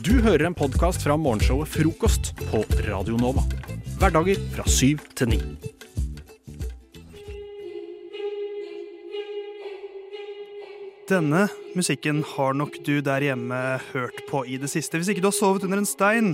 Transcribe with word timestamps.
Du 0.00 0.14
hører 0.24 0.46
en 0.48 0.54
podkast 0.56 1.02
fra 1.04 1.12
morgenshowet 1.20 1.68
Frokost 1.68 2.30
på 2.38 2.62
Radio 2.86 3.18
Nova. 3.20 3.42
Hverdager 4.00 4.38
fra 4.54 4.64
syv 4.64 5.02
til 5.12 5.28
ni. 5.34 5.38
Denne 11.10 11.42
musikken 11.76 12.22
har 12.32 12.56
nok 12.56 12.78
du 12.86 13.02
der 13.04 13.26
hjemme 13.26 13.58
hørt 13.90 14.24
på 14.30 14.40
i 14.48 14.56
det 14.62 14.70
siste. 14.72 14.96
Hvis 14.96 15.12
ikke 15.12 15.26
du 15.26 15.28
har 15.28 15.36
sovet 15.36 15.68
under 15.68 15.82
en 15.82 15.90
stein, 15.90 16.32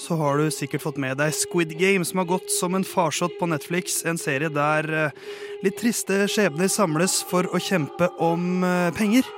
så 0.00 0.18
har 0.18 0.42
du 0.42 0.50
sikkert 0.50 0.82
fått 0.82 0.98
med 0.98 1.20
deg 1.22 1.36
Squid 1.38 1.76
Game, 1.78 2.02
som 2.02 2.18
har 2.18 2.32
gått 2.34 2.50
som 2.50 2.74
en 2.74 2.88
farsott 2.88 3.38
på 3.38 3.46
Netflix. 3.46 4.00
En 4.02 4.18
serie 4.18 4.50
der 4.50 4.90
eh, 4.90 5.24
litt 5.62 5.78
triste 5.78 6.24
skjebner 6.26 6.72
samles 6.72 7.20
for 7.30 7.46
å 7.46 7.62
kjempe 7.62 8.10
om 8.18 8.66
eh, 8.66 8.90
penger, 8.98 9.28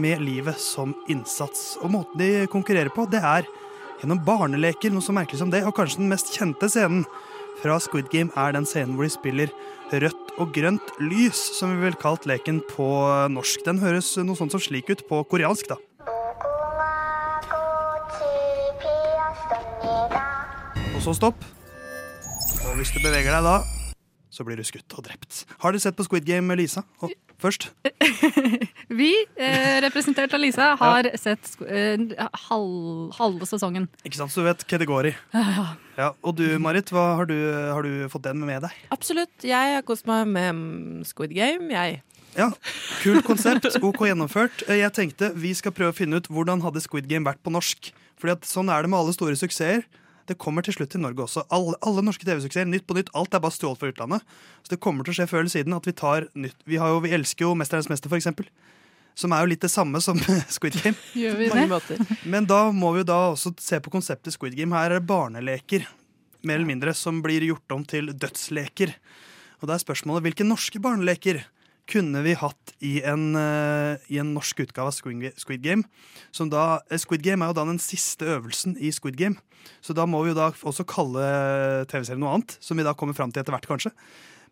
med 0.00 0.22
livet 0.24 0.58
som 0.60 0.94
innsats. 1.10 1.76
Og 1.82 1.92
måten 1.92 2.20
de 2.20 2.46
konkurrerer 2.52 2.92
på, 2.92 3.06
det 3.10 3.20
er 3.20 3.48
gjennom 4.00 4.22
barneleker, 4.26 4.92
noe 4.92 5.04
så 5.04 5.14
merkelig 5.14 5.40
som 5.42 5.52
det. 5.52 5.62
Og 5.68 5.74
kanskje 5.76 6.02
den 6.02 6.10
mest 6.12 6.32
kjente 6.34 6.70
scenen 6.70 7.04
fra 7.62 7.78
Squid 7.82 8.08
Game 8.12 8.32
er 8.38 8.54
den 8.56 8.66
scenen 8.66 8.96
hvor 8.96 9.06
de 9.06 9.12
spiller 9.14 9.52
rødt 9.92 10.32
og 10.40 10.54
grønt 10.56 10.94
lys, 11.02 11.38
som 11.58 11.74
vi 11.74 11.84
ville 11.84 12.00
kalt 12.00 12.26
leken 12.26 12.62
på 12.70 12.88
norsk. 13.30 13.64
Den 13.66 13.82
høres 13.82 14.14
noe 14.24 14.38
sånt 14.38 14.54
som 14.54 14.62
slik 14.62 14.90
ut 14.90 15.04
på 15.08 15.20
koreansk, 15.30 15.74
da. 15.74 15.78
Og 20.92 21.00
så 21.04 21.14
stopp. 21.18 21.46
Og 22.62 22.76
hvis 22.78 22.92
du 22.94 23.02
beveger 23.02 23.34
deg 23.34 23.44
da, 23.44 23.60
så 24.32 24.46
blir 24.48 24.56
du 24.56 24.64
skutt 24.64 24.94
og 24.96 25.04
drept. 25.04 25.42
Har 25.60 25.74
dere 25.76 25.82
sett 25.84 25.96
på 25.98 26.06
Squid 26.06 26.24
Game, 26.24 26.54
Lisa? 26.56 26.82
Og 27.04 27.12
først? 27.42 27.68
Vi, 28.92 29.10
eh, 29.36 29.78
representert 29.84 30.32
av 30.36 30.40
Lisa, 30.42 30.70
har 30.80 31.08
sett 31.20 31.46
sko- 31.48 31.66
eh, 31.68 32.00
halv, 32.48 33.12
halve 33.18 33.48
sesongen. 33.48 33.86
Ikke 34.04 34.18
sant, 34.20 34.32
så 34.32 34.42
du 34.42 34.48
vet 34.48 34.64
hva 34.68 34.80
det 34.82 34.88
går 34.90 35.10
i. 35.10 35.14
Ja, 35.98 36.10
og 36.24 36.36
du, 36.40 36.44
Marit, 36.62 36.90
hva 36.92 37.04
har, 37.20 37.28
du, 37.28 37.36
har 37.72 37.84
du 37.84 38.06
fått 38.12 38.24
den 38.28 38.40
med 38.48 38.64
deg? 38.66 38.76
Absolutt. 38.94 39.32
Jeg 39.44 39.76
har 39.78 39.84
kost 39.88 40.08
meg 40.08 40.28
med 40.32 40.50
mm, 40.56 41.04
Squid 41.08 41.34
Game, 41.36 41.68
jeg. 41.72 42.00
Ja, 42.36 42.48
Kult 43.02 43.26
konsept, 43.28 43.66
OK 43.84 44.06
gjennomført. 44.08 44.64
Eh, 44.68 44.80
Jeg 44.80 44.94
tenkte 44.96 45.32
vi 45.36 45.52
skal 45.56 45.74
prøve 45.76 45.92
å 45.92 45.98
finne 45.98 46.20
ut 46.20 46.30
hvordan 46.32 46.62
hadde 46.64 46.80
Squid 46.84 47.08
Game 47.10 47.28
vært 47.28 47.42
på 47.44 47.52
norsk. 47.52 47.92
Fordi 48.22 48.36
at 48.38 48.46
sånn 48.48 48.70
er 48.72 48.84
det 48.86 48.92
med 48.92 49.00
alle 49.02 49.12
store 49.16 49.36
suksesser. 49.36 49.82
Det 50.28 50.38
kommer 50.40 50.64
til 50.64 50.76
slutt 50.76 50.92
til 50.94 51.02
Norge 51.02 51.24
også. 51.24 51.44
Alle, 51.52 51.74
alle 51.82 52.04
norske 52.04 52.26
TV-suksesser, 52.26 52.68
Nytt 52.70 52.86
på 52.86 52.96
nytt, 52.96 53.10
alt 53.18 53.34
er 53.34 53.42
bare 53.42 53.54
stjålet 53.54 53.80
fra 53.80 53.90
utlandet. 53.90 54.26
Så 54.62 54.74
det 54.74 54.80
kommer 54.84 55.06
til 55.06 55.14
å 55.14 55.18
skje 55.18 55.28
før 55.30 55.42
eller 55.42 55.54
siden 55.54 55.76
at 55.76 55.88
vi 55.88 55.94
tar 55.98 56.28
nytt. 56.38 56.58
Vi, 56.68 56.78
har 56.80 56.94
jo, 56.94 57.00
vi 57.04 57.14
elsker 57.16 57.46
jo 57.46 57.54
'Mesternes 57.58 57.90
mester', 57.90 58.12
for 58.12 58.20
eksempel. 58.20 58.46
Som 59.14 59.32
er 59.32 59.42
jo 59.42 59.50
litt 59.52 59.60
det 59.60 59.70
samme 59.70 60.00
som 60.00 60.20
Squid 60.56 60.78
Game. 60.82 60.96
Gjør 61.22 61.36
vi 61.40 61.48
det? 61.50 61.98
Men 62.24 62.46
da 62.48 62.70
må 62.72 62.92
vi 62.94 63.02
jo 63.02 63.10
da 63.10 63.18
også 63.32 63.54
se 63.60 63.80
på 63.82 63.92
konseptet 63.92 64.32
Squid 64.32 64.56
Game. 64.56 64.74
Her 64.74 64.92
er 64.92 65.00
det 65.00 65.08
barneleker, 65.10 65.88
mer 66.42 66.60
eller 66.60 66.70
mindre, 66.70 66.94
som 66.94 67.20
blir 67.22 67.44
gjort 67.44 67.74
om 67.74 67.84
til 67.84 68.12
dødsleker. 68.14 68.94
Og 69.60 69.68
da 69.68 69.74
er 69.74 69.84
spørsmålet 69.84 70.26
hvilke 70.26 70.46
norske 70.46 70.80
barneleker 70.82 71.44
kunne 71.90 72.22
vi 72.24 72.34
hatt 72.38 72.74
i 72.84 73.00
en, 73.06 73.34
eh, 73.36 73.96
i 74.08 74.18
en 74.22 74.34
norsk 74.34 74.62
utgave 74.64 74.90
av 74.90 74.94
Squid 75.36 75.62
Game? 75.62 75.84
Som 76.30 76.50
da, 76.52 76.80
eh, 76.90 76.98
Squid 76.98 77.22
Game 77.22 77.42
er 77.42 77.50
jo 77.50 77.58
da 77.58 77.64
den 77.64 77.78
siste 77.78 78.24
øvelsen 78.24 78.76
i 78.78 78.90
Squid 78.90 79.16
Game. 79.16 79.36
Så 79.82 79.94
da 79.94 80.06
må 80.06 80.22
vi 80.22 80.30
jo 80.30 80.38
da 80.38 80.50
også 80.50 80.86
kalle 80.86 81.86
TV-serien 81.86 82.18
noe 82.22 82.34
annet, 82.34 82.56
som 82.60 82.76
vi 82.76 82.82
da 82.82 82.94
kommer 82.94 83.14
fram 83.14 83.32
til 83.32 83.42
etter 83.42 83.54
hvert, 83.54 83.66
kanskje. 83.66 83.92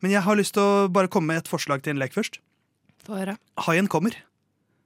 Men 0.00 0.12
jeg 0.12 0.22
har 0.22 0.36
lyst 0.36 0.54
til 0.54 0.62
å 0.62 0.92
bare 0.92 1.08
komme 1.08 1.26
med 1.34 1.42
et 1.42 1.50
forslag 1.50 1.82
til 1.82 1.94
en 1.94 2.02
lek 2.02 2.12
først. 2.12 2.38
Få 3.04 3.18
høre. 3.18 3.36
Haien 3.66 3.88
kommer. 3.88 4.14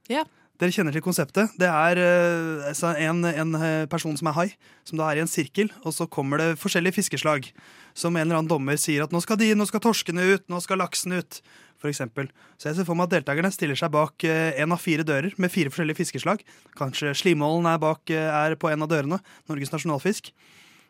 Ja. 0.09 0.25
Dere 0.55 0.71
kjenner 0.71 0.95
til 0.95 1.03
konseptet. 1.03 1.51
Det 1.59 1.67
er 1.67 1.99
eh, 1.99 2.83
en, 3.03 3.25
en 3.27 3.57
eh, 3.59 3.87
person 3.91 4.15
som 4.15 4.29
er 4.31 4.37
hai, 4.37 4.47
som 4.87 4.99
da 4.99 5.09
er 5.09 5.19
i 5.19 5.23
en 5.25 5.31
sirkel, 5.31 5.67
og 5.83 5.91
så 5.91 6.07
kommer 6.07 6.39
det 6.39 6.55
forskjellige 6.61 6.95
fiskeslag. 7.01 7.49
Som 7.95 8.15
en 8.15 8.23
eller 8.23 8.39
annen 8.39 8.51
dommer 8.51 8.79
sier 8.79 9.03
at 9.03 9.11
nå 9.11 9.19
skal 9.23 9.39
de, 9.39 9.51
nå 9.55 9.67
skal 9.67 9.83
torskene 9.83 10.23
ut, 10.35 10.45
nå 10.51 10.61
skal 10.63 10.79
laksen 10.79 11.17
ut. 11.19 11.41
For 11.75 11.91
eksempel. 11.91 12.29
så 12.57 12.69
jeg 12.69 12.77
ser 12.77 12.85
for 12.87 12.97
meg 12.97 13.09
at 13.09 13.17
deltakerne 13.17 13.51
stiller 13.53 13.77
seg 13.77 13.91
bak 13.93 14.23
én 14.25 14.63
en 14.63 14.73
av 14.73 14.79
fire 14.81 15.03
dører 15.05 15.35
med 15.37 15.51
fire 15.51 15.69
forskjellige 15.69 15.99
fiskeslag. 15.99 16.41
Kanskje 16.79 17.11
slimålen 17.19 17.67
er, 17.69 17.81
bak, 17.83 18.09
eh, 18.09 18.31
er 18.31 18.55
på 18.55 18.71
en 18.71 18.81
av 18.81 18.89
dørene. 18.89 19.19
Norges 19.51 19.73
nasjonalfisk. 19.75 20.31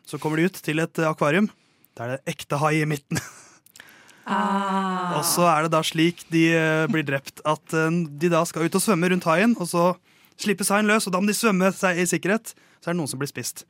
Så 0.06 0.20
kommer 0.22 0.38
de 0.38 0.46
ut 0.46 0.62
til 0.62 0.78
et 0.80 1.02
eh, 1.02 1.10
akvarium. 1.10 1.50
Der 1.98 2.06
er 2.06 2.16
det 2.16 2.36
ekte 2.36 2.62
hai 2.62 2.78
i 2.80 2.86
midten. 2.88 3.18
Og 4.26 5.22
så 5.26 5.46
er 5.46 5.66
det 5.66 5.72
da 5.74 5.82
slik 5.86 6.24
de 6.34 6.48
eh, 6.56 6.84
blir 6.90 7.06
drept, 7.06 7.40
at 7.46 7.76
eh, 7.76 8.02
de 8.20 8.30
da 8.32 8.42
skal 8.48 8.66
ut 8.66 8.78
og 8.78 8.82
svømme 8.82 9.12
rundt 9.12 9.28
haien, 9.30 9.54
og 9.54 9.70
så 9.70 9.92
slippes 10.40 10.72
haien 10.74 10.88
løs, 10.90 11.06
og 11.06 11.14
da 11.14 11.22
må 11.22 11.30
de 11.30 11.36
svømme 11.38 11.70
seg 11.76 12.02
i 12.02 12.08
sikkerhet. 12.10 12.56
Så 12.82 12.90
er 12.90 12.94
det 12.94 13.00
noen 13.00 13.10
som 13.10 13.22
blir 13.22 13.30
spist. 13.30 13.64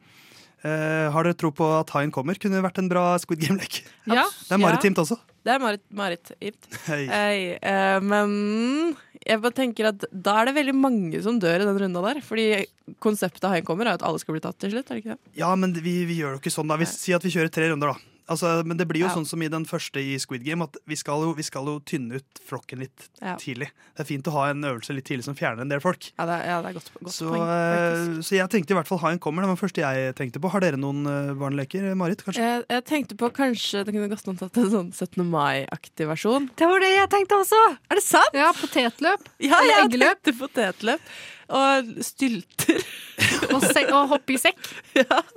Uh, 0.64 1.12
har 1.12 1.26
dere 1.26 1.36
tro 1.38 1.50
på 1.54 1.66
at 1.76 1.90
haien 1.94 2.10
kommer? 2.10 2.38
Kunne 2.40 2.56
det 2.56 2.64
vært 2.64 2.80
en 2.80 2.88
bra 2.90 3.02
Squid 3.22 3.42
Game-lek. 3.44 3.82
Ja. 4.08 4.24
Det 4.24 4.56
er 4.56 4.62
maritimt 4.62 4.98
også. 4.98 5.18
Det 5.46 5.52
er 5.52 5.60
maritimt. 5.62 5.92
Marit 5.94 6.32
hey. 6.88 7.04
Hei, 7.06 7.36
eh, 7.60 7.98
men 8.02 8.96
jeg 9.20 9.42
bare 9.44 9.54
tenker 9.54 9.90
at 9.92 10.06
da 10.10 10.40
er 10.40 10.48
det 10.48 10.56
veldig 10.56 10.74
mange 10.74 11.20
som 11.22 11.38
dør 11.42 11.62
i 11.62 11.68
den 11.68 11.78
runda 11.84 12.02
der. 12.08 12.22
Fordi 12.24 12.48
konseptet 13.02 13.46
Haien 13.52 13.66
kommer, 13.68 13.86
er 13.86 14.00
at 14.00 14.06
alle 14.06 14.18
skal 14.22 14.34
bli 14.34 14.42
tatt 14.42 14.58
til 14.62 14.72
slutt. 14.74 14.90
er 14.90 14.98
det 14.98 15.04
ikke 15.04 15.14
det? 15.14 15.34
Ja, 15.38 15.52
men 15.60 15.76
vi, 15.76 16.00
vi 16.08 16.18
gjør 16.18 16.34
jo 16.34 16.42
ikke 16.42 16.54
sånn. 16.56 16.72
da 16.72 16.80
Vi 16.80 16.88
sier 16.90 17.20
at 17.20 17.26
vi 17.26 17.34
kjører 17.36 17.52
tre 17.52 17.70
runder, 17.70 17.94
da. 17.94 18.15
Altså, 18.28 18.64
men 18.66 18.76
det 18.76 18.88
blir 18.90 19.00
jo 19.04 19.06
Ja. 19.06 19.14
sånn 19.14 19.26
som 19.26 19.40
i 19.42 19.46
den 19.48 19.64
første 19.64 20.00
i 20.02 20.16
Squid 20.18 20.42
Game, 20.44 20.60
at 20.62 20.76
vi 20.86 20.96
skal 20.98 21.20
jo, 21.22 21.32
vi 21.32 21.42
skal 21.46 21.64
jo 21.64 21.76
tynne 21.86 22.16
ut 22.18 22.40
flokken 22.48 22.80
litt 22.82 23.08
Ja. 23.22 23.36
tidlig. 23.36 23.68
Det 23.94 24.00
er 24.02 24.04
fint 24.08 24.24
å 24.26 24.32
ha 24.32 24.46
en 24.50 24.62
øvelse 24.66 24.92
litt 24.94 25.04
tidlig 25.06 25.22
som 25.24 25.34
fjerner 25.38 25.60
en 25.62 25.68
del 25.70 25.78
folk. 25.80 26.10
Ja, 26.18 26.26
det 26.26 26.42
er, 26.42 26.46
ja, 26.50 26.56
det 26.62 26.68
er 26.70 26.74
godt, 26.80 26.90
godt 27.04 27.12
Så, 27.14 27.28
poeng. 27.30 27.46
eh, 27.46 28.20
så 28.26 28.34
jeg 28.34 28.48
tenkte 28.50 28.70
i 28.74 28.74
hvert 28.80 28.88
fall 28.88 28.98
ha 28.98 29.10
en 29.14 29.18
kommer. 29.20 29.42
Det 29.42 29.48
var 29.48 29.54
det 29.54 29.62
første 29.62 29.82
jeg 29.86 30.14
tenkte 30.16 30.40
på. 30.42 30.50
Har 30.50 30.60
dere 30.60 30.76
noen 30.76 31.06
eh, 31.06 31.34
barneleker? 31.38 31.94
Marit, 31.94 32.24
kanskje? 32.26 32.42
Jeg, 32.42 32.64
jeg 32.68 32.84
tenkte 32.84 33.14
på 33.16 33.30
kanskje 33.32 33.84
det 33.86 33.94
kunne 33.94 34.10
godt 34.10 34.38
tatt 34.38 34.56
en 34.58 34.70
sånn 34.70 34.90
17. 34.92 35.22
mai-aktig 35.30 36.06
versjon. 36.10 36.50
Det 36.56 36.66
var 36.66 36.80
det 36.80 36.90
jeg 36.96 37.08
tenkte 37.14 37.38
også! 37.38 37.62
Er 37.90 37.94
det 37.94 38.02
sant? 38.02 38.34
Ja, 38.34 38.50
potetløp. 38.52 39.22
Ja, 39.38 39.62
jeg 39.62 39.86
eggeløp. 39.86 40.18
tenkte 40.24 40.38
potetløp. 40.42 41.00
Og 41.48 41.90
stylter. 42.04 42.80
Og, 43.56 43.62
og 43.62 44.08
hoppe 44.10 44.34
i 44.34 44.38
sekk. 44.40 44.58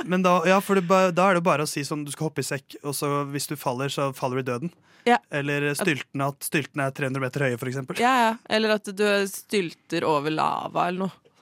Men 0.09 0.23
da, 0.25 0.39
ja, 0.49 0.57
for 0.63 0.79
det, 0.79 0.83
ba- 0.89 1.11
da 1.15 1.27
er 1.29 1.37
det 1.37 1.43
bare 1.45 1.63
å 1.63 1.69
si 1.69 1.83
sånn 1.85 2.01
du 2.07 2.09
skal 2.11 2.27
hoppe 2.29 2.41
i 2.43 2.47
sekk, 2.47 2.75
og 2.81 2.95
så 2.97 3.07
hvis 3.29 3.45
du 3.51 3.53
faller, 3.59 3.91
så 3.93 4.09
faller 4.17 4.39
du 4.39 4.41
i 4.41 4.47
døden. 4.49 4.71
Ja. 5.07 5.19
Eller 5.31 5.69
styltene, 5.77 6.27
at 6.33 6.43
styltene 6.47 6.87
er 6.89 6.95
300 6.97 7.21
meter 7.23 7.45
høye, 7.45 7.59
for 7.61 7.69
eksempel. 7.71 7.99
Ja, 8.01 8.11
ja. 8.23 8.31
Eller 8.51 8.73
at 8.75 8.89
du 8.89 9.05
stylter 9.31 10.05
over 10.09 10.33
lava 10.33 10.87
eller 10.89 11.05
noe. 11.05 11.35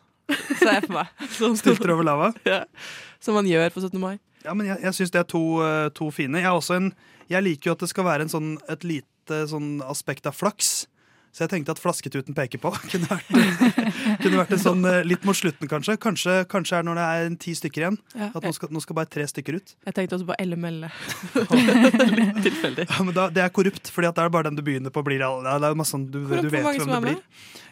Ser 0.59 0.73
jeg 0.75 0.85
for 0.89 0.97
meg. 1.00 1.11
Sånn, 1.39 1.57
Stylter 1.59 1.94
over 1.95 2.07
lava. 2.09 2.29
Ja. 2.51 2.61
Som 3.23 3.39
man 3.39 3.47
gjør 3.50 3.72
på 3.73 3.81
17. 3.88 3.97
mai. 4.03 4.17
Ja, 4.44 4.53
men 4.53 4.67
jeg, 4.69 4.81
jeg 4.83 4.97
syns 5.00 5.13
det 5.16 5.23
er 5.23 5.29
to, 5.31 5.44
eh, 5.66 5.88
to 5.97 6.11
fine. 6.13 6.38
Jeg, 6.44 6.51
er 6.51 6.59
også 6.59 6.77
en, 6.77 6.91
jeg 7.31 7.47
liker 7.47 7.72
jo 7.72 7.77
at 7.77 7.85
det 7.88 7.89
skal 7.95 8.06
være 8.07 8.27
en 8.27 8.33
sånn, 8.35 8.51
et 8.69 8.85
lite 8.88 9.41
sånn 9.50 9.77
aspekt 9.88 10.27
av 10.29 10.35
flaks. 10.38 10.85
Så 11.37 11.43
jeg 11.45 11.51
tenkte 11.51 11.75
at 11.75 11.77
flasketuten 11.77 12.33
peker 12.33 12.57
på 12.57 12.71
kunne 12.91 13.05
vært, 13.11 13.27
kunne 14.23 14.39
vært 14.39 14.53
en 14.55 14.61
sånn 14.63 14.87
eh, 14.89 15.03
litt 15.05 15.25
mot 15.27 15.37
slutten, 15.37 15.69
kanskje. 15.69 15.93
Kanskje, 16.01 16.37
kanskje 16.49 16.79
er 16.79 16.87
når 16.87 16.97
det 16.97 17.03
er 17.05 17.35
ti 17.43 17.53
stykker 17.59 17.83
igjen. 17.83 17.99
Ja. 18.17 18.31
At 18.31 18.47
nå 18.47 18.53
skal, 18.57 18.71
nå 18.73 18.81
skal 18.81 18.97
bare 18.97 19.11
tre 19.13 19.27
stykker 19.29 19.59
ut. 19.59 19.75
Jeg 19.85 19.97
tenkte 19.99 20.17
også 20.17 20.31
på 20.31 20.37
LML. 20.41 20.87
Litt 22.17 22.41
tilfeldig. 22.47 22.87
Ja, 22.89 23.05
men 23.05 23.13
da, 23.13 23.27
Det 23.29 23.45
er 23.45 23.53
korrupt, 23.53 23.93
fordi 23.93 24.09
er 24.09 24.17
det 24.17 24.25
er 24.25 24.33
bare 24.33 24.49
den 24.49 24.57
du 24.57 24.63
begynner 24.65 24.93
på. 24.93 25.05
Blir, 25.05 25.21
det 25.21 25.69
er 25.69 25.77
masse 25.77 25.93
sånn, 25.93 26.09
du, 26.09 26.23
Korrupt 26.25 26.49
du 26.49 26.49
vet 26.55 26.65
hvem 26.81 26.95
det 26.95 27.01
blir. 27.05 27.21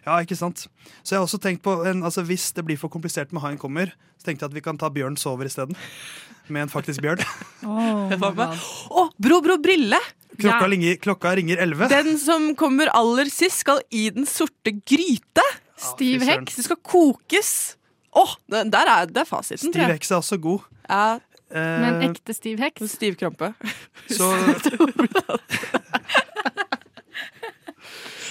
Ja, 0.05 0.19
ikke 0.21 0.37
sant? 0.37 0.67
Så 1.01 1.15
jeg 1.15 1.17
har 1.17 1.25
også 1.25 1.41
tenkt 1.41 1.63
på 1.65 1.79
en, 1.89 2.05
altså 2.05 2.21
Hvis 2.27 2.51
det 2.53 2.67
blir 2.67 2.77
for 2.77 2.93
komplisert 2.93 3.33
med 3.33 3.41
Haien 3.41 3.57
kommer, 3.57 3.95
så 4.21 4.29
tenkte 4.29 4.45
jeg 4.45 4.53
at 4.53 4.59
vi 4.59 4.65
kan 4.67 4.77
ta 4.77 4.93
Bjørn 4.93 5.17
sover 5.17 5.49
isteden. 5.49 5.73
Med 6.47 6.61
en 6.67 6.72
faktisk 6.72 7.01
bjørn. 7.06 7.23
Oh. 7.66 8.11
Å, 8.13 9.03
Bro 9.17 9.39
Bro 9.41 9.56
Brille! 9.63 9.97
Klokka, 10.35 10.59
Ja. 10.61 10.67
ringer, 10.69 10.97
klokka 11.01 11.31
ringer 11.39 11.57
11. 11.63 11.88
Den 11.89 12.17
som 12.22 12.51
kommer 12.59 12.91
aller 12.94 13.25
sist, 13.31 13.63
skal 13.63 13.79
i 13.89 14.03
den 14.13 14.28
sorte 14.29 14.69
gryte. 14.85 15.41
Stiv 15.79 16.22
ah, 16.22 16.25
heks. 16.35 16.55
Det 16.59 16.63
skal 16.67 16.78
kokes. 16.85 17.50
Å, 18.13 18.22
oh, 18.22 18.35
der 18.51 18.85
er, 18.91 19.05
det 19.09 19.22
er 19.23 19.29
fasiten, 19.29 19.63
Stiv 19.63 19.73
tror 19.73 19.84
jeg. 19.88 19.95
heks 19.97 20.11
er 20.14 20.17
også 20.22 20.37
god. 20.43 20.61
Ja, 20.85 21.05
Eh, 21.55 21.61
Med 21.79 21.93
en 21.93 22.02
ekte 22.09 22.34
stiv 22.34 22.58
heks. 22.59 22.81
stiv 22.97 23.14
krampe. 23.19 23.52
så, 24.09 24.25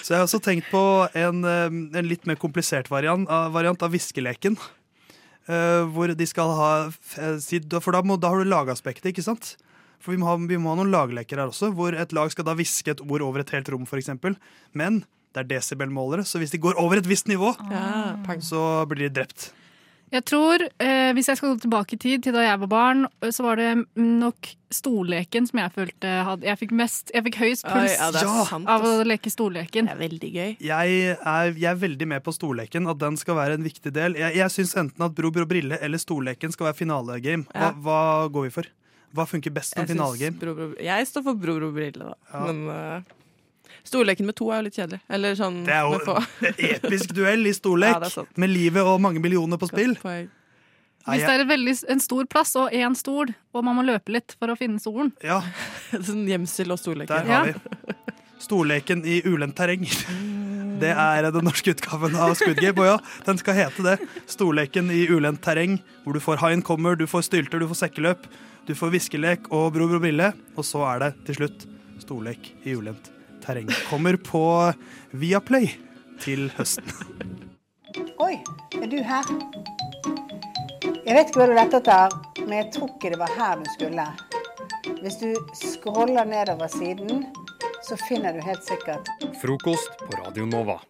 så 0.02 0.08
jeg 0.12 0.18
har 0.18 0.24
også 0.26 0.40
tenkt 0.42 0.66
på 0.72 0.80
en, 1.14 1.44
eh, 1.46 1.70
en 2.00 2.08
litt 2.10 2.26
mer 2.26 2.36
komplisert 2.40 2.90
variant, 2.92 3.28
variant 3.54 3.82
av 3.86 3.90
viskeleken. 3.94 4.58
Eh, 5.44 5.82
hvor 5.92 6.08
de 6.08 6.26
skal 6.26 6.54
ha 6.56 6.68
eh, 6.88 7.80
For 7.84 7.92
da, 7.92 8.00
må, 8.06 8.16
da 8.16 8.30
har 8.32 8.40
du 8.40 8.48
lagaspektet, 8.48 9.10
ikke 9.12 9.24
sant? 9.26 9.54
For 10.00 10.14
vi 10.14 10.20
må, 10.20 10.28
ha, 10.28 10.36
vi 10.40 10.60
må 10.60 10.72
ha 10.72 10.78
noen 10.80 10.92
lagleker 10.92 11.40
her 11.40 11.50
også, 11.52 11.72
hvor 11.76 11.96
et 11.96 12.12
lag 12.16 12.32
skal 12.32 12.46
da 12.48 12.56
hviske 12.56 12.92
et 12.92 13.02
ord 13.04 13.24
over 13.24 13.40
et 13.40 13.52
helt 13.56 13.68
rom, 13.72 13.84
f.eks. 13.88 14.12
Men 14.76 15.02
det 15.34 15.42
er 15.42 15.50
desibelmålere, 15.56 16.24
så 16.28 16.40
hvis 16.40 16.52
de 16.54 16.60
går 16.62 16.78
over 16.80 17.00
et 17.00 17.08
visst 17.08 17.28
nivå, 17.28 17.54
Ja, 17.72 18.16
så 18.44 18.84
blir 18.88 19.08
de 19.08 19.14
drept. 19.20 19.50
Jeg 20.14 20.24
tror, 20.30 20.62
eh, 20.78 21.10
Hvis 21.16 21.26
jeg 21.30 21.36
skal 21.40 21.54
gå 21.54 21.60
tilbake 21.64 21.96
i 21.96 21.98
tid, 21.98 22.22
til 22.22 22.32
da 22.36 22.44
jeg 22.44 22.60
var 22.62 22.70
barn, 22.70 23.06
eh, 23.20 23.32
så 23.34 23.42
var 23.42 23.56
det 23.58 23.70
nok 23.98 24.50
stolleken 24.74 25.46
som 25.48 25.58
jeg 25.60 25.72
følte 25.74 26.12
hadde 26.26 26.46
Jeg 26.48 26.58
fikk 26.60 26.72
mest, 26.78 27.10
jeg 27.14 27.24
fikk 27.28 27.38
høyest 27.42 27.66
Oi, 27.66 27.72
puls 27.72 27.96
ja, 27.98 28.08
er 28.10 28.24
Ja. 28.24 28.44
sant. 28.48 28.68
av 28.70 28.82
å 28.86 28.92
leke 29.06 29.30
stolleken. 29.30 29.86
Det 29.90 29.94
er 29.96 30.00
veldig 30.08 30.30
gøy. 30.34 30.56
Jeg 30.60 31.16
er, 31.18 31.52
jeg 31.54 31.70
er 31.72 31.80
veldig 31.82 32.08
med 32.14 32.22
på 32.26 32.34
storleken, 32.34 32.88
at 32.90 32.98
den 32.98 33.16
skal 33.20 33.34
være 33.38 33.54
en 33.58 33.66
viktig 33.66 33.92
del. 33.92 34.14
Jeg, 34.18 34.34
jeg 34.36 34.50
syns 34.54 34.74
enten 34.84 35.04
at 35.04 35.14
Bro, 35.14 35.30
bro, 35.34 35.44
brille 35.46 35.78
eller 35.80 35.98
storleken 35.98 36.52
skal 36.54 36.70
være 36.72 36.78
finalegame. 36.84 37.46
Hva, 37.52 37.68
Ja. 37.68 37.72
hva 37.72 38.00
går 38.30 38.42
vi 38.48 38.50
for? 38.50 38.64
Hva 39.14 39.26
funker 39.30 39.52
best 39.54 39.74
som 39.76 39.86
finalegame? 39.86 40.38
bro, 40.40 40.54
bro, 40.54 40.74
jeg 40.82 41.06
står 41.06 41.22
for 41.22 41.34
Bro 41.38 41.58
Bro 41.60 41.72
Brille, 41.72 41.98
da. 41.98 42.14
Ja. 42.32 42.46
Men 42.52 42.66
uh, 42.68 43.00
storleken 43.84 44.26
med 44.26 44.36
to 44.38 44.48
er 44.52 44.62
jo 44.62 44.66
litt 44.68 44.78
kjedelig. 44.78 45.00
Eller 45.12 45.34
sånn 45.38 45.60
Det 45.66 45.74
er 45.76 45.90
med 45.90 46.06
få. 46.06 46.14
jo 46.40 46.48
en 46.48 46.64
episk 46.76 47.12
duell 47.16 47.44
i 47.46 47.50
Ja, 47.54 47.58
storlek, 47.60 48.08
er 48.08 48.26
med 48.40 48.50
livet 48.50 48.82
og 48.82 49.00
mange 49.04 49.20
millioner 49.22 49.60
på 49.60 49.68
spill. 49.70 49.94
Hvis 51.04 51.20
det 51.20 51.34
er 51.36 51.44
veldig, 51.44 51.74
en 51.92 52.00
stor 52.00 52.24
plass 52.32 52.54
og 52.56 52.72
én 52.72 52.94
stol, 52.96 53.34
og 53.52 53.64
man 53.66 53.76
må 53.76 53.82
løpe 53.84 54.14
litt 54.14 54.36
for 54.40 54.48
å 54.48 54.56
finne 54.56 54.80
stolen 54.80 55.10
ja, 55.20 55.42
sånn 55.92 56.24
gjemsel 56.30 56.72
og 56.72 56.80
storleken. 56.80 57.12
der 57.12 57.28
Ja. 57.28 57.42
har 57.42 57.52
vi. 57.52 58.14
Storleken 58.40 59.04
i 59.08 59.20
ulendt 59.28 59.56
terreng. 59.56 59.84
Det 60.80 60.90
er 60.90 61.28
den 61.30 61.44
norske 61.46 61.70
utgaven 61.76 62.16
av 62.18 62.34
Squid 62.36 62.58
Game. 62.60 62.76
Og 62.82 62.88
ja, 62.88 62.96
den 63.24 63.38
skal 63.40 63.54
hete 63.56 63.84
det. 63.86 63.94
Storleken 64.28 64.90
i 64.92 65.04
ulendt 65.08 65.40
terreng, 65.44 65.78
hvor 66.04 66.16
du 66.16 66.20
får 66.20 66.42
Haien 66.42 66.64
kommer, 66.66 66.96
du 66.98 67.06
får 67.08 67.28
stylter, 67.30 67.62
du 67.62 67.68
får 67.70 67.84
sekkeløp, 67.86 68.26
du 68.66 68.74
får 68.76 68.92
viskelek 68.96 69.48
og 69.54 69.70
Bro 69.76 69.88
Bro 69.92 70.02
Brille. 70.02 70.32
Og 70.58 70.66
så 70.66 70.82
er 70.92 71.04
det 71.06 71.12
til 71.30 71.40
slutt 71.44 71.66
storlek 72.04 72.52
i 72.66 72.74
ulendt 72.76 73.13
terreng. 73.44 73.70
Kommer 73.88 74.16
på 74.16 74.44
Viaplay 75.12 75.68
til 76.22 76.48
høsten. 76.56 76.88
Oi, 78.22 78.38
er 78.80 78.88
du 78.90 78.98
her? 79.04 79.28
Jeg 81.04 81.16
vet 81.18 81.28
ikke 81.28 81.40
hva 81.42 81.48
du 81.50 81.54
lette 81.58 81.80
etter, 81.82 82.16
men 82.40 82.56
jeg 82.62 82.70
tror 82.74 82.90
ikke 82.94 83.12
det 83.14 83.20
var 83.20 83.36
her 83.36 83.60
du 83.60 83.68
skulle. 83.74 84.08
Hvis 85.04 85.20
du 85.20 85.30
scroller 85.58 86.24
nedover 86.28 86.70
siden, 86.72 87.26
så 87.84 87.98
finner 88.08 88.32
du 88.32 88.40
helt 88.44 88.64
sikkert 88.64 89.08
Frokost 89.42 89.98
på 90.00 90.24
Radio 90.24 90.48
Nova. 90.48 90.80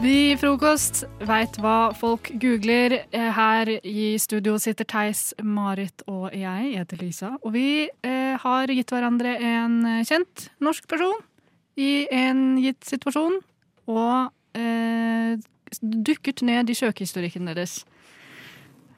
Vi 0.00 0.12
i 0.32 0.36
Frokost 0.40 1.02
veit 1.28 1.58
hva 1.60 1.90
folk 1.96 2.30
googler. 2.40 2.94
Eh, 3.12 3.28
Her 3.36 3.68
i 3.84 4.14
studio 4.20 4.54
sitter 4.62 4.86
Theis, 4.88 5.34
Marit 5.44 6.04
og 6.08 6.30
jeg, 6.32 6.70
jeg 6.72 6.78
heter 6.80 7.02
Lisa. 7.02 7.30
Og 7.44 7.52
vi 7.52 7.66
eh, 7.86 8.36
har 8.40 8.72
gitt 8.72 8.94
hverandre 8.94 9.34
en 9.36 9.76
eh, 9.98 10.00
kjent 10.08 10.46
norsk 10.64 10.88
person 10.90 11.20
i 11.80 12.06
en 12.16 12.56
gitt 12.62 12.80
situasjon. 12.88 13.36
Og 13.92 14.56
eh, 14.56 15.36
dukket 15.84 16.40
ned 16.48 16.72
i 16.72 16.78
søkehistorikken 16.80 17.50
deres. 17.52 17.82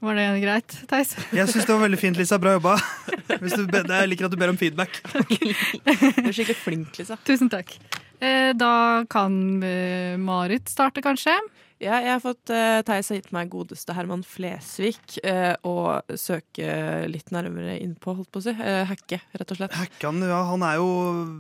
Var 0.02 0.16
det 0.18 0.28
greit, 0.42 0.78
Theis? 0.90 1.16
Jeg 1.34 1.50
syns 1.50 1.66
det 1.66 1.74
var 1.74 1.82
veldig 1.88 1.98
fint, 2.00 2.18
Lisa. 2.22 2.38
Bra 2.42 2.54
jobba. 2.60 2.76
Hvis 3.42 3.58
du, 3.58 3.66
be- 3.70 3.82
jeg 3.90 4.10
liker 4.14 4.30
at 4.30 4.34
du 4.34 4.38
ber 4.38 4.54
om 4.54 4.58
feedback. 4.60 5.02
Du 6.22 6.30
er 6.30 6.34
skikkelig 6.34 6.58
flink, 6.62 6.94
Lisa. 7.02 7.18
Tusen 7.26 7.50
takk. 7.50 7.74
Eh, 8.22 8.52
Da 8.54 9.04
kan 9.10 9.34
eh, 9.66 10.16
Marit 10.20 10.70
starte, 10.70 11.02
kanskje. 11.02 11.34
Ja, 11.82 11.96
jeg 11.98 12.12
har 12.12 12.20
fått 12.22 12.50
uh, 12.54 12.78
Theis 12.86 13.08
har 13.10 13.16
gitt 13.18 13.32
meg 13.34 13.48
godeste 13.50 13.94
Herman 13.96 14.20
Flesvig 14.22 15.16
uh, 15.26 15.56
å 15.66 15.98
søke 16.14 16.68
litt 17.10 17.32
nærmere 17.34 17.74
innpå, 17.82 18.14
holdt 18.14 18.30
på 18.30 18.38
å 18.38 18.44
si. 18.44 18.52
Uh, 18.54 18.84
hacke, 18.86 19.18
rett 19.34 19.50
og 19.50 19.58
slett. 19.58 19.74
Hackan, 19.74 20.22
ja, 20.22 20.38
han 20.46 20.62
er 20.62 20.78
jo 20.78 20.86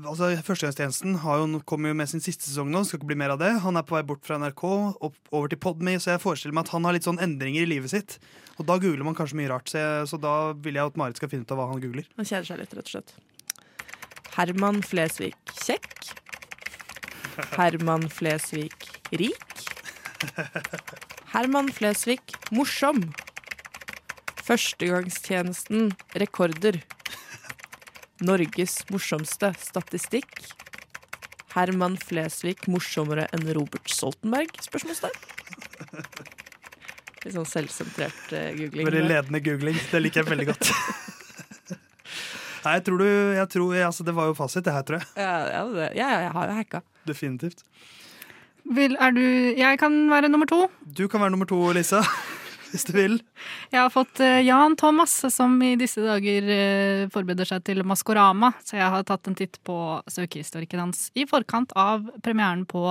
altså 0.00 0.32
Førstegangstjenesten 0.42 1.20
har 1.22 1.44
jo, 1.44 1.60
kommer 1.68 1.92
jo 1.92 1.98
med 2.00 2.10
sin 2.10 2.24
siste 2.24 2.48
sesong 2.48 2.72
nå. 2.74 2.82
Skal 2.88 2.98
ikke 2.98 3.12
bli 3.12 3.20
mer 3.22 3.36
av 3.36 3.38
det. 3.38 3.52
Han 3.62 3.78
er 3.78 3.86
på 3.86 3.94
vei 3.94 4.02
bort 4.08 4.26
fra 4.26 4.40
NRK 4.42 4.64
opp, 4.66 5.20
over 5.30 5.52
til 5.52 5.62
Podme, 5.62 5.94
så 6.02 6.16
jeg 6.16 6.24
forestiller 6.24 6.58
meg 6.58 6.66
at 6.66 6.74
han 6.74 6.90
har 6.90 6.98
litt 6.98 7.06
sånn 7.06 7.22
endringer 7.22 7.62
i 7.62 7.70
livet 7.76 7.94
sitt. 7.94 8.18
Og 8.58 8.66
da 8.66 8.80
googler 8.82 9.06
man 9.06 9.18
kanskje 9.18 9.38
mye 9.38 9.52
rart, 9.52 9.70
så, 9.70 9.78
jeg, 9.78 10.10
så 10.10 10.18
da 10.26 10.34
vil 10.58 10.80
jeg 10.80 10.90
at 10.90 10.98
Marit 10.98 11.22
skal 11.22 11.30
finne 11.30 11.46
ut 11.46 11.54
av 11.54 11.62
hva 11.62 11.70
han 11.70 11.86
googler. 11.86 12.10
Han 12.18 12.26
kjeder 12.26 12.50
seg 12.50 12.64
litt, 12.64 12.74
rett 12.74 12.90
og 12.90 12.96
slett. 12.96 13.14
Herman 14.34 14.82
Flesvig 14.82 15.36
kjekk. 15.62 16.21
Herman 17.56 18.08
Flesvig 18.10 18.72
rik. 19.10 19.66
Herman 21.32 21.70
Flesvig 21.72 22.20
morsom. 22.52 23.04
Førstegangstjenesten 24.42 25.92
rekorder. 26.18 26.82
Norges 28.22 28.82
morsomste 28.90 29.52
statistikk. 29.58 30.30
Herman 31.54 31.96
Flesvig 32.00 32.68
morsommere 32.70 33.26
enn 33.34 33.48
Robert 33.56 33.90
Stoltenberg? 33.90 34.54
Spørsmålstegn. 34.64 35.16
Litt 37.22 37.34
sånn 37.36 37.46
selvsentrert 37.46 38.32
eh, 38.34 38.52
googling. 38.58 38.88
Veldig 38.88 39.02
ledende 39.08 39.40
googling. 39.44 39.76
Det 39.92 40.00
liker 40.00 40.22
jeg 40.22 40.30
veldig 40.32 40.48
godt. 40.52 40.70
Nei, 42.62 42.76
jeg 42.78 42.84
tror 42.86 43.02
du 43.02 43.06
jeg 43.10 43.48
tror, 43.50 43.74
altså, 43.88 44.04
Det 44.06 44.14
var 44.14 44.28
jo 44.30 44.34
fasit, 44.38 44.64
det 44.66 44.74
her, 44.74 44.84
tror 44.86 45.00
jeg. 45.00 45.08
Ja, 45.18 45.36
ja, 45.50 45.62
det, 45.74 45.86
ja, 45.98 46.08
jeg 46.26 46.32
har 46.36 46.50
jo 46.50 46.56
hacka. 46.60 46.82
Definitivt. 47.08 47.64
Vil, 48.62 48.94
er 49.00 49.10
du 49.10 49.22
Jeg 49.58 49.78
kan 49.80 50.04
være 50.10 50.30
nummer 50.30 50.46
to. 50.46 50.68
Du 50.86 51.08
kan 51.08 51.20
være 51.20 51.34
nummer 51.34 51.48
to, 51.50 51.58
Lisa. 51.74 52.02
Hvis 52.72 52.86
du 52.88 52.92
vil. 52.96 53.18
Jeg 53.72 53.82
har 53.82 53.90
fått 53.92 54.20
eh, 54.24 54.40
Jan 54.46 54.78
Thomas, 54.80 55.12
som 55.34 55.58
i 55.60 55.74
disse 55.76 56.00
dager 56.00 56.46
eh, 56.54 57.08
forbereder 57.12 57.48
seg 57.50 57.66
til 57.66 57.82
Maskorama. 57.84 58.54
Så 58.64 58.78
jeg 58.78 58.88
har 58.94 59.04
tatt 59.04 59.28
en 59.28 59.36
titt 59.36 59.58
på 59.66 59.76
søkehistorikken 60.08 60.80
hans 60.80 61.10
i 61.12 61.26
forkant 61.28 61.74
av 61.76 62.06
premieren 62.24 62.64
på 62.64 62.86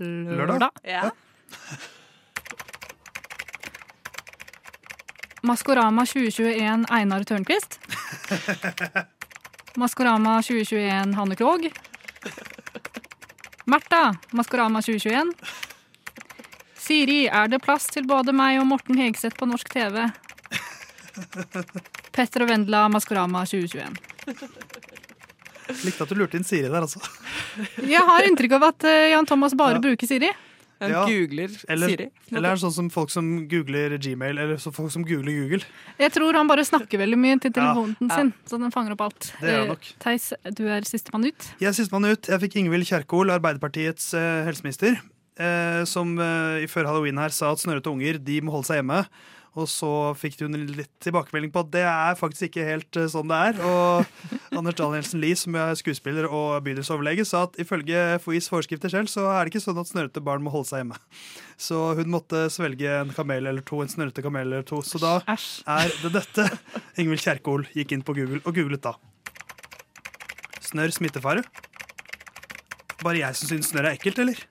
lørdag. 0.00 0.54
Lørdag? 0.54 0.80
Ja. 0.88 1.10
Maskorama 5.44 6.06
2021 6.08 6.88
Einar 6.88 7.28
Tørnquist. 7.28 7.76
Maskorama 9.80 10.38
2021 10.40 11.12
Hanne 11.18 11.36
Krogh. 11.36 11.68
Märtha, 13.64 14.14
Maskorama 14.30 14.82
2021. 14.82 15.32
Siri, 16.84 17.24
er 17.32 17.48
det 17.48 17.62
plass 17.64 17.86
til 17.88 18.04
både 18.06 18.32
meg 18.36 18.58
og 18.60 18.66
Morten 18.68 18.98
Hegseth 19.00 19.38
på 19.40 19.48
norsk 19.48 19.70
TV? 19.72 20.02
Petter 22.14 22.44
og 22.44 22.50
Vendela, 22.50 22.84
Maskorama 22.92 23.44
2021. 23.48 23.96
Likte 25.84 26.04
at 26.04 26.10
du 26.12 26.18
lurte 26.18 26.36
inn 26.36 26.44
Siri 26.44 26.68
der, 26.68 26.84
altså. 26.84 27.00
Jeg 27.80 28.02
har 28.04 28.26
inntrykk 28.28 28.58
av 28.58 28.66
at 28.68 28.84
eh, 28.90 29.06
Jan 29.14 29.26
Thomas 29.28 29.54
bare 29.56 29.78
Ja. 29.78 29.84
bruker 29.86 30.06
Siri. 30.10 30.28
Han 30.84 30.92
Ja, 30.94 31.02
googler 31.08 31.50
eller- 31.68 31.88
Siri. 31.92 32.06
Eller 32.32 32.48
er 32.50 32.54
det 32.58 32.62
sånn 32.64 32.72
som 32.76 32.90
folk 32.90 33.10
som 33.10 33.28
googler 33.48 33.96
Gmail, 33.98 34.38
eller 34.38 34.56
så 34.62 34.72
folk 34.74 34.90
som 34.92 35.04
googler 35.04 35.34
Google? 35.40 35.64
Jeg 35.98 36.12
tror 36.12 36.32
han 36.38 36.46
bare 36.50 36.64
snakker 36.64 36.98
veldig 37.00 37.18
mye 37.18 37.40
til 37.40 37.50
telefonen 37.56 37.96
Ja, 38.08 38.16
sin, 38.16 38.32
så 38.46 38.58
den 38.60 38.70
fanger 38.74 38.92
opp 38.96 39.00
alt. 39.08 39.32
Det 39.40 39.50
gjør 39.50 39.64
Eh, 39.64 39.68
nok. 39.72 39.90
Theis, 40.00 40.32
du 40.54 40.64
er 40.68 40.80
sistemann 40.82 41.24
ut. 41.26 41.50
Jeg 41.60 41.68
er 41.68 41.72
sistemann 41.76 42.04
ut. 42.10 42.22
Jeg 42.28 42.40
fikk 42.40 42.56
Ingvild 42.62 42.86
Kjerkol, 42.86 43.30
Arbeiderpartiets 43.34 44.12
eh, 44.14 44.44
helseminister, 44.46 45.00
eh, 45.38 45.84
som 45.84 46.18
eh, 46.18 46.62
i 46.64 46.66
før 46.66 46.86
halloween 46.86 47.16
her 47.18 47.30
sa 47.30 47.52
at 47.52 47.58
snørrete 47.58 47.90
unger 47.90 48.18
de 48.22 48.40
må 48.40 48.50
holde 48.52 48.66
seg 48.66 48.82
hjemme. 48.82 49.06
Og 49.54 49.68
så 49.70 49.88
fikk 50.18 50.40
hun 50.42 50.56
litt 50.74 50.90
tilbakemelding 51.04 51.52
på 51.54 51.62
at 51.62 51.70
det 51.76 51.84
er 51.86 52.16
faktisk 52.18 52.48
ikke 52.48 52.66
helt 52.66 52.98
eh, 52.98 53.06
sånn 53.10 53.30
det 53.30 53.38
er. 53.50 53.60
Og 53.62 54.56
Anders 54.58 54.78
Danielsen 54.80 55.22
Lie, 55.22 55.38
som 55.38 55.54
er 55.58 55.76
skuespiller 55.78 56.26
og 56.26 56.64
bydelsoverlege, 56.66 57.26
sa 57.28 57.44
at 57.46 57.58
ifølge 57.62 58.18
FHIs 58.24 58.50
forskrifter 58.50 58.90
selv, 58.90 59.10
så 59.12 59.28
er 59.30 59.44
det 59.44 59.54
ikke 59.54 59.62
sånn 59.62 59.78
at 59.78 59.90
snørrete 59.90 60.22
barn 60.26 60.42
må 60.42 60.50
holde 60.54 60.72
seg 60.72 60.82
hjemme. 60.82 60.98
Så 61.54 61.80
hun 62.00 62.10
måtte 62.10 62.48
svelge 62.50 62.98
en 62.98 63.14
kamel 63.14 63.46
eller 63.46 63.62
to, 63.66 63.78
en 63.84 63.92
snørrete 63.92 64.24
kamel 64.26 64.48
eller 64.48 64.66
to. 64.66 64.82
Så 64.82 64.98
da 65.02 65.20
er 65.22 65.94
det 66.02 66.14
dette 66.18 66.48
Ingvild 66.98 67.22
Kjerkol 67.22 67.68
gikk 67.78 67.94
inn 67.94 68.02
på 68.06 68.16
Google 68.18 68.42
og 68.42 68.58
googlet 68.58 68.82
da. 68.82 68.96
Snørr 70.64 70.90
smittefare? 70.98 71.46
Bare 73.04 73.20
jeg 73.20 73.38
som 73.38 73.52
syns 73.52 73.70
snørr 73.70 73.92
er 73.92 74.00
ekkelt, 74.00 74.18
eller? 74.24 74.42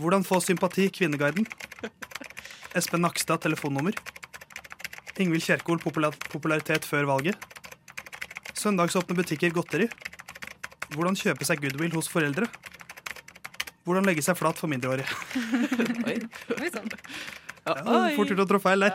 Hvordan 0.00 0.24
få 0.24 0.40
sympati, 0.40 0.88
Kvinneguiden? 0.92 1.44
Espen 2.76 3.00
Nakstad, 3.00 3.40
telefonnummer. 3.40 3.96
Ingvild 5.16 5.46
Kjerkol, 5.46 5.78
popular 5.80 6.12
popularitet 6.28 6.84
før 6.84 7.06
valget. 7.08 7.38
Søndagsåpne 8.52 9.16
butikker, 9.16 9.54
godteri. 9.56 9.86
Hvordan 10.92 11.16
kjøpe 11.16 11.48
seg 11.48 11.62
goodwill 11.64 11.96
hos 11.96 12.10
foreldre. 12.12 12.50
Hvordan 13.88 14.04
legge 14.04 14.24
seg 14.26 14.36
flat 14.36 14.60
for 14.60 14.68
mindreårige. 14.68 15.08
Ja, 17.66 17.72
fort 18.14 18.28
gjort 18.30 18.44
å 18.44 18.46
trå 18.46 18.58
feil 18.62 18.84
der. 18.84 18.92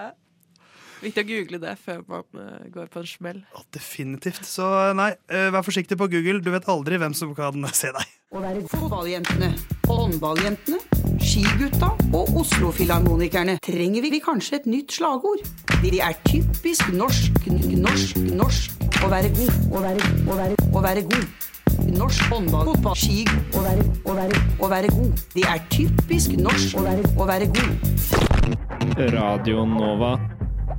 Viktig 1.01 1.23
å 1.23 1.29
google 1.31 1.57
det 1.63 1.75
før 1.81 2.01
man 2.05 2.41
eh, 2.41 2.65
går 2.73 2.89
på 2.93 3.01
en 3.01 3.07
smell. 3.09 3.39
Ja, 3.55 3.63
definitivt. 3.73 4.43
Så 4.45 4.65
nei, 4.97 5.11
eh, 5.33 5.49
vær 5.53 5.65
forsiktig 5.65 5.97
på 5.97 6.07
Google. 6.11 6.41
Du 6.45 6.51
vet 6.53 6.67
aldri 6.69 6.99
hvem 7.01 7.15
som 7.17 7.33
kan 7.37 7.65
se 7.73 7.89
deg. 7.95 8.17
Å 8.31 8.39
være 8.39 8.61
fotballjentene, 8.71 9.49
håndballjentene, 9.89 10.77
skigutta 11.19 11.89
og 12.15 12.29
Oslo-filharmonikerne 12.39 13.57
trenger 13.65 14.05
vi 14.05 14.21
kanskje 14.23 14.61
et 14.61 14.69
nytt 14.71 14.93
slagord. 14.95 15.41
De 15.81 15.99
er 15.99 16.15
typisk 16.29 16.93
norsk, 16.95 17.49
norsk, 17.49 18.21
norsk 18.37 18.85
å 19.01 19.09
være 19.11 19.33
god, 19.35 19.57
å 19.73 19.81
være, 19.83 20.11
å 20.29 20.37
være, 20.37 20.67
å 20.71 20.83
være 20.85 21.03
god. 21.09 21.47
norsk 21.91 22.29
håndball, 22.31 22.69
fotball, 22.69 22.95
ski 22.95 23.25
å 23.57 23.63
være, 23.65 23.87
å 24.05 24.15
være, 24.15 24.43
å 24.61 24.69
være 24.71 24.91
god. 24.93 25.25
Det 25.33 25.47
er 25.49 25.65
typisk 25.73 26.37
norsk 26.39 26.77
å 26.77 26.85
være, 26.85 27.15
å 27.17 27.27
være 27.27 27.49
god. 27.57 29.09
Radio 29.11 29.65
Nova. 29.65 30.15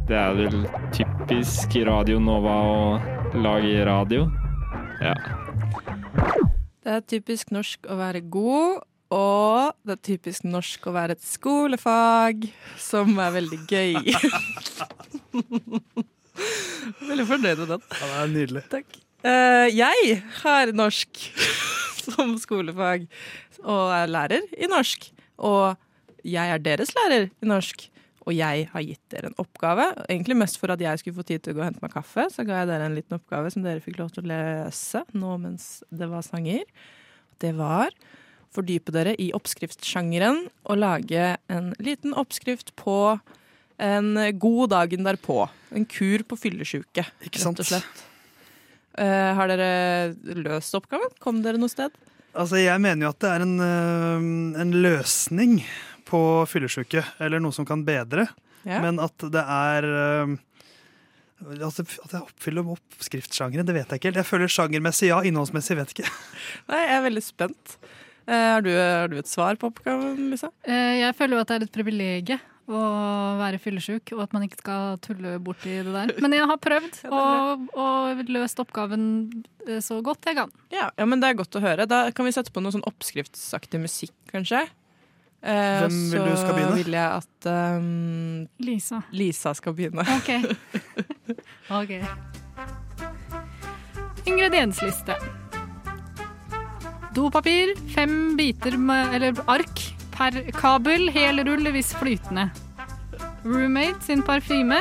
Det 0.03 0.17
er 0.19 0.33
vel 0.35 0.65
typisk 0.91 1.75
Radio 1.87 2.19
Nova 2.19 2.55
å 2.67 2.79
lage 3.39 3.85
radio. 3.87 4.25
Ja. 4.99 5.13
Det 6.83 6.91
er 6.97 7.05
typisk 7.07 7.53
norsk 7.55 7.87
å 7.87 7.95
være 8.01 8.25
god, 8.27 8.81
og 9.15 9.77
det 9.87 9.95
er 9.95 10.01
typisk 10.09 10.49
norsk 10.49 10.89
å 10.91 10.95
være 10.97 11.15
et 11.15 11.23
skolefag, 11.23 12.49
som 12.83 13.15
er 13.23 13.31
veldig 13.37 13.61
gøy. 13.71 13.95
veldig 17.13 17.29
fornøyd 17.31 17.63
med 17.63 17.73
den. 17.77 17.87
Ja, 17.87 18.03
det 18.03 18.19
er 18.25 18.35
nydelig. 18.35 18.65
Takk. 18.75 18.99
Eh, 19.23 19.69
jeg 19.71 20.19
har 20.43 20.75
norsk 20.75 21.23
som 22.09 22.35
skolefag, 22.43 23.07
og 23.63 23.95
er 23.95 24.11
lærer 24.11 24.51
i 24.59 24.67
norsk. 24.67 25.13
Og 25.39 25.79
jeg 26.27 26.59
er 26.59 26.67
deres 26.67 26.91
lærer 26.99 27.31
i 27.31 27.55
norsk. 27.55 27.87
Og 28.23 28.35
jeg 28.37 28.69
har 28.71 28.85
gitt 28.87 29.03
dere 29.11 29.33
en 29.33 29.39
oppgave, 29.43 29.89
egentlig 30.07 30.37
mest 30.39 30.59
for 30.61 30.71
at 30.71 30.83
jeg 30.83 31.01
skulle 31.01 31.19
få 31.19 31.27
tid 31.27 31.43
til 31.43 31.55
å 31.55 31.59
gå 31.59 31.63
og 31.65 31.69
hente 31.71 31.83
meg 31.83 31.95
kaffe. 31.95 32.29
Så 32.31 32.47
ga 32.47 32.61
jeg 32.61 32.71
dere 32.71 32.87
en 32.87 32.97
liten 32.99 33.19
oppgave 33.19 33.51
som 33.51 33.65
dere 33.65 33.83
fikk 33.83 33.99
lov 33.99 34.13
til 34.15 34.25
å 34.25 34.31
lese 34.31 35.03
nå 35.17 35.37
mens 35.43 35.71
det 35.91 36.07
var 36.11 36.23
sanger. 36.27 36.63
Det 37.43 37.51
var 37.59 37.91
fordype 38.53 38.93
dere 38.95 39.17
i 39.21 39.31
oppskriftsjangeren 39.35 40.45
og 40.69 40.79
lage 40.79 41.33
en 41.51 41.73
liten 41.83 42.15
oppskrift 42.19 42.75
på 42.79 43.17
en 43.83 44.15
god 44.39 44.73
dagen 44.75 45.07
derpå. 45.09 45.43
En 45.75 45.87
kur 45.89 46.23
på 46.29 46.39
fyllesyke, 46.39 47.07
rett 47.25 47.45
og 47.49 47.67
slett. 47.67 48.09
Uh, 48.93 49.33
har 49.39 49.49
dere 49.49 50.13
løst 50.45 50.75
oppgaven? 50.77 51.15
Kom 51.23 51.41
dere 51.43 51.59
noe 51.59 51.73
sted? 51.73 51.95
Altså, 52.37 52.59
jeg 52.61 52.81
mener 52.81 53.07
jo 53.07 53.13
at 53.13 53.23
det 53.25 53.31
er 53.33 53.45
en, 53.45 53.55
uh, 53.61 54.61
en 54.63 54.75
løsning 54.85 55.59
på 56.13 56.21
fyllesyke, 56.51 57.03
eller 57.25 57.41
noe 57.43 57.57
som 57.57 57.65
kan 57.69 57.85
bedre, 57.89 58.29
Ja. 58.69 58.79
men 58.85 59.01
at 59.03 59.19
det 59.33 59.41
er 59.43 59.87
altså, 61.43 61.83
At 62.05 62.13
jeg 62.15 62.23
oppfyller 62.23 62.69
oppskriftsjangeren, 62.77 63.67
det 63.67 63.75
vet 63.75 63.91
jeg 63.91 63.99
ikke 64.01 64.11
helt. 64.13 64.21
Jeg 64.23 64.29
føler 64.29 64.53
sjangermessig 64.53 65.09
ja, 65.11 65.19
innholdsmessig 65.27 65.77
vet 65.81 65.91
jeg 65.97 66.05
ikke. 66.05 66.15
Nei, 66.71 66.85
jeg 66.87 66.95
er 67.01 67.05
veldig 67.09 67.25
spent. 67.27 67.77
Eh, 68.29 68.47
har, 68.53 68.63
du, 68.63 68.71
har 68.77 69.11
du 69.11 69.17
et 69.19 69.27
svar 69.31 69.59
på 69.59 69.73
oppgaven, 69.73 70.29
Lisa? 70.31 70.53
Eh, 70.63 71.01
Jeg 71.03 71.17
føler 71.19 71.37
jo 71.39 71.43
at 71.43 71.51
det 71.51 71.57
er 71.59 71.65
et 71.67 71.75
privilegium 71.75 72.49
å 72.73 72.83
være 73.41 73.59
fyllesyk, 73.59 74.13
og 74.15 74.21
at 74.23 74.33
man 74.37 74.45
ikke 74.47 74.61
skal 74.61 74.95
tulle 75.03 75.33
borti 75.43 75.73
det 75.83 75.91
der. 75.93 76.13
Men 76.23 76.37
jeg 76.37 76.47
har 76.47 76.61
prøvd 76.63 77.01
og, 77.19 77.65
og 77.75 78.23
løst 78.31 78.63
oppgaven 78.63 79.03
eh, 79.67 79.81
så 79.83 79.99
godt 80.07 80.31
jeg 80.31 80.39
kan. 80.39 80.53
Ja, 80.73 80.87
ja, 80.95 81.09
men 81.11 81.19
det 81.21 81.33
er 81.33 81.41
godt 81.43 81.59
å 81.59 81.65
høre. 81.65 81.89
Da 81.91 82.05
kan 82.15 82.29
vi 82.29 82.33
sette 82.37 82.55
på 82.55 82.63
noe 82.63 82.73
sånn 82.77 82.87
oppskriftsaktig 82.89 83.83
musikk, 83.83 84.15
kanskje. 84.31 84.63
Eh, 85.43 85.79
Hvem 85.83 85.97
og 86.07 86.13
vil 86.13 86.27
du 86.31 86.37
skal 86.39 86.55
begynne? 86.55 86.71
Så 86.71 86.77
vil 86.85 86.93
jeg 86.95 87.09
at 87.19 87.49
um, 87.77 88.49
Lisa. 88.63 89.01
Lisa 89.11 89.53
skal 89.59 89.75
begynne. 89.75 90.05
OK. 90.19 90.31
Ok. 91.73 91.93
Ingrediensliste. 94.29 95.15
Dopapir, 97.17 97.73
fem 97.95 98.37
biter 98.37 98.77
med, 98.79 99.15
eller 99.17 99.41
ark 99.51 99.83
per 100.13 100.37
kabel, 100.57 101.09
hel 101.13 101.43
rull 101.49 101.71
hvis 101.75 101.95
flytende. 101.99 102.49
Roommate 103.45 104.05
sin 104.07 104.23
parfyme. 104.23 104.79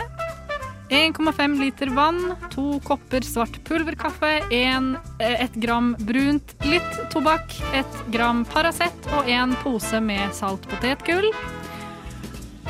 1,5 0.91 1.59
liter 1.59 1.87
vann, 1.95 2.33
to 2.51 2.75
kopper 2.83 3.23
svart 3.23 3.55
pulverkaffe, 3.63 4.31
et 4.51 5.53
gram 5.63 5.93
brunt, 6.03 6.51
litt 6.67 6.99
tobakk, 7.13 7.55
et 7.71 7.99
gram 8.11 8.43
Paracet 8.51 9.07
og 9.15 9.29
en 9.31 9.55
pose 9.63 10.03
med 10.03 10.35
salt 10.35 10.67
potetgull. 10.67 11.31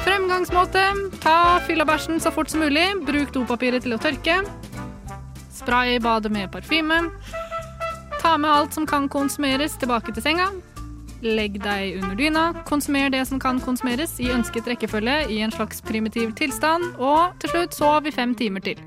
Fremgangsmåte. 0.06 0.86
Ta 1.22 1.60
fyllabæsjen 1.66 2.22
så 2.22 2.32
fort 2.34 2.50
som 2.50 2.62
mulig. 2.62 2.88
Bruk 3.06 3.34
dopapiret 3.34 3.82
til 3.86 3.98
å 3.98 4.02
tørke. 4.02 4.40
Spray 5.54 5.98
badet 6.02 6.32
med 6.34 6.50
parfyme. 6.54 7.04
Ta 8.22 8.38
med 8.38 8.50
alt 8.54 8.78
som 8.78 8.86
kan 8.90 9.10
konsumeres 9.10 9.78
tilbake 9.82 10.14
til 10.14 10.26
senga. 10.26 10.52
Legg 11.22 11.60
deg 11.62 12.00
under 12.02 12.18
dyna. 12.18 12.44
Konsumer 12.66 13.12
det 13.14 13.22
som 13.30 13.40
kan 13.42 13.60
konsumeres 13.62 14.16
i 14.22 14.32
ønsket 14.34 14.70
rekkefølge 14.72 15.18
i 15.30 15.42
en 15.46 15.54
slags 15.54 15.84
primitiv 15.86 16.34
tilstand. 16.38 16.96
Og 16.98 17.36
til 17.42 17.54
slutt 17.54 17.78
sov 17.78 18.10
i 18.10 18.14
fem 18.16 18.34
timer 18.38 18.64
til. 18.66 18.82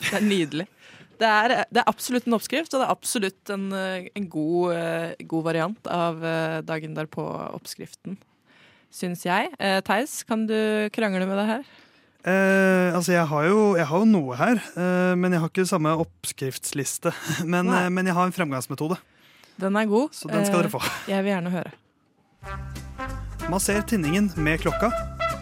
Det 0.00 0.12
er 0.14 0.24
nydelig. 0.24 0.68
Det 1.16 1.26
er, 1.26 1.54
det 1.72 1.80
er 1.80 1.88
absolutt 1.88 2.26
en 2.28 2.36
oppskrift, 2.36 2.74
og 2.74 2.82
det 2.82 2.86
er 2.86 2.92
absolutt 2.92 3.52
en, 3.54 3.70
en 3.72 4.26
god, 4.28 4.74
eh, 4.76 5.24
god 5.24 5.46
variant 5.46 5.88
av 5.88 6.20
eh, 6.20 6.58
dagen 6.68 6.92
derpå-oppskriften. 6.98 8.18
Syns 8.92 9.24
jeg. 9.24 9.48
Eh, 9.56 9.80
Theis, 9.86 10.20
kan 10.28 10.44
du 10.46 10.56
krangle 10.92 11.24
med 11.24 11.40
det 11.40 11.48
her? 11.48 11.66
Eh, 12.26 12.90
altså, 12.90 13.12
jeg 13.14 13.26
har, 13.30 13.44
jo, 13.46 13.58
jeg 13.78 13.86
har 13.86 14.02
jo 14.02 14.06
noe 14.10 14.36
her, 14.36 14.58
eh, 14.74 15.12
men 15.14 15.30
jeg 15.30 15.42
har 15.44 15.50
ikke 15.52 15.66
samme 15.68 15.92
oppskriftsliste. 16.02 17.12
Men, 17.52 17.70
eh, 17.70 17.86
men 17.92 18.08
jeg 18.08 18.16
har 18.16 18.26
en 18.26 18.34
fremgangsmetode, 18.34 18.98
Den 19.60 19.76
er 19.76 19.86
god. 19.88 20.10
så 20.12 20.28
den 20.28 20.44
skal 20.44 20.62
dere 20.62 20.68
Eh, 20.68 20.70
få. 20.70 20.80
Jeg 21.08 21.24
vil 21.24 21.32
gjerne 21.32 21.50
høre. 21.50 21.72
Masser 23.50 23.82
tinningen 23.82 24.30
med 24.36 24.60
klokka. 24.60 24.90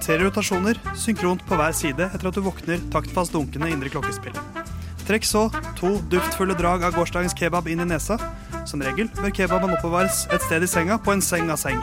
Tre 0.04 0.18
rotasjoner, 0.20 0.76
synkront 0.94 1.40
på 1.48 1.56
hver 1.56 1.72
side 1.72 2.10
etter 2.12 2.28
at 2.28 2.34
du 2.36 2.42
våkner 2.44 2.78
taktfast 2.92 3.32
dunkende 3.32 3.70
indre 3.72 3.88
klokkespill. 3.88 4.34
Trekk 5.08 5.24
så 5.24 5.46
to 5.76 5.98
duftfulle 6.12 6.54
drag 6.56 6.84
av 6.84 6.92
gårsdagens 6.96 7.34
kebab 7.36 7.66
inn 7.68 7.80
i 7.80 7.84
nesa. 7.88 8.18
Som 8.68 8.80
regel 8.84 9.08
bør 9.16 9.32
kebaben 9.36 9.72
oppbevares 9.76 10.26
et 10.32 10.42
sted 10.42 10.62
i 10.64 10.66
senga 10.68 10.98
på 10.98 11.12
en 11.12 11.20
seng 11.24 11.50
av 11.52 11.56
seng. 11.60 11.80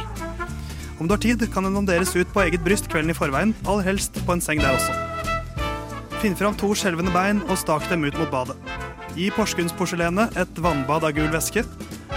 Om 0.99 1.07
du 1.07 1.13
har 1.15 1.21
tid, 1.21 1.41
kan 1.53 1.63
den 1.65 1.73
danderes 1.73 2.15
ut 2.15 2.29
på 2.33 2.41
eget 2.45 2.63
bryst 2.63 2.87
kvelden 2.89 3.09
i 3.09 3.17
forveien, 3.17 3.55
aller 3.65 3.83
helst 3.83 4.13
på 4.25 4.33
en 4.33 4.41
seng 4.41 4.61
der 4.61 4.73
også. 4.77 4.93
Finn 6.21 6.35
fram 6.37 6.53
to 6.57 6.69
skjelvende 6.77 7.13
bein 7.13 7.41
og 7.49 7.57
stak 7.57 7.87
dem 7.89 8.03
ut 8.05 8.17
mot 8.17 8.29
badet. 8.29 8.57
Gi 9.17 9.31
porsgrunnsporselenet 9.33 10.37
et 10.37 10.61
vannbad 10.61 11.03
av 11.03 11.13
gul 11.17 11.29
væske. 11.33 11.63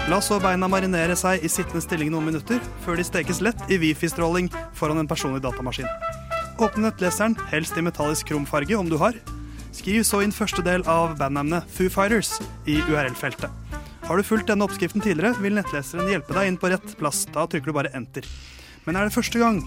La 0.05 0.19
så 0.21 0.37
beina 0.37 0.69
marinere 0.69 1.15
seg 1.17 1.41
i 1.41 1.49
sittende 1.49 1.81
stilling 1.81 2.11
noen 2.13 2.27
minutter, 2.29 2.59
før 2.85 2.99
de 3.01 3.05
stekes 3.09 3.39
lett 3.41 3.63
i 3.73 3.79
wifi-stråling 3.81 4.51
foran 4.77 5.01
en 5.01 5.09
personlig 5.09 5.41
datamaskin. 5.41 5.89
Åpne 6.61 6.91
nettleseren, 6.91 7.39
helst 7.49 7.79
i 7.81 7.85
metallisk 7.87 8.29
kromfarge 8.29 8.77
om 8.77 8.91
du 8.91 8.99
har. 9.01 9.17
Skriv 9.73 10.05
så 10.05 10.21
inn 10.21 10.35
første 10.37 10.61
del 10.67 10.85
av 10.85 11.17
bandnavnet 11.17 11.65
Foo 11.73 11.89
Fighters 11.89 12.35
i 12.69 12.77
URL-feltet. 12.85 13.49
Har 14.05 14.21
du 14.21 14.29
fulgt 14.29 14.53
denne 14.53 14.69
oppskriften 14.69 15.01
tidligere, 15.01 15.41
vil 15.41 15.57
nettleseren 15.57 16.13
hjelpe 16.13 16.37
deg 16.37 16.53
inn 16.53 16.61
på 16.61 16.69
rett 16.75 16.95
plass. 17.01 17.25
Da 17.33 17.49
trykker 17.49 17.73
du 17.73 17.79
bare 17.81 17.97
enter. 17.97 18.29
Men 18.85 19.01
er 19.01 19.09
det 19.09 19.17
første 19.17 19.41
gang, 19.41 19.65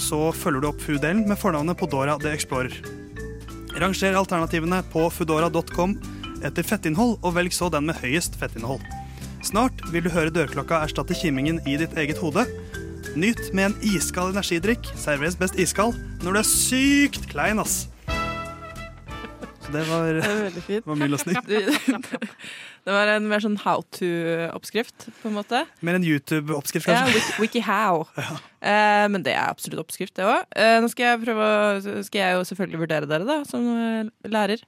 så 0.00 0.30
følger 0.32 0.64
du 0.64 0.72
opp 0.72 0.80
Foo-delen 0.80 1.26
med 1.28 1.36
fornavnet 1.36 1.76
Podora 1.76 2.16
The 2.24 2.32
Explorer. 2.32 2.80
Ranger 3.76 4.16
alternativene 4.16 4.80
på 4.88 5.10
foodora.com 5.12 5.98
etter 6.40 6.64
fettinnhold, 6.64 7.18
og 7.20 7.36
velg 7.36 7.52
så 7.52 7.68
den 7.68 7.92
med 7.92 8.00
høyest 8.00 8.40
fettinnhold. 8.40 8.80
Snart 9.44 9.82
vil 9.92 10.04
du 10.06 10.10
høre 10.12 10.32
dørklokka 10.32 10.78
erstatte 10.86 11.16
kimingen 11.18 11.60
i 11.68 11.76
ditt 11.80 11.92
eget 12.00 12.20
hode. 12.22 12.46
Nyt 13.14 13.50
med 13.54 13.70
en 13.70 13.74
iskald 13.94 14.32
energidrikk. 14.32 14.88
Serveres 14.98 15.36
best 15.38 15.58
iskald 15.60 15.98
når 16.24 16.38
du 16.38 16.40
er 16.40 16.48
sykt 16.48 17.28
klein, 17.30 17.60
ass. 17.62 17.84
Så 19.64 19.72
det 19.72 19.84
var, 19.88 20.18
Det 20.18 20.80
var 20.84 20.96
min 21.00 21.12
løsning. 21.12 21.36
Det 22.84 22.92
var 22.92 23.08
en 23.14 23.24
mer 23.30 23.40
sånn 23.40 23.54
how 23.62 23.80
to-oppskrift, 23.96 25.06
på 25.22 25.30
en 25.30 25.36
måte. 25.38 25.62
Mer 25.80 25.96
en 25.96 26.04
YouTube-oppskrift, 26.04 26.84
Ja, 26.90 26.98
kanskje. 27.06 27.14
wiki, 27.16 27.60
WikiHow. 27.60 28.04
Eh, 28.64 29.04
men 29.12 29.20
det 29.20 29.34
er 29.36 29.50
absolutt 29.50 29.82
oppskrift, 29.82 30.14
det 30.16 30.24
òg. 30.24 30.46
Eh, 30.56 30.78
nå 30.80 30.88
skal 30.88 31.04
jeg 31.10 31.18
prøve 31.20 31.48
skal 32.06 32.22
jeg 32.22 32.36
jo 32.38 32.44
selvfølgelig 32.48 32.78
vurdere 32.80 33.08
dere, 33.10 33.26
da, 33.28 33.34
som 33.44 33.66
eh, 33.76 34.06
lærer. 34.24 34.62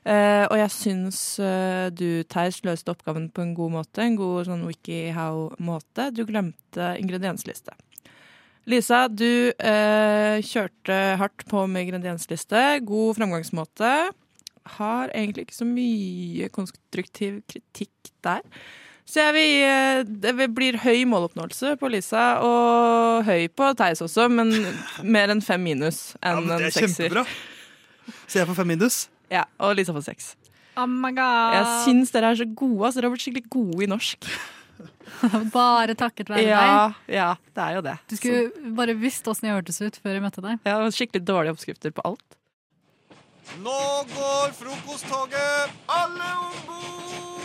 Eh, 0.00 0.46
og 0.48 0.56
jeg 0.56 0.72
syns 0.72 1.20
uh, 1.44 1.92
du, 1.92 2.22
Theis, 2.32 2.62
løste 2.64 2.92
oppgaven 2.94 3.28
på 3.34 3.44
en 3.44 3.52
god 3.56 3.74
måte. 3.74 4.04
En 4.04 4.16
god 4.16 4.48
sånn 4.48 4.64
WikiHow-måte. 4.68 6.08
Du 6.16 6.24
glemte 6.28 6.94
ingrediensliste. 7.00 7.76
Lisa, 8.70 9.06
du 9.12 9.52
uh, 9.52 10.36
kjørte 10.46 10.98
hardt 11.20 11.44
på 11.50 11.66
med 11.68 11.88
ingrediensliste. 11.88 12.80
God 12.88 13.20
framgangsmåte. 13.20 13.94
Har 14.80 15.12
egentlig 15.12 15.48
ikke 15.48 15.60
så 15.60 15.68
mye 15.68 16.48
konstruktiv 16.54 17.42
kritikk 17.50 18.12
der. 18.24 18.44
Så 19.10 19.24
jeg 19.24 19.34
vil, 19.34 20.10
det 20.22 20.48
blir 20.54 20.76
høy 20.78 21.02
måloppnåelse 21.10 21.72
på 21.80 21.88
Lisa, 21.90 22.38
og 22.46 23.24
høy 23.26 23.48
på 23.50 23.72
Theis 23.74 24.04
også, 24.06 24.28
men 24.30 24.52
mer 25.16 25.32
enn 25.34 25.42
fem 25.42 25.64
minus 25.66 26.12
Ja, 26.20 26.36
en 26.38 26.46
sekser. 26.46 26.60
det 26.60 26.68
er 26.68 26.76
kjempebra. 26.78 27.24
Så 28.30 28.38
jeg 28.38 28.46
får 28.46 28.60
fem 28.62 28.70
minus. 28.70 29.00
Ja, 29.30 29.44
og 29.62 29.76
Lisa 29.78 29.94
får 29.94 30.06
seks. 30.10 30.32
Oh 30.78 30.86
my 30.88 31.10
god. 31.14 31.54
Jeg 31.58 31.68
syns 31.84 32.14
dere 32.14 32.32
er 32.32 32.40
så 32.40 32.46
gode. 32.46 32.80
Altså, 32.86 33.00
dere 33.00 33.10
har 33.10 33.14
blitt 33.14 33.26
skikkelig 33.26 33.50
gode 33.52 33.84
i 33.84 33.90
norsk. 33.90 34.30
Bare 35.54 35.94
takket 35.98 36.30
være 36.32 36.44
deg. 36.46 36.50
Ja, 36.50 36.92
ja, 37.10 37.28
det 37.56 37.64
er 37.66 37.76
jo 37.76 37.82
det. 37.84 37.96
Du 38.08 38.16
skulle 38.16 38.74
bare 38.78 38.94
visst 38.96 39.26
åssen 39.28 39.50
jeg 39.50 39.58
hørtes 39.58 39.80
ut 39.82 39.98
før 40.00 40.16
jeg 40.16 40.24
møtte 40.24 40.44
deg. 40.44 40.60
Så, 40.62 40.70
ja, 40.72 40.92
skikkelig 40.96 41.24
dårlige 41.28 41.56
oppskrifter 41.56 41.92
på 41.96 42.04
alt. 42.08 42.38
Nå 43.60 43.80
går 44.14 44.54
frokosttoget! 44.56 45.76
Alle 45.90 46.32
om 46.46 46.58
bord! 46.68 47.39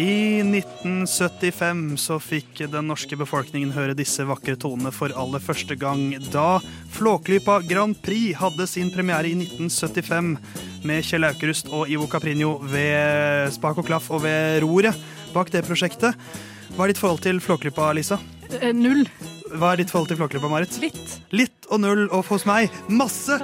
I 0.00 0.40
1975 0.40 1.80
så 2.00 2.16
fikk 2.22 2.62
den 2.72 2.86
norske 2.88 3.18
befolkningen 3.20 3.74
høre 3.74 3.92
disse 3.98 4.24
vakre 4.24 4.54
tonene 4.56 4.92
for 4.94 5.12
aller 5.18 5.42
første 5.44 5.76
gang 5.76 6.14
da 6.32 6.60
Flåklypa 6.94 7.58
Grand 7.68 7.98
Prix 8.00 8.38
hadde 8.40 8.64
sin 8.70 8.88
premiere 8.94 9.28
i 9.28 9.34
1975 9.36 10.30
med 10.88 11.04
Kjell 11.04 11.28
Aukrust 11.28 11.68
og 11.68 11.92
Ivo 11.92 12.08
Caprino 12.08 12.54
ved 12.72 13.52
spak 13.52 13.82
og 13.82 13.90
klaff 13.90 14.08
og 14.14 14.24
ved 14.24 14.62
roret 14.64 14.96
bak 15.34 15.52
det 15.52 15.66
prosjektet. 15.68 16.16
Hva 16.78 16.86
er 16.86 16.94
ditt 16.94 17.02
forhold 17.02 17.20
til 17.26 17.42
Flåklypa, 17.44 17.90
Lisa? 17.92 18.16
Eh, 18.56 18.72
Null. 18.72 19.04
Hva 19.52 19.74
er 19.74 19.82
ditt 19.82 19.92
forhold 19.92 20.08
til 20.08 20.22
Flåklypa, 20.22 20.48
Marit? 20.48 20.80
Litt. 20.80 21.18
Litt 21.34 21.68
og 21.68 21.84
null, 21.84 22.06
og 22.08 22.24
hos 22.30 22.48
meg 22.48 22.72
masse! 22.88 23.36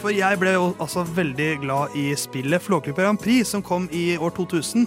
For 0.00 0.14
jeg 0.16 0.38
ble 0.40 0.54
jo 0.54 0.70
altså 0.80 1.04
veldig 1.04 1.52
glad 1.60 1.96
i 1.98 2.08
spillet 2.16 2.62
Flåklypa 2.64 3.04
Grand 3.04 3.20
Prix, 3.20 3.50
som 3.52 3.60
kom 3.60 3.90
i 3.92 4.14
år 4.16 4.32
2000. 4.38 4.86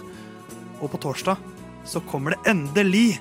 Og 0.84 0.92
på 0.92 1.00
torsdag 1.00 1.40
så 1.88 2.02
kommer 2.10 2.34
det 2.34 2.52
endelig 2.52 3.18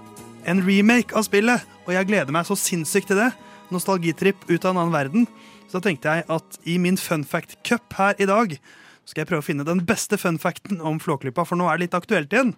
en 0.47 0.59
remake 0.65 1.15
av 1.15 1.23
spillet, 1.23 1.63
og 1.87 1.93
jeg 1.95 2.07
gleder 2.09 2.35
meg 2.35 2.47
så 2.47 2.57
sinnssykt 2.59 3.07
til 3.11 3.19
det. 3.21 3.31
Nostalgitripp 3.71 4.43
ut 4.49 4.65
av 4.65 4.73
en 4.73 4.81
annen 4.83 4.95
verden. 4.95 5.27
Så 5.67 5.79
da 5.79 5.87
tenkte 5.87 6.11
jeg 6.11 6.27
at 6.35 6.57
i 6.67 6.75
min 6.79 6.99
fun 6.99 7.23
fact 7.27 7.55
cup 7.63 7.95
her 7.95 8.19
i 8.19 8.27
dag 8.27 8.57
skal 9.07 9.23
jeg 9.23 9.29
prøve 9.31 9.43
å 9.43 9.47
finne 9.47 9.65
den 9.67 9.81
beste 9.87 10.19
fun 10.19 10.37
facten 10.39 10.79
om 10.83 10.99
Flåklypa, 11.03 11.43
for 11.47 11.59
nå 11.59 11.65
er 11.67 11.75
det 11.75 11.87
litt 11.87 11.97
aktuelt 11.97 12.31
igjen 12.31 12.53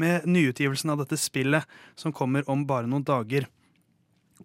med 0.00 0.24
nyutgivelsen 0.28 0.92
av 0.92 1.02
dette 1.02 1.18
spillet 1.20 1.66
som 1.98 2.14
kommer 2.16 2.46
om 2.48 2.62
bare 2.68 2.88
noen 2.88 3.04
dager. 3.04 3.48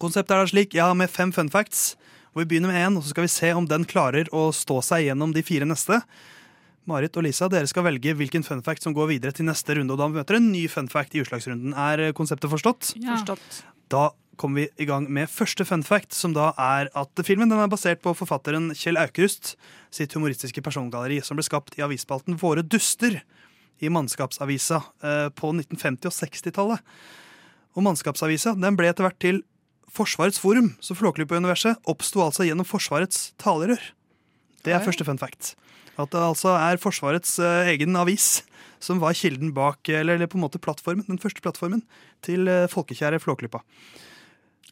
Konseptet 0.01 0.36
er 0.36 0.43
da 0.43 0.50
slik, 0.51 0.75
jeg 0.75 0.84
har 0.84 0.98
med 1.00 1.12
fem 1.12 1.31
fun 1.36 1.51
facts, 1.51 1.93
Og 2.36 2.41
vi 2.41 2.50
begynner 2.51 2.67
med 2.67 2.81
én, 2.84 2.98
og 3.00 3.03
så 3.05 3.13
skal 3.13 3.24
vi 3.24 3.31
se 3.31 3.50
om 3.55 3.63
den 3.63 3.86
klarer 3.88 4.27
å 4.36 4.50
stå 4.51 4.81
seg 4.84 5.05
gjennom 5.05 5.31
de 5.31 5.39
fire 5.39 5.63
neste. 5.63 6.01
Marit 6.89 7.15
og 7.18 7.25
Lisa, 7.25 7.48
dere 7.50 7.70
skal 7.70 7.88
velge 7.88 8.13
hvilken 8.18 8.46
fun 8.46 8.62
fact 8.65 8.86
som 8.86 8.94
går 8.94 9.10
videre 9.15 9.34
til 9.36 9.48
neste 9.48 9.77
runde, 9.77 9.94
og 9.96 10.01
da 10.01 10.10
møter 10.12 10.38
en 10.38 10.51
ny 10.51 10.68
fun 10.72 10.89
fact 10.92 11.15
i 11.18 11.24
utslagsrunden. 11.24 11.74
Er 11.74 12.12
konseptet 12.18 12.51
forstått? 12.51 12.94
Ja. 13.00 13.15
Forstått. 13.15 13.63
Da 13.89 14.10
kommer 14.38 14.63
vi 14.65 14.84
i 14.84 14.88
gang 14.89 15.08
med 15.12 15.32
første 15.32 15.65
fun 15.65 15.84
fact, 15.86 16.13
som 16.13 16.36
da 16.36 16.51
er 16.62 16.92
at 16.98 17.25
filmen 17.25 17.50
den 17.50 17.62
er 17.62 17.72
basert 17.72 18.04
på 18.04 18.13
forfatteren 18.18 18.70
Kjell 18.77 19.00
Aukrust 19.01 19.56
sitt 19.94 20.13
humoristiske 20.18 20.62
persongalleri, 20.65 21.22
som 21.24 21.39
ble 21.39 21.46
skapt 21.48 21.77
i 21.80 21.86
avisspalten 21.86 22.38
Våre 22.42 22.65
duster 22.65 23.22
i 23.84 23.92
Mannskapsavisa 23.92 24.82
eh, 25.04 25.27
på 25.36 25.51
1950- 25.56 26.10
og 26.12 26.15
60-tallet. 26.15 26.96
Og 27.75 27.84
Mannskapsavisa 27.84 28.56
den 28.60 28.77
ble 28.80 28.92
etter 28.92 29.08
hvert 29.08 29.20
til 29.24 29.44
Forsvarets 29.96 30.42
forum, 30.42 30.74
så 30.84 30.96
Flåklypa-universet 30.98 31.80
oppsto 31.88 32.20
altså 32.24 32.44
gjennom 32.48 32.68
Forsvarets 32.68 33.30
talerør. 33.39 33.80
Det 34.65 34.74
er 34.74 34.84
første 34.84 35.06
fun 35.08 35.20
fact. 35.22 35.54
At 35.95 36.11
det 36.11 36.21
altså 36.21 36.55
er 36.59 36.81
Forsvarets 36.81 37.37
eh, 37.39 37.71
egen 37.73 37.95
avis 37.99 38.43
som 38.83 38.99
var 39.01 39.15
kilden 39.17 39.53
bak, 39.55 39.87
eller, 39.89 40.17
eller 40.17 40.29
på 40.29 40.37
en 40.37 40.43
måte 40.43 40.61
plattformen, 40.61 41.07
den 41.07 41.21
første 41.21 41.41
plattformen 41.41 41.85
til 42.25 42.49
eh, 42.51 42.67
folkekjære 42.71 43.21
Flåklypa. 43.23 43.63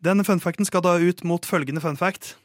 Denne 0.04 0.26
funfacten 0.28 0.68
skal 0.68 0.84
da 0.84 0.98
ut 1.00 1.24
mot 1.24 1.46
følgende 1.48 1.82
funfact. 1.84 2.36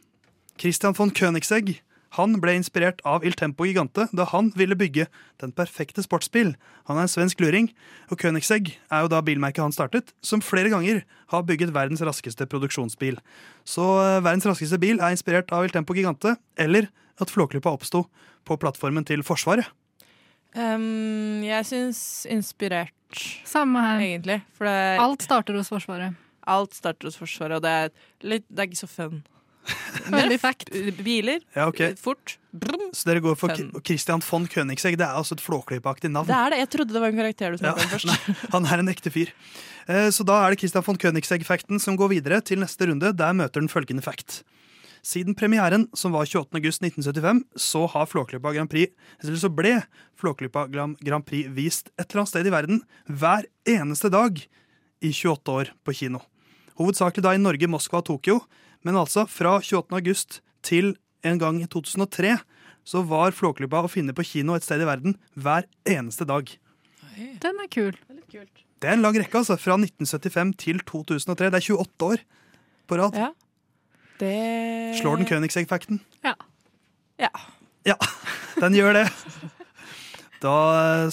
Christian 0.58 0.94
von 0.94 1.10
Königsegg 1.10 1.76
han 2.16 2.38
ble 2.40 2.54
inspirert 2.56 3.02
av 3.04 3.24
Il 3.26 3.34
Tempo 3.36 3.66
Gigante 3.68 4.06
da 4.16 4.24
han 4.30 4.48
ville 4.56 4.76
bygge 4.78 5.06
den 5.42 5.52
perfekte 5.52 6.00
sportsbil. 6.04 6.54
Han 6.88 6.96
er 6.96 7.04
en 7.04 7.12
svensk 7.12 7.40
luring, 7.44 7.68
og 8.08 8.18
Königsegg 8.22 8.70
er 8.88 9.04
jo 9.04 9.10
da 9.12 9.20
bilmerket 9.24 9.60
han 9.66 9.74
startet, 9.76 10.14
som 10.24 10.40
flere 10.40 10.70
ganger 10.72 11.02
har 11.34 11.44
bygget 11.44 11.74
verdens 11.76 12.00
raskeste 12.06 12.46
produksjonsbil. 12.48 13.18
Så 13.68 13.84
eh, 14.00 14.22
verdens 14.24 14.48
raskeste 14.48 14.80
bil 14.80 15.02
er 15.02 15.12
inspirert 15.12 15.52
av 15.52 15.66
Il 15.68 15.74
Tempo 15.74 15.92
Gigante, 15.96 16.36
eller 16.56 16.88
at 17.20 17.30
Flåklypa 17.34 17.72
oppsto 17.74 18.06
på 18.48 18.56
plattformen 18.62 19.04
til 19.04 19.20
Forsvaret. 19.26 19.68
Um, 20.56 21.42
jeg 21.44 21.66
syns 21.68 22.00
inspirert, 22.30 22.94
Samme 23.48 23.80
her. 23.84 24.00
egentlig. 24.00 24.40
For 24.56 24.64
det, 24.68 24.98
Alt 25.00 25.22
starter 25.24 25.56
hos 25.56 25.68
Forsvaret. 25.68 26.16
alt 26.48 26.72
starter 26.74 27.08
hos 27.08 27.18
Forsvaret, 27.20 27.56
og 27.56 27.62
det 27.62 27.70
er, 27.70 27.90
litt, 28.24 28.44
det 28.48 28.58
er 28.64 28.70
ikke 28.70 28.80
så 28.80 28.88
fun. 28.88 29.20
Veldig 30.14 30.38
fikk 30.42 30.62
Biler, 31.04 31.40
Ja, 31.56 31.66
okay. 31.68 31.94
fort. 32.00 32.36
Brum. 32.52 32.88
Så 32.96 33.04
dere 33.10 33.20
går 33.24 33.36
for 33.38 33.52
Fem. 33.52 33.70
Christian 33.84 34.22
von 34.24 34.46
Königsegg. 34.48 34.96
Det 34.98 35.04
er 35.06 35.16
altså 35.18 35.36
et 35.36 35.42
Flåklypa-aktig 35.44 36.10
navn. 36.10 36.26
Det 36.30 36.36
er 36.36 36.54
det. 36.54 36.60
Jeg 36.64 36.70
trodde 36.74 36.94
det 36.96 37.02
var 37.02 37.12
en 37.12 37.18
karakter 37.20 37.56
du 37.56 37.64
Ja, 37.66 37.72
om 37.76 37.90
først. 37.92 38.08
nei, 38.10 38.36
han 38.54 38.66
er 38.72 38.82
en 38.84 38.88
ekte 38.94 39.12
fyr. 39.14 39.32
Eh, 39.88 40.08
Så 40.14 40.24
da 40.28 40.38
er 40.46 40.54
det 40.54 40.62
Christian 40.62 40.84
von 40.86 40.98
Königsegg-fakten 41.00 41.80
som 41.82 41.96
går 42.00 42.14
videre 42.16 42.40
til 42.40 42.60
neste 42.62 42.88
runde. 42.88 43.12
Der 43.16 43.36
møter 43.36 43.60
den 43.60 43.68
følgende 43.72 44.02
fact. 44.04 44.42
Siden 45.04 45.36
premieren, 45.38 45.86
som 45.94 46.12
var 46.12 46.26
28. 46.26 46.56
august 46.58 46.82
1975, 46.82 47.44
så 47.56 47.84
har 47.92 48.08
Flåklypa 48.10 48.50
Grand 48.56 48.68
Prix 48.72 48.90
eller 49.22 49.36
så 49.38 49.48
ble 49.54 49.76
Flåklypa 50.18 50.66
Grand 50.72 51.24
Prix 51.28 51.46
vist 51.54 51.92
et 51.94 52.08
eller 52.10 52.24
annet 52.24 52.32
sted 52.32 52.48
i 52.50 52.52
verden 52.52 52.80
hver 53.06 53.46
eneste 53.70 54.10
dag 54.10 54.40
i 55.00 55.12
28 55.14 55.54
år 55.54 55.70
på 55.86 55.94
kino. 55.94 56.24
Hovedsakelig 56.80 57.22
da 57.24 57.36
i 57.36 57.40
Norge, 57.40 57.70
Moskva 57.70 58.02
og 58.02 58.08
Tokyo, 58.10 58.40
men 58.86 58.98
altså 58.98 59.26
fra 59.30 59.58
28. 59.60 59.96
august 59.98 60.40
til 60.66 60.94
en 61.26 61.40
gang 61.40 61.58
i 61.62 61.68
2003 61.70 62.36
så 62.88 63.02
var 63.04 63.34
Flåklypa 63.36 63.82
å 63.84 63.90
finne 63.92 64.14
på 64.16 64.24
kino 64.24 64.54
et 64.56 64.64
sted 64.64 64.80
i 64.80 64.88
verden 64.88 65.16
hver 65.36 65.66
eneste 65.88 66.24
dag. 66.28 66.48
Den 67.42 67.60
er 67.60 67.68
kul. 67.72 67.96
Det 68.78 68.86
er 68.86 68.94
en 68.94 69.02
lang 69.02 69.16
rekke, 69.18 69.40
altså. 69.40 69.58
Fra 69.60 69.74
1975 69.76 70.54
til 70.62 70.80
2003. 70.86 71.50
Det 71.50 71.58
er 71.58 71.66
28 71.74 72.08
år 72.08 72.22
på 72.88 72.98
rad. 73.00 73.18
Ja. 73.18 73.32
Det 74.18 74.98
Slår 74.98 75.20
den 75.20 75.28
Königsegg-fakten? 75.28 76.00
Ja. 76.24 76.34
Ja. 77.18 77.30
Ja, 77.86 77.96
den 78.58 78.74
gjør 78.78 78.96
det. 79.00 79.06
Da 80.42 80.54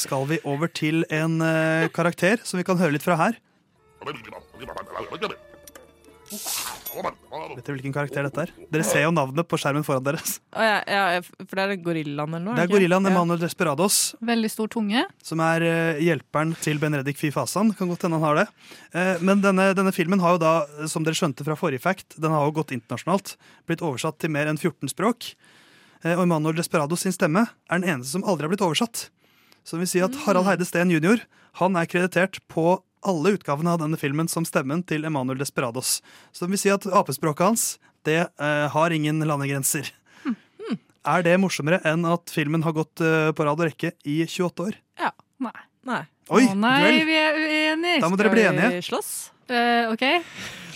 skal 0.01 0.27
vi 0.29 0.39
over 0.45 0.69
til 0.69 1.05
en 1.13 1.39
eh, 1.41 1.89
karakter 1.93 2.41
som 2.45 2.61
vi 2.61 2.65
kan 2.67 2.77
høre 2.77 2.93
litt 2.95 3.05
fra 3.05 3.17
her. 3.17 3.39
Vet 6.95 7.65
dere 7.65 7.75
hvilken 7.75 7.93
karakter 7.95 8.23
dette 8.27 8.43
er? 8.45 8.51
Dere 8.71 8.85
ser 8.87 9.03
jo 9.05 9.11
navnet 9.15 9.47
på 9.51 9.57
skjermen 9.59 9.83
foran 9.85 10.03
deres. 10.05 10.37
Oh, 10.55 10.63
ja, 10.63 10.77
ja, 10.87 11.21
for 11.43 11.59
det 11.59 11.65
er 11.65 11.81
gorillaen 11.83 12.29
eller 12.37 12.43
noe? 12.45 12.55
Det 12.55 12.63
er 12.65 12.71
gorillaen 12.71 13.05
Ja. 13.09 13.11
Emanuel 13.11 13.41
Desperados, 13.41 13.97
Veldig 14.23 14.51
stor 14.53 14.67
tunge. 14.71 15.03
som 15.23 15.39
er 15.43 15.65
eh, 15.67 15.99
hjelperen 16.05 16.55
til 16.63 16.79
Benedikt 16.79 17.19
Fy 17.19 17.31
Fasan. 17.35 17.73
Kan 17.75 17.89
godt 17.91 18.05
hende 18.07 18.19
han 18.21 18.27
har 18.29 18.35
det. 18.43 18.47
Eh, 18.93 19.17
Men 19.25 19.41
denne, 19.43 19.73
denne 19.75 19.91
filmen 19.93 20.19
har 20.23 20.37
jo 20.37 20.41
da, 20.45 20.53
som 20.87 21.03
dere 21.03 21.13
skjønte 21.19 21.43
fra 21.43 21.55
forrige 21.59 21.81
fact, 21.83 22.15
den 22.21 22.31
har 22.31 22.45
jo 22.47 22.55
gått 22.61 22.71
internasjonalt. 22.71 23.35
Blitt 23.67 23.83
oversatt 23.83 24.17
til 24.19 24.31
mer 24.31 24.47
enn 24.47 24.57
14 24.57 24.87
språk. 24.93 25.33
Eh, 26.03 26.15
Og 26.15 26.23
Emanuel 26.23 26.55
Desperados 26.55 27.01
sin 27.03 27.11
stemme 27.11 27.47
er 27.69 27.79
den 27.79 27.89
eneste 27.89 28.11
som 28.15 28.23
aldri 28.23 28.47
har 28.47 28.53
blitt 28.55 28.61
oversatt. 28.65 29.09
Så 29.65 29.75
det 29.75 29.85
vil 29.85 29.87
si 29.89 30.01
at 30.05 30.15
Harald 30.27 30.45
Heide 30.45 30.65
Steen 30.65 30.91
jr. 30.93 31.19
han 31.59 31.75
er 31.75 31.87
kreditert 31.89 32.39
på 32.47 32.79
alle 33.05 33.35
utgavene 33.37 33.75
av 33.75 33.83
denne 33.83 33.99
filmen 34.01 34.29
som 34.31 34.45
stemmen 34.47 34.81
til 34.87 35.05
Emanuel 35.07 35.39
Desperados. 35.41 35.99
Så 36.33 36.45
det 36.45 36.55
vil 36.55 36.61
si 36.65 36.73
at 36.73 36.87
apespråket 36.89 37.45
hans 37.47 37.67
det 38.05 38.21
eh, 38.25 38.65
har 38.73 38.93
ingen 38.93 39.21
landegrenser. 39.25 39.91
Er 41.05 41.21
det 41.21 41.35
morsommere 41.37 41.77
enn 41.85 42.01
at 42.09 42.31
filmen 42.33 42.63
har 42.65 42.73
gått 42.73 43.01
eh, 43.05 43.29
på 43.37 43.45
rad 43.45 43.59
og 43.61 43.67
rekke 43.69 43.91
i 44.09 44.23
28 44.25 44.65
år? 44.65 44.77
Ja. 45.01 45.11
Nei. 45.45 45.57
Nei. 45.85 46.01
Oi, 46.33 46.45
Å 46.49 46.55
nei, 46.57 46.77
duell! 46.81 46.99
vi 47.05 47.17
er 47.21 47.35
uenige! 47.37 47.97
Da 48.01 48.09
må 48.09 48.17
dere 48.17 48.31
bli 48.33 48.41
Skal 48.41 48.55
enige. 48.57 48.69
vi 48.73 48.85
slåss? 48.87 49.11
Uh, 49.45 49.91
OK. 49.93 50.05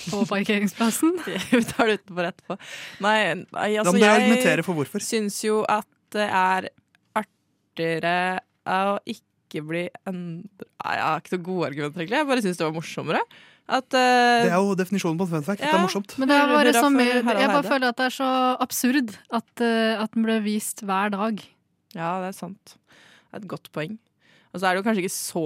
På 0.09 0.21
parkeringsplassen. 0.29 1.15
Vi 1.51 1.61
tar 1.67 1.89
det 1.89 1.97
utenfor 1.99 2.27
etterpå. 2.29 2.55
Nei, 3.03 3.17
nei 3.41 3.65
Da 3.73 3.81
altså 3.81 3.93
må 3.93 3.99
jeg 4.01 4.13
argumentere 4.13 4.63
for 4.65 4.77
hvorfor. 4.77 5.03
syns 5.03 5.41
jo 5.43 5.59
at 5.69 5.89
det 6.13 6.25
er 6.29 6.69
artigere 7.19 8.13
å 8.69 8.95
ikke 9.09 9.65
bli 9.65 9.83
endra 10.09 10.68
Jeg 10.79 11.03
har 11.03 11.21
ikke 11.21 11.35
noen 11.35 11.45
gode 11.45 11.69
argumenter, 11.69 12.01
egentlig. 12.03 12.19
Jeg 12.21 12.27
bare 12.29 12.43
syns 12.45 12.59
det 12.59 12.67
var 12.67 12.75
morsommere. 12.75 13.23
At 13.69 13.85
uh, 13.93 14.45
Det 14.45 14.49
er 14.49 14.57
jo 14.57 14.75
definisjonen 14.79 15.19
på 15.19 15.27
en 15.27 15.31
fun 15.35 15.45
fact. 15.45 15.61
Det 15.61 15.69
er 15.69 15.83
morsomt. 15.83 16.15
Men 16.17 16.31
det 16.31 16.37
er 16.39 16.53
bare 16.55 16.73
så 16.73 16.89
mye 16.93 17.17
Jeg 17.19 17.49
bare 17.51 17.65
føler 17.67 17.91
at 17.91 17.99
det 17.99 18.05
er 18.07 18.15
så 18.15 18.29
absurd 18.65 19.11
at, 19.29 19.49
uh, 19.61 20.03
at 20.03 20.15
den 20.15 20.25
ble 20.25 20.39
vist 20.45 20.81
hver 20.87 21.13
dag. 21.13 21.43
Ja, 21.93 22.13
det 22.23 22.31
er 22.31 22.37
sant. 22.37 22.77
Det 23.29 23.37
er 23.37 23.43
et 23.43 23.51
godt 23.51 23.69
poeng. 23.75 23.99
Og 24.53 24.61
så 24.61 24.65
er 24.65 24.73
det 24.73 24.81
jo 24.81 24.87
kanskje 24.87 25.03
ikke 25.05 25.13
så 25.13 25.45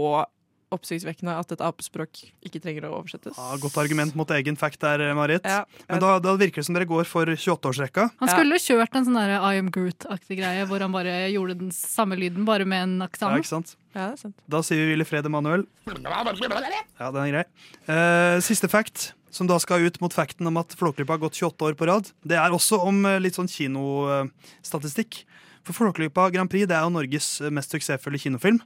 oppsiktsvekkende 0.76 1.34
at 1.40 1.52
et 1.56 1.62
apespråk 1.64 2.24
ikke 2.46 2.60
trenger 2.64 2.88
å 2.90 2.96
oversettes. 3.00 3.38
Ja, 3.38 3.56
godt 3.62 3.78
argument 3.82 4.16
mot 4.20 4.30
egen 4.36 4.58
fact 4.60 4.80
der, 4.84 5.04
Marit. 5.18 5.46
Ja, 5.46 5.64
Men 5.90 6.02
da, 6.04 6.18
da 6.24 6.36
virker 6.40 6.62
det 6.62 6.66
som 6.68 6.76
dere 6.78 6.90
går 6.90 7.06
for 7.10 7.26
28-årsrekka. 7.26 8.10
Han 8.20 8.30
Ja. 8.30 8.34
skulle 8.36 8.60
kjørt 8.62 8.96
en 9.00 9.06
sånn 9.06 9.18
der 9.20 9.36
I 9.40 9.58
am 9.62 9.70
Groot-aktig 9.72 10.38
greie, 10.42 10.66
hvor 10.68 10.80
han 10.84 10.92
bare 10.92 11.30
gjorde 11.32 11.58
den 11.60 11.72
samme 11.72 12.18
lyden, 12.20 12.46
bare 12.46 12.66
med 12.66 12.84
en 12.84 13.00
Ja, 13.04 13.08
ikke 13.38 13.46
sant? 13.50 13.76
ja, 13.96 14.10
det 14.10 14.14
er 14.14 14.22
sant. 14.28 14.36
Da 14.50 14.62
sier 14.62 14.78
vi 14.84 14.92
Ville 14.96 15.06
Fred 15.06 15.26
Emanuel. 15.26 15.66
Ja, 15.88 17.12
den 17.12 17.22
er 17.24 17.32
grei. 17.32 17.46
Uh, 17.88 18.40
siste 18.42 18.70
fact, 18.70 19.14
som 19.34 19.48
da 19.50 19.58
skal 19.60 19.82
ut 19.88 20.00
mot 20.02 20.14
facten 20.14 20.46
om 20.48 20.58
at 20.62 20.76
Flåklypa 20.78 21.16
har 21.16 21.24
gått 21.24 21.34
28 21.40 21.66
år 21.72 21.74
på 21.80 21.88
rad, 21.90 22.12
det 22.26 22.38
er 22.38 22.54
også 22.54 22.80
om 22.86 23.00
eh, 23.10 23.20
litt 23.20 23.34
sånn 23.34 23.50
kinostatistikk. 23.50 25.24
For 25.66 25.74
Flåklypa 25.78 26.28
Grand 26.34 26.52
Prix 26.52 26.68
det 26.70 26.76
er 26.78 26.84
jo 26.86 26.92
Norges 26.94 27.30
eh, 27.42 27.50
mest 27.54 27.72
suksessfulle 27.74 28.20
kinofilm. 28.22 28.60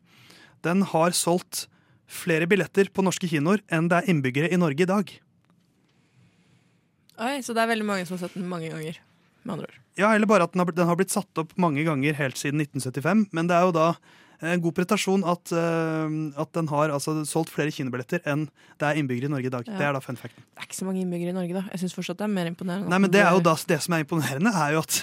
Den 0.66 0.82
har 0.90 1.12
solgt 1.16 1.68
flere 2.08 2.48
billetter 2.50 2.90
på 2.94 3.04
norske 3.06 3.28
kinoer 3.30 3.62
enn 3.74 3.90
det 3.92 4.00
er 4.02 4.12
innbyggere 4.14 4.52
i 4.54 4.60
Norge 4.60 4.86
i 4.86 4.90
dag. 4.90 5.12
Oi, 7.18 7.40
så 7.42 7.56
det 7.58 7.64
er 7.64 7.72
veldig 7.74 7.88
mange 7.88 8.06
som 8.08 8.16
har 8.18 8.28
sett 8.28 8.38
den 8.38 8.48
mange 8.50 8.70
ganger. 8.72 9.00
Med 9.44 9.58
andre 9.58 9.68
ord. 9.72 9.82
Ja, 9.98 10.12
eller 10.14 10.30
bare 10.30 10.46
at 10.46 10.54
den 10.54 10.62
har, 10.62 10.68
blitt- 10.70 10.78
den 10.78 10.88
har 10.88 10.96
blitt 11.00 11.14
satt 11.14 11.42
opp 11.42 11.56
mange 11.58 11.84
ganger 11.84 12.14
helt 12.20 12.38
siden 12.38 12.62
1975. 12.62 13.28
Men 13.34 13.48
det 13.50 13.56
er 13.58 13.66
jo 13.66 13.74
da 13.74 13.88
en 14.46 14.62
god 14.62 14.76
prestasjon 14.78 15.24
at, 15.26 15.50
uh, 15.50 16.06
at 16.38 16.52
den 16.54 16.68
har 16.70 16.92
altså, 16.94 17.16
solgt 17.26 17.50
flere 17.50 17.74
kinobilletter 17.74 18.22
enn 18.30 18.44
det 18.78 18.86
er 18.86 19.00
innbyggere 19.02 19.26
i 19.26 19.34
Norge 19.34 19.50
i 19.50 19.54
dag. 19.56 19.66
Ja. 19.66 19.80
Det 19.80 19.88
er 19.88 19.98
da 19.98 20.02
fun 20.04 20.20
facten. 20.20 20.46
Det 20.54 20.62
er 20.62 20.68
ikke 20.70 20.78
så 20.78 20.86
mange 20.86 21.02
innbyggere 21.02 21.34
i 21.34 21.38
Norge, 21.40 21.56
da. 21.58 21.64
Jeg 21.74 21.82
syns 21.82 21.98
fortsatt 21.98 22.20
det 22.22 22.28
er 22.28 22.34
mer 22.36 22.52
imponerende. 22.52 22.92
Nei, 22.94 23.00
men 23.02 23.10
Det 23.10 23.24
er 23.24 23.34
jo 23.34 23.42
da 23.42 23.56
det 23.74 23.80
som 23.82 23.98
er 23.98 24.06
imponerende, 24.06 24.54
er 24.54 24.78
jo 24.78 24.84
at 24.86 25.00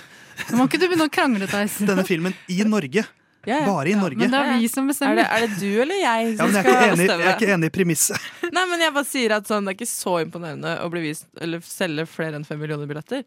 Nå 0.52 0.60
må 0.60 0.68
ikke 0.70 0.78
du 0.78 0.86
begynne 0.86 1.08
å 1.10 1.14
krangle, 1.18 1.50
Theis. 1.50 1.80
denne 1.90 2.06
filmen 2.06 2.34
i 2.46 2.60
Norge, 2.62 3.02
Ja, 3.46 3.61
ja. 3.61 3.68
bare 3.68 3.90
i 3.92 3.94
Norge 3.98 4.18
Men 4.18 4.33
det 4.33 4.40
er 4.40 4.59
vi 4.59 4.68
som 4.72 4.88
Er 4.88 5.18
det, 5.18 5.24
er 5.28 5.46
det 5.46 5.59
du 5.61 5.83
eller 5.85 5.98
jeg 6.00 6.28
ja, 6.30 6.37
som 6.38 6.50
men 6.50 6.59
jeg, 6.59 6.64
skal 6.64 6.90
enig, 6.94 7.07
jeg 7.09 7.28
er 7.28 7.35
ikke 7.37 7.52
enig 7.54 7.70
i 7.70 7.74
premisset. 7.74 8.28
Nei, 8.57 8.64
men 8.70 8.85
jeg 8.87 8.94
bare 8.96 9.09
sier 9.09 9.37
at 9.37 9.48
sånn, 9.50 9.66
Det 9.66 9.74
er 9.74 9.78
ikke 9.80 9.90
så 9.90 10.18
imponerende 10.24 10.76
å 10.85 10.90
bli 10.92 11.02
vist 11.09 11.26
Eller 11.44 11.64
selge 11.68 12.07
flere 12.11 12.40
enn 12.40 12.46
fem 12.48 12.61
millioner 12.61 12.88
billetter. 12.90 13.24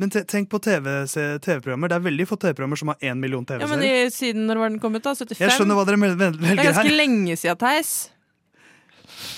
Men 0.00 0.08
tenk 0.08 0.48
på 0.48 0.56
TV-programmer. 0.64 1.38
TV-programmer. 1.44 1.90
det 1.92 1.96
er 1.98 2.04
veldig 2.06 2.26
få 2.30 2.38
TV-programmer 2.40 2.80
som 2.80 2.92
har 2.94 3.04
én 3.04 3.20
million 3.20 3.44
Ja, 3.44 3.58
men 3.68 3.82
TV-seere. 3.82 4.06
i, 4.06 4.10
Siden 4.14 4.46
når 4.48 4.62
var 4.62 4.72
den 4.72 4.80
kommet, 4.80 5.04
da? 5.04 5.12
75? 5.12 5.36
Jeg 5.42 5.52
skjønner 5.58 5.76
hva 5.76 5.84
dere 5.84 6.00
velger 6.00 6.24
her. 6.24 6.38
Det 6.40 6.52
er 6.54 6.70
ganske 6.70 6.88
her. 6.88 6.96
lenge 6.96 7.36
siden, 7.36 7.60
Theis. 7.60 7.92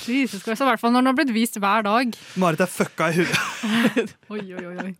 Jesus 0.07 0.45
Christ, 0.45 0.63
I 0.63 0.69
hvert 0.69 0.81
fall 0.81 0.93
når 0.95 1.03
den 1.03 1.11
har 1.11 1.17
blitt 1.19 1.33
vist 1.35 1.59
hver 1.61 1.85
dag. 1.85 2.15
Marit 2.41 2.63
er 2.63 2.71
fucka 2.71 3.11
i 3.11 3.19
huet. 3.19 4.15
Oi, 4.35 4.45
oi, 4.55 4.65
oi. 4.71 4.91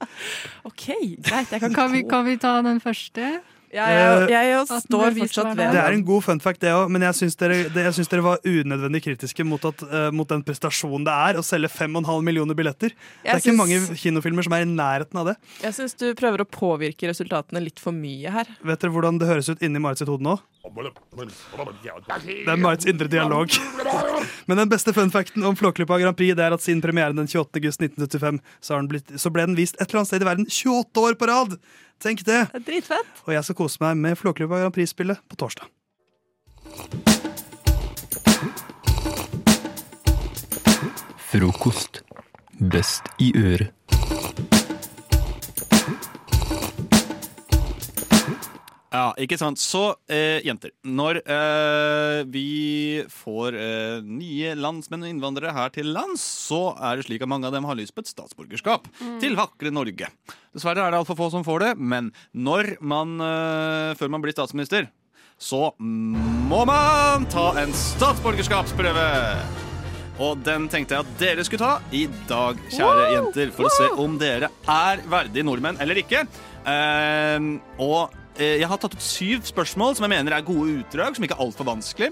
OK, 0.67 0.87
greit. 1.23 1.53
Jeg 1.55 1.61
kan, 1.63 1.75
Kan 1.77 1.93
vi, 1.95 2.03
kan 2.09 2.27
vi 2.27 2.37
ta 2.41 2.57
den 2.65 2.81
første? 2.83 3.37
Jeg, 3.75 4.31
jeg, 4.31 4.51
jeg 4.53 4.81
står 4.85 5.17
fortsatt 5.19 5.51
ved 5.59 5.73
Det 5.75 5.81
er 5.83 5.97
en 5.97 6.05
god 6.07 6.23
fun 6.23 6.41
fact, 6.43 6.61
det 6.63 6.71
òg, 6.71 6.93
men 6.95 7.03
jeg 7.09 7.19
syns 7.19 7.39
dere, 7.41 7.57
det, 7.75 7.87
jeg 7.89 7.97
syns 7.97 8.13
dere 8.13 8.25
var 8.25 8.47
unødvendig 8.47 9.03
kritiske 9.03 9.47
mot, 9.47 9.65
at, 9.67 9.83
uh, 9.91 10.09
mot 10.15 10.31
den 10.31 10.45
prestasjonen 10.47 11.07
det 11.09 11.15
er 11.29 11.41
å 11.41 11.45
selge 11.47 11.73
5,5 11.75 12.23
millioner 12.27 12.59
billetter. 12.59 12.95
Det 12.95 13.35
er 13.35 13.43
synes, 13.43 13.51
ikke 13.51 13.59
mange 13.59 14.01
kinofilmer 14.05 14.47
som 14.47 14.57
er 14.57 14.67
i 14.67 14.71
nærheten 14.71 15.23
av 15.25 15.33
det. 15.33 15.37
Jeg 15.65 15.79
syns 15.81 15.99
du 15.99 16.07
prøver 16.19 16.45
å 16.45 16.49
påvirke 16.49 17.11
resultatene 17.11 17.65
litt 17.67 17.83
for 17.83 17.97
mye 17.97 18.35
her. 18.39 18.51
Vet 18.63 18.85
dere 18.85 18.95
hvordan 18.95 19.19
det 19.19 19.31
høres 19.33 19.51
ut 19.51 19.65
inni 19.65 19.83
Marit 19.83 20.03
sitt 20.03 20.13
hode 20.13 20.23
nå? 20.25 20.39
Det 20.65 22.49
er 22.49 22.57
Marits 22.57 22.87
indre 22.89 23.09
dialog. 23.11 23.53
Men 24.49 24.63
den 24.63 24.71
beste 24.71 24.95
fun 24.97 25.13
facten 25.13 25.45
om 25.45 25.57
Flåklypa 25.59 25.99
Grand 26.01 26.17
Prix 26.17 26.33
Det 26.39 26.45
er 26.47 26.55
at 26.57 26.65
siden 26.65 26.81
premieren 26.85 27.19
den 27.19 27.29
28. 27.29 27.61
august 27.61 27.83
1975 27.85 28.41
så, 28.61 28.73
har 28.73 28.81
den 28.81 28.89
blitt, 28.89 29.13
så 29.21 29.33
ble 29.35 29.45
den 29.51 29.59
vist 29.59 29.77
et 29.77 29.89
eller 29.89 30.01
annet 30.01 30.13
sted 30.13 30.25
i 30.25 30.29
verden 30.31 30.49
28 30.49 31.05
år 31.05 31.19
på 31.21 31.29
rad! 31.29 31.59
Tenk 32.03 32.25
det! 32.27 32.41
Det 32.53 32.61
er 32.61 32.67
dritfett. 32.67 33.23
Og 33.27 33.33
jeg 33.35 33.45
skal 33.47 33.57
kose 33.59 33.81
meg 33.85 33.97
med 33.97 34.19
Flåklypa 34.21 34.61
Grand 34.65 34.75
Prix-spillet 34.75 35.23
på 35.31 35.39
torsdag. 35.41 35.71
Frokost. 41.31 42.03
Best 42.61 43.09
i 43.19 43.33
øret. 43.37 43.94
Ja, 48.95 49.09
ikke 49.19 49.35
sant. 49.41 49.59
Så, 49.59 49.97
eh, 50.07 50.39
jenter. 50.47 50.71
Når 50.87 51.19
eh, 51.27 52.21
vi 52.31 53.03
får 53.11 53.57
eh, 53.59 54.05
nye 54.07 54.53
landsmenn 54.55 55.03
og 55.03 55.11
innvandrere 55.11 55.55
her 55.57 55.73
til 55.75 55.91
lands, 55.97 56.23
så 56.23 56.77
er 56.79 57.01
det 57.01 57.09
slik 57.09 57.25
at 57.27 57.31
mange 57.33 57.49
av 57.49 57.57
dem 57.57 57.67
har 57.67 57.75
lyst 57.79 57.97
på 57.97 58.05
et 58.05 58.13
statsborgerskap 58.13 58.87
til 59.23 59.35
vakre 59.41 59.75
Norge. 59.75 60.13
Dessverre 60.55 60.87
er 60.87 60.95
det 60.95 61.01
altfor 61.03 61.19
få 61.19 61.31
som 61.35 61.47
får 61.47 61.67
det, 61.67 61.73
men 61.83 62.13
når 62.39 62.77
man, 62.87 63.19
eh, 63.19 63.99
før 63.99 64.15
man 64.15 64.23
blir 64.23 64.37
statsminister, 64.37 64.87
så 65.43 65.73
må 65.83 66.63
man 66.71 67.27
ta 67.27 67.51
en 67.59 67.75
statsborgerskapsprøve. 67.75 69.11
Og 70.23 70.39
den 70.47 70.69
tenkte 70.71 70.95
jeg 70.95 71.03
at 71.03 71.15
dere 71.19 71.43
skulle 71.43 71.67
ta 71.67 71.81
i 71.91 72.07
dag, 72.31 72.61
kjære 72.71 73.09
jenter, 73.17 73.51
for 73.57 73.67
å 73.67 73.75
se 73.75 73.89
om 73.99 74.15
dere 74.23 74.55
er 74.71 75.03
verdige 75.11 75.43
nordmenn 75.43 75.83
eller 75.83 75.99
ikke. 75.99 76.29
Eh, 76.63 77.49
og 77.83 78.15
jeg 78.39 78.67
har 78.67 78.81
tatt 78.83 78.97
ut 78.97 79.05
syv 79.05 79.45
spørsmål 79.47 79.95
som 79.95 80.07
jeg 80.07 80.15
mener 80.17 80.35
er 80.35 80.47
gode 80.47 80.81
utdrag, 80.81 81.15
som 81.15 81.25
ikke 81.27 81.37
er 81.37 81.45
altfor 81.45 81.69
vanskelig. 81.69 82.11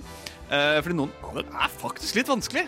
Eh, 0.53 0.79
fordi 0.85 0.97
noen 0.99 1.13
av 1.25 1.39
dem 1.41 1.57
er 1.65 1.73
faktisk 1.81 2.19
litt 2.19 2.29
vanskelig. 2.29 2.67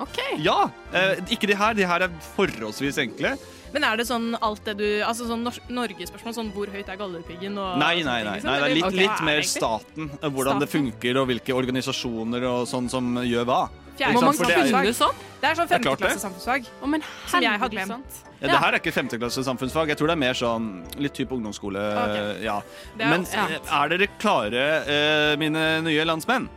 Ok. 0.00 0.18
Ja, 0.40 0.70
eh, 0.92 1.20
Ikke 1.30 1.46
de 1.46 1.54
her. 1.54 1.74
De 1.76 1.84
her 1.86 2.06
er 2.06 2.14
forholdsvis 2.34 2.98
enkle. 3.02 3.34
Men 3.74 3.84
er 3.84 3.98
det 4.00 4.06
sånn 4.08 4.30
alt 4.40 4.64
det 4.64 4.76
du 4.78 4.86
Altså 5.04 5.26
sånn 5.28 5.42
Norgespørsmål, 5.44 6.32
sånn 6.32 6.52
hvor 6.54 6.70
høyt 6.72 6.88
er 6.88 6.96
Galdhøpiggen 6.96 7.58
og 7.60 7.76
Nei, 7.82 8.02
nei, 8.06 8.22
nei. 8.24 8.38
ting, 8.40 8.46
nei 8.48 8.54
det 8.62 8.68
er 8.70 8.74
litt, 8.74 8.84
liksom? 8.86 9.00
litt 9.02 9.24
mer 9.26 9.42
staten. 9.42 10.08
Hvordan 10.16 10.32
Hvordan 10.36 10.62
det 10.62 10.70
funker, 10.72 11.20
og 11.20 11.28
hvilke 11.28 11.56
organisasjoner 11.58 12.46
og 12.48 12.64
sånn 12.70 12.88
som 12.88 13.18
gjør 13.20 13.44
hva. 13.50 13.60
Det 13.96 14.06
er- 14.06 14.92
sånn? 14.92 15.14
Det 15.40 15.50
er 15.50 15.54
sånn 15.54 15.68
femteklasse 15.68 16.20
samfunnsfag. 16.20 16.66
Oh, 16.82 16.86
men 16.86 17.02
Som 17.26 17.42
jeg 17.42 17.58
har 17.60 17.68
glemt. 17.68 18.22
Ja, 18.40 18.48
det 18.48 18.58
her 18.60 18.72
er 18.74 18.78
ikke 18.80 18.92
femteklasse 18.92 19.42
samfunnsfag. 19.44 19.88
Jeg 19.88 19.96
tror 19.96 20.08
det 20.08 20.16
er 20.16 20.20
mer 20.20 20.34
sånn 20.34 20.84
litt 21.00 21.14
type 21.14 21.32
ungdomsskole. 21.32 21.80
Okay. 22.04 22.44
Ja. 22.44 22.58
Er- 22.98 23.10
Men 23.10 23.26
ja. 23.32 23.46
er 23.84 23.88
dere 23.88 24.08
klare, 24.18 24.66
eh, 24.86 25.36
mine 25.36 25.82
nye 25.82 26.04
landsmenn? 26.04 26.48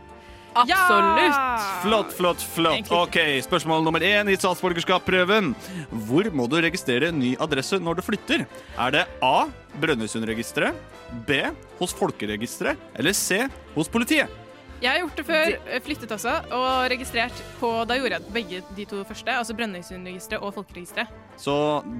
Absolutt! 0.54 1.60
Flott, 1.84 2.12
flott, 2.12 2.42
flott. 2.42 2.74
Egentlig. 2.74 2.98
Ok, 2.98 3.18
Spørsmål 3.46 3.84
nummer 3.84 4.00
én 4.00 4.28
i 4.28 4.36
statsborgerskapsprøven. 4.36 5.54
Hvor 5.92 6.24
må 6.34 6.48
du 6.50 6.56
registrere 6.60 7.12
ny 7.14 7.36
adresse 7.38 7.78
når 7.80 7.96
du 8.00 8.02
flytter? 8.02 8.46
Er 8.78 8.90
det 8.90 9.06
A. 9.22 9.46
Brønnøysundregisteret, 9.80 10.74
B. 11.26 11.42
Hos 11.78 11.92
Folkeregisteret 11.94 12.76
eller 12.98 13.12
C. 13.12 13.46
Hos 13.76 13.88
politiet? 13.88 14.28
Jeg 14.80 14.90
har 14.94 14.98
gjort 15.02 15.16
det 15.20 15.24
før, 15.28 15.50
eh, 15.68 15.80
flyttet 15.84 16.12
også, 16.14 16.32
og 16.56 16.86
registrert 16.90 17.36
på 17.60 17.70
Da 17.86 17.98
gjorde 17.98 18.16
jeg 18.16 18.32
begge 18.32 18.62
de 18.76 18.84
to 18.88 19.02
første, 19.04 19.28
altså 19.28 19.52
Brønnøysundregisteret 19.54 20.40
og 20.42 20.54
Folkeregisteret. 20.56 21.08
Så 21.36 21.52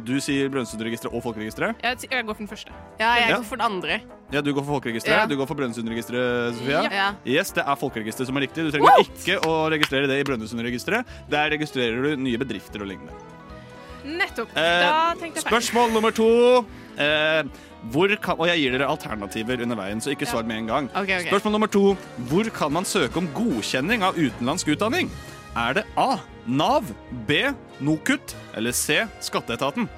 du 0.06 0.14
sier 0.20 0.48
Brønnøysundregisteret 0.48 1.12
og 1.12 1.22
Folkeregisteret? 1.22 1.74
Jeg, 1.84 1.98
jeg 2.10 2.24
går 2.24 2.32
for 2.34 2.40
den 2.44 2.48
første. 2.48 2.72
Ja, 2.98 3.10
jeg 3.20 3.28
Ja. 3.30 3.36
går 3.36 3.44
for 3.44 3.56
den 3.56 3.66
andre. 3.66 4.00
Ja, 4.32 4.40
du 4.40 4.52
går 4.54 4.64
for 4.64 4.80
Folkeregisteret. 4.80 5.20
Ja. 5.20 5.26
Du 5.26 5.36
går 5.36 5.46
for 5.46 5.54
Brønnøysundregisteret, 5.54 6.54
Sofia. 6.56 6.82
Ja. 6.90 7.10
Yes, 7.26 7.50
det 7.52 7.64
er 7.66 7.74
Folkeregisteret 7.76 8.26
som 8.26 8.36
er 8.36 8.40
riktig. 8.48 8.64
Du 8.64 8.70
trenger 8.70 9.04
ikke 9.04 9.40
å 9.44 9.68
registrere 9.70 10.06
det 10.08 10.20
i 10.20 10.24
Brønnøysundregisteret. 10.24 11.04
Der 11.30 11.50
registrerer 11.50 12.02
du 12.02 12.16
nye 12.16 12.38
bedrifter 12.38 12.80
og 12.80 12.88
lignende. 12.88 13.12
Nettopp. 14.04 14.48
Eh, 14.56 14.80
Da 14.80 15.14
tenkte 15.20 15.36
jeg 15.36 15.44
feil. 15.44 15.52
Spørsmål 15.52 15.92
nummer 15.92 16.10
to. 16.16 16.64
Eh, 17.00 18.16
kan, 18.20 18.36
og 18.36 18.46
jeg 18.50 18.60
gir 18.60 18.74
dere 18.76 18.90
alternativer 18.92 19.62
under 19.64 19.78
veien, 19.78 20.02
så 20.04 20.12
ikke 20.12 20.28
svar 20.28 20.44
med 20.44 20.58
en 20.62 20.66
gang. 20.68 20.90
Okay, 20.92 21.22
okay. 21.22 21.30
Spørsmål 21.30 21.56
nummer 21.56 21.70
to. 21.72 21.84
Hvor 22.28 22.50
kan 22.52 22.72
man 22.72 22.84
søke 22.84 23.16
om 23.22 23.28
godkjenning 23.34 24.04
av 24.04 24.18
utenlandsk 24.20 24.74
utdanning? 24.74 25.08
Er 25.56 25.80
det 25.80 25.86
A. 25.96 26.20
Nav, 26.46 26.84
B. 27.26 27.40
NOKUT 27.80 28.36
eller 28.56 28.72
C. 28.76 29.06
Skatteetaten? 29.20 29.88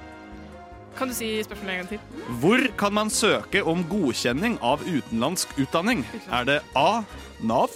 Kan 0.97 1.09
du 1.09 1.13
si 1.17 1.27
spørsmålet 1.43 1.73
en 1.73 1.79
gang 1.81 1.89
til? 1.89 1.99
Hvor 2.39 2.63
kan 2.77 2.93
man 2.93 3.09
søke 3.09 3.63
om 3.65 3.83
godkjenning 3.89 4.59
av 4.61 4.83
utenlandsk 4.85 5.57
utdanning? 5.57 6.05
Er 6.31 6.47
det 6.47 6.59
A. 6.77 7.03
Nav, 7.41 7.73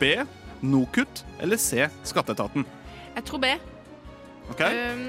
B. 0.00 0.26
NOKUT 0.62 1.24
eller 1.40 1.56
C. 1.56 1.88
Skatteetaten? 2.04 2.66
Jeg 3.14 3.24
tror 3.24 3.38
B. 3.38 3.52
Ok? 4.50 4.60
Um, 4.60 5.04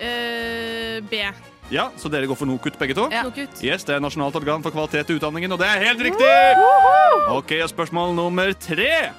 uh, 0.00 0.98
B. 1.10 1.14
Ja, 1.72 1.88
Så 1.96 2.10
dere 2.12 2.26
går 2.28 2.36
for 2.36 2.46
NOKUT 2.48 2.76
begge 2.78 2.94
to? 2.96 3.08
Ja. 3.12 3.24
Yes, 3.64 3.84
Det 3.84 3.94
er 3.96 4.00
Nasjonalt 4.04 4.36
organ 4.36 4.62
for 4.62 4.70
kvalitet 4.74 5.10
i 5.10 5.16
utdanningen, 5.18 5.52
og 5.52 5.58
det 5.58 5.68
er 5.68 5.84
helt 5.88 6.02
riktig! 6.04 6.30
Ok, 7.32 7.54
og 7.62 7.70
Spørsmål 7.72 8.14
nummer 8.14 8.52
tre. 8.60 9.10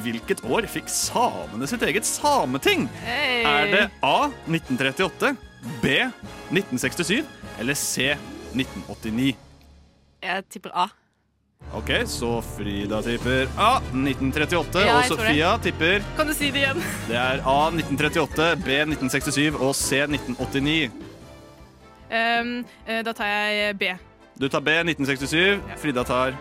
Hvilket 0.00 0.40
år 0.48 0.64
fikk 0.70 0.88
samene 0.88 1.68
sitt 1.68 1.82
eget 1.84 2.06
sameting? 2.08 2.86
Hey. 3.04 3.42
Er 3.44 3.66
det 3.68 3.82
A. 4.00 4.30
1938, 4.48 5.34
B. 5.82 5.98
1967 6.54 7.20
eller 7.60 7.76
C. 7.76 8.14
1989? 8.56 9.34
Jeg 10.24 10.44
tipper 10.48 10.72
A. 10.72 10.88
Ok, 11.76 11.90
så 12.08 12.38
Frida 12.54 13.02
tipper 13.04 13.44
A. 13.60 13.76
1938, 13.92 14.84
Ja, 14.84 14.96
og 14.96 15.02
det. 15.02 15.08
Sofia 15.12 15.52
tipper 15.64 16.04
Kan 16.16 16.28
du 16.28 16.34
si 16.36 16.50
det 16.52 16.64
igjen? 16.64 16.80
Det 17.08 17.16
er 17.20 17.40
A. 17.44 17.58
1938, 17.72 18.50
B. 18.64 18.80
1967 18.88 19.60
og 19.60 19.74
C. 19.76 20.00
1989. 20.08 20.90
Um, 22.14 22.56
eh, 22.86 23.02
da 23.04 23.12
tar 23.16 23.26
jeg 23.26 23.78
B. 23.78 23.94
Du 24.38 24.48
tar 24.48 24.60
B. 24.62 24.70
1967. 24.86 25.60
Frida 25.82 26.04
tar 26.06 26.34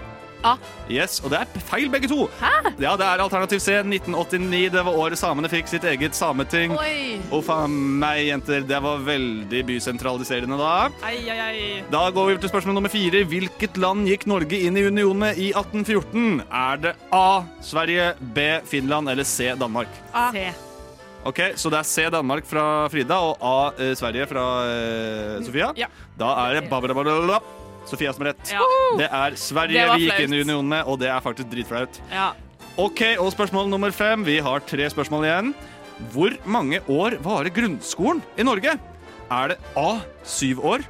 A. 0.44 0.58
Yes, 0.92 1.22
Og 1.24 1.32
det 1.32 1.40
er 1.40 1.62
feil, 1.70 1.88
begge 1.92 2.10
to. 2.12 2.26
Hæ? 2.42 2.50
Ja, 2.82 2.96
Det 3.00 3.06
er 3.06 3.22
alternativ 3.24 3.60
C. 3.64 3.78
1989. 3.80 4.70
Det 4.74 4.84
var 4.86 4.98
året 5.00 5.18
samene 5.18 5.48
fikk 5.50 5.70
sitt 5.72 5.86
eget 5.88 6.16
sameting. 6.16 6.76
Oi. 6.76 7.22
Uff 7.32 7.50
a 7.50 7.62
meg, 7.68 8.26
jenter. 8.28 8.66
Det 8.68 8.82
var 8.84 9.00
veldig 9.08 9.62
bysentraliserende 9.70 10.58
da. 10.60 10.90
Ai, 11.04 11.16
ai, 11.32 11.40
ai. 11.40 11.84
Da 11.92 12.10
går 12.12 12.34
vi 12.34 12.38
til 12.44 12.52
spørsmål 12.52 12.76
nummer 12.76 12.92
fire. 12.92 13.24
Hvilket 13.32 13.80
land 13.80 14.08
gikk 14.12 14.28
Norge 14.28 14.60
inn 14.68 14.78
i 14.78 14.84
unionen 14.90 15.24
med 15.24 15.40
i 15.40 15.54
1814? 15.56 16.44
Er 16.52 16.84
det 16.90 16.96
A. 17.16 17.44
Sverige, 17.64 18.12
B. 18.36 18.60
Finland 18.68 19.10
eller 19.10 19.24
C. 19.24 19.54
Danmark? 19.56 19.88
A. 20.14 20.30
C. 20.36 20.50
Ok, 21.24 21.40
Så 21.56 21.70
det 21.72 21.80
er 21.80 21.88
C. 21.88 22.06
Danmark 22.12 22.46
fra 22.48 22.88
Frida 22.92 23.18
og 23.24 23.38
A. 23.40 23.72
Eh, 23.80 23.94
Sverige 23.96 24.28
fra 24.28 24.46
eh, 24.68 25.44
Sofia. 25.46 25.70
Ja. 25.80 25.88
Da 26.20 26.34
er 26.46 26.58
det 26.60 26.70
babadabadabla. 26.72 27.40
Sofia 27.88 28.12
som 28.16 28.26
har 28.26 28.34
rett. 28.34 28.52
Ja. 28.52 28.64
Det 29.00 29.08
er 29.08 29.38
Sverige 29.40 29.80
Det 29.80 29.88
var 29.90 30.00
vi 30.00 30.08
gikk 30.08 30.24
inn 30.26 30.36
i 30.36 30.42
unionen 30.44 30.72
med, 30.72 30.88
og 30.88 31.00
det 31.00 31.10
er 31.12 31.24
faktisk 31.24 31.50
dritflaut. 31.52 32.00
Ja. 32.12 32.32
Ok, 32.80 33.04
og 33.22 33.32
spørsmål 33.36 33.70
nummer 33.72 33.92
fem. 33.96 34.24
Vi 34.28 34.40
har 34.44 34.64
tre 34.68 34.88
spørsmål 34.92 35.28
igjen. 35.30 35.54
Hvor 36.12 36.36
mange 36.50 36.82
år 36.92 37.20
varer 37.24 37.52
grunnskolen 37.54 38.24
i 38.40 38.44
Norge? 38.48 38.76
Er 39.32 39.54
det 39.54 39.60
A. 39.80 40.02
Syv 40.28 40.64
år, 40.74 40.84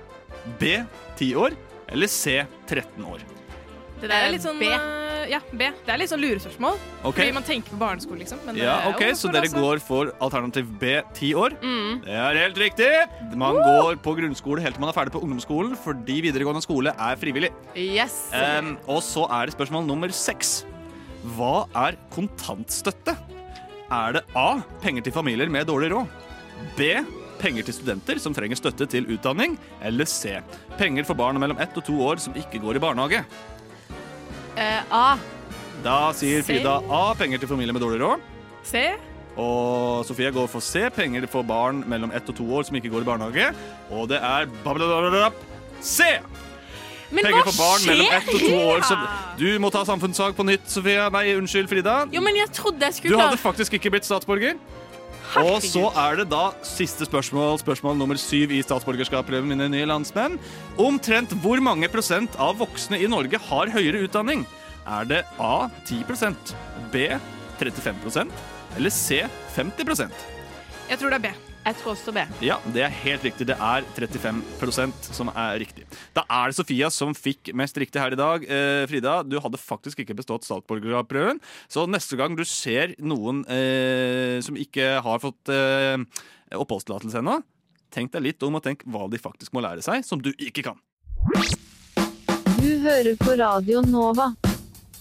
B. 0.62 0.78
Ti 1.20 1.34
år 1.38 1.54
eller 1.94 2.10
C. 2.10 2.42
13 2.70 3.06
år? 3.06 3.22
Det 4.04 4.10
der 4.12 4.26
er 4.28 4.34
litt 4.34 4.44
sånn 4.44 4.58
B. 4.60 4.68
eh, 4.68 5.30
ja, 5.32 5.40
B. 5.56 5.70
Det 5.86 5.94
er 5.94 6.00
litt 6.02 6.12
sånn 6.12 6.20
lurespørsmål. 6.20 6.76
Okay. 7.08 7.30
Fordi 7.30 7.34
man 7.38 7.46
tenker 7.48 7.72
på 7.72 7.80
barneskole, 7.80 8.20
liksom. 8.20 8.42
Men 8.46 8.58
Ja, 8.60 8.74
er 8.84 8.90
ok, 8.92 9.04
Så 9.16 9.32
dere 9.32 9.48
også. 9.48 9.62
går 9.64 9.80
for 9.80 10.12
alternativ 10.20 10.68
B 10.82 10.98
ti 11.16 11.30
år? 11.34 11.56
Mm. 11.64 12.04
Det 12.04 12.12
er 12.12 12.40
helt 12.42 12.58
riktig! 12.60 12.90
Man 13.40 13.56
går 13.56 13.96
på 14.04 14.16
grunnskole 14.20 14.60
helt 14.62 14.76
til 14.76 14.82
man 14.84 14.90
er 14.92 14.98
ferdig 14.98 15.14
på 15.16 15.22
ungdomsskolen, 15.24 15.78
fordi 15.80 16.20
videregående 16.28 16.62
skole 16.62 16.92
er 16.92 17.16
frivillig. 17.16 17.52
Yes. 17.80 18.30
Um, 18.36 18.78
og 18.88 19.00
så 19.02 19.24
er 19.32 19.46
det 19.48 19.56
spørsmål 19.56 19.88
nummer 19.88 20.12
seks. 20.12 20.66
Hva 21.38 21.66
er 21.74 21.96
kontantstøtte? 22.12 23.16
Er 23.90 24.12
det 24.20 24.24
A. 24.36 24.60
Penger 24.82 25.02
til 25.06 25.14
familier 25.16 25.48
med 25.50 25.66
dårlig 25.68 25.94
råd? 25.94 26.08
B. 26.76 26.92
Penger 27.40 27.64
til 27.64 27.74
studenter 27.76 28.20
som 28.20 28.34
trenger 28.36 28.56
støtte 28.60 28.88
til 28.90 29.06
utdanning? 29.16 29.58
Eller 29.82 30.06
C. 30.06 30.42
Penger 30.78 31.04
for 31.08 31.16
barn 31.16 31.40
mellom 31.40 31.60
ett 31.60 31.76
og 31.78 31.84
to 31.88 31.94
år 32.04 32.20
som 32.20 32.34
ikke 32.34 32.60
går 32.64 32.76
i 32.76 32.84
barnehage? 32.84 33.24
Eh, 34.58 34.94
A. 34.94 35.18
Da 35.84 35.98
sier 36.16 36.44
C. 36.44 36.48
Frida 36.54 36.78
A. 36.90 37.14
Penger 37.18 37.42
til 37.42 37.50
familier 37.50 37.74
med 37.76 37.84
dårlig 37.84 38.02
råd. 38.04 38.22
C. 38.64 38.86
Og 39.38 40.06
Sofie 40.06 40.30
går 40.32 40.48
for 40.52 40.62
C. 40.62 40.90
Penger 40.94 41.26
for 41.28 41.44
barn 41.44 41.84
mellom 41.90 42.14
ett 42.14 42.30
og 42.30 42.38
to 42.38 42.46
år 42.54 42.68
som 42.68 42.78
ikke 42.78 42.92
går 42.94 43.02
i 43.02 43.10
barnehage. 43.10 43.50
Og 43.92 44.08
det 44.10 44.22
er 44.22 44.46
C. 45.82 46.04
Men 47.14 47.26
Penger 47.26 47.44
for 47.50 47.58
barn 47.58 47.88
mellom 47.90 48.14
ett 48.14 48.30
og 48.34 48.40
to 48.42 48.54
år 48.62 48.86
som 48.88 49.02
Du 49.38 49.60
må 49.60 49.70
ta 49.74 49.84
samfunnsfag 49.86 50.36
på 50.38 50.46
nytt, 50.46 50.70
Sofie. 50.70 51.10
Nei, 51.14 51.36
unnskyld, 51.38 51.68
Frida. 51.70 52.06
Jo, 52.14 52.22
men 52.22 52.38
jeg 52.38 52.50
trodde 52.54 52.80
jeg 52.82 52.94
Du 52.94 52.98
skulle 53.02 53.22
hadde 53.22 53.38
faktisk 53.42 53.74
ikke 53.74 53.90
blitt 53.94 54.06
statsborger. 54.06 54.56
Og 55.42 55.64
så 55.66 55.88
er 55.98 56.20
det 56.20 56.28
da 56.30 56.52
siste 56.68 57.08
spørsmål, 57.08 57.58
spørsmål 57.62 57.98
nummer 57.98 58.20
syv 58.22 58.52
i 58.54 58.60
statsborgerskapsprøven, 58.62 59.50
mine 59.50 59.66
nye 59.72 59.88
landsmenn. 59.90 60.38
Omtrent 60.78 61.34
hvor 61.42 61.62
mange 61.64 61.90
prosent 61.90 62.38
av 62.42 62.60
voksne 62.62 63.00
i 63.02 63.10
Norge 63.10 63.40
har 63.50 63.72
høyere 63.74 64.04
utdanning? 64.06 64.46
Er 64.86 65.10
det 65.10 65.24
A 65.42 65.70
10 65.88 66.04
B 66.94 67.08
35 67.58 68.30
eller 68.78 68.94
C 68.94 69.24
50 69.56 70.14
Jeg 70.90 71.00
tror 71.00 71.10
det 71.10 71.18
er 71.18 71.26
B. 71.26 71.53
Jeg 71.64 71.78
tror 71.80 71.94
også 71.94 72.12
B. 72.12 72.24
Ja, 72.44 72.58
det 72.76 72.84
er 72.84 72.92
helt 72.92 73.24
riktig. 73.24 73.48
Det 73.48 73.56
er 73.56 73.86
35% 73.96 75.08
som 75.16 75.32
er 75.32 75.56
riktig. 75.64 75.86
Da 76.16 76.26
er 76.28 76.52
det 76.52 76.58
Sofia 76.58 76.90
som 76.92 77.16
fikk 77.16 77.54
mest 77.56 77.78
riktig 77.80 78.02
her 78.02 78.16
i 78.16 78.20
dag. 78.20 78.44
Eh, 78.44 78.84
Frida, 78.92 79.22
du 79.24 79.38
hadde 79.40 79.62
faktisk 79.62 80.04
ikke 80.04 80.18
bestått 80.18 80.44
statsborgerprøven, 80.48 81.40
så 81.72 81.86
neste 81.88 82.20
gang 82.20 82.36
du 82.36 82.44
ser 82.48 82.98
noen 83.00 83.46
eh, 83.48 84.42
som 84.44 84.60
ikke 84.60 84.98
har 85.06 85.24
fått 85.24 85.54
eh, 85.54 85.96
oppholdstillatelse 86.54 87.24
ennå, 87.24 87.40
tenk 87.94 88.12
deg 88.12 88.28
litt 88.28 88.44
om 88.44 88.60
og 88.60 88.66
tenk 88.66 88.84
hva 88.90 89.08
de 89.12 89.22
faktisk 89.22 89.56
må 89.56 89.64
lære 89.64 89.86
seg, 89.86 90.04
som 90.04 90.20
du 90.20 90.34
ikke 90.36 90.66
kan. 90.68 90.84
Du 92.60 92.70
hører 92.84 93.16
på 93.20 93.40
Radio 93.40 93.86
Nova. 93.88 94.34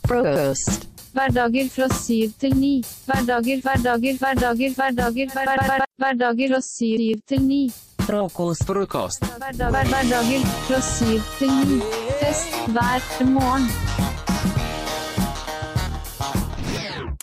Frokost. 0.07 0.92
Hverdager 1.13 1.69
fra 1.69 1.89
syv 1.93 2.31
til 2.41 2.55
ni. 2.57 2.75
Hverdager, 3.07 3.61
hverdager, 3.65 4.17
hverdager, 4.21 4.75
hverdager, 4.77 5.29
hverdager, 5.35 5.35
hver, 5.35 5.67
hver, 5.69 5.85
hverdager 6.01 6.55
fra 6.55 6.61
syv 6.65 7.21
til 7.29 7.43
ni. 7.45 7.63
Frokost. 8.07 8.65
Frokost. 8.67 9.27
Hverdager 9.43 10.47
fra 10.71 10.81
syv 10.87 11.21
til 11.39 11.53
ni. 11.69 11.79
Fest 12.23 12.57
hver 12.73 13.29
morgen. 13.29 13.69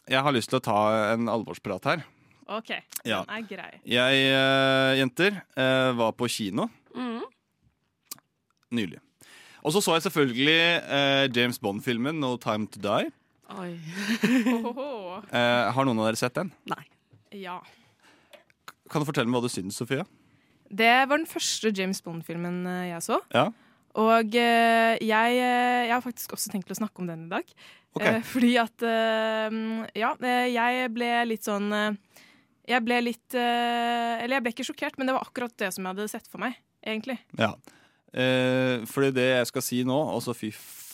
Jeg 0.10 0.24
har 0.26 0.34
lyst 0.34 0.50
til 0.50 0.58
å 0.58 0.64
ta 0.66 0.78
en 1.16 1.28
alvorsprat 1.30 1.86
her. 1.92 2.06
OK. 2.50 2.72
Ja. 3.06 3.24
Den 3.30 3.36
er 3.36 3.44
grei. 3.50 3.74
Jeg, 3.86 4.24
eh, 4.34 4.98
jenter, 5.02 5.42
eh, 5.58 5.92
var 5.98 6.12
på 6.18 6.28
kino 6.30 6.70
Mm. 6.96 7.22
nylig. 8.72 8.98
Og 9.64 9.72
så 9.74 9.82
så 9.84 9.94
jeg 9.94 10.02
selvfølgelig 10.12 10.82
eh, 10.90 11.30
James 11.36 11.60
Bond-filmen 11.60 12.20
No 12.20 12.38
Time 12.38 12.66
To 12.68 12.80
Die. 12.82 13.12
Oi. 13.58 13.74
Eh, 15.30 15.66
har 15.74 15.86
noen 15.86 16.00
av 16.00 16.08
dere 16.08 16.18
sett 16.18 16.38
den? 16.38 16.50
Ja. 17.36 17.60
Kan 18.90 19.04
du 19.04 19.08
fortelle 19.08 19.30
meg 19.30 19.38
hva 19.40 19.50
du 19.50 19.52
syns, 19.52 19.78
Sofia? 19.78 20.06
Det 20.70 20.92
var 21.10 21.18
den 21.18 21.28
første 21.30 21.72
James 21.76 22.00
Bond-filmen 22.06 22.62
eh, 22.70 22.88
jeg 22.92 23.04
så. 23.06 23.20
Ja. 23.34 23.50
Og 24.00 24.38
eh, 24.38 24.96
jeg, 25.02 25.36
jeg 25.42 25.92
har 25.92 26.04
faktisk 26.06 26.34
også 26.38 26.54
tenkt 26.54 26.70
til 26.70 26.78
å 26.78 26.80
snakke 26.82 27.02
om 27.02 27.10
den 27.10 27.26
i 27.28 27.32
dag. 27.32 27.54
Okay. 27.98 28.20
Eh, 28.20 28.26
fordi 28.26 28.54
at 28.62 28.86
Ja, 29.98 30.14
jeg 30.22 30.92
ble 30.94 31.10
litt 31.26 31.48
sånn 31.48 31.72
Jeg 32.70 32.84
ble 32.86 33.00
litt 33.02 33.34
Eller 33.34 34.36
jeg 34.36 34.46
ble 34.46 34.54
ikke 34.54 34.68
sjokkert, 34.68 35.00
men 35.02 35.10
det 35.10 35.16
var 35.18 35.26
akkurat 35.26 35.56
det 35.58 35.72
som 35.74 35.84
jeg 35.84 35.96
hadde 35.96 36.12
sett 36.12 36.30
for 36.30 36.42
meg, 36.44 36.60
egentlig. 36.86 37.18
Ja. 37.42 37.56
Eh, 38.14 38.86
fordi 38.90 39.12
det 39.14 39.28
jeg 39.28 39.50
skal 39.52 39.62
si 39.66 39.84
nå 39.86 39.98
Altså, 40.16 40.34
fy 40.38 40.50
faen, 40.54 40.89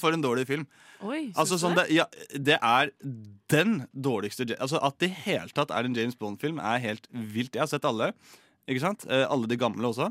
for 0.00 0.16
en 0.16 0.24
dårlig 0.24 0.46
film. 0.48 0.66
Oi, 1.04 1.30
Altså, 1.36 1.58
sånn, 1.60 1.76
det? 1.76 1.88
det, 1.90 1.98
ja, 1.98 2.06
det 2.32 2.56
er 2.56 2.92
den 3.52 3.82
dårligste 3.92 4.46
Altså, 4.56 4.80
At 4.80 4.96
det 5.02 5.10
i 5.10 5.18
hele 5.26 5.52
tatt 5.54 5.74
er 5.74 5.84
en 5.84 5.96
James 5.96 6.16
Bond-film, 6.16 6.58
er 6.58 6.80
helt 6.82 7.06
vilt. 7.12 7.54
Jeg 7.54 7.66
har 7.66 7.70
sett 7.70 7.84
alle. 7.88 8.12
Ikke 8.66 8.82
sant? 8.82 9.04
Eh, 9.10 9.26
alle 9.28 9.48
de 9.50 9.58
gamle 9.60 9.92
også. 9.92 10.10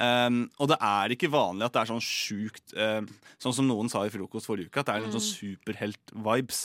Um, 0.00 0.46
og 0.56 0.70
det 0.70 0.78
er 0.80 1.12
ikke 1.12 1.28
vanlig 1.28 1.66
at 1.66 1.74
det 1.74 1.80
er 1.82 1.88
sånn 1.90 2.00
sjukt 2.00 2.72
uh, 2.72 3.02
Sånn 3.42 3.52
som 3.52 3.66
noen 3.68 3.90
sa 3.92 4.00
i 4.06 4.12
frokost 4.12 4.48
forrige 4.48 4.70
uke, 4.70 4.80
at 4.80 4.88
det 4.88 4.94
er 4.94 5.04
mm. 5.04 5.12
sånn 5.12 5.26
superhelt-vibes. 5.26 6.60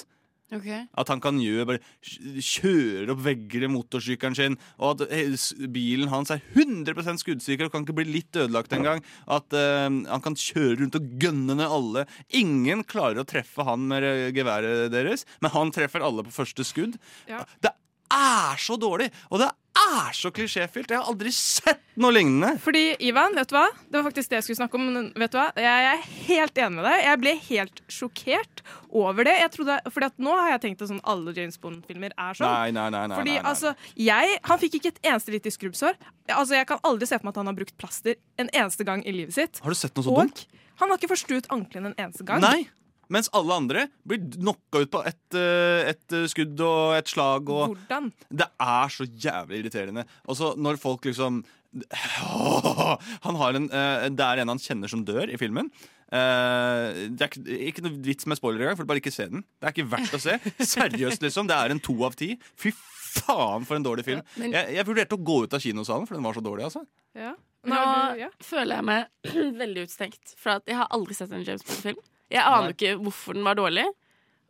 Ok. 0.54 0.68
At 0.94 1.10
han 1.10 1.22
kan 1.24 1.40
gjøre 1.42 1.66
bare 1.72 1.80
kjøre 2.06 3.10
opp 3.16 3.24
vegger 3.26 3.66
i 3.66 3.70
motorsykkelen 3.72 4.38
sin, 4.38 4.58
og 4.78 5.02
at 5.02 5.16
eh, 5.16 5.34
bilen 5.74 6.12
hans 6.12 6.30
er 6.34 6.44
100 6.54 7.18
skuddsikker 7.24 7.68
og 7.68 7.74
kan 7.74 7.86
ikke 7.86 7.98
bli 7.98 8.08
litt 8.20 8.38
ødelagt 8.38 8.76
engang. 8.78 9.02
At 9.26 9.56
uh, 9.58 9.90
han 9.90 10.26
kan 10.26 10.38
kjøre 10.38 10.84
rundt 10.84 11.00
og 11.00 11.08
gønne 11.22 11.58
ned 11.58 11.66
alle. 11.66 12.06
Ingen 12.38 12.86
klarer 12.86 13.24
å 13.24 13.28
treffe 13.30 13.66
han 13.66 13.88
med 13.90 14.06
eh, 14.06 14.28
geværet 14.36 14.94
deres, 14.94 15.26
men 15.42 15.54
han 15.56 15.74
treffer 15.74 16.06
alle 16.06 16.26
på 16.28 16.36
første 16.36 16.68
skudd. 16.68 17.00
Ja. 17.32 17.42
Det 17.64 17.74
er 18.16 18.58
så 18.64 18.78
dårlig, 18.80 19.12
og 19.30 19.42
det 19.44 19.52
er 19.76 20.14
så 20.16 20.30
klisjéfylt. 20.32 20.88
Jeg 20.94 21.02
har 21.02 21.10
aldri 21.12 21.32
sett 21.36 21.82
noe 22.00 22.14
lignende. 22.16 22.54
Fordi, 22.64 22.84
Ivan, 23.04 23.36
vet 23.36 23.50
du 23.52 23.56
hva? 23.58 23.66
Det 23.92 23.98
var 24.00 24.06
faktisk 24.08 24.32
det 24.32 24.38
jeg 24.40 24.46
skulle 24.48 24.60
snakke 24.62 24.80
om. 24.80 24.86
men 24.96 25.10
Vet 25.20 25.34
du 25.34 25.38
hva? 25.38 25.50
Jeg 25.60 25.90
er 25.90 26.06
helt 26.30 26.62
enig 26.64 26.78
med 26.78 26.88
deg. 26.88 27.02
Jeg 27.04 27.20
ble 27.26 27.34
helt 27.50 27.82
sjokkert 27.92 28.64
over 28.96 29.28
det. 29.28 29.34
Jeg 29.42 29.52
trodde, 29.58 29.78
fordi 29.92 30.08
at 30.08 30.24
nå 30.24 30.32
har 30.40 30.54
jeg 30.54 30.64
tenkt 30.66 30.86
at 30.86 30.92
sånn 30.94 31.04
alle 31.04 31.34
James 31.36 31.60
Bond-filmer 31.60 32.16
er 32.16 32.40
sånn. 32.40 32.48
Nei, 32.56 32.72
nei, 32.78 32.88
nei. 32.96 33.04
nei, 33.12 33.20
Fordi 33.20 33.36
nei, 33.36 33.42
nei. 33.44 33.52
altså, 33.52 33.74
jeg, 34.00 34.40
Han 34.48 34.64
fikk 34.64 34.80
ikke 34.80 34.94
et 34.96 35.02
eneste 35.12 35.36
lite 35.36 35.52
skrubbsår. 35.52 36.00
Altså, 36.32 36.56
Jeg 36.56 36.70
kan 36.72 36.80
aldri 36.88 37.12
se 37.12 37.20
for 37.20 37.28
meg 37.28 37.36
at 37.36 37.42
han 37.44 37.52
har 37.52 37.60
brukt 37.60 37.76
plaster 37.84 38.16
en 38.40 38.50
eneste 38.56 38.88
gang 38.88 39.04
i 39.04 39.12
livet 39.12 39.36
sitt. 39.36 39.60
Har 39.66 39.76
du 39.76 39.80
sett 39.84 39.96
noe 40.00 40.08
så 40.08 40.16
Og 40.16 40.24
dumt? 40.24 40.46
han 40.80 40.90
har 40.92 40.98
ikke 41.00 41.12
forstuet 41.12 41.46
ankelen 41.52 41.92
en 41.92 42.00
eneste 42.08 42.24
gang. 42.28 42.40
Nei. 42.44 42.66
Mens 43.14 43.30
alle 43.36 43.58
andre 43.60 43.88
blir 44.08 44.24
knocka 44.38 44.84
ut 44.86 44.92
på 44.94 45.04
ett 45.06 45.36
et 45.36 46.16
eh, 46.16 46.26
skudd 46.32 46.62
og 46.66 46.96
et 46.98 47.12
slag. 47.12 47.50
Og 47.52 47.76
Hvordan? 47.76 48.12
Det 48.30 48.48
er 48.62 48.94
så 48.94 49.06
jævlig 49.06 49.62
irriterende. 49.64 50.06
Og 50.26 50.40
så 50.40 50.54
når 50.58 50.80
folk 50.82 51.06
liksom 51.06 51.44
Han 53.26 53.36
har 53.36 53.58
en 53.58 53.66
eh, 53.68 54.08
Det 54.16 54.24
er 54.26 54.42
en 54.42 54.54
han 54.54 54.62
kjenner 54.62 54.92
som 54.92 55.04
dør 55.08 55.32
i 55.32 55.40
filmen. 55.42 55.72
Uh, 56.06 57.10
det 57.18 57.26
er 57.26 57.32
ikke, 57.32 57.56
ikke 57.72 57.84
noe 57.84 57.98
vits 58.06 58.28
med 58.30 58.38
spoiler 58.38 58.62
engang, 58.62 58.78
for 58.78 58.88
bare 58.88 59.02
ikke 59.02 59.12
se 59.12 59.26
den. 59.32 59.42
Det 59.60 59.68
er 59.68 59.74
ikke 59.74 59.88
verdt 59.92 60.14
å 60.16 60.22
se. 60.22 60.36
Seriøst, 60.76 61.24
liksom. 61.26 61.50
Det 61.50 61.58
er 61.58 61.74
en 61.74 61.82
to 61.84 61.96
av 62.08 62.16
ti. 62.16 62.30
Fy 62.62 62.72
faen, 62.76 63.66
for 63.68 63.76
en 63.80 63.84
dårlig 63.86 64.06
film. 64.08 64.22
men- 64.38 64.54
jeg, 64.54 64.78
jeg 64.78 64.88
vurderte 64.88 65.18
å 65.18 65.26
gå 65.32 65.42
ut 65.44 65.58
av 65.58 65.64
kinosalen, 65.66 66.08
for 66.08 66.16
den 66.16 66.24
var 66.28 66.38
så 66.38 66.46
dårlig. 66.46 66.70
altså 66.70 66.86
Ja. 67.18 67.34
Nå 67.66 67.82
ja. 68.22 68.30
føler 68.46 68.78
jeg 68.78 68.86
meg 68.86 69.32
veldig 69.64 69.88
utestengt. 69.88 70.36
For 70.38 70.60
at 70.60 70.70
jeg 70.70 70.78
har 70.78 70.92
aldri 70.94 71.18
sett 71.18 71.34
en 71.34 71.44
James 71.44 71.66
Bond-film. 71.66 71.98
Jeg 72.32 72.42
aner 72.42 72.72
Nei. 72.72 72.74
ikke 72.78 72.96
hvorfor 73.04 73.38
den 73.38 73.46
var 73.46 73.56
dårlig. 73.60 73.86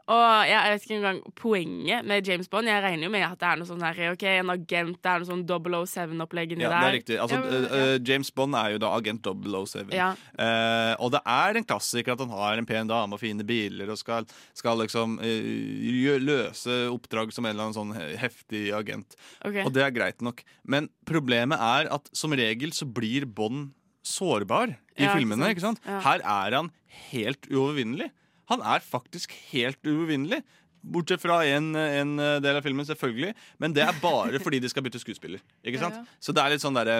Og 0.05 0.45
jeg 0.45 0.69
vet 0.69 0.83
ikke 0.85 0.95
engang 0.99 1.19
poenget 1.33 2.05
med 2.05 2.27
James 2.29 2.45
Bond. 2.53 2.67
Jeg 2.69 2.81
regner 2.83 3.07
jo 3.07 3.09
med 3.09 3.23
at 3.25 3.39
det 3.41 3.47
er 3.49 3.57
noe 3.57 3.65
sånn 3.65 3.81
her, 3.81 4.01
ok, 4.11 4.25
en 4.35 4.51
agent, 4.53 4.99
det 5.01 5.09
er 5.09 5.23
noe 5.23 5.29
sånn 5.31 5.41
007-opplegg 5.49 6.51
inni 6.53 6.61
Ja, 6.67 6.69
der. 6.75 6.83
det 6.83 6.89
er 6.91 6.93
riktig. 6.99 7.15
Altså, 7.23 7.39
Ja, 7.39 7.61
eh, 7.65 7.77
eh, 7.95 7.97
James 8.05 8.29
Bond 8.37 8.53
er 8.59 8.75
jo 8.75 8.81
da 8.83 8.91
agent 8.99 9.25
007. 9.25 9.89
Ja. 9.97 10.11
Eh, 10.37 10.91
og 11.01 11.09
det 11.15 11.23
er 11.25 11.57
en 11.57 11.65
klassiker 11.65 12.13
at 12.13 12.21
han 12.21 12.29
har 12.37 12.61
en 12.61 12.67
pen 12.69 12.91
dame 12.91 13.17
og 13.17 13.23
fine 13.23 13.41
biler 13.49 13.89
og 13.89 13.97
skal, 13.97 14.29
skal 14.53 14.77
liksom 14.83 15.17
eh, 15.25 16.19
løse 16.21 16.77
oppdrag 16.93 17.33
som 17.33 17.47
en 17.49 17.55
eller 17.55 17.71
annen 17.71 17.79
sånn 17.79 17.95
heftig 18.21 18.67
agent. 18.77 19.17
Okay. 19.41 19.65
Og 19.65 19.73
det 19.73 19.87
er 19.87 19.95
greit 19.95 20.21
nok. 20.21 20.45
Men 20.69 20.91
problemet 21.09 21.57
er 21.57 21.89
at 21.97 22.13
som 22.13 22.29
regel 22.37 22.77
så 22.77 22.85
blir 22.85 23.25
Bond 23.25 23.73
sårbar 24.05 24.75
i 24.95 25.03
Ja, 25.07 25.15
filmene. 25.15 25.41
sant? 25.43 25.55
ikke 25.55 25.65
sant? 25.65 25.81
Ja. 25.85 25.99
Her 26.05 26.21
er 26.23 26.55
han 26.59 26.69
helt 27.11 27.47
uovervinnelig. 27.51 28.11
Han 28.51 28.61
er 28.61 28.83
faktisk 28.85 29.33
helt 29.51 29.81
uovervinnelig. 29.83 30.43
Bortsett 30.85 31.23
fra 31.23 31.39
en, 31.49 31.71
en 31.75 32.11
del 32.45 32.59
av 32.59 32.61
filmen, 32.61 32.85
selvfølgelig. 32.85 33.31
Men 33.59 33.73
det 33.73 33.81
er 33.87 33.97
bare 34.03 34.37
fordi 34.43 34.59
de 34.61 34.69
skal 34.69 34.85
bytte 34.85 35.01
skuespiller. 35.01 35.41
Ikke 35.65 35.81
sant? 35.81 35.97
Ja. 35.97 36.05
Så 36.21 36.35
det 36.37 36.43
er 36.43 36.53
litt 36.53 36.61
sånn 36.61 36.77
derre 36.77 36.99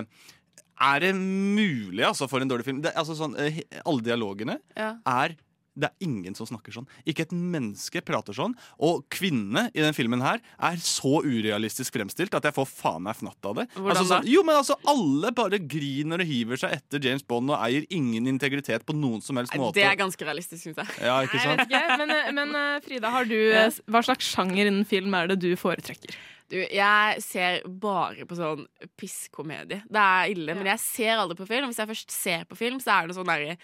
Er 0.81 0.99
det 1.05 1.13
mulig, 1.15 2.01
altså, 2.03 2.25
for 2.27 2.41
en 2.43 2.49
dårlig 2.49 2.65
film? 2.65 2.81
Det, 2.83 2.91
altså, 2.97 3.13
sånn, 3.15 3.37
eh, 3.39 3.61
alle 3.85 4.01
dialogene 4.03 4.57
er 4.75 5.35
Det 5.75 5.89
er 5.89 6.07
ingen 6.07 6.35
som 6.37 6.47
snakker 6.47 6.73
sånn. 6.75 6.87
Ikke 7.07 7.25
et 7.25 7.33
menneske 7.35 8.01
prater 8.05 8.35
sånn. 8.35 8.55
Og 8.83 9.03
kvinnene 9.11 9.67
i 9.75 9.83
den 9.83 9.95
filmen 9.97 10.23
her 10.23 10.41
er 10.55 10.79
så 10.83 11.19
urealistisk 11.25 11.95
fremstilt 11.97 12.35
at 12.37 12.47
jeg 12.47 12.55
får 12.55 12.69
faen 12.69 13.03
meg 13.05 13.17
fnatt 13.19 13.49
av 13.49 13.59
det. 13.59 13.67
Hvordan 13.75 13.91
altså, 13.95 14.07
sånn, 14.13 14.29
jo, 14.31 14.43
men 14.47 14.59
altså, 14.61 14.77
Alle 14.89 15.31
bare 15.35 15.59
griner 15.59 16.23
og 16.23 16.29
hiver 16.29 16.61
seg 16.61 16.77
etter 16.77 17.03
James 17.03 17.25
Bond 17.27 17.51
og 17.51 17.59
eier 17.59 17.87
ingen 17.93 18.29
integritet 18.31 18.85
på 18.87 18.95
noen 18.95 19.23
som 19.25 19.39
helst 19.39 19.55
måte. 19.59 19.77
Det 19.79 19.87
er 19.87 19.97
ganske 19.99 20.27
realistisk, 20.27 20.63
syns 20.63 20.79
jeg. 20.79 20.95
Ja, 21.03 21.17
ikke 21.25 21.41
Jeg 21.41 21.51
vet 21.51 21.65
sant? 21.65 21.75
ikke, 21.75 21.97
men, 22.01 22.15
men 22.39 22.55
eh, 22.61 22.79
Frida, 22.85 23.11
har 23.11 23.27
du, 23.29 23.35
eh, 23.35 23.81
hva 23.91 24.03
slags 24.05 24.31
sjanger 24.31 24.69
innen 24.69 24.87
film 24.87 25.15
er 25.17 25.33
det 25.33 25.41
du 25.43 25.51
foretrekker? 25.59 26.15
Du, 26.51 26.59
jeg 26.61 27.21
ser 27.25 27.63
bare 27.81 28.27
på 28.29 28.37
sånn 28.37 28.67
pisskomedie. 28.99 29.81
Det 29.89 30.01
er 30.01 30.35
ille, 30.35 30.53
men 30.53 30.69
jeg 30.69 30.81
ser 30.83 31.17
aldri 31.17 31.39
på 31.39 31.47
film. 31.49 31.71
Hvis 31.71 31.81
jeg 31.81 31.89
først 31.89 32.13
ser 32.13 32.45
på 32.49 32.57
film, 32.59 32.77
så 32.83 32.99
er 32.99 33.09
det 33.09 33.17
sånn 33.17 33.31
derre 33.31 33.57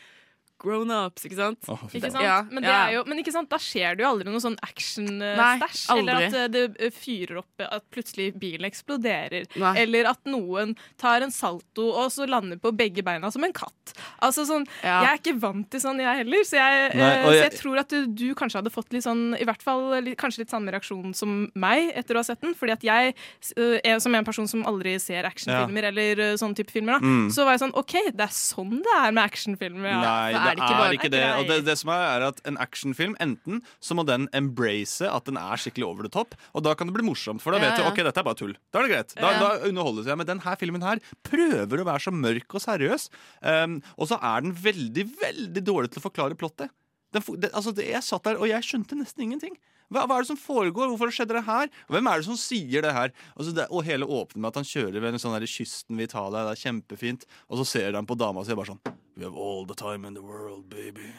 grown 0.61 0.91
ups, 0.93 1.25
ikke 1.27 1.37
sant? 1.39 1.59
Ikke 1.91 2.11
sant? 2.13 2.23
Ja, 2.23 2.37
men, 2.49 2.61
det 2.63 2.69
ja. 2.69 2.79
er 2.87 2.93
jo, 2.99 3.03
men 3.09 3.19
ikke 3.23 3.33
sant? 3.33 3.49
da 3.51 3.57
skjer 3.61 3.97
det 3.97 4.05
jo 4.05 4.09
aldri 4.13 4.29
noe 4.31 4.43
sånn 4.43 4.57
action-stæsj. 4.61 5.83
Eller 5.97 6.27
at 6.27 6.35
eh, 6.37 6.47
det 6.53 6.63
eh, 6.79 6.91
fyrer 6.93 7.39
opp, 7.41 7.49
eh, 7.63 7.69
at 7.77 7.85
plutselig 7.93 8.31
bilen 8.39 8.67
eksploderer. 8.69 9.47
Nei. 9.61 9.73
Eller 9.81 10.09
at 10.11 10.21
noen 10.29 10.75
tar 11.01 11.25
en 11.25 11.33
salto 11.33 11.87
og 11.91 12.11
så 12.13 12.27
lander 12.29 12.59
på 12.61 12.71
begge 12.77 13.03
beina 13.05 13.31
som 13.33 13.43
en 13.47 13.53
katt. 13.55 13.95
Altså 14.23 14.45
sånn, 14.47 14.67
Ja. 14.83 15.01
Jeg 15.01 15.09
er 15.11 15.19
ikke 15.21 15.39
vant 15.41 15.69
til 15.71 15.81
sånn, 15.83 15.99
jeg 16.01 16.21
heller. 16.23 16.43
Så 16.47 16.57
jeg, 16.59 16.95
Nei, 16.95 17.07
eh, 17.09 17.25
så 17.25 17.33
jeg- 17.33 17.43
jeg 17.51 17.59
tror 17.59 17.79
at 17.81 17.89
du, 17.89 18.07
du 18.07 18.27
kanskje 18.35 18.61
hadde 18.61 18.71
fått 18.73 18.91
litt 18.93 19.03
sånn, 19.03 19.35
i 19.39 19.43
hvert 19.47 19.61
fall 19.61 20.01
litt, 20.03 20.17
kanskje 20.17 20.39
litt 20.45 20.49
samme 20.53 20.71
reaksjon 20.71 21.13
som 21.15 21.49
meg 21.55 21.91
etter 21.95 22.15
å 22.15 22.21
ha 22.21 22.23
sett 22.23 22.41
den. 22.41 22.53
Fordi 22.55 22.71
at 22.77 22.83
jeg, 22.83 23.15
eh, 23.57 23.79
er, 23.83 23.99
som 23.99 24.13
en 24.15 24.25
person 24.25 24.47
som 24.47 24.63
aldri 24.65 24.97
ser 25.01 25.23
actionfilmer 25.25 25.89
eller 25.91 26.19
eh, 26.19 26.33
sånne 26.39 26.55
type 26.55 26.71
filmer, 26.71 26.99
da, 26.99 26.99
Mm. 27.01 27.29
så 27.33 27.43
var 27.45 27.57
jeg 27.57 27.61
sånn 27.65 27.75
OK, 27.75 27.93
det 28.13 28.21
er 28.21 28.31
sånn 28.35 28.81
det 28.81 28.93
er 28.95 29.11
med 29.11 29.23
actionfilmer. 29.25 29.89
Ja. 29.89 30.01
Nei, 30.01 30.50
Så 30.59 30.67
det 30.77 30.85
er 30.87 30.95
ikke, 30.97 31.11
det. 31.13 31.23
Og 31.39 31.47
det, 31.49 31.57
det 31.65 31.77
som 31.79 31.91
er, 31.93 32.03
er 32.17 32.25
at 32.31 32.41
En 32.49 32.57
actionfilm 32.57 33.15
enten 33.23 33.61
så 33.79 33.95
må 33.97 34.05
den 34.07 34.27
embrace 34.33 35.07
at 35.07 35.25
den 35.29 35.37
er 35.37 35.55
skikkelig 35.61 35.87
over 35.87 36.03
the 36.07 36.11
top, 36.11 36.35
og 36.53 36.63
da 36.65 36.73
kan 36.75 36.87
det 36.89 36.95
bli 36.97 37.05
morsomt. 37.07 37.41
For 37.43 37.51
da 37.55 37.61
Ja, 37.61 37.69
vet 37.69 37.79
du 37.79 37.83
ja. 37.85 37.91
ok, 37.91 38.01
dette 38.09 38.19
er 38.23 38.27
bare 38.27 38.39
tull. 38.39 38.55
Da 38.73 38.81
er 38.81 38.87
det 38.87 38.93
greit. 38.95 39.15
Da, 39.15 39.31
Ja. 39.31 39.39
da 39.39 39.69
underholdes 39.69 40.07
jeg. 40.09 40.17
Men 40.17 40.27
denne 40.27 40.57
filmen 40.59 40.81
her 40.85 40.99
prøver 41.23 41.81
å 41.81 41.87
være 41.87 42.05
så 42.07 42.11
mørk 42.11 42.55
og 42.57 42.61
seriøs. 42.65 43.09
Um, 43.41 43.81
og 43.97 44.07
så 44.11 44.19
er 44.21 44.41
den 44.41 44.53
veldig, 44.53 45.07
veldig 45.21 45.63
dårlig 45.63 45.91
til 45.93 46.01
å 46.01 46.07
forklare 46.09 46.35
plottet. 46.39 46.69
Den, 47.11 47.23
det, 47.43 47.51
altså, 47.53 47.73
det, 47.75 47.89
jeg 47.91 48.03
satt 48.07 48.23
der, 48.27 48.39
og 48.39 48.47
jeg 48.49 48.63
skjønte 48.63 48.95
nesten 48.95 49.25
ingenting. 49.25 49.57
Hva, 49.91 50.05
hva 50.07 50.17
er 50.17 50.23
det 50.23 50.29
som 50.31 50.39
foregår? 50.39 50.87
Hvorfor 50.93 51.11
skjedde 51.11 51.35
det 51.35 51.43
her? 51.43 51.67
Hvem 51.91 52.07
er 52.07 52.21
det 52.21 52.27
som 52.29 52.37
sier 52.39 52.85
det 52.85 52.93
her? 52.95 53.11
Altså, 53.35 53.51
det, 53.57 53.65
og 53.67 53.83
hele 53.83 54.07
åpner 54.07 54.39
med 54.39 54.53
at 54.53 54.61
han 54.61 54.67
kjører 54.69 55.03
ved 55.03 55.11
en 55.17 55.19
sånn 55.21 55.35
der 55.35 55.47
kysten 55.51 55.99
tar 56.07 56.29
deg, 56.31 56.47
det 56.47 56.53
er 56.55 56.61
kjempefint. 56.63 57.27
Og 57.51 57.59
så 57.59 57.67
ser 57.73 57.99
han 57.99 58.07
på 58.07 58.15
dama 58.19 58.45
si 58.47 58.55
og 58.55 58.61
bare 58.61 58.71
sånn 58.71 58.83
We 59.19 59.25
have 59.27 59.35
all 59.35 59.65
the 59.67 59.75
time 59.75 60.07
in 60.07 60.15
the 60.15 60.23
world, 60.23 60.69
baby. 60.71 61.11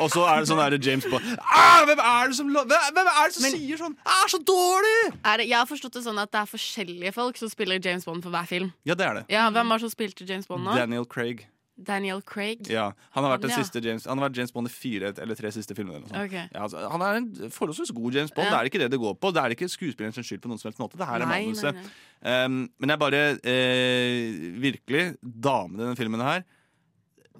og 0.00 0.08
så 0.14 0.24
er 0.30 0.40
det 0.40 0.48
sånn 0.48 0.60
der 0.62 0.78
James 0.80 1.04
Bond 1.10 1.24
ah, 1.42 1.82
Hvem 1.88 2.00
er 2.00 2.30
det 2.30 2.36
som, 2.38 2.48
hvem, 2.54 2.72
hvem 2.96 3.08
er 3.10 3.28
det 3.28 3.34
som 3.36 3.44
Men- 3.44 3.56
sier 3.58 3.80
sånn? 3.82 3.96
Jeg 4.00 4.24
er 4.24 4.32
så 4.32 4.40
dårlig! 4.48 4.98
Er 5.20 5.42
det, 5.42 5.48
jeg 5.50 5.58
har 5.58 5.68
forstått 5.68 5.98
det 5.98 6.04
sånn 6.06 6.20
at 6.22 6.32
det 6.32 6.40
er 6.40 6.48
forskjellige 6.48 7.12
folk 7.18 7.40
som 7.40 7.52
spiller 7.52 7.82
James 7.82 8.08
Bond 8.08 8.24
for 8.24 8.32
hver 8.32 8.48
film. 8.48 8.72
Ja, 8.88 8.96
det 8.96 9.06
er 9.10 9.20
det. 9.20 9.24
Ja, 9.34 9.50
Hvem 9.52 9.68
var 9.68 9.82
det 9.82 9.84
som 9.84 9.92
spilte 9.92 10.24
James 10.28 10.48
Bond 10.48 10.64
nå? 10.64 10.78
Daniel 10.80 11.04
Craig. 11.04 11.44
Daniel 11.86 12.22
Craig. 12.26 12.68
Ja, 12.70 12.90
han 13.16 13.26
har 13.26 13.34
vært 13.34 13.46
Han, 13.48 13.54
ja. 13.54 13.64
siste 13.64 13.82
James 13.84 14.06
Han 14.08 14.20
har 14.20 14.28
vært 14.28 14.40
James 14.40 14.54
Bond 14.54 14.70
i 14.70 14.72
fire 14.72 15.12
eller 15.22 15.38
tre 15.38 15.52
siste 15.54 15.76
filmene. 15.78 16.00
Eller 16.00 16.06
noe 16.06 16.14
sånt. 16.14 16.24
Ok. 16.24 16.36
ja, 16.38 16.62
altså, 16.66 16.86
han 16.94 17.04
er 17.06 17.20
en 17.20 17.28
forholdsvis 17.52 17.92
god 17.96 18.18
James 18.20 18.34
Bond. 18.34 18.48
Ja. 18.48 18.54
Det 18.54 18.60
er 18.60 18.70
ikke 18.72 18.82
det 18.84 18.90
det 18.94 19.02
går 19.02 19.18
på. 19.18 19.34
Det 19.34 19.44
er 19.44 19.56
ikke 19.56 19.70
skuespillerens 19.72 20.30
skyld 20.30 20.42
på 20.44 20.52
noen 20.52 20.62
som 20.62 20.70
helst 20.70 20.82
måte. 20.82 21.00
Det 21.00 21.08
her 21.08 21.24
er 21.24 21.30
manuset. 21.30 21.92
Um, 22.22 22.58
men 22.78 22.92
jeg 22.92 23.02
bare 23.02 23.20
eh, 23.50 24.42
Virkelig, 24.62 25.06
damene 25.22 25.80
i 25.80 25.86
denne 25.88 25.98
filmen 25.98 26.22
her 26.22 26.44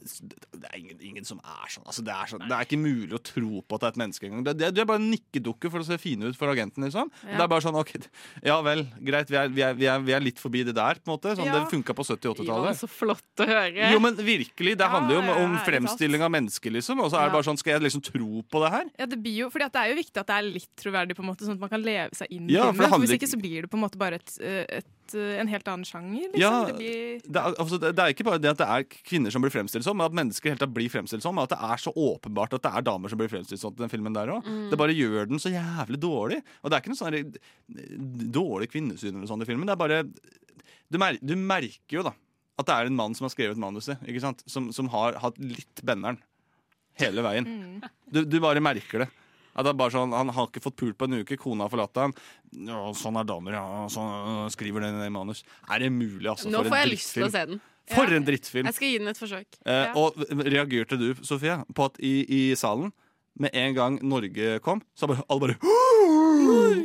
det 0.02 0.68
er 0.68 0.78
ingen, 0.78 0.98
ingen 1.00 1.24
som 1.26 1.38
er 1.44 1.68
sånn. 1.72 1.84
Altså, 1.86 2.02
det, 2.06 2.12
er 2.14 2.30
sånn 2.30 2.42
det 2.48 2.56
er 2.56 2.66
ikke 2.66 2.78
mulig 2.80 3.14
å 3.16 3.20
tro 3.22 3.62
på 3.62 3.76
at 3.78 3.82
det 3.84 3.88
er 3.88 3.94
et 3.94 4.00
menneske 4.02 4.26
engang. 4.28 4.44
Du 4.58 4.64
er 4.82 4.88
bare 4.88 5.00
en 5.00 5.10
nikkedukke 5.12 5.70
for 5.72 5.82
å 5.82 5.86
se 5.86 5.98
fine 6.02 6.30
ut 6.30 6.36
for 6.38 6.52
agenten. 6.52 6.84
liksom 6.86 7.10
Ja. 7.24 7.36
Det 7.38 7.44
er 7.46 7.50
bare 7.52 7.64
sånn, 7.64 7.78
ok, 7.78 7.92
Ja 8.44 8.58
vel, 8.62 8.84
greit, 9.00 9.30
vi 9.30 9.36
er, 9.38 9.48
vi 9.48 9.62
er, 9.62 9.74
vi 9.78 9.86
er, 9.86 10.00
vi 10.00 10.12
er 10.16 10.20
litt 10.24 10.38
forbi 10.42 10.64
det 10.64 10.74
der. 10.74 10.94
på 11.02 11.10
en 11.10 11.14
måte 11.16 11.36
Sånn 11.36 11.46
Ja. 11.46 11.60
Det 11.62 11.70
funka 11.72 11.94
på 11.94 12.04
70- 12.04 12.30
og 12.30 12.36
80-tallet. 12.42 12.76
så 12.82 12.88
flott 12.90 13.42
å 13.44 13.46
høre. 13.48 13.90
Jo, 13.92 13.98
men 14.00 14.16
virkelig, 14.16 14.76
Det 14.78 14.88
handler 14.88 15.14
jo 15.14 15.20
om, 15.22 15.30
om 15.44 15.58
fremstilling 15.66 16.22
av 16.22 16.30
mennesker, 16.30 16.70
liksom. 16.72 17.00
Og 17.00 17.10
så 17.12 17.20
er 17.20 17.28
det 17.30 17.32
bare 17.38 17.46
sånn, 17.48 17.58
Skal 17.58 17.74
jeg 17.78 17.82
liksom 17.88 18.02
tro 18.02 18.42
på 18.42 18.64
det 18.64 18.70
her? 18.72 18.84
Ja, 18.98 19.06
det, 19.06 19.18
blir 19.22 19.36
jo, 19.44 19.50
fordi 19.50 19.70
det 19.72 19.80
er 19.82 19.88
jo 19.92 19.96
viktig 20.02 20.18
at 20.20 20.26
det 20.26 20.36
er 20.36 20.42
litt 20.42 20.70
troverdig, 20.76 21.16
på 21.16 21.22
en 21.22 21.30
måte, 21.30 21.46
sånn 21.46 21.54
at 21.56 21.60
man 21.62 21.68
kan 21.72 21.82
leve 21.82 22.10
seg 22.14 22.26
inn 22.30 22.48
i 22.50 22.54
Ja, 22.54 22.70
det 22.72 22.78
hvis 22.80 23.10
ikke- 23.14 23.22
ikke 23.22 23.30
så 23.32 23.40
blir 23.40 23.62
det 23.62 23.70
på 23.70 23.78
en 23.78 23.84
måte 23.86 23.98
bare 23.98 24.14
et, 24.18 24.38
eh, 24.40 24.66
et, 24.78 24.86
eh, 25.18 25.36
en 25.40 25.50
helt 25.50 25.68
annen 25.68 25.86
sjanger. 25.86 26.28
Liksom. 26.32 26.40
Ja, 26.42 26.64
det 26.68 26.76
blir... 26.78 27.20
det 27.24 27.42
er, 27.42 27.56
altså, 27.64 27.78
det, 27.82 27.92
er 27.92 28.14
ikke 28.14 28.26
bare 28.28 28.40
det 28.42 28.52
at 28.52 28.60
det 28.62 28.68
er 28.74 28.86
kvinner 29.10 29.34
som 29.34 29.44
blir 29.44 29.52
fremstilt 29.54 29.86
som, 29.86 29.98
men 29.98 30.08
at 30.08 30.16
mennesker 30.16 30.54
helt 30.54 30.64
blir 30.74 30.92
fremstilt 30.92 31.24
som. 31.24 31.36
Men 31.36 31.46
at 31.46 31.54
det 31.54 31.60
er 31.72 31.82
så 31.82 31.92
åpenbart 31.92 32.56
at 32.58 32.64
det 32.66 32.72
er 32.72 32.88
damer 32.88 33.12
som 33.12 33.20
blir 33.20 33.30
fremstilt 33.32 33.62
sånn 33.62 33.76
i 33.76 33.84
den 33.84 33.92
filmen 33.92 34.16
der 34.16 34.34
òg. 34.34 34.48
Mm. 34.48 34.66
Det 34.72 34.80
bare 34.80 34.96
gjør 34.96 35.30
den 35.30 35.42
så 35.42 35.52
jævlig 35.52 36.02
dårlig. 36.02 36.42
Og 36.62 36.72
det 36.72 36.78
er 36.78 36.84
ikke 36.84 36.94
noe 36.94 37.02
sånn 37.02 38.28
dårlig 38.40 38.72
kvinnesyn 38.72 39.14
eller 39.14 39.30
sånn 39.30 39.44
i 39.44 39.48
filmen. 39.48 39.68
Det 39.68 39.76
er 39.76 39.82
bare 39.84 40.02
du, 40.92 41.00
mer, 41.00 41.16
du 41.22 41.36
merker 41.38 42.00
jo 42.00 42.06
da 42.10 42.16
at 42.60 42.68
det 42.68 42.74
er 42.74 42.90
en 42.90 42.98
mann 42.98 43.14
som 43.16 43.24
har 43.26 43.32
skrevet 43.32 43.58
manuset, 43.58 44.00
ikke 44.06 44.20
sant? 44.22 44.42
Som, 44.50 44.68
som 44.76 44.90
har 44.92 45.16
hatt 45.22 45.38
litt 45.40 45.80
benderen 45.88 46.20
hele 47.00 47.24
veien. 47.24 47.48
Mm. 47.48 47.92
Du, 48.12 48.20
du 48.28 48.36
bare 48.44 48.62
merker 48.62 49.06
det. 49.06 49.08
At 49.54 49.66
det 49.66 49.72
er 49.74 49.78
bare 49.82 49.92
sånn, 49.92 50.12
Han 50.16 50.28
har 50.32 50.46
ikke 50.48 50.62
fått 50.64 50.76
pult 50.80 50.96
på 50.96 51.04
en 51.08 51.18
uke, 51.22 51.36
kona 51.36 51.66
har 51.66 51.72
forlatt 51.74 51.98
ham. 52.00 52.14
Ja, 52.56 52.80
sånn 52.96 53.18
er 53.20 53.24
damer, 53.28 53.52
ja. 53.58 53.64
Sånn, 53.92 54.48
skriver 54.54 54.80
den 54.86 55.00
i 55.04 55.10
manus. 55.12 55.42
Er 55.68 55.84
det 55.84 55.90
mulig, 55.92 56.24
altså? 56.30 56.48
Nå 56.48 56.62
for 56.62 56.70
får 56.72 56.78
en 56.78 56.82
jeg 56.88 56.92
lyst 56.96 57.12
til 57.18 57.26
å 57.28 57.30
se 57.34 57.44
den. 57.52 57.60
For 57.92 58.06
en 58.14 58.24
drittfilm. 58.24 58.68
Jeg 58.70 58.74
skal 58.78 58.88
gi 58.92 58.98
den 59.02 59.08
et 59.10 59.18
forsøk. 59.18 59.58
Eh, 59.66 59.84
Ja. 59.88 59.92
Og 59.98 60.14
reagerte 60.46 60.96
du, 61.00 61.14
Sofie, 61.26 61.58
på 61.74 61.84
at 61.90 61.98
i, 62.00 62.14
i 62.30 62.42
salen, 62.56 62.92
med 63.38 63.50
en 63.56 63.74
gang 63.74 63.94
Norge 64.04 64.58
kom, 64.60 64.82
så 64.94 65.08
bare 65.08 65.24
alle 65.28 65.40
bare 65.40 65.56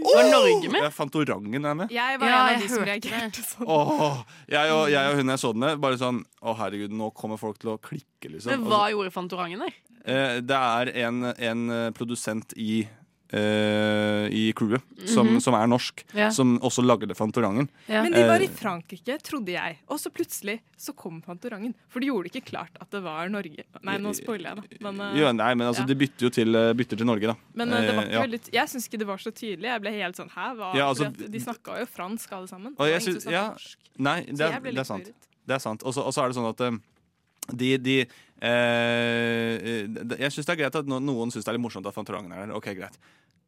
Var 0.08 0.30
Norge 0.32 0.70
med? 0.72 0.82
Ja, 0.86 0.90
Fantorangen 0.94 1.66
er 1.68 1.76
med. 1.76 1.92
Jeg 1.92 2.20
var 2.22 2.30
Ja, 2.30 2.38
en 2.48 2.56
av 2.56 2.62
de 2.62 2.70
som 2.72 2.84
reagerte 2.88 3.44
sånn. 3.44 3.68
Åh, 3.68 4.22
jeg, 4.50 4.72
og, 4.72 4.84
jeg 4.92 5.12
og 5.12 5.20
hun 5.20 5.32
jeg 5.34 5.42
så 5.44 5.52
den 5.54 5.64
med, 5.66 5.80
bare 5.84 6.00
sånn 6.00 6.22
Å, 6.42 6.54
herregud, 6.62 6.94
nå 6.96 7.10
kommer 7.18 7.40
folk 7.42 7.60
til 7.62 7.74
å 7.74 7.78
klikke, 7.82 8.32
liksom. 8.32 8.54
Men 8.54 8.66
hva 8.70 8.86
gjorde 8.94 9.12
Fantorangen 9.16 9.60
der? 9.66 9.76
Eh, 10.08 10.40
det 10.42 10.62
er 10.62 10.94
en, 11.06 11.24
en 11.36 11.68
eh, 11.82 11.90
produsent 11.98 12.54
i 12.58 12.86
Uh, 13.28 14.24
i 14.32 14.54
crewet, 14.56 14.80
som, 15.04 15.28
Mhm. 15.28 15.42
som 15.44 15.54
er 15.54 15.68
norsk, 15.68 16.06
Ja. 16.16 16.30
som 16.32 16.54
også 16.64 16.80
lagde 16.82 17.14
Fantorangen. 17.14 17.68
Men 17.90 18.14
de 18.14 18.22
var 18.24 18.40
i 18.40 18.48
Frankrike, 18.48 19.18
trodde 19.22 19.52
jeg. 19.52 19.80
Og 19.90 20.00
så 20.00 20.08
plutselig 20.10 20.62
så 20.80 20.96
kom 20.96 21.22
Fantorangen. 21.22 21.74
For 21.90 22.00
de 22.00 22.08
gjorde 22.08 22.32
ikke 22.32 22.46
klart 22.46 22.80
at 22.80 22.90
det 22.90 23.02
var 23.04 23.28
Norge. 23.28 23.66
Nei, 23.84 23.98
nå 23.98 24.14
spoiler 24.16 24.56
jeg, 24.56 24.56
da. 24.56 24.64
Men, 24.80 25.02
uh, 25.02 25.12
jo, 25.20 25.28
nei, 25.34 25.54
men 25.56 25.68
altså, 25.68 25.84
ja. 25.84 25.88
de 25.92 25.96
bytter 25.96 26.24
jo 26.24 26.30
til, 26.30 26.54
bytter 26.80 26.98
til 27.04 27.06
Norge, 27.06 27.28
da. 27.28 27.36
Men 27.54 27.68
uh, 27.74 27.82
det 27.82 27.96
var 27.98 28.04
ikke 28.06 28.14
ja. 28.16 28.22
veldig 28.24 28.42
Jeg 28.54 28.68
syns 28.72 28.88
ikke 28.88 29.00
det 29.04 29.08
var 29.12 29.18
så 29.18 29.32
tydelig. 29.36 29.68
Jeg 29.74 29.82
ble 29.84 29.92
helt 29.92 30.16
sånn 30.16 30.32
Hæ, 30.32 30.48
hva? 30.56 30.72
Ja, 30.80 30.88
altså, 30.88 31.12
de 31.12 31.40
snakka 31.44 31.80
jo 31.82 31.86
fransk, 31.98 32.32
alle 32.32 32.48
sammen. 32.48 32.76
Og 32.80 32.86
Det 32.88 32.94
jeg 32.94 33.02
snakket 33.10 33.32
ja, 33.36 33.50
norsk. 33.52 33.78
nei, 34.08 34.22
Så 34.24 34.38
det 34.38 34.40
jeg 34.40 34.56
er, 34.56 34.64
litt 34.64 34.74
det 34.80 34.80
er 34.80 34.92
sant. 34.94 35.12
Det 35.52 35.56
er 35.60 35.60
sant. 35.68 35.84
Og 35.84 35.92
så 35.94 36.24
er 36.24 36.32
det 36.32 36.38
sånn 36.40 36.48
at 36.56 37.58
de, 37.58 37.78
de- 37.78 38.06
Jeg 38.42 40.34
syns 40.34 40.46
det 40.46 40.54
er 40.54 40.60
greit 40.60 40.76
at 40.78 40.90
noen 40.90 41.32
syns 41.34 41.46
det 41.46 41.50
er 41.50 41.58
litt 41.58 41.64
morsomt 41.64 41.88
at 41.90 41.96
Fantorangen 41.96 42.34
er 42.36 42.46
der. 42.46 42.56
Ok, 42.58 42.70
greit 42.78 43.00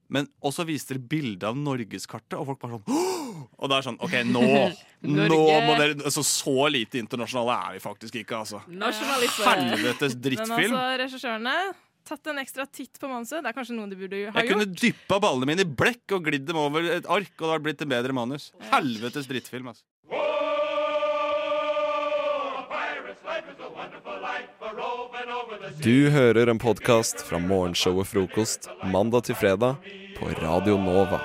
Men 0.10 0.25
også 0.41 0.65
viste 0.65 0.95
dere 0.95 1.04
bilde 1.12 1.45
av 1.45 1.58
norgeskartet, 1.58 2.34
og 2.39 2.47
folk 2.49 2.63
bare 2.63 2.80
sånn! 2.80 2.86
Og 3.60 3.69
det 3.69 3.75
er 3.78 3.86
sånn 3.86 3.99
OK, 4.04 4.15
nå 4.28 4.41
Nå 5.30 5.38
må 5.38 5.75
dere 5.80 5.93
altså, 6.02 6.23
Så 6.25 6.56
lite 6.73 6.99
internasjonale 6.99 7.60
er 7.69 7.78
vi 7.78 7.84
faktisk 7.84 8.17
ikke, 8.23 8.41
altså. 8.41 8.63
Helvetes 8.65 9.38
Helvetes 9.45 10.15
Men 10.17 10.25
drittfilm. 10.25 10.73
altså, 10.73 10.88
regissørene 11.04 11.56
tatt 12.10 12.25
en 12.32 12.41
ekstra 12.41 12.65
titt 12.65 12.97
på 12.97 13.06
manuset. 13.06 13.43
Det 13.43 13.52
er 13.52 13.54
kanskje 13.54 13.75
noe 13.78 13.89
de 13.91 13.97
burde 13.99 14.23
ha 14.34 14.41
Jeg 14.41 14.49
kunne 14.49 14.65
gjort. 14.65 14.80
dyppa 14.82 15.19
ballene 15.21 15.52
mine 15.52 15.62
i 15.62 15.69
blekk 15.82 16.15
og 16.17 16.25
glidd 16.25 16.47
dem 16.49 16.58
over 16.58 16.88
et 16.95 17.06
ark, 17.06 17.36
og 17.38 17.45
det 17.45 17.52
hadde 17.54 17.65
blitt 17.67 17.86
en 17.86 17.91
bedre 17.93 18.15
manus. 18.17 18.49
Helvetes 18.71 19.30
drittfilm, 19.30 19.69
altså. 19.69 19.86
Du 25.77 26.10
hører 26.10 26.49
en 26.49 26.58
podkast 26.60 27.21
fra 27.27 27.38
morgenshow 27.38 27.99
og 28.01 28.08
frokost 28.10 28.65
mandag 28.89 29.27
til 29.27 29.38
fredag 29.38 29.77
på 30.17 30.32
Radio 30.41 30.79
Nova. 30.82 31.19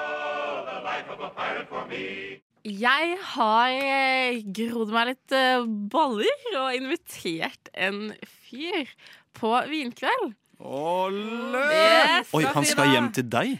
Jeg 2.64 3.16
har 3.32 3.72
eh, 3.72 4.42
grodd 4.56 4.92
meg 4.92 5.10
litt 5.14 5.34
eh, 5.36 5.64
baller 5.92 6.46
og 6.60 6.76
invitert 6.76 7.72
en 7.72 8.12
fyr 8.50 8.92
på 9.36 9.52
vinkveld. 9.72 10.36
Ole! 10.60 11.64
Yes, 11.72 12.32
Oi, 12.36 12.44
han 12.44 12.68
skal 12.68 12.92
hjem 12.94 13.10
til 13.16 13.28
deg? 13.32 13.56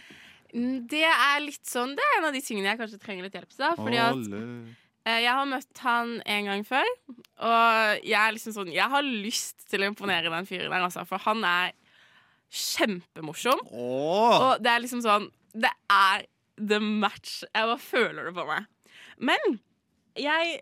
Mm, 0.54 0.84
Det 0.88 1.02
er 1.08 1.40
litt 1.42 1.66
sånn 1.66 1.96
Det 1.98 2.04
er 2.06 2.20
en 2.20 2.28
av 2.28 2.36
de 2.36 2.40
tingene 2.44 2.70
jeg 2.70 2.78
kanskje 2.78 3.00
trenger 3.02 3.26
litt 3.26 3.36
hjelp 3.40 3.50
til. 3.56 3.76
Fordi 3.80 4.00
at 4.04 4.20
Ole. 4.20 4.46
Jeg 5.04 5.28
har 5.36 5.48
møtt 5.48 5.80
han 5.84 6.14
en 6.32 6.46
gang 6.48 6.62
før, 6.64 6.90
og 7.44 8.04
jeg 8.06 8.16
er 8.16 8.32
liksom 8.32 8.54
sånn 8.56 8.70
Jeg 8.72 8.88
har 8.88 9.04
lyst 9.04 9.66
til 9.68 9.84
å 9.84 9.88
imponere 9.90 10.32
den 10.32 10.46
fyren 10.48 10.72
der, 10.72 10.86
altså, 10.86 11.04
for 11.08 11.20
han 11.26 11.44
er 11.44 11.74
kjempemorsom. 12.54 13.60
Og 14.46 14.62
det 14.64 14.70
er 14.70 14.84
liksom 14.84 15.02
sånn 15.04 15.28
Det 15.52 15.70
er 15.92 16.24
the 16.56 16.78
match. 16.80 17.42
Jeg 17.50 17.68
bare 17.68 17.82
føler 17.82 18.28
det 18.28 18.34
på 18.36 18.46
meg. 18.48 18.68
Men 19.18 19.58
jeg 20.18 20.60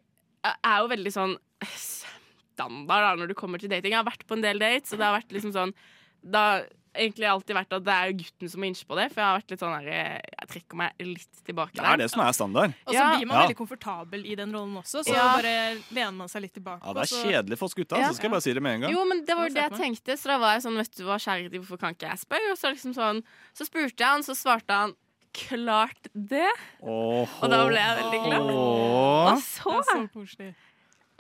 er 0.51 0.77
jo 0.81 0.91
veldig 0.91 1.13
sånn 1.15 1.35
standard 1.77 3.07
da 3.07 3.15
når 3.21 3.31
du 3.31 3.37
kommer 3.39 3.61
til 3.63 3.71
dating. 3.71 3.93
Jeg 3.93 4.01
har 4.01 4.09
vært 4.09 4.27
på 4.27 4.39
en 4.39 4.45
del 4.45 4.61
dates, 4.63 4.93
og 4.93 4.99
det 5.01 5.07
har 5.07 5.19
vært 5.21 5.35
liksom 5.37 5.55
sånn 5.55 5.75
Da 6.23 6.45
egentlig 6.95 7.27
alltid 7.29 7.57
vært 7.57 7.73
at 7.73 7.85
det 7.85 7.95
er 7.95 8.13
gutten 8.13 8.51
som 8.53 8.61
må 8.61 8.67
innse 8.69 8.85
på 8.85 8.97
det. 8.99 9.07
For 9.13 9.21
jeg 9.23 9.29
har 9.29 9.39
vært 9.41 9.51
litt 9.55 9.61
sånn 9.63 9.77
der, 9.79 9.89
jeg 9.93 10.49
trekker 10.53 10.77
meg 10.77 10.93
litt 11.01 11.41
tilbake 11.47 11.73
der. 11.75 11.83
Det 11.83 11.93
er 11.93 11.97
det 12.03 12.11
som 12.13 12.21
er 12.25 12.33
standard. 12.37 12.75
Og 12.87 12.93
så 12.93 12.99
Ja. 12.99 13.17
blir 13.17 13.27
man 13.27 13.37
Ja. 13.37 13.47
veldig 13.47 13.57
komfortabel 13.57 14.27
i 14.27 14.35
den 14.35 14.53
rollen 14.53 14.77
også, 14.77 15.05
så 15.05 15.15
Ja. 15.15 15.33
bare 15.37 15.83
lener 15.91 16.13
man 16.13 16.29
seg 16.29 16.43
litt 16.43 16.55
tilbake. 16.55 16.85
Ja, 16.85 16.93
Det 16.93 17.03
er 17.03 17.15
så- 17.15 17.25
kjedelig 17.25 17.59
for 17.59 17.65
oss 17.67 17.75
gutta, 17.75 17.97
Ja. 17.99 18.09
så 18.09 18.15
skal 18.15 18.25
jeg 18.25 18.31
bare 18.33 18.41
si 18.43 18.53
det 18.53 18.63
med 18.63 18.75
en 18.75 18.81
gang. 18.83 18.93
Jo, 18.93 19.05
men 19.05 19.25
det 19.25 19.35
var 19.37 19.49
jo 19.49 19.55
det 19.55 19.71
jeg 19.71 19.73
tenkte, 19.81 20.13
så 20.19 20.25
da 20.25 20.39
var 20.39 20.53
jeg 20.55 20.63
sånn, 20.63 20.77
vet 20.77 20.95
du 20.97 21.05
hva, 21.05 21.17
kjære, 21.17 21.51
hvorfor 21.51 21.79
kan 21.79 21.95
ikke 21.95 22.09
jeg 22.09 22.19
spørre? 22.19 22.51
Og 22.53 22.59
så 22.59 22.71
liksom 22.75 22.95
sånn, 22.95 23.23
så 23.55 23.65
spurte 23.67 23.97
jeg 23.97 24.07
han, 24.09 24.21
så 24.23 24.35
svarte 24.37 24.69
han 24.71 24.95
klart 25.33 26.09
det. 26.15 26.53
Oho. 26.83 27.27
Og 27.43 27.51
da 27.51 27.67
ble 27.67 27.77
jeg 27.77 27.99
veldig 27.99 28.25
glad. 28.27 28.41
Oho. 28.41 29.33
Og 29.33 29.39
så 29.39 29.83
så 29.83 30.55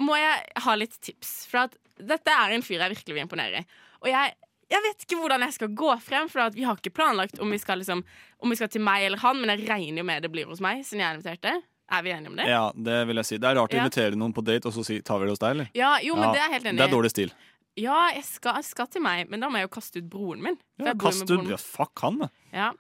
må 0.00 0.16
jeg 0.16 0.46
ha 0.56 0.74
litt 0.74 1.00
tips. 1.00 1.46
For 1.46 1.58
at 1.58 1.76
dette 1.98 2.28
er 2.28 2.52
en 2.52 2.62
fyr 2.62 2.78
jeg 2.80 2.94
virkelig 2.96 3.14
vil 3.14 3.22
imponere. 3.26 3.64
Og 4.02 4.08
jeg, 4.10 4.34
jeg 4.72 4.84
vet 4.86 5.04
ikke 5.04 5.18
hvordan 5.20 5.44
jeg 5.46 5.56
skal 5.58 5.74
gå 5.76 5.90
frem, 6.00 6.30
for 6.32 6.54
vi 6.54 6.64
har 6.66 6.78
ikke 6.78 6.94
planlagt 6.96 7.40
om 7.42 7.52
vi, 7.52 7.58
skal 7.60 7.82
liksom, 7.82 8.02
om 8.42 8.52
vi 8.52 8.58
skal 8.58 8.70
til 8.72 8.84
meg 8.84 9.04
eller 9.08 9.20
han, 9.22 9.40
men 9.40 9.52
jeg 9.54 9.68
regner 9.68 10.02
jo 10.02 10.06
med 10.08 10.24
det 10.24 10.32
blir 10.32 10.48
hos 10.48 10.62
meg, 10.64 10.82
siden 10.88 11.04
jeg 11.04 11.18
inviterte. 11.18 11.54
Er 11.92 12.04
vi 12.06 12.12
enige 12.14 12.30
om 12.32 12.36
det? 12.38 12.46
Ja, 12.48 12.62
det 12.72 12.98
vil 13.08 13.20
jeg 13.20 13.28
si. 13.28 13.38
Det 13.42 13.50
er 13.50 13.58
rart 13.58 13.74
å 13.74 13.80
invitere 13.82 14.16
noen 14.16 14.32
på 14.32 14.44
date, 14.46 14.70
og 14.70 14.72
så 14.72 14.84
si 14.86 15.00
'tar 15.00 15.18
vi 15.20 15.26
det 15.28 15.34
hos 15.34 15.42
deg', 15.42 15.56
eller? 15.56 15.68
Ja, 15.76 15.98
jo, 16.00 16.14
men 16.16 16.30
Ja, 16.30 16.32
det 16.32 16.40
er 16.40 16.52
helt 16.54 16.66
enig 16.70 16.78
Det 16.78 16.86
er 16.86 16.94
dårlig 16.96 17.10
stil. 17.10 17.32
Ja, 17.76 18.12
jeg 18.12 18.24
skal, 18.24 18.56
jeg 18.60 18.64
skal 18.64 18.86
til 18.86 19.02
meg, 19.04 19.28
men 19.28 19.40
da 19.40 19.48
må 19.48 19.60
jeg 19.60 19.68
jo 19.68 19.74
kaste 19.76 19.98
ut 20.00 20.08
broren 20.08 20.42
min. 20.42 20.56
For 20.76 20.86
Ja, 20.86 20.92
jeg 20.92 20.98
bor 20.98 21.08
jo 21.08 21.10
kast 21.10 21.28
med 21.28 21.46
ut 21.46 21.50
ja, 21.50 21.56
Fuck 21.56 22.00
han, 22.04 22.18
da. 22.18 22.28
Ja. 22.52 22.72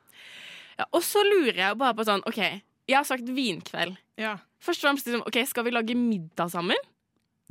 ja. 0.78 0.84
Og 0.92 1.02
så 1.02 1.20
lurer 1.24 1.56
jeg 1.56 1.78
bare 1.80 1.96
på 1.96 2.04
sånn 2.08 2.24
OK, 2.28 2.40
jeg 2.88 2.96
har 2.96 3.04
sagt 3.04 3.28
vinkveld. 3.28 3.96
Ja. 4.20 4.38
Først 4.62 4.82
og 4.82 4.88
fremst 4.88 5.08
liksom, 5.08 5.24
OK, 5.26 5.38
skal 5.48 5.64
vi 5.64 5.74
lage 5.74 5.96
middag 5.96 6.52
sammen? 6.52 6.76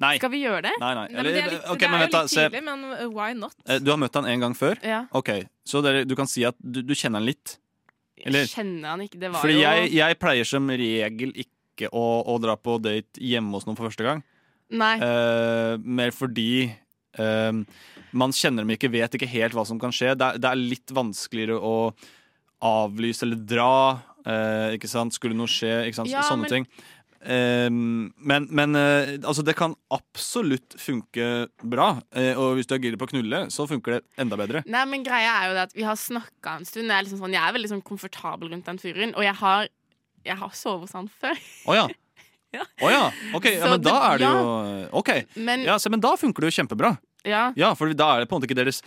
Nei. 0.01 0.15
Skal 0.17 0.31
vi 0.33 0.39
gjøre 0.41 0.63
det? 0.65 0.73
Nei, 0.81 0.91
nei. 0.97 1.07
Men 1.13 1.27
det 1.27 1.31
er 1.37 1.49
litt, 1.53 1.65
okay, 1.69 1.77
det 1.77 1.87
er 1.87 1.91
men 1.93 2.01
jo 2.01 2.07
litt 2.09 2.31
tidlig, 2.33 2.61
men 2.65 2.85
why 3.13 3.33
not? 3.37 3.53
Eh, 3.67 3.79
Du 3.83 3.91
har 3.93 3.99
møtt 4.01 4.17
han 4.17 4.25
en 4.31 4.45
gang 4.47 4.55
før? 4.57 4.79
Ja. 4.81 5.03
Ok, 5.17 5.29
Så 5.67 5.81
dere, 5.85 6.03
du 6.09 6.15
kan 6.17 6.29
si 6.29 6.43
at 6.47 6.57
du, 6.57 6.81
du 6.81 6.95
kjenner 6.97 7.21
han 7.21 7.27
litt? 7.29 7.57
Eller? 8.25 8.45
Jeg 8.45 8.53
kjenner 8.55 8.93
han 8.95 9.03
ikke. 9.05 9.19
Det 9.21 9.29
var 9.33 9.41
Fordi 9.43 9.55
jo 9.59 9.61
jeg, 9.65 9.91
jeg 9.97 10.17
pleier 10.21 10.47
som 10.49 10.69
regel 10.69 11.33
ikke 11.45 11.89
å, 11.93 12.05
å 12.29 12.37
dra 12.41 12.55
på 12.57 12.77
date 12.81 13.21
hjemme 13.21 13.53
hos 13.57 13.65
noen 13.69 13.77
for 13.77 13.89
første 13.89 14.05
gang. 14.05 14.21
Nei. 14.71 14.95
Uh, 15.01 15.77
mer 15.83 16.13
fordi 16.15 16.69
uh, 17.19 17.51
man 18.13 18.33
kjenner 18.35 18.63
dem 18.65 18.73
ikke, 18.75 18.91
vet 18.93 19.17
ikke 19.17 19.29
helt 19.29 19.57
hva 19.57 19.65
som 19.67 19.79
kan 19.81 19.93
skje. 19.95 20.13
Det 20.17 20.27
er, 20.27 20.41
det 20.41 20.49
er 20.51 20.61
litt 20.61 20.93
vanskeligere 20.95 21.57
å 21.57 21.75
avlyse 22.61 23.25
eller 23.25 23.41
dra. 23.49 23.71
Uh, 24.21 24.77
ikke 24.77 24.89
sant? 24.91 25.15
Skulle 25.17 25.37
noe 25.37 25.49
skje? 25.49 25.73
Ikke 25.87 26.01
sant? 26.01 26.11
Ja, 26.13 26.21
Sånne 26.27 26.45
men- 26.47 26.53
ting. 26.53 26.67
Eh, 27.21 27.69
men 27.69 28.47
men 28.49 28.75
uh, 28.75 29.13
altså, 29.21 29.43
det 29.45 29.53
kan 29.59 29.75
absolutt 29.93 30.75
funke 30.81 31.47
bra. 31.61 31.93
Uh, 32.15 32.33
og 32.33 32.55
hvis 32.57 32.69
du 32.69 32.75
er 32.75 32.81
gira 32.85 32.99
på 32.99 33.09
å 33.09 33.11
knulle, 33.13 33.43
så 33.53 33.67
funker 33.69 33.97
det 33.97 34.01
enda 34.21 34.39
bedre. 34.39 34.63
Nei, 34.65 34.83
men 34.89 35.05
greia 35.05 35.35
er 35.39 35.51
jo 35.51 35.57
det 35.57 35.65
at 35.69 35.75
Vi 35.77 35.85
har 35.85 35.99
snakka 35.99 36.57
en 36.59 36.65
stund. 36.67 36.89
Jeg 36.89 36.97
er, 36.97 37.05
liksom 37.05 37.21
sånn, 37.21 37.35
jeg 37.37 37.43
er 37.43 37.57
veldig 37.57 37.73
sånn 37.75 37.85
komfortabel 37.85 38.53
rundt 38.53 38.69
den 38.69 38.81
fyren. 38.81 39.13
Og 39.17 39.25
jeg 39.27 39.37
har, 39.43 39.69
jeg 40.27 40.39
har 40.41 40.55
sovet 40.57 40.89
hos 40.89 40.97
han 40.97 41.11
før. 41.21 41.43
Oh, 41.69 41.77
ja. 41.79 41.87
Å 42.83 42.89
ja. 42.91 43.03
Ok, 43.37 43.45
ja, 43.47 43.61
Så 43.63 43.69
men 43.71 43.83
da 43.85 43.93
er 44.09 44.19
det 44.19 44.27
jo 44.27 44.47
OK. 44.99 45.11
Men 45.39 45.61
Ja, 45.63 45.77
se, 45.79 45.91
men 45.93 46.01
da 46.03 46.17
funker 46.19 46.43
det 46.43 46.51
jo 46.51 46.57
kjempebra. 46.59 46.97
ja, 47.23 47.51
Ja, 47.55 47.71
for 47.79 47.93
da 47.95 48.09
er 48.15 48.23
det 48.23 48.31
på 48.31 48.35
en 48.35 48.41
måte 48.41 48.49
ikke 48.49 48.59
deres 48.59 48.81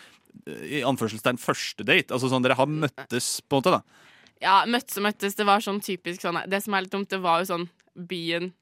eh, 0.45 0.81
i 0.81 0.83
anførselstegn 0.85 1.41
første 1.41 1.87
date. 1.87 2.13
Altså 2.13 2.29
sånn 2.29 2.45
Dere 2.45 2.59
har 2.59 2.69
møttes, 2.69 3.39
på 3.49 3.57
en 3.57 3.63
måte. 3.63 3.79
da 3.79 4.03
ja, 4.43 4.59
møttes 4.69 4.99
og 4.99 5.07
møttes. 5.07 5.37
Det 5.39 5.47
var 5.49 5.63
sånn 5.65 5.81
typisk 5.81 6.21
sånn 6.25 6.43
Det 6.51 6.61
som 6.61 6.75
er 6.77 6.85
litt 6.85 6.93
dumt, 6.93 7.09
det 7.09 7.21
var 7.23 7.41
jo 7.41 7.49
sånn 7.55 7.67
byen, 7.97 8.53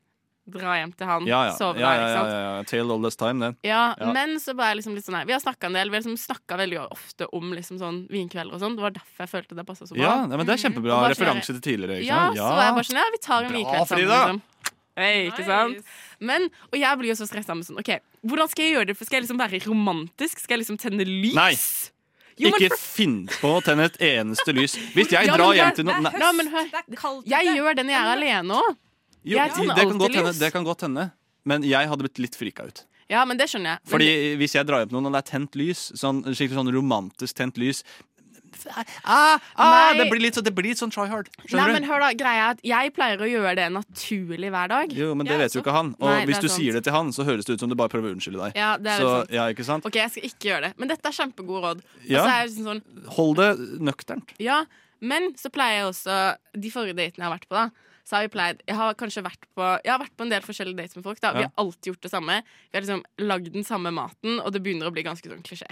dra 0.53 0.73
hjem 0.81 0.91
til 0.99 1.07
han, 1.07 1.27
Ja, 1.27 1.45
ja. 1.47 1.53
sove 1.55 1.79
ja, 1.79 1.87
der, 1.87 1.95
ja, 1.95 2.03
ikke 2.03 2.09
ja, 2.11 2.17
sant. 2.19 2.33
ja, 2.33 2.57
ja. 2.59 2.63
Tale 2.67 2.93
all 2.97 3.03
this 3.07 3.17
time, 3.17 3.39
det. 3.41 3.51
Ja, 3.69 3.95
Ja. 3.99 4.13
men 4.13 4.37
så 4.43 4.55
ble 4.59 4.65
jeg 4.73 4.77
liksom 4.81 4.95
litt 4.97 5.05
sånn 5.07 5.15
her 5.21 5.25
Vi 5.29 5.33
har 5.33 5.41
snakka 5.41 5.67
en 5.71 5.73
del, 5.79 5.89
vi 5.91 5.97
har 5.97 6.03
liksom 6.03 6.19
snakka 6.19 6.59
veldig 6.59 6.81
ofte 6.91 7.29
om 7.33 7.53
liksom 7.55 7.79
sånn 7.79 8.01
vinkvelder 8.11 8.55
og 8.55 8.61
sånn. 8.61 8.75
Det 8.77 8.83
var 8.83 8.91
derfor 8.97 9.23
jeg 9.23 9.31
følte 9.31 9.55
det 9.55 9.65
passa 9.67 9.87
så 9.87 9.95
bra. 9.95 10.03
Ja, 10.03 10.27
nei, 10.27 10.37
men 10.37 10.47
Det 10.47 10.57
er 10.59 10.63
kjempebra 10.69 10.99
mm. 10.99 11.03
bare 11.07 11.15
sånn 11.15 11.23
referanse 11.27 11.47
til 11.55 11.61
tidligere. 11.63 12.01
Ikke 12.03 12.11
Ja, 12.11 12.27
sant? 12.27 12.37
så 12.43 12.51
var 12.51 12.65
jeg 12.67 12.75
bare 12.75 12.89
sånn 12.91 12.99
Ja, 12.99 13.07
vi 13.15 13.19
tar 13.23 13.43
en 13.43 13.49
Bra, 13.49 13.59
vinkveld 13.59 13.87
sammen. 13.87 14.03
Frida! 14.03 14.19
Liksom. 14.27 14.43
Hey, 14.95 15.31
ikke 15.31 15.45
sant? 15.47 15.79
Men, 16.21 16.51
og 16.69 16.77
jeg 16.77 16.99
blir 16.99 17.09
jo 17.09 17.15
så 17.17 17.27
stressa 17.31 17.55
med 17.57 17.65
sånn 17.65 17.79
OK, 17.81 17.93
hvordan 18.27 18.49
skal 18.51 18.65
jeg 18.67 18.75
gjøre 18.77 18.87
det? 18.91 18.97
For 18.99 19.05
Skal 19.07 19.17
jeg 19.23 19.29
liksom 19.29 19.39
være 19.41 19.63
romantisk? 19.65 20.39
Skal 20.43 20.59
jeg 20.59 20.67
liksom 20.67 20.77
tenne 20.83 21.07
lys? 21.07 21.35
Nei. 21.39 21.55
Jo, 22.37 22.49
Ikke 22.51 22.69
for- 22.69 22.77
finn 22.99 23.27
på 23.29 23.49
å 23.57 23.63
tenne 23.65 23.85
et 23.89 23.97
eneste 24.01 24.53
lys. 24.53 24.75
Hvis 24.97 25.09
jeg 25.15 25.27
Ja, 25.27 25.37
drar 25.37 25.55
hjem 25.55 25.75
til 25.77 25.85
noen 25.87 26.07
er 26.13 26.33
men 26.37 26.49
hør. 26.49 26.67
Jeg 27.25 27.57
gjør 27.57 27.75
det 27.77 27.87
når 27.87 27.93
jeg 27.95 28.03
er 28.03 28.13
alene 28.17 28.51
òg. 28.59 28.77
Jo, 29.25 29.37
Jeg 29.39 29.53
tenner 29.55 29.75
det 29.75 29.85
kan 29.87 29.99
godt 29.99 30.09
alltid 30.09 30.17
hende, 30.21 30.33
lys. 30.33 30.39
det 30.43 30.53
kan 30.53 30.65
godt 30.65 30.81
hende. 30.87 31.11
Men 31.45 31.63
jeg 31.67 31.89
hadde 31.91 32.07
blitt 32.07 32.19
litt 32.23 32.39
frika 32.39 32.67
ut. 32.67 32.85
Ja, 33.11 33.25
men 33.29 33.37
det 33.37 33.49
skjønner 33.51 33.77
jeg. 33.77 33.83
Men 33.85 33.93
Fordi 33.93 34.11
hvis 34.41 34.55
jeg 34.57 34.67
drar 34.67 34.87
til 34.87 34.95
noen, 34.97 35.07
og 35.11 35.13
det 35.13 35.21
er 35.25 35.31
tent 35.33 35.59
lys, 35.59 35.91
sånn, 35.99 36.23
skikkelig 36.33 36.59
sånn 36.63 36.73
romantisk 36.75 37.37
tent 37.37 37.59
lys 37.61 37.83
ah, 38.71 38.85
ah, 39.05 39.39
Nei. 39.59 39.99
det, 39.99 40.11
blir 40.11 40.21
litt, 40.21 40.35
så- 40.35 40.45
det 40.45 40.55
blir 40.55 40.69
litt 40.71 40.79
sånn 40.79 40.93
try 40.93 41.07
hard. 41.09 41.29
Nei, 41.39 41.47
Skjønner 41.49 41.73
men 41.73 41.85
hør 41.89 42.01
da, 42.01 42.13
greia 42.13 42.43
er 42.47 42.51
at 42.55 42.61
Jeg 42.63 42.93
pleier 42.95 43.19
å 43.19 43.29
gjøre 43.29 43.55
det 43.57 43.69
naturlig 43.73 44.51
hver 44.51 44.69
dag. 44.69 44.93
Jo, 44.93 45.15
men 45.15 45.27
det 45.27 45.39
vet 45.39 45.55
jo 45.55 45.63
ikke 45.63 45.73
han. 45.73 45.95
Og 46.01 46.09
Nei, 46.09 46.21
det 46.21 46.29
hvis 46.29 46.39
er 46.39 46.43
du 46.43 46.49
sant. 46.49 46.61
sier 46.61 46.73
det 46.73 46.85
til 46.85 46.93
han, 46.93 47.13
så 47.13 47.25
høres 47.25 47.45
det 47.45 47.55
ut 47.55 47.61
som 47.61 47.69
du 47.69 47.75
bare 47.75 47.89
prøver 47.89 48.13
å 48.13 48.17
unnskylde 48.17 48.41
deg. 48.47 48.57
Ja, 48.57 48.77
det 48.77 48.93
er 48.93 49.01
så, 49.01 49.13
sant. 49.21 49.31
ja, 49.31 49.47
ikke 49.53 49.65
sant? 49.65 49.87
Ok, 49.87 49.95
jeg 49.95 50.11
skal 50.11 50.23
ikke 50.29 50.49
gjøre 50.51 50.63
det. 50.69 50.73
Men 50.79 50.89
dette 50.89 51.07
er 51.07 51.17
kjempegode 51.17 51.63
råd. 51.65 51.83
Ja. 52.07 52.23
Og 52.23 52.27
så 52.27 52.31
er 52.31 52.39
jeg 52.41 52.51
liksom 52.51 52.69
sånn 52.71 53.09
Hold 53.17 53.37
det 53.37 53.51
nøkternt. 53.81 54.35
Ja, 54.39 54.65
men 55.01 55.33
så 55.35 55.51
pleier 55.51 55.81
jeg 55.83 55.89
også 55.91 56.37
De 56.55 56.71
forrige 56.71 56.95
datene 56.95 57.25
jeg 57.25 57.29
har 57.31 57.39
vært 57.39 57.49
på, 57.49 57.57
da 57.59 57.71
så 58.09 58.17
har 58.17 58.27
vi 58.27 58.33
pleid 58.35 58.63
Jeg 58.67 58.77
har 58.77 58.97
kanskje 58.99 59.23
vært 59.23 59.47
på 59.55 59.69
Jeg 59.85 59.93
har 59.93 60.01
vært 60.03 60.17
på 60.19 60.27
en 60.27 60.33
del 60.33 60.43
forskjellige 60.43 60.81
dates 60.81 60.97
med 60.99 61.05
folk. 61.07 61.21
da 61.23 61.33
Vi 61.37 61.45
har 61.47 61.53
alltid 61.63 61.93
gjort 61.93 62.03
det 62.09 62.11
samme. 62.11 62.41
Vi 62.71 62.77
har 62.79 62.83
liksom 62.83 63.05
lagd 63.23 63.53
den 63.55 63.65
samme 63.65 63.93
maten, 63.95 64.41
og 64.41 64.53
det 64.53 64.63
begynner 64.65 64.91
å 64.91 64.95
bli 64.95 65.05
ganske 65.07 65.29
sånn 65.31 65.45
klisjé. 65.47 65.71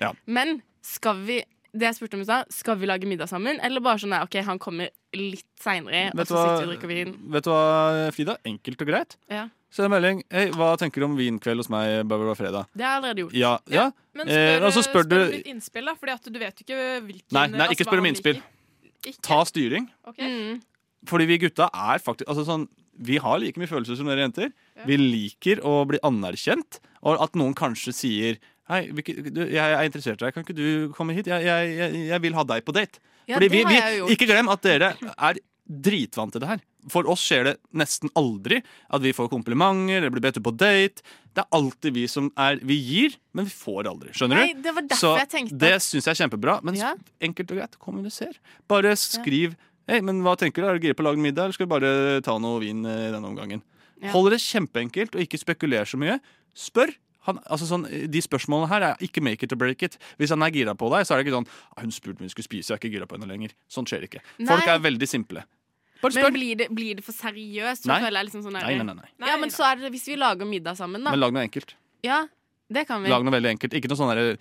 Ja. 0.00 0.12
Men 0.26 0.62
skal 0.82 1.22
vi 1.26 1.42
det 1.70 1.86
jeg 1.86 2.00
spurte 2.00 2.18
om 2.18 2.24
i 2.24 2.26
stad, 2.26 2.48
skal 2.50 2.78
vi 2.80 2.88
lage 2.90 3.06
middag 3.06 3.28
sammen? 3.30 3.60
Eller 3.62 3.82
bare 3.84 4.00
sånn 4.02 4.10
nei, 4.10 4.24
OK, 4.26 4.40
han 4.42 4.58
kommer 4.58 4.90
litt 5.14 5.46
seinere, 5.62 6.08
og 6.10 6.18
Vet 6.18 6.30
så 6.30 6.40
sitter 6.40 6.56
vi 6.56 6.64
og 6.64 6.72
drikker 6.72 6.90
vin? 6.90 7.12
vet 7.30 7.46
du 7.46 7.50
hva, 7.52 8.10
Frida? 8.14 8.36
Enkelt 8.50 8.82
og 8.82 8.90
greit. 8.90 9.16
Ja. 9.30 9.44
Send 9.70 9.86
en 9.86 9.92
melding. 9.94 10.22
Hei, 10.34 10.48
hva 10.50 10.72
tenker 10.80 11.02
du 11.02 11.06
om 11.06 11.12
vinkveld 11.18 11.62
hos 11.62 11.68
meg 11.70 12.00
bla, 12.10 12.34
fredag? 12.34 12.66
Det 12.74 12.82
har 12.82 12.96
jeg 12.96 13.02
allerede 13.02 13.22
gjort. 13.22 13.36
Ja, 13.38 13.52
ja. 13.70 13.84
Men 14.18 14.26
spør, 14.26 14.50
eh, 14.50 14.72
spør 14.74 14.86
spør 14.88 15.06
du 15.06 15.16
litt 15.36 15.50
innspill, 15.52 15.86
da, 15.86 15.94
Fordi 15.94 16.16
at 16.16 16.26
du 16.26 16.38
vet 16.42 16.58
jo 16.58 16.66
ikke 16.66 16.88
hvilken 17.06 17.36
Nei, 17.38 17.44
nei, 17.54 17.68
ikke 17.70 17.86
spør 17.86 18.02
om 18.02 18.08
innspill. 18.10 18.40
Ikke? 19.06 19.22
Ta 19.22 19.38
styring. 19.46 19.86
Okay. 20.10 20.26
Mm. 20.26 20.58
Fordi 21.08 21.26
vi 21.30 21.38
gutta 21.46 21.70
er 21.72 22.02
faktisk 22.02 22.28
altså 22.28 22.44
sånn, 22.48 22.68
Vi 23.00 23.16
har 23.16 23.38
like 23.40 23.56
mye 23.56 23.70
følelser 23.70 23.96
som 23.96 24.06
dere 24.10 24.26
jenter. 24.26 24.50
Vi 24.84 24.96
liker 25.00 25.62
å 25.64 25.86
bli 25.88 26.00
anerkjent, 26.04 26.80
og 27.02 27.16
at 27.24 27.32
noen 27.38 27.54
kanskje 27.56 27.94
sier 27.96 28.40
Hei, 28.70 28.84
jeg 28.86 29.58
er 29.58 29.82
interessert 29.88 30.20
i 30.20 30.26
deg, 30.28 30.34
kan 30.36 30.44
ikke 30.44 30.54
du 30.54 30.92
komme 30.94 31.10
hit? 31.16 31.26
Jeg, 31.26 31.42
jeg, 31.42 31.70
jeg, 31.74 32.02
jeg 32.06 32.22
vil 32.22 32.36
ha 32.38 32.44
deg 32.46 32.62
på 32.62 32.74
date. 32.76 33.00
Ja, 33.26 33.34
Fordi 33.34 33.48
vi, 33.50 33.64
vi, 33.66 33.78
ikke 34.14 34.28
glem 34.30 34.50
at 34.52 34.62
dere 34.62 34.92
er 35.16 35.40
dritvant 35.66 36.34
til 36.34 36.42
det 36.44 36.50
her. 36.52 36.60
For 36.90 37.08
oss 37.10 37.22
skjer 37.26 37.48
det 37.48 37.54
nesten 37.76 38.12
aldri 38.18 38.60
at 38.88 39.02
vi 39.02 39.12
får 39.16 39.28
komplimenter 39.32 39.98
eller 39.98 40.12
blir 40.14 40.22
bedt 40.24 40.38
ut 40.38 40.46
på 40.46 40.54
date. 40.56 41.02
Det 41.34 41.42
er 41.44 41.50
alltid 41.54 41.94
vi 41.94 42.06
som 42.10 42.30
er 42.40 42.58
Vi 42.66 42.78
gir, 42.78 43.16
men 43.36 43.46
vi 43.46 43.52
får 43.54 43.90
aldri. 43.90 44.14
Skjønner 44.16 44.40
Nei, 44.40 44.54
du? 44.54 44.62
det 44.64 44.72
var 44.74 44.86
Så 44.98 45.12
jeg 45.18 45.30
tenkte 45.34 45.58
det 45.62 45.74
syns 45.84 46.08
jeg 46.08 46.14
er 46.14 46.20
kjempebra. 46.24 46.56
Men 46.66 46.78
Ja. 46.78 46.94
enkelt 47.20 47.50
og 47.50 47.60
greit, 47.60 47.78
kommuniser. 47.78 48.38
Bare 48.70 48.94
skriv 48.98 49.54
Hei, 49.88 50.00
men 50.04 50.20
hva 50.24 50.36
tenker 50.38 50.62
du? 50.62 50.68
Er 50.68 50.78
du 50.78 50.86
gira 50.86 50.96
på 50.98 51.04
å 51.04 51.08
lage 51.08 51.22
middag, 51.22 51.48
eller 51.48 51.56
skal 51.56 51.66
vi 51.66 51.74
bare 51.74 51.92
ta 52.26 52.36
noe 52.42 52.60
vin 52.62 52.84
eh, 52.86 53.06
i 53.08 53.12
denne 53.14 53.30
omgangen? 53.30 53.62
Ja. 54.00 54.12
Holder 54.14 54.36
det 54.36 54.42
kjempeenkelt, 54.44 55.16
og 55.16 55.24
ikke 55.24 55.40
spekuler 55.40 55.88
så 55.88 56.00
mye. 56.00 56.18
Spør. 56.56 56.92
Han, 57.28 57.36
altså 57.52 57.66
sånn, 57.68 57.84
de 58.08 58.20
spørsmålene 58.24 58.70
her 58.70 58.84
er 58.90 59.02
ikke 59.04 59.20
make 59.24 59.44
it 59.44 59.52
or 59.52 59.60
break 59.60 59.82
it. 59.84 59.98
Hvis 60.20 60.32
han 60.32 60.44
er 60.44 60.52
gira 60.54 60.72
på 60.78 60.88
deg, 60.92 61.04
så 61.04 61.14
er 61.14 61.20
det 61.20 61.28
ikke 61.28 61.36
sånn 61.36 61.48
«Ah, 61.76 61.82
'Hun 61.82 61.92
spurte 61.92 62.22
om 62.22 62.28
vi 62.28 62.32
skulle 62.32 62.48
spise, 62.48 62.72
jeg 62.72 62.78
er 62.78 62.80
ikke 62.80 62.92
gira 62.94 63.08
på 63.08 63.18
henne 63.18 63.28
lenger'. 63.28 63.52
Sånt 63.68 63.92
skjer 63.92 64.06
ikke. 64.08 64.22
Folk 64.40 64.70
er 64.72 64.80
veldig 64.80 65.08
simple. 65.08 65.44
Bare 66.00 66.16
Men 66.16 66.32
blir 66.32 66.56
det, 66.56 66.68
blir 66.72 66.96
det 66.96 67.04
for 67.04 67.12
seriøst? 67.12 67.84
Nei. 67.84 68.00
liksom 68.24 68.40
sånn 68.40 68.56
Nei, 68.56 68.76
nei, 68.80 68.84
nei, 68.88 68.94
nei. 68.96 69.08
Ja, 69.28 69.36
men 69.36 69.52
så 69.52 69.66
er 69.68 69.76
det 69.76 69.92
hvis 69.92 70.08
vi 70.08 70.16
lager 70.16 70.48
middag 70.48 70.78
sammen, 70.80 71.04
da. 71.04 71.12
Men 71.12 71.20
lag 71.20 71.34
noe 71.36 71.44
enkelt. 71.44 71.74
Ja, 72.02 72.22
det 72.70 72.84
kan 72.86 73.02
vi. 73.02 73.10
Lag 73.10 73.24
noe 73.26 73.34
veldig 73.34 73.50
enkelt. 73.56 73.74
Ikke 73.74 73.90
noe 73.90 73.98
sånn 73.98 74.12
der, 74.14 74.36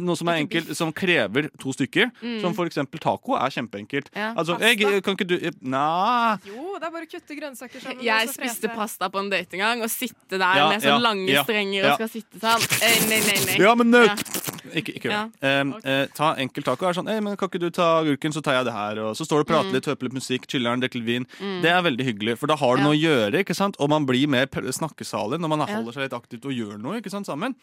Noe 0.00 0.16
som 0.16 0.30
er 0.32 0.40
enkelt, 0.40 0.70
som 0.76 0.92
krever 0.96 1.50
to 1.60 1.74
stykker. 1.76 2.08
Mm. 2.22 2.38
Som 2.40 2.56
for 2.56 2.70
eksempel 2.70 3.02
taco 3.02 3.36
er 3.36 3.52
kjempeenkelt. 3.52 4.08
Ja. 4.16 4.30
Altså, 4.32 4.56
Pasta. 4.56 4.72
jeg, 4.72 5.04
kan 5.04 5.18
ikke 5.18 5.28
du 5.28 5.36
Nei. 5.60 6.38
Jo, 6.48 6.78
det 6.80 6.88
er 6.88 6.94
bare 6.96 7.04
å 7.04 7.10
kutte 7.10 7.38
grønnsaker 7.38 7.84
sammen. 7.84 8.04
Jeg 8.04 8.30
og 8.30 8.32
så 8.32 8.38
spiste 8.38 8.70
frese. 8.70 8.78
pasta 8.78 9.10
på 9.12 9.20
en 9.20 9.30
date 9.32 9.58
en 9.58 9.64
gang 9.66 9.84
og 9.84 9.92
sitte 9.92 10.40
der 10.40 10.60
Ja, 10.62 10.68
med 10.72 10.84
sånne 10.84 10.96
ja, 10.96 11.04
lange 11.10 11.30
ja, 11.30 11.44
strenger 11.46 11.80
ja. 11.80 11.92
og 11.92 12.00
skal 12.00 12.12
sitte 12.16 12.40
sånn. 12.40 12.68
Eh, 12.80 13.00
nei, 13.10 13.22
nei, 13.28 13.40
nei. 13.50 13.62
Ja, 13.62 13.76
men 13.78 13.92
nøt! 13.92 14.53
Ikke, 14.72 14.94
ikke 14.96 15.10
gjør 15.10 15.30
det. 15.34 15.50
Um, 15.60 15.72
eh, 15.84 16.06
ta 16.16 16.30
enkel 16.40 16.64
taco. 16.64 16.86
Er 16.88 16.96
sånn, 16.96 17.08
Ei, 17.12 17.20
men 17.20 17.36
kan 17.36 17.50
ikke 17.50 17.60
du 17.60 17.68
ta 17.74 18.00
agurken, 18.00 18.32
så 18.32 18.42
tar 18.44 18.58
jeg 18.58 18.68
det 18.68 18.74
her. 18.74 19.00
Og 19.04 19.16
så 19.18 19.26
står 19.26 19.42
du 19.42 19.44
og 19.44 19.50
prater 19.50 19.68
Mm. 19.70 19.74
litt, 19.76 19.88
høper 19.90 20.08
litt 20.08 20.16
musikk, 20.16 20.46
chiller'n, 20.48 20.80
drikker 20.80 21.00
litt 21.02 21.08
vin. 21.08 21.26
Mm. 21.40 21.60
Det 21.62 21.70
er 21.70 21.82
veldig 21.82 22.04
hyggelig, 22.08 22.38
for 22.38 22.46
da 22.46 22.56
har 22.56 22.76
du 22.76 22.82
noe 22.82 22.94
å 22.94 23.00
gjøre, 23.00 23.42
ikke 23.44 23.54
sant? 23.54 23.76
Og 23.78 23.90
man 23.90 24.06
blir 24.06 24.26
mer 24.28 24.46
snakkesalig 24.46 25.40
når 25.40 25.48
man 25.48 25.66
holder 25.68 25.92
seg 25.92 26.02
litt 26.06 26.16
aktivt 26.16 26.44
og 26.46 26.52
gjør 26.52 26.78
noe 26.80 27.00
ikke 27.00 27.10
sant, 27.10 27.26
sammen. 27.26 27.54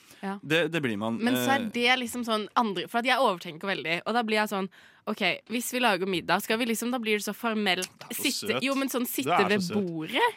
Det, 0.43 0.71
det 0.71 0.81
blir 0.81 0.97
man. 0.97 1.17
Men 1.21 1.35
så 1.35 1.49
eh, 1.49 1.55
er 1.55 1.69
det 1.73 1.99
liksom 2.01 2.23
sånn 2.27 2.47
andre 2.55 2.87
For 2.87 3.01
jeg 3.05 3.17
overtenker 3.17 3.67
veldig, 3.67 4.01
og 4.05 4.13
da 4.13 4.23
blir 4.23 4.41
jeg 4.41 4.51
sånn 4.51 4.69
OK, 5.09 5.21
hvis 5.49 5.71
vi 5.73 5.79
lager 5.81 6.05
middag, 6.05 6.43
skal 6.43 6.59
vi 6.61 6.67
liksom 6.69 6.91
Da 6.93 6.99
blir 7.01 7.17
det 7.17 7.25
så 7.25 7.33
formelt 7.33 7.89
sitte. 8.13 8.59
Jo, 8.61 8.75
men 8.77 8.91
sånn 8.91 9.07
sitte 9.09 9.39
ved 9.49 9.65
bordet. 9.73 10.29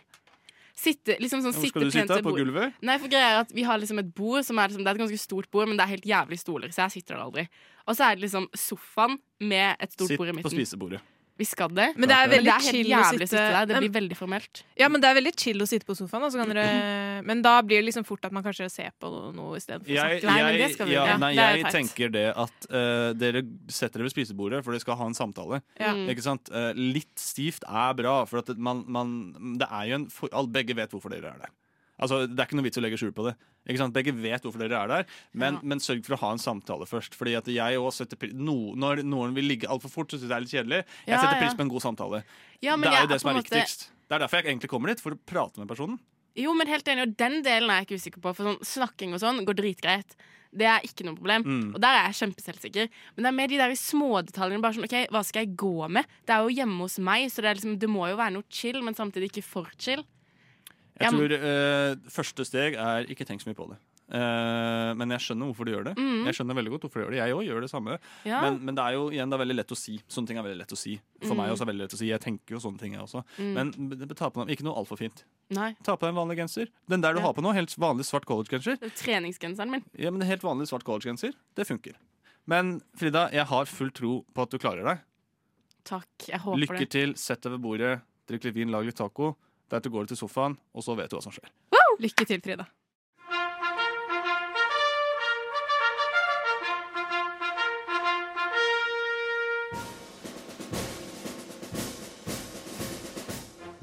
Sitte, 0.75 1.15
liksom 1.23 1.39
sånn, 1.45 1.55
Hvor 1.55 1.71
skal 1.71 1.85
du 1.87 1.93
sitte? 1.95 2.17
På 2.27 2.33
gulvet? 2.35 2.75
Nei, 2.83 2.97
for 2.99 3.13
greia 3.13 3.29
er 3.31 3.41
at 3.45 3.53
Vi 3.55 3.63
har 3.63 3.79
liksom 3.79 4.01
et 4.03 4.09
bord 4.11 4.43
som 4.43 4.59
er, 4.59 4.73
liksom, 4.73 4.83
det 4.83 4.91
er 4.91 4.99
et 4.99 5.05
ganske 5.05 5.21
stort 5.23 5.47
bord, 5.55 5.69
men 5.71 5.79
det 5.79 5.85
er 5.87 5.93
helt 5.95 6.09
jævlig 6.11 6.39
stoler, 6.43 6.75
så 6.75 6.89
jeg 6.89 6.99
sitter 6.99 7.15
der 7.15 7.23
aldri. 7.29 7.45
Og 7.87 7.95
så 7.95 8.09
er 8.09 8.17
det 8.17 8.27
liksom 8.27 8.49
sofaen 8.59 9.21
med 9.39 9.77
et 9.79 9.95
stort 9.95 10.11
Sitt 10.11 10.19
bord 10.19 10.33
i 10.33 10.35
midten. 10.35 10.51
Sitt 10.51 10.59
på 10.59 10.65
spisebordet. 10.65 11.03
Vi 11.37 11.45
skal 11.45 11.73
det. 11.75 11.89
Men 11.99 12.09
det 12.09 12.15
er 12.15 12.29
veldig 12.31 12.53
helt 12.53 12.69
chill 12.69 12.91
å 12.95 13.01
sitte- 13.11 13.27
sitte 13.27 13.47
der. 13.55 13.67
Det 13.67 13.79
blir 13.83 13.91
veldig 13.97 14.17
formelt. 14.17 14.63
Ja, 14.79 14.89
men 14.89 15.01
det 15.03 15.09
er 15.11 15.17
veldig 15.19 15.33
chill 15.37 15.59
å 15.59 15.67
sitte 15.67 15.85
på 15.89 15.97
sofaen. 15.99 16.23
Dere, 16.31 17.23
men 17.27 17.43
da 17.43 17.61
blir 17.63 17.83
det 17.83 17.89
liksom 17.89 18.07
fort 18.07 18.25
at 18.25 18.33
man 18.33 18.45
kanskje 18.45 18.71
ser 18.71 18.93
på 19.01 19.11
noe 19.35 19.59
istedenfor 19.59 19.91
å 19.91 19.95
det 19.95 20.21
snakke. 20.23 20.87
vi 20.87 20.93
ja, 20.95 21.05
Ja, 21.07 21.17
nei, 21.19 21.33
er 21.35 21.57
jeg 21.59 21.73
tenker 21.75 22.13
det 22.15 22.37
at 22.37 22.69
uh, 22.71 23.11
dere 23.19 23.43
setter 23.67 23.99
dere 23.99 24.07
ved 24.07 24.15
spisebordet, 24.15 24.63
for 24.63 24.71
dere 24.71 24.81
skal 24.81 24.97
ha 24.97 25.07
en 25.11 25.19
samtale. 25.19 25.63
Ja. 25.81 25.93
Mm. 25.95 26.07
Ikke 26.15 26.23
sant? 26.23 26.51
Uh, 26.55 26.71
litt 26.75 27.19
stivt 27.19 27.67
er 27.67 27.95
bra, 27.99 28.25
for 28.31 28.39
at 28.39 28.55
man, 28.57 28.85
man, 28.87 29.59
det 29.59 29.67
er 29.71 29.91
jo 29.91 29.95
en 29.95 30.09
for, 30.11 30.31
Begge 30.55 30.77
vet 30.77 30.91
hvorfor 30.95 31.11
dere 31.11 31.35
er 31.35 31.39
der. 31.49 31.51
Altså, 32.05 32.21
Det 32.29 32.39
er 32.39 32.49
ikke 32.49 32.59
noe 32.61 32.67
vits 32.69 32.81
å 32.81 32.85
legge 32.85 33.01
skjul 33.01 33.15
på 33.17 33.27
det. 33.27 33.35
Begge 33.95 34.13
vet 34.13 34.45
hvorfor 34.45 34.61
dere 34.61 34.83
er 34.83 34.91
der, 34.93 35.07
men, 35.33 35.59
men 35.65 35.81
sørg 35.83 36.05
for 36.07 36.17
å 36.19 36.21
ha 36.21 36.33
en 36.37 36.43
samtale 36.43 36.89
først. 36.89 37.17
Fordi 37.17 37.37
at 37.39 37.49
jeg 37.49 37.81
også 37.81 38.05
setter 38.05 38.35
no, 38.37 38.75
Når 38.77 39.05
noen 39.09 39.35
vil 39.37 39.49
ligge 39.49 39.71
altfor 39.71 39.93
fort, 39.93 40.13
så 40.13 40.21
syns 40.21 40.29
jeg 40.29 40.33
det 40.33 40.37
er 40.37 40.47
litt 40.47 40.57
kjedelig. 40.57 40.83
Jeg 41.09 41.19
setter 41.19 41.39
ja. 41.39 41.43
pris 41.43 41.57
på 41.57 41.65
en 41.65 41.73
god 41.73 41.87
samtale. 41.87 42.25
Ja, 42.61 42.77
men 42.77 42.91
det 42.91 42.99
er 42.99 43.07
jo 43.07 43.13
det 43.15 43.21
som 43.25 43.33
er 43.33 43.41
måte- 43.41 43.51
viktigst. 43.51 43.89
Det 44.05 44.17
er 44.19 44.27
derfor 44.27 44.41
jeg 44.43 44.53
egentlig 44.53 44.69
kommer 44.71 44.93
dit, 44.93 45.01
for 45.01 45.17
å 45.17 45.21
prate 45.33 45.63
med 45.63 45.71
personen. 45.71 45.99
Jo, 46.37 46.53
men 46.59 46.69
helt 46.69 46.89
enig, 46.91 47.07
og 47.07 47.17
den 47.17 47.43
delen 47.47 47.71
er 47.71 47.83
jeg 47.83 47.89
ikke 47.89 48.01
usikker 48.03 48.23
på. 48.25 48.33
For 48.37 48.51
sånn 48.51 48.65
snakking 48.67 49.15
og 49.15 49.23
sånn 49.23 49.45
går 49.47 49.57
dritgreit. 49.61 50.17
Det 50.55 50.67
er 50.71 50.87
ikke 50.87 51.07
noe 51.07 51.19
problem. 51.19 51.45
Mm. 51.47 51.69
Og 51.75 51.81
der 51.83 51.99
er 51.99 52.09
jeg 52.09 52.19
kjempeselvsikker. 52.21 52.91
Men 53.15 53.27
det 53.27 53.31
er 53.31 53.37
mer 53.39 53.51
de 53.51 53.61
der 53.63 53.77
smådetaljene. 53.79 54.63
Bare 54.63 54.77
sånn, 54.77 54.87
ok, 54.87 54.97
Hva 55.15 55.23
skal 55.27 55.45
jeg 55.45 55.57
gå 55.59 55.89
med? 55.91 56.11
Det 56.27 56.35
er 56.35 56.43
jo 56.45 56.57
hjemme 56.59 56.87
hos 56.87 56.99
meg, 57.03 57.27
så 57.31 57.43
det, 57.43 57.51
er 57.51 57.59
liksom, 57.59 57.79
det 57.83 57.91
må 57.91 58.07
jo 58.11 58.19
være 58.21 58.37
noe 58.37 58.47
chill, 58.51 58.81
men 58.85 58.99
samtidig 58.99 59.31
ikke 59.33 59.47
for 59.47 59.71
chill. 59.79 60.05
Jeg 61.01 61.11
tror 61.11 61.33
uh, 61.35 61.97
første 62.09 62.45
steg 62.47 62.75
er 62.79 63.09
ikke 63.11 63.27
tenk 63.27 63.43
så 63.43 63.49
mye 63.51 63.59
på 63.59 63.67
det. 63.73 63.81
Uh, 64.15 64.93
men 65.01 65.11
jeg 65.15 65.23
skjønner 65.25 65.49
hvorfor 65.49 65.65
du 65.67 65.71
gjør 65.73 65.85
det. 65.89 65.95
Mm. 65.97 66.27
Jeg 66.29 66.37
skjønner 66.37 66.55
veldig 66.59 66.73
godt 66.75 66.83
hvorfor 66.85 67.01
du 67.01 67.05
gjør 67.07 67.15
det 67.15 67.19
Jeg 67.23 67.35
òg 67.35 67.45
gjør 67.49 67.61
det 67.65 67.71
samme. 67.73 67.97
Ja. 68.29 68.43
Men, 68.45 68.59
men 68.69 68.77
det 68.77 68.85
er 68.85 68.93
jo 68.99 69.07
igjen 69.11 69.33
det 69.33 69.39
er 69.39 69.43
veldig 69.43 69.57
lett 69.57 69.73
å 69.75 69.79
si. 69.81 69.95
Sånne 70.13 70.29
ting 70.31 70.39
er 70.39 70.45
veldig 70.47 70.61
lett 70.61 70.75
å 70.77 70.79
si. 70.79 70.95
For 71.25 71.33
Mm. 71.35 71.41
meg 71.41 71.55
også 71.55 71.65
er 71.65 71.71
veldig 71.73 71.83
lett 71.87 71.97
å 71.97 71.99
si. 71.99 72.11
Jeg 72.13 72.21
tenker 72.21 72.55
jo 72.55 72.61
sånne 72.63 72.79
ting, 72.79 72.93
jeg 72.95 73.01
også. 73.03 73.25
Mm. 73.41 73.55
Men 73.57 74.13
ta 74.15 74.29
på 74.31 74.45
deg, 74.45 74.53
ikke 74.55 74.67
noe 74.69 74.77
altfor 74.79 75.01
fint. 75.01 75.25
Nei. 75.57 75.71
Ta 75.83 75.97
på 75.97 76.05
deg 76.07 76.13
en 76.15 76.21
vanlig 76.21 76.37
genser. 76.43 76.69
Den 76.87 77.01
der 77.01 77.15
du 77.17 77.21
Ja. 77.21 77.27
har 77.27 77.35
på 77.35 77.43
nå, 77.43 77.55
helt 77.57 77.75
vanlig 77.81 78.05
svart 78.07 78.27
collegegenser. 78.29 78.77
Er 78.85 78.91
Treningsgenseren 78.95 79.71
min. 79.73 79.85
Ja, 79.99 80.11
men 80.15 80.21
helt 80.29 80.43
vanlig 80.45 80.69
svart 80.69 80.85
collegegenser, 80.85 81.33
det 81.57 81.67
funker. 81.67 81.97
Men 82.47 82.83
Frida, 82.95 83.31
jeg 83.33 83.47
har 83.49 83.65
full 83.65 83.91
tro 83.91 84.25
på 84.37 84.43
at 84.45 84.51
du 84.53 84.59
klarer 84.61 84.85
deg. 84.85 85.01
Takk. 85.85 86.29
Jeg 86.29 86.41
håper 86.45 86.61
Lykke 86.61 86.79
det. 86.85 86.91
til. 86.91 87.15
Sett 87.17 87.41
deg 87.45 87.53
ved 87.57 87.63
bordet, 87.65 88.01
drikk 88.29 88.45
litt 88.45 88.55
vin, 88.55 88.71
lag 88.71 88.85
litt 88.85 88.97
taco. 89.01 89.35
Deretter 89.71 89.91
går 89.91 90.05
du 90.05 90.13
til 90.13 90.21
sofaen, 90.25 90.59
og 90.75 90.85
så 90.85 90.95
vet 90.99 91.11
du 91.11 91.17
hva 91.17 91.25
som 91.25 91.35
skjer. 91.35 91.51
Lykke 92.03 92.25
til, 92.27 92.41
Frida. 92.43 92.65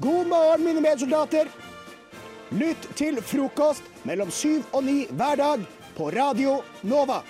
God 0.02 0.26
morgen, 0.26 0.64
mine 0.64 0.80
medsoldater. 0.80 1.48
Lytt 2.52 2.88
til 2.98 3.20
frokost 3.24 3.86
mellom 4.04 4.30
syv 4.30 4.66
og 4.74 4.84
ni 4.84 5.06
hver 5.08 5.38
dag 5.40 5.62
på 5.96 6.10
Radio 6.12 6.58
Nova. 6.82 7.22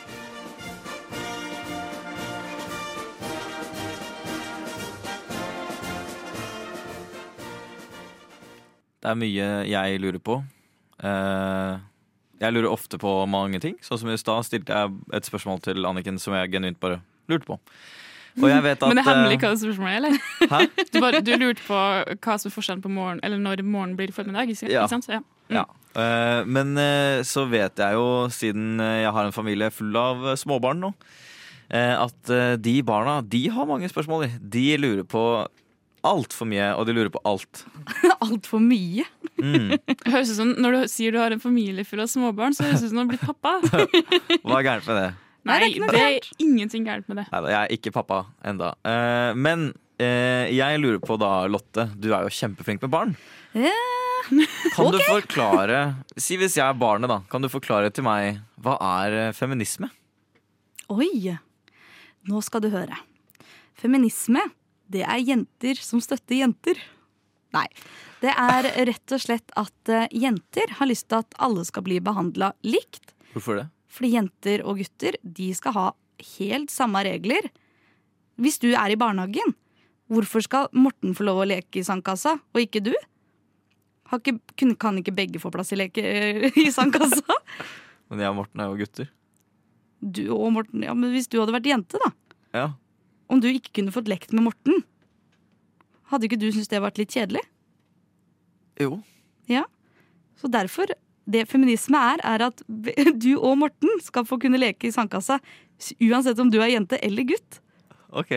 Det 9.03 9.11
er 9.11 9.19
mye 9.19 9.47
jeg 9.67 9.99
lurer 10.03 10.21
på. 10.23 10.37
Eh, 11.03 11.81
jeg 12.43 12.55
lurer 12.55 12.71
ofte 12.71 12.99
på 13.03 13.15
mange 13.31 13.59
ting. 13.63 13.75
Sånn 13.83 13.99
som 13.99 14.11
i 14.13 14.19
stad 14.21 14.47
stilte 14.47 14.77
jeg 14.77 14.95
et 15.19 15.27
spørsmål 15.27 15.59
til 15.65 15.83
Anniken 15.89 16.21
som 16.23 16.37
jeg 16.39 16.53
genuint 16.55 16.79
bare 16.83 17.01
lurte 17.31 17.49
på. 17.49 17.59
Og 18.41 18.47
jeg 18.49 18.63
vet 18.65 18.79
at 18.81 18.89
Men 18.91 19.01
det 19.01 19.03
er 19.05 19.11
hemmelig 19.11 19.39
eh, 19.39 19.43
hva 19.43 19.53
spørsmålet 19.61 19.93
er, 19.93 19.99
eller? 19.99 20.53
Hæ? 20.55 20.61
Du, 20.95 21.01
bare, 21.03 21.21
du 21.27 21.33
lurte 21.37 21.65
på 21.67 21.81
hva 22.23 22.37
som 22.39 22.49
er 22.51 22.55
forskjellen 22.55 22.85
på 22.85 22.93
morgen, 22.95 23.21
eller 23.27 23.43
når 23.43 23.65
morgen 23.67 23.97
blir 23.99 24.15
formiddag, 24.15 24.55
ikke, 24.55 24.71
Ja. 24.73 24.87
sant? 24.91 25.11
Ja. 25.11 25.19
Mm. 25.51 25.59
Ja. 25.59 25.65
Eh, 25.99 26.45
men 26.47 26.73
så 27.29 27.45
vet 27.51 27.83
jeg 27.83 27.99
jo, 27.99 28.07
siden 28.33 28.79
jeg 28.81 29.13
har 29.13 29.27
en 29.29 29.35
familie 29.35 29.69
full 29.75 29.99
av 29.99 30.31
småbarn 30.41 30.81
nå, 30.87 30.93
at 31.73 32.29
de 32.61 32.73
barna 32.85 33.19
de 33.25 33.47
har 33.49 33.65
mange 33.65 33.89
spørsmål. 33.89 34.27
De 34.53 34.65
lurer 34.77 35.07
på 35.09 35.23
altfor 36.07 36.49
mye, 36.51 36.73
og 36.77 36.87
de 36.89 36.95
lurer 36.97 37.11
på 37.13 37.21
alt. 37.29 37.65
Altfor 38.25 38.63
mye. 38.63 39.05
Mm. 39.43 39.73
Høres 40.07 40.31
ut 40.31 40.37
som 40.37 40.51
Når 40.63 40.75
du 40.75 40.81
sier 40.93 41.15
du 41.15 41.19
har 41.19 41.35
en 41.35 41.41
familie 41.43 41.85
full 41.89 42.03
av 42.05 42.11
småbarn, 42.11 42.55
så 42.55 42.67
høres 42.67 42.83
det 42.83 42.91
ut 42.91 42.93
som 42.93 43.01
du 43.01 43.03
har 43.03 43.11
blitt 43.13 43.25
pappa. 43.27 43.55
Hva 44.45 44.59
er 44.59 44.67
gærent 44.69 44.91
med 44.91 44.99
det? 44.99 45.07
Nei, 45.49 45.59
det 45.59 45.71
er 45.73 45.95
det 45.95 46.03
er 46.03 46.29
ingenting 46.45 46.85
gærent 46.87 47.09
med 47.11 47.23
det. 47.23 47.27
Neida, 47.33 47.51
jeg 47.51 47.61
er 47.63 47.77
ikke 47.79 47.95
pappa 47.95 48.21
enda. 48.47 48.75
Uh, 48.87 49.33
men 49.35 49.73
uh, 49.73 50.45
jeg 50.53 50.83
lurer 50.83 51.01
på 51.03 51.19
da, 51.19 51.33
Lotte, 51.51 51.89
du 51.99 52.13
er 52.13 52.29
jo 52.29 52.35
kjempeflink 52.35 52.85
med 52.87 52.93
barn. 52.95 53.17
Kan 54.73 54.93
du 54.95 55.01
forklare 55.03 55.81
Si 56.15 56.39
hvis 56.39 56.55
jeg 56.57 56.63
er 56.63 56.79
barnet, 56.79 57.11
da. 57.11 57.21
Kan 57.31 57.43
du 57.43 57.51
forklare 57.51 57.91
til 57.95 58.07
meg 58.07 58.39
hva 58.63 58.77
er 59.03 59.17
eh, 59.19 59.35
feminisme? 59.35 59.89
Oi, 60.93 61.35
nå 62.31 62.43
skal 62.47 62.63
du 62.63 62.69
høre. 62.71 62.99
Feminisme, 63.79 64.45
det 64.93 65.05
er 65.07 65.23
jenter 65.23 65.79
som 65.81 66.03
støtter 66.05 66.39
jenter. 66.43 66.79
Nei, 67.53 67.67
det 68.23 68.33
er 68.33 68.69
rett 68.89 69.15
og 69.15 69.21
slett 69.21 69.53
at 69.61 69.93
eh, 69.93 70.09
jenter 70.17 70.79
har 70.79 70.89
lyst 70.89 71.11
til 71.11 71.21
at 71.21 71.37
alle 71.43 71.65
skal 71.69 71.85
bli 71.85 71.99
behandla 72.05 72.53
likt. 72.65 73.13
Hvorfor 73.35 73.61
det? 73.61 73.67
Fordi 73.93 74.15
jenter 74.15 74.65
og 74.65 74.81
gutter 74.81 75.19
de 75.23 75.51
skal 75.57 75.77
ha 75.77 75.87
helt 76.39 76.73
samme 76.73 77.03
regler. 77.05 77.51
Hvis 78.41 78.57
du 78.63 78.71
er 78.73 78.95
i 78.95 78.99
barnehagen, 78.99 79.53
hvorfor 80.13 80.45
skal 80.45 80.71
Morten 80.73 81.17
få 81.17 81.27
lov 81.29 81.43
å 81.43 81.49
leke 81.49 81.81
i 81.81 81.87
sandkassa, 81.87 82.39
og 82.41 82.63
ikke 82.63 82.85
du? 82.85 82.95
Har 84.13 84.21
ikke, 84.21 84.75
kan 84.81 84.99
ikke 85.01 85.15
begge 85.17 85.41
få 85.41 85.53
plass 85.53 85.73
i, 85.73 85.81
leke, 85.81 86.03
i 86.53 86.69
sandkassa? 86.73 87.37
Men 88.13 88.25
jeg 88.25 88.33
og 88.33 88.39
Morten 88.41 88.61
er 88.61 88.73
jo 88.73 88.81
gutter. 88.81 89.13
Du 90.03 90.25
og 90.35 90.49
Morten, 90.57 90.83
ja, 90.85 90.93
men 90.99 91.13
Hvis 91.15 91.29
du 91.31 91.39
hadde 91.39 91.55
vært 91.55 91.69
jente, 91.71 92.01
da. 92.03 92.09
Ja. 92.53 92.65
Om 93.33 93.41
du 93.41 93.49
ikke 93.49 93.73
kunne 93.81 93.95
fått 93.95 94.11
lekt 94.13 94.35
med 94.37 94.45
Morten, 94.45 94.83
hadde 96.13 96.29
ikke 96.29 96.41
du 96.41 96.51
syntes 96.51 96.69
det 96.69 96.83
vært 96.85 97.01
litt 97.01 97.15
kjedelig? 97.15 97.41
Jo. 98.81 98.99
Ja. 99.49 99.65
Så 100.37 100.51
derfor, 100.53 100.93
det 101.25 101.47
feminisme 101.49 101.97
er, 102.13 102.21
er 102.29 102.45
at 102.51 102.63
du 103.25 103.33
og 103.39 103.57
Morten 103.63 104.01
skal 104.05 104.29
få 104.29 104.37
kunne 104.43 104.61
leke 104.61 104.91
i 104.91 104.95
sandkassa 104.95 105.41
uansett 106.05 106.39
om 106.43 106.51
du 106.53 106.61
er 106.61 106.75
jente 106.75 107.01
eller 107.03 107.25
gutt. 107.33 107.61
OK. 108.21 108.33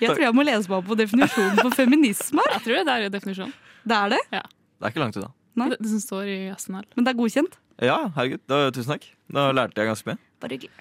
Jeg 0.00 0.08
tror 0.10 0.24
jeg 0.24 0.36
må 0.36 0.44
lese 0.44 0.68
meg 0.68 0.78
opp 0.80 0.88
på 0.90 0.96
definisjonen 0.98 1.60
på 1.60 1.72
feminisme. 1.74 2.44
Jeg 2.56 2.64
tror 2.66 2.84
det 2.84 2.94
er 2.96 3.12
definisjonen. 3.12 3.54
Det 3.88 3.96
er 3.96 4.12
det? 4.14 4.22
Ja. 4.36 4.44
Det 4.44 4.84
er 4.88 4.92
ikke 4.92 5.02
langt 5.04 5.16
unna. 5.20 5.30
Det, 5.60 5.76
det 5.80 5.90
som 5.92 6.02
står 6.02 6.30
i 6.30 6.38
SNL. 6.56 6.86
Men 6.96 7.06
det 7.06 7.12
er 7.12 7.18
godkjent? 7.18 7.56
Ja, 7.80 7.98
herregud. 8.16 8.42
Da, 8.50 8.66
tusen 8.74 8.92
takk. 8.94 9.06
Da 9.32 9.48
lærte 9.56 9.80
jeg 9.80 9.90
ganske 9.90 10.12
mye. 10.12 10.20
Bare 10.40 10.56
hyggelig. 10.56 10.72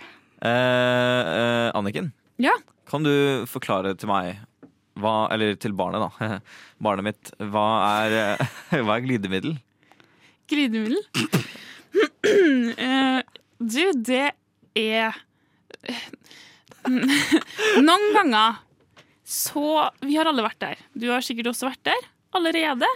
Eh, 0.41 1.31
eh, 1.35 1.69
Anniken, 1.75 2.11
Ja. 2.39 2.53
kan 2.87 3.03
du 3.03 3.45
forklare 3.51 3.91
til 3.99 4.07
meg 4.07 4.37
hva, 4.99 5.27
Eller 5.31 5.55
til 5.55 5.71
barnet, 5.75 6.01
da. 6.03 6.39
Barnet 6.83 7.03
mitt. 7.07 7.31
Hva 7.39 7.65
er, 8.05 8.15
eh, 8.39 8.79
hva 8.85 8.97
er 8.97 9.05
glidemiddel? 9.05 9.57
Glidemiddel? 10.49 11.03
Eh, 12.19 13.21
du, 13.59 13.83
det 14.05 14.31
er 14.77 15.15
Noen 16.89 18.05
ganger 18.15 18.59
så 19.29 19.63
Vi 20.03 20.15
har 20.17 20.29
alle 20.29 20.43
vært 20.45 20.59
der. 20.61 20.79
Du 20.97 21.07
har 21.11 21.21
sikkert 21.25 21.51
også 21.51 21.69
vært 21.69 21.83
der 21.89 22.07
allerede. 22.37 22.87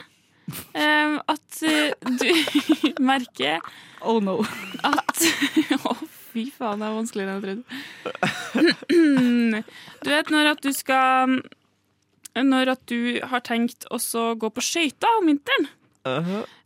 Eh, 0.76 1.18
at 1.30 1.60
eh, 1.66 1.94
du 2.20 3.00
merker 3.04 3.62
Oh 4.04 4.20
no. 4.24 4.40
At 4.84 5.24
Å, 5.80 5.94
fy 6.34 6.48
faen, 6.54 6.82
det 6.82 6.88
er 6.88 6.98
vanskeligere 6.98 7.34
enn 7.34 7.40
jeg 7.40 7.46
trodde. 7.48 7.64
Du 10.04 10.10
vet 10.12 10.32
når 10.34 10.50
at 10.54 10.64
du 10.66 10.72
skal 10.76 11.38
Når 12.36 12.74
at 12.74 12.82
du 12.90 13.22
har 13.30 13.44
tenkt 13.46 13.86
å 13.94 14.00
gå 14.42 14.50
på 14.50 14.66
skøyter 14.66 15.20
om 15.22 15.30
vinteren. 15.30 15.70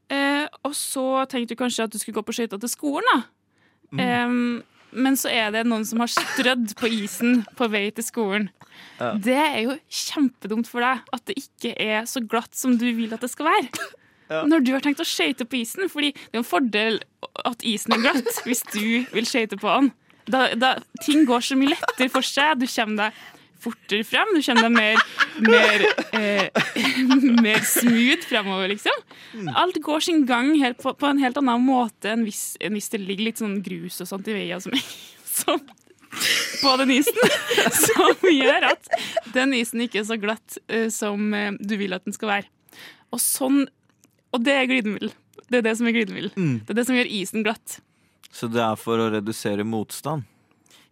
Eh, 0.07 0.45
og 0.63 0.73
så 0.77 1.25
tenkte 1.27 1.53
du 1.53 1.59
kanskje 1.59 1.83
at 1.83 1.91
du 1.91 1.99
skulle 1.99 2.15
gå 2.15 2.23
på 2.29 2.37
skøyter 2.37 2.61
til 2.63 2.71
skolen, 2.71 3.09
da. 3.11 3.19
Mm. 3.91 3.99
Eh, 4.05 4.63
men 4.97 5.17
så 5.19 5.29
er 5.31 5.51
det 5.51 5.65
noen 5.67 5.83
som 5.85 5.99
har 5.99 6.11
strødd 6.11 6.71
på 6.79 6.89
isen 7.03 7.41
på 7.59 7.67
vei 7.71 7.89
til 7.91 8.05
skolen. 8.07 8.47
Ja. 9.01 9.11
Det 9.19 9.35
er 9.35 9.59
jo 9.65 9.75
kjempedumt 9.91 10.69
for 10.69 10.85
deg 10.85 11.03
at 11.13 11.25
det 11.27 11.35
ikke 11.41 11.73
er 11.75 12.07
så 12.09 12.23
glatt 12.23 12.55
som 12.57 12.77
du 12.79 12.87
vil 12.95 13.13
at 13.13 13.23
det 13.25 13.29
skal 13.33 13.49
være. 13.51 13.89
Ja. 14.27 14.43
Når 14.47 14.65
du 14.65 14.73
har 14.75 14.83
tenkt 14.83 15.03
å 15.03 15.07
skøyte 15.07 15.47
på 15.47 15.61
isen, 15.61 15.87
fordi 15.91 16.11
det 16.17 16.35
er 16.35 16.43
en 16.43 16.47
fordel 16.47 16.99
at 17.47 17.63
isen 17.67 17.95
er 17.95 18.03
glatt 18.03 18.29
hvis 18.47 18.63
du 18.73 19.07
vil 19.13 19.29
skøyte 19.29 19.59
på 19.61 19.71
den. 19.71 19.91
Da, 20.27 20.49
da, 20.59 20.75
ting 21.05 21.23
går 21.27 21.45
så 21.47 21.55
mye 21.55 21.71
lettere 21.71 22.11
for 22.11 22.25
seg. 22.25 22.59
Du 22.59 22.67
kommer 22.67 23.07
deg 23.07 23.21
fortere 23.63 24.05
frem. 24.05 24.33
Du 24.35 24.41
kjenner 24.43 24.67
deg 24.67 24.75
mer, 24.75 24.99
mer, 25.47 25.85
eh, 26.19 26.67
mer 27.45 27.63
smooth 27.65 28.27
fremover, 28.27 28.67
liksom. 28.73 28.99
Alt 29.57 29.79
går 29.83 30.03
sin 30.03 30.25
gang 30.29 30.53
helt 30.61 30.81
på, 30.83 30.93
på 30.99 31.09
en 31.09 31.23
helt 31.23 31.39
annen 31.41 31.63
måte 31.63 32.11
enn 32.11 32.27
hvis, 32.27 32.57
enn 32.61 32.77
hvis 32.77 32.91
det 32.93 33.01
ligger 33.03 33.29
litt 33.29 33.41
sånn 33.41 33.59
grus 33.65 34.01
og 34.03 34.11
sånt 34.11 34.27
i 34.29 34.35
veien 34.35 34.63
som, 34.63 34.75
som 35.39 35.63
på 36.61 36.75
den 36.81 36.93
isen. 36.99 37.23
Som 37.77 38.29
gjør 38.31 38.71
at 38.73 38.91
den 39.35 39.55
isen 39.57 39.83
ikke 39.85 40.03
er 40.03 40.07
så 40.11 40.19
glatt 40.21 40.59
eh, 40.67 40.87
som 40.93 41.33
eh, 41.35 41.53
du 41.59 41.77
vil 41.79 41.95
at 41.97 42.05
den 42.07 42.15
skal 42.15 42.35
være. 42.35 42.51
Og 43.15 43.23
sånn 43.23 43.65
Og 44.35 44.43
det 44.43 44.55
er 44.57 44.67
glidemiddel. 44.69 45.13
Det 45.47 45.61
er 45.61 45.67
det 45.69 45.75
som 45.79 45.87
er 45.87 45.95
glidemiddel. 45.95 46.31
Mm. 46.35 46.55
Det 46.65 46.73
er 46.73 46.79
det 46.81 46.87
som 46.89 46.97
gjør 46.97 47.11
isen 47.19 47.45
glatt. 47.45 47.77
Så 48.33 48.49
det 48.51 48.59
er 48.63 48.75
for 48.79 48.99
å 48.99 49.07
redusere 49.13 49.63
motstand? 49.65 50.25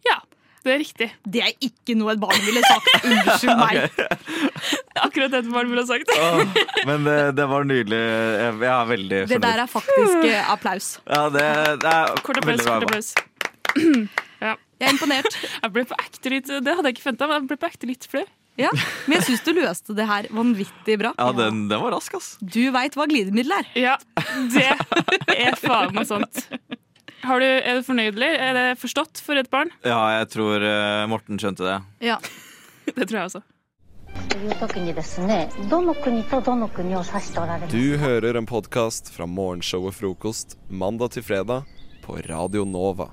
Ja, 0.06 0.16
det 0.64 0.72
er 0.72 0.80
riktig. 0.80 1.08
Det 1.28 1.42
er 1.44 1.52
ikke 1.62 1.94
noe 1.98 2.14
et 2.14 2.22
barn 2.22 2.40
ville 2.46 2.62
sagt. 2.64 2.88
Unnskyld 3.04 3.60
meg. 3.64 4.06
Akkurat 5.06 5.34
det 5.34 5.42
et 5.44 5.50
barn 5.52 5.68
ville 5.70 5.84
sagt. 5.86 6.10
Åh, 6.16 6.40
men 6.88 7.04
det, 7.06 7.18
det 7.36 7.46
var 7.52 7.68
nydelig. 7.68 8.00
Jeg, 8.00 8.56
jeg 8.64 8.72
er 8.72 8.88
veldig 8.92 9.20
fornøyd. 9.26 9.34
Det 9.34 9.42
der 9.44 9.62
er 9.66 9.70
faktisk 9.70 10.30
eh, 10.30 10.52
applaus. 10.56 10.88
Ja, 11.04 11.22
det, 11.36 11.44
det 11.84 11.92
er 11.92 12.16
Kort 12.26 12.40
applaus, 12.42 12.64
kort 12.66 12.88
applaus. 12.88 13.12
Ja. 14.36 14.50
Jeg 14.76 14.90
er 14.90 14.92
imponert. 14.92 15.36
Jeg 15.62 15.72
ble 15.72 15.82
på 15.88 15.96
ekte 15.96 16.30
litt, 16.32 16.48
det 16.50 16.72
hadde 16.76 16.90
jeg 16.90 16.96
ikke 16.98 17.04
forventa, 17.06 17.28
men 17.30 17.38
jeg 17.38 17.46
ble 17.48 17.56
på 17.62 17.68
ekte 17.70 17.88
litt 17.88 18.04
flau. 18.12 18.24
Ja, 18.56 18.70
Men 19.04 19.18
jeg 19.18 19.26
syns 19.26 19.42
du 19.44 19.50
løste 19.56 19.96
det 19.96 20.06
her 20.08 20.28
vanvittig 20.32 20.96
bra. 21.00 21.12
Ja, 21.18 21.28
den, 21.36 21.66
den 21.68 21.82
var 21.82 21.92
rask, 21.92 22.14
ass. 22.16 22.34
Du 22.40 22.62
veit 22.72 22.96
hva 22.96 23.04
glidemiddel 23.10 23.52
er. 23.58 23.68
Ja, 23.76 23.96
det 24.54 24.70
er 25.36 25.58
faen 25.60 25.92
meg 25.96 26.08
sånt. 26.08 26.46
Har 27.26 27.42
du, 27.42 27.46
er 27.46 27.80
det 27.80 27.84
fornøyelig? 27.86 28.30
Er 28.38 28.56
det 28.56 28.64
forstått 28.80 29.20
for 29.24 29.38
et 29.40 29.50
barn? 29.52 29.72
Ja, 29.84 29.98
jeg 30.20 30.30
tror 30.32 30.62
eh, 30.62 31.04
Morten 31.10 31.40
skjønte 31.42 31.66
det. 31.66 31.76
Ja. 32.12 32.20
Det 32.96 33.02
tror 33.10 33.18
jeg 33.18 33.26
også. 33.32 33.42
Du 37.72 37.96
hører 37.98 38.38
en 38.38 38.46
podkast 38.46 39.10
fra 39.12 39.26
morgenshow 39.26 39.88
og 39.90 39.96
frokost 39.98 40.54
mandag 40.70 41.16
til 41.16 41.26
fredag 41.26 41.66
på 42.06 42.20
Radio 42.30 42.64
Nova. 42.64 43.10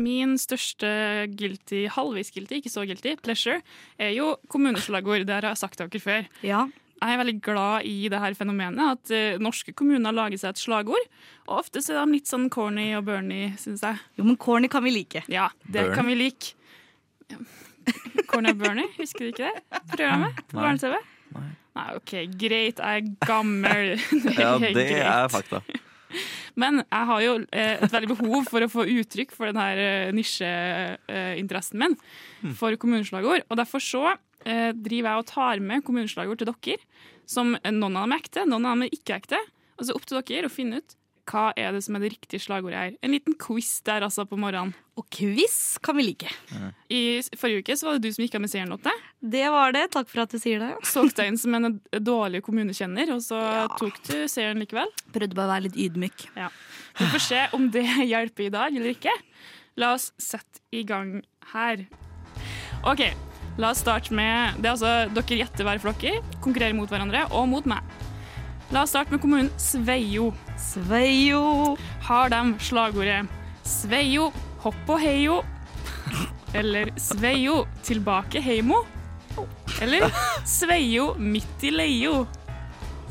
Min 0.00 0.38
største 0.40 0.88
guilty, 1.36 1.82
halvvis 1.92 2.30
guilty, 2.32 2.60
ikke 2.62 2.70
så 2.72 2.86
guilty, 2.88 3.12
pleasure, 3.20 3.58
er 4.00 4.14
jo 4.16 4.36
kommuneslagord. 4.48 5.26
Det 5.28 5.34
har 5.36 5.50
jeg 5.50 5.60
sagt 5.60 5.76
til 5.80 5.90
dere 5.92 6.00
før. 6.00 6.30
Ja. 6.46 6.62
Jeg 7.02 7.16
er 7.16 7.18
veldig 7.18 7.34
glad 7.42 7.84
i 7.90 8.08
det 8.08 8.18
her 8.22 8.34
fenomenet, 8.38 8.78
at 8.94 9.10
eh, 9.12 9.38
norske 9.42 9.72
kommuner 9.74 10.14
lager 10.14 10.38
seg 10.38 10.54
et 10.54 10.60
slagord. 10.62 11.08
Og 11.48 11.58
ofte 11.58 11.82
så 11.82 11.96
er 11.98 12.04
de 12.06 12.14
litt 12.14 12.30
sånn 12.30 12.46
corny 12.54 12.92
og 12.96 13.04
burny, 13.08 13.50
syns 13.58 13.82
jeg. 13.82 13.98
Jo, 14.16 14.24
men 14.28 14.38
corny 14.40 14.70
kan 14.70 14.84
vi 14.86 14.94
like. 14.94 15.24
Ja, 15.28 15.48
det 15.66 15.88
Burn. 15.88 15.96
kan 15.98 16.06
vi 16.06 16.14
like. 16.20 16.54
Ja. 17.32 17.40
Corny 18.30 18.52
og 18.54 18.60
burny, 18.62 18.84
husker 19.00 19.26
du 19.26 19.32
ikke 19.32 19.50
det? 19.50 19.80
Programmet 19.90 20.38
på 20.46 20.56
Nei. 20.60 20.62
barne-TV? 20.62 20.94
Nei, 21.72 21.86
OK, 21.98 22.12
greit, 22.38 22.78
jeg 22.78 23.02
er 23.02 23.26
gammel. 23.26 23.94
Ja, 24.38 24.54
det 24.62 24.72
greit. 24.76 25.02
er 25.02 25.28
fakta. 25.32 25.62
Men 26.58 26.82
jeg 26.82 27.08
har 27.08 27.22
jo 27.24 27.34
eh, 27.50 27.78
et 27.82 27.92
veldig 27.92 28.10
behov 28.16 28.48
for 28.50 28.64
å 28.64 28.70
få 28.70 28.84
uttrykk 28.92 29.32
for 29.32 29.48
denne 29.48 29.66
eh, 29.80 30.12
nisjeinteressen 30.16 31.78
min 31.80 31.96
Hmm. 32.42 32.54
for 32.58 32.74
kommuneslagord. 32.74 33.44
Og 33.48 33.56
derfor 33.56 33.78
så 33.78 34.00
eh, 34.44 34.72
driver 34.74 35.12
jeg 35.12 35.18
og 35.22 35.26
tar 35.30 35.60
med 35.62 35.84
kommuneslagord 35.86 36.40
til 36.40 36.48
dere, 36.50 36.82
som 37.30 37.52
noen 37.54 37.96
av 37.96 38.02
dem 38.08 38.14
er 38.16 38.18
ekte, 38.24 38.42
noen 38.48 38.66
av 38.66 38.74
dem 38.74 38.82
er 38.88 38.96
ikke 38.96 39.14
ekte. 39.20 39.38
Og 39.78 39.86
så 39.86 39.94
opp 39.94 40.06
til 40.08 40.18
dere 40.18 40.50
å 40.50 40.52
finne 40.52 40.80
ut 40.82 40.96
hva 41.32 41.50
er 41.56 41.72
det 41.72 41.80
som 41.84 41.96
er 41.96 42.04
det 42.04 42.12
riktige 42.14 42.42
slagordet 42.42 42.78
her. 42.78 42.96
En 43.04 43.14
liten 43.14 43.34
quiz 43.40 43.78
der 43.86 44.04
altså 44.04 44.26
på 44.28 44.36
morgenen. 44.40 44.74
Og 45.00 45.06
quiz 45.14 45.78
kan 45.82 45.96
vi 45.96 46.04
like. 46.04 46.28
I 46.92 47.22
forrige 47.40 47.62
uke 47.64 47.76
så 47.80 47.88
var 47.88 47.96
det 47.96 48.04
du 48.04 48.12
som 48.12 48.26
gikk 48.26 48.36
av 48.36 48.44
med 48.44 48.52
seieren, 48.52 48.74
Lotte. 48.74 48.92
Det 49.24 49.46
var 49.54 49.72
det. 49.72 49.86
Takk 49.94 50.10
for 50.10 50.24
at 50.26 50.34
du 50.34 50.38
sier 50.42 50.60
det. 50.60 50.70
Solgte 50.88 51.22
deg 51.22 51.32
inn 51.32 51.40
som 51.40 51.56
en 51.56 51.78
dårlig 52.04 52.42
kommunekjenner, 52.44 53.14
og 53.16 53.24
så 53.24 53.40
tok 53.78 54.02
du 54.10 54.14
seieren 54.28 54.60
likevel. 54.60 54.92
Prøvde 55.14 55.38
bare 55.38 55.48
å 55.48 55.54
være 55.54 55.66
litt 55.70 55.80
ydmyk. 55.86 56.28
Ja. 56.36 56.52
Vi 57.00 57.08
får 57.14 57.26
se 57.30 57.42
om 57.56 57.70
det 57.72 57.86
hjelper 58.12 58.48
i 58.48 58.52
dag 58.52 58.76
eller 58.76 58.92
ikke. 58.92 59.16
La 59.80 59.94
oss 59.96 60.10
sette 60.20 60.60
i 60.76 60.84
gang 60.84 61.22
her. 61.54 61.86
OK, 62.84 63.06
la 63.62 63.72
oss 63.72 63.80
starte 63.80 64.12
med 64.16 64.58
det 64.60 64.68
er 64.68 64.74
altså 64.74 64.92
Dere 65.16 65.44
gjetter 65.44 65.68
hver 65.68 65.80
flokke, 65.80 66.16
konkurrerer 66.44 66.76
mot 66.76 66.90
hverandre 66.92 67.24
og 67.32 67.48
mot 67.48 67.68
meg. 67.70 68.11
La 68.72 68.82
oss 68.82 68.90
starte 68.90 69.12
med 69.12 69.20
kommunen 69.20 69.50
Sveio. 69.60 70.32
Sveio. 70.56 71.76
Har 72.02 72.28
de 72.32 72.54
slagordet 72.58 73.26
'Sveio, 73.64 74.32
hopp 74.64 74.88
og 74.88 75.00
heio'? 75.00 75.42
Eller 76.54 76.88
'Sveio, 76.96 77.66
tilbake 77.84 78.40
heimo'? 78.40 78.84
Eller 79.80 80.08
'Sveio, 80.44 81.14
midt 81.18 81.62
i 81.62 81.70
leio'? 81.70 82.26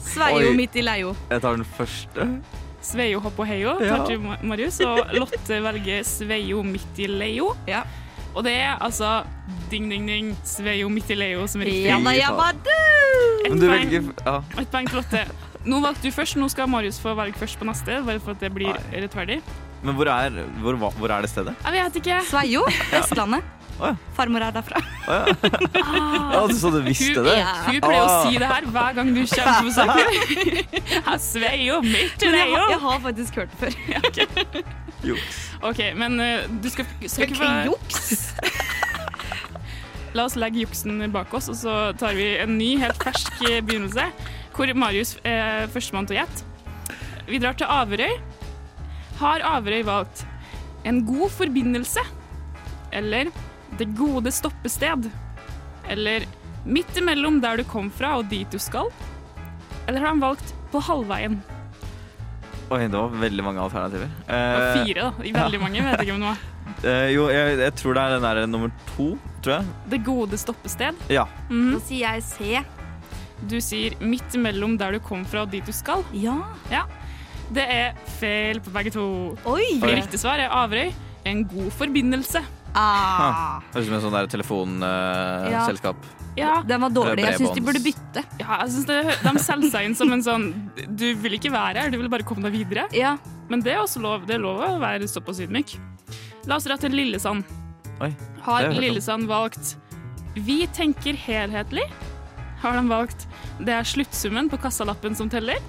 Sveio 0.01 0.49
Oi. 0.49 0.55
midt 0.55 0.75
i 0.75 0.81
leio. 0.81 1.15
Jeg 1.29 1.41
tar 1.41 1.55
den 1.55 1.65
første. 1.65 2.41
Sveio, 2.81 3.19
hopp 3.19 3.39
og 3.39 3.47
heio, 3.47 3.77
Ja. 3.79 3.97
tar 3.97 4.05
du, 4.07 4.19
Marius. 4.43 4.79
Og 4.79 4.99
Lotte 5.13 5.61
velger 5.63 6.03
Sveio 6.03 6.63
midt 6.63 6.97
i 6.97 7.07
leio. 7.07 7.55
Og 8.33 8.43
det 8.43 8.53
er 8.53 8.77
altså 8.81 9.23
ding, 9.69 9.91
ding, 9.91 10.07
ding, 10.07 10.37
Sveio 10.43 10.89
midt 10.89 11.09
i 11.09 11.15
leio 11.15 11.47
som 11.47 11.61
er 11.61 11.65
riktig. 11.65 11.85
Ja, 11.85 11.97
ja, 12.11 12.51
du! 12.51 13.45
Et 13.45 13.51
Men 13.51 13.59
du 13.59 13.67
poeng. 13.67 13.79
velger 13.91 14.13
ja. 14.25 14.41
Et 14.61 14.67
poeng 14.71 14.87
til 14.89 14.95
Lotte. 14.97 15.50
Nå 15.65 15.77
valgte 15.83 16.07
du 16.07 16.11
først, 16.15 16.37
nå 16.41 16.47
skal 16.49 16.69
Marius 16.71 16.97
få 17.01 17.13
velge 17.17 17.37
først 17.37 17.59
på 17.59 17.65
neste, 17.69 17.99
bare 18.07 18.19
for 18.23 18.33
at 18.33 18.39
det 18.41 18.49
blir 18.55 18.73
rettferdig. 18.91 19.41
Men 19.85 19.95
hvor 19.97 20.09
er, 20.13 20.29
hvor, 20.61 20.77
hvor 20.97 21.09
er 21.13 21.21
det 21.25 21.29
stedet? 21.31 21.53
Jeg 21.65 21.73
vet 21.77 21.95
ikke. 22.01 22.17
Sveio. 22.29 22.63
Vestlandet. 22.93 23.57
Farmor 24.13 24.43
er 24.45 24.51
derfra. 24.53 24.81
Ja, 26.31 26.41
du 26.47 26.53
så 26.55 26.69
du 26.71 26.77
visste 26.85 27.15
Hun, 27.17 27.25
det? 27.25 27.33
hun 27.65 27.79
pleier 27.81 28.03
å 28.03 28.09
Ah. 28.11 28.19
si 28.27 28.37
det 28.39 28.47
her 28.47 28.67
hver 28.71 28.93
gang 28.97 29.09
du 29.15 29.21
kommer 29.27 29.55
på 29.57 29.65
besøk. 29.69 29.89
Jeg 30.93 31.19
Sveio 31.23 31.79
midt 31.83 32.21
i 32.23 32.29
Men 32.29 32.37
jeg, 32.37 32.51
har, 32.53 32.69
jeg 32.71 32.79
har 32.83 32.99
faktisk 33.07 33.39
hørt 33.41 33.55
det 33.59 33.71
før. 33.73 34.61
Juks. 35.09 35.39
OK, 35.65 35.81
men 35.97 36.19
uh, 36.21 36.45
du 36.61 36.69
skal, 36.69 36.85
skal 37.09 37.25
ikke 37.25 37.39
få 37.41 37.49
Juks? 37.71 38.13
La 40.13 40.25
oss 40.27 40.35
legge 40.39 40.61
juksen 40.65 41.01
bak 41.13 41.33
oss, 41.37 41.47
og 41.51 41.55
så 41.57 41.75
tar 41.97 42.13
vi 42.17 42.29
en 42.43 42.57
ny, 42.59 42.73
helt 42.81 42.99
fersk 43.01 43.41
eh, 43.47 43.61
begynnelse, 43.63 44.09
hvor 44.61 44.77
Marius 44.77 45.15
er 45.25 45.65
førstemann 45.73 46.05
til 46.05 46.19
å 46.19 46.21
gjette. 46.21 46.45
Vi 47.25 47.39
drar 47.41 47.55
til 47.57 47.69
Averøy. 47.71 48.11
Har 49.17 49.41
Averøy 49.55 49.81
valgt 49.87 50.25
en 50.85 50.99
god 51.07 51.31
forbindelse? 51.33 52.03
Eller 52.93 53.31
det 53.79 53.87
gode 53.97 54.29
stoppested? 54.33 55.07
Eller 55.89 56.27
midt 56.65 56.93
imellom 56.99 57.39
der 57.41 57.61
du 57.61 57.65
kom 57.65 57.89
fra 57.93 58.19
og 58.19 58.29
dit 58.29 58.49
du 58.53 58.59
skal? 58.61 58.91
Eller 59.87 60.03
har 60.03 60.11
han 60.11 60.21
valgt 60.21 60.53
på 60.69 60.81
halvveien? 60.85 61.39
Oi, 62.71 62.83
det 62.85 62.93
var 62.93 63.15
veldig 63.23 63.45
mange 63.47 63.63
alternativer. 63.63 64.11
Det 64.27 64.35
var 64.37 64.67
Eh, 64.67 64.83
fire, 64.85 65.07
da. 65.07 65.09
Veldig 65.17 65.33
veldig 65.39 65.61
mange, 65.63 65.87
vet 65.87 66.03
ikke 66.05 66.13
om 66.13 66.21
det 66.21 66.29
var. 66.29 66.45
eh, 66.91 67.07
jo, 67.15 67.25
jeg, 67.33 67.57
jeg 67.63 67.75
tror 67.81 67.97
det 67.97 68.03
er 68.03 68.13
den 68.13 68.29
der 68.29 68.43
nummer 68.51 68.75
to, 68.93 69.09
tror 69.41 69.57
jeg. 69.57 69.73
Det 69.95 70.03
gode 70.05 70.37
stoppested. 70.37 71.01
Ja. 71.09 71.25
Mm 71.49 71.65
-hmm. 71.65 71.73
Da 71.73 71.79
sier 71.87 72.13
jeg 72.13 72.23
C. 72.23 72.61
Du 73.49 73.57
sier 73.63 73.95
midt 73.99 74.35
imellom 74.37 74.77
der 74.77 74.91
du 74.97 74.99
kom 75.03 75.23
fra 75.25 75.41
og 75.45 75.51
dit 75.51 75.65
du 75.65 75.73
skal. 75.73 76.03
Ja. 76.13 76.37
Ja. 76.71 76.83
Det 77.51 77.63
er 77.67 77.95
feil 78.19 78.61
på 78.63 78.71
begge 78.71 78.91
to. 78.95 79.05
Oi! 79.49 79.79
Det 79.81 79.95
riktige 79.97 80.21
svar 80.21 80.39
er 80.39 80.51
Averøy. 80.55 80.91
En 81.27 81.43
god 81.45 81.69
forbindelse. 81.77 82.41
Ah. 82.73 83.59
Høres 83.73 83.83
ut 83.83 83.89
som 83.89 83.95
en 83.97 84.03
sånn 84.05 84.13
der 84.15 84.27
Ja. 84.27 85.65
telefonselskap. 85.65 85.95
Ja. 86.37 86.61
Den 86.63 86.79
var 86.81 86.89
dårlig. 86.89 87.25
Jeg 87.25 87.39
syns 87.41 87.55
de 87.55 87.61
burde 87.61 87.81
bytte. 87.83 88.23
Ja, 88.39 88.61
jeg 88.63 88.69
synes 88.71 88.85
det, 88.87 88.99
De 89.21 89.39
selger 89.43 89.69
seg 89.73 89.85
inn 89.89 89.95
som 89.95 90.11
en 90.13 90.21
sånn 90.23 90.45
Du 90.95 91.13
vil 91.15 91.33
ikke 91.35 91.51
være 91.51 91.81
her, 91.81 91.89
du 91.91 91.97
vil 91.99 92.07
bare 92.09 92.23
komme 92.23 92.43
deg 92.47 92.53
videre. 92.53 92.87
Ja. 92.95 93.17
Men 93.49 93.59
det 93.61 93.73
er 93.73 93.81
også 93.83 93.99
lov, 94.01 94.25
det 94.25 94.35
er 94.35 94.39
lov 94.39 94.61
å 94.63 94.79
være 94.79 95.03
såpass 95.11 95.41
ydmyk. 95.43 95.75
La 96.47 96.55
oss 96.55 96.63
dra 96.63 96.77
til 96.77 96.91
Lillesand. 96.95 97.43
Oi. 98.01 98.15
Har. 98.41 98.69
Lillesand 98.71 99.27
valgt 99.27 99.75
Vi 100.33 100.65
tenker 100.67 101.13
helhetlig? 101.13 101.83
Har 102.61 102.73
de 102.79 102.87
valgt 102.87 103.27
Det 103.61 103.73
er 103.75 103.85
sluttsummen 103.85 104.49
på 104.49 104.57
kassalappen 104.61 105.15
som 105.17 105.29
teller? 105.29 105.61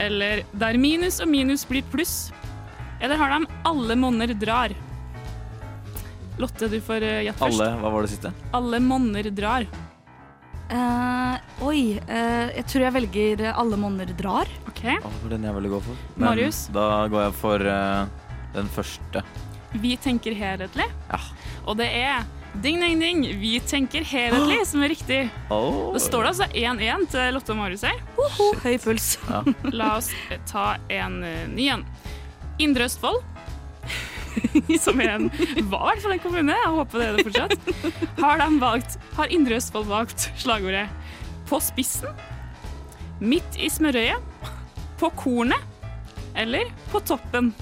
Eller 0.00 0.44
Der 0.56 0.76
minus 0.80 1.20
og 1.20 1.28
minus 1.28 1.66
blir 1.68 1.84
pluss? 1.92 2.30
Eller 3.00 3.20
har 3.20 3.34
de 3.34 3.46
Alle 3.68 3.96
monner 4.00 4.32
drar? 4.34 4.72
Lotte, 6.40 6.68
du 6.68 6.80
får 6.84 7.04
eh, 7.04 7.22
gjette 7.24 7.40
først. 7.40 7.60
Alle, 7.60 7.80
hva 7.80 7.90
var 7.94 8.04
det 8.04 8.12
siste? 8.12 8.32
Alle 8.56 8.80
monner 8.84 9.28
drar. 9.32 9.64
Uh, 10.66 11.36
oi. 11.62 11.96
uh, 12.10 12.48
jeg 12.50 12.64
tror 12.66 12.82
jeg 12.82 12.94
velger 12.96 13.42
Alle 13.52 13.78
monner 13.78 14.10
drar. 14.18 14.50
OK. 14.68 14.82
oh, 14.98 15.18
den 15.30 15.46
jeg 15.48 15.56
ville 15.56 15.72
gå 15.72 15.80
for. 15.84 16.00
Men 16.16 16.28
Marius? 16.28 16.66
da 16.74 17.06
går 17.12 17.28
jeg 17.28 17.36
for 17.40 17.64
uh, 17.64 18.32
den 18.56 18.68
første. 18.74 19.24
Vi 19.76 19.94
tenker 20.00 20.36
helhetlig. 20.36 20.88
Ja. 21.08 21.20
Og 21.64 21.78
det 21.80 21.88
er 21.88 22.26
ding, 22.62 22.80
ding, 22.80 23.00
ding. 23.00 23.22
Vi 23.40 23.60
tenker 23.60 24.04
helhetlig 24.06 24.66
som 24.66 24.82
er 24.82 24.92
riktig. 24.94 25.20
Oh. 25.50 25.92
Da 25.94 26.02
står 26.02 26.26
det 26.26 26.32
altså 26.34 26.48
1-1 26.52 27.08
til 27.12 27.36
Lotte 27.36 27.54
og 27.54 27.60
Marius 27.60 27.86
her. 27.86 28.02
Høy 28.64 28.76
puls. 28.82 29.14
Ja. 29.28 29.42
La 29.78 29.94
oss 29.98 30.12
ta 30.50 30.76
en 30.92 31.22
eh, 31.26 31.46
ny 31.52 31.70
en. 31.76 31.86
Indre 32.62 32.86
Østfold 32.88 33.20
som 34.84 35.00
er 35.00 35.14
en, 35.14 35.28
var 35.70 35.94
i 35.96 36.02
den 36.02 36.16
en 36.16 36.22
kommune, 36.22 36.56
jeg 36.56 36.72
håper 36.76 37.00
det 37.00 37.06
er 37.06 37.16
det 37.16 37.24
fortsatt, 37.28 38.20
har, 38.20 38.40
de 38.40 38.60
valgt, 38.60 38.98
har 39.16 39.32
Indre 39.32 39.58
Østfold 39.60 39.88
valgt 39.88 40.28
slagordet 40.36 40.86
'På 41.46 41.60
spissen', 41.62 42.16
'Midt 43.20 43.56
i 43.56 43.70
smørøyet', 43.70 44.50
'På 44.98 45.12
kornet' 45.16 45.62
eller 46.34 46.72
'På 46.90 47.00
toppen'. 47.00 47.52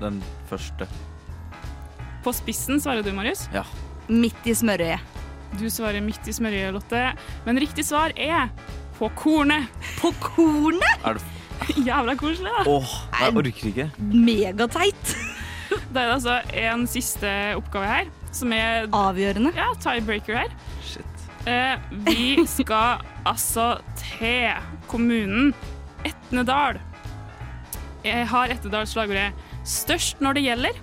Den 0.00 0.22
første. 0.50 0.86
På 2.24 2.32
spissen, 2.34 2.80
svarer 2.82 3.02
du, 3.06 3.12
Marius. 3.16 3.46
Ja. 3.54 3.64
Midt 4.08 4.46
i 4.48 4.54
smørøyet. 4.56 5.16
Du 5.58 5.64
svarer 5.72 6.02
midt 6.04 6.26
i 6.28 6.34
smørøyet, 6.36 6.74
Lotte. 6.76 7.02
Men 7.46 7.60
riktig 7.60 7.84
svar 7.88 8.12
er 8.16 8.50
på 8.98 9.08
kornet. 9.16 9.68
På 10.00 10.12
kornet? 10.20 11.04
Er 11.06 11.18
det 11.18 11.24
Jævla 11.88 12.14
koselig, 12.18 12.52
da. 12.54 12.64
Åh, 12.70 12.92
jeg 13.20 13.36
orker 13.40 13.70
ikke. 13.72 13.90
Megateit. 13.98 15.14
Da 15.92 16.00
er 16.00 16.06
det 16.08 16.14
altså 16.14 16.34
en 16.56 16.86
siste 16.88 17.28
oppgave 17.56 17.88
her, 17.88 18.06
som 18.32 18.52
er 18.56 18.86
Avgjørende. 18.96 19.50
Ja, 19.56 19.66
tiebreaker 19.80 20.38
her. 20.38 20.54
Shit. 20.84 21.24
Eh, 21.48 21.76
vi 22.06 22.44
skal 22.48 23.02
altså 23.28 23.74
til 24.00 24.48
kommunen 24.88 25.52
Etnedal. 26.08 26.80
Jeg 28.04 28.24
har 28.32 28.52
Etnedal 28.54 28.88
slagordet 28.88 29.32
'størst 29.64 30.20
når 30.24 30.38
det 30.38 30.44
gjelder', 30.46 30.80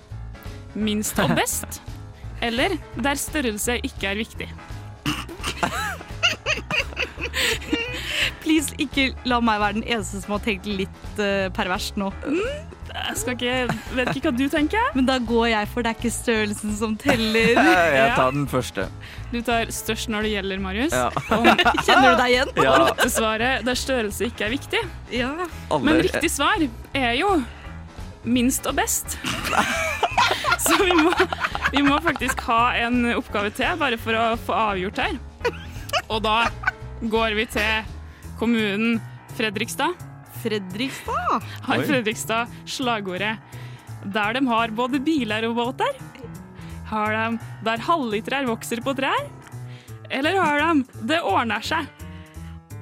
'minst 0.76 1.18
og 1.18 1.32
best', 1.38 1.80
eller 2.42 2.76
'der 2.96 3.14
størrelse 3.14 3.80
ikke 3.82 4.06
er 4.12 4.16
viktig'. 4.20 4.52
Please, 8.44 8.74
ikke 8.78 9.10
la 9.26 9.40
meg 9.42 9.60
være 9.60 9.80
den 9.80 9.86
eneste 9.86 10.22
som 10.22 10.36
har 10.36 10.44
tenkt 10.44 10.68
litt 10.70 11.18
uh, 11.18 11.48
perverst 11.56 11.98
nå. 11.98 12.12
Jeg 12.96 13.18
skal 13.20 13.34
ikke, 13.34 13.74
vet 13.96 14.10
ikke 14.16 14.30
hva 14.30 14.38
du 14.38 14.46
tenker. 14.52 14.86
Men 14.96 15.08
da 15.08 15.18
går 15.18 15.48
jeg 15.50 15.68
for 15.72 15.84
det 15.84 15.92
er 15.92 15.98
ikke 15.98 16.12
størrelsen 16.14 16.76
som 16.78 16.94
teller. 17.00 17.58
Jeg 17.96 18.14
tar 18.16 18.32
den 18.32 18.46
første. 18.48 18.86
Du 19.32 19.40
tar 19.44 19.68
størst 19.74 20.08
når 20.12 20.26
det 20.26 20.32
gjelder, 20.36 20.62
Marius. 20.64 20.96
Ja. 20.96 21.10
Kjenner 21.86 22.14
du 22.14 22.22
deg 22.22 22.32
igjen? 22.32 22.54
Ja. 22.62 22.78
Lotte-svaret 22.86 23.66
der 23.66 23.78
størrelse 23.78 24.30
ikke 24.30 24.48
er 24.48 24.54
viktig. 24.54 24.82
Ja. 25.12 25.32
Men 25.76 26.00
riktig 26.06 26.32
svar 26.32 26.62
er 26.96 27.12
jo 27.20 27.36
minst 28.26 28.66
og 28.66 28.78
best. 28.80 29.18
Så 30.66 30.76
vi 30.80 30.94
må, 30.96 31.12
vi 31.72 31.82
må 31.84 31.98
faktisk 32.04 32.40
ha 32.48 32.74
en 32.80 33.04
oppgave 33.16 33.52
til, 33.56 33.76
bare 33.80 33.98
for 34.00 34.16
å 34.16 34.24
få 34.40 34.56
avgjort 34.56 35.02
her. 35.04 35.18
Og 36.08 36.22
da 36.24 36.46
går 37.02 37.36
vi 37.38 37.46
til 37.50 37.92
kommunen 38.40 39.00
Fredrikstad. 39.36 39.96
Fredrikstad? 40.42 41.44
Har 41.66 41.84
Fredrikstad 41.84 42.52
slagordet 42.68 43.36
der 44.06 44.36
de 44.36 44.42
har 44.46 44.72
både 44.76 45.00
biler 45.02 45.48
og 45.48 45.56
båter? 45.58 45.98
Har 46.86 47.12
de 47.16 47.40
der 47.66 47.82
halvlitrer 47.82 48.46
vokser 48.48 48.80
på 48.84 48.94
trær? 48.96 49.26
Eller 50.14 50.38
har 50.38 50.62
de 50.62 51.06
det 51.10 51.20
ordner 51.26 51.64
seg? 51.66 51.88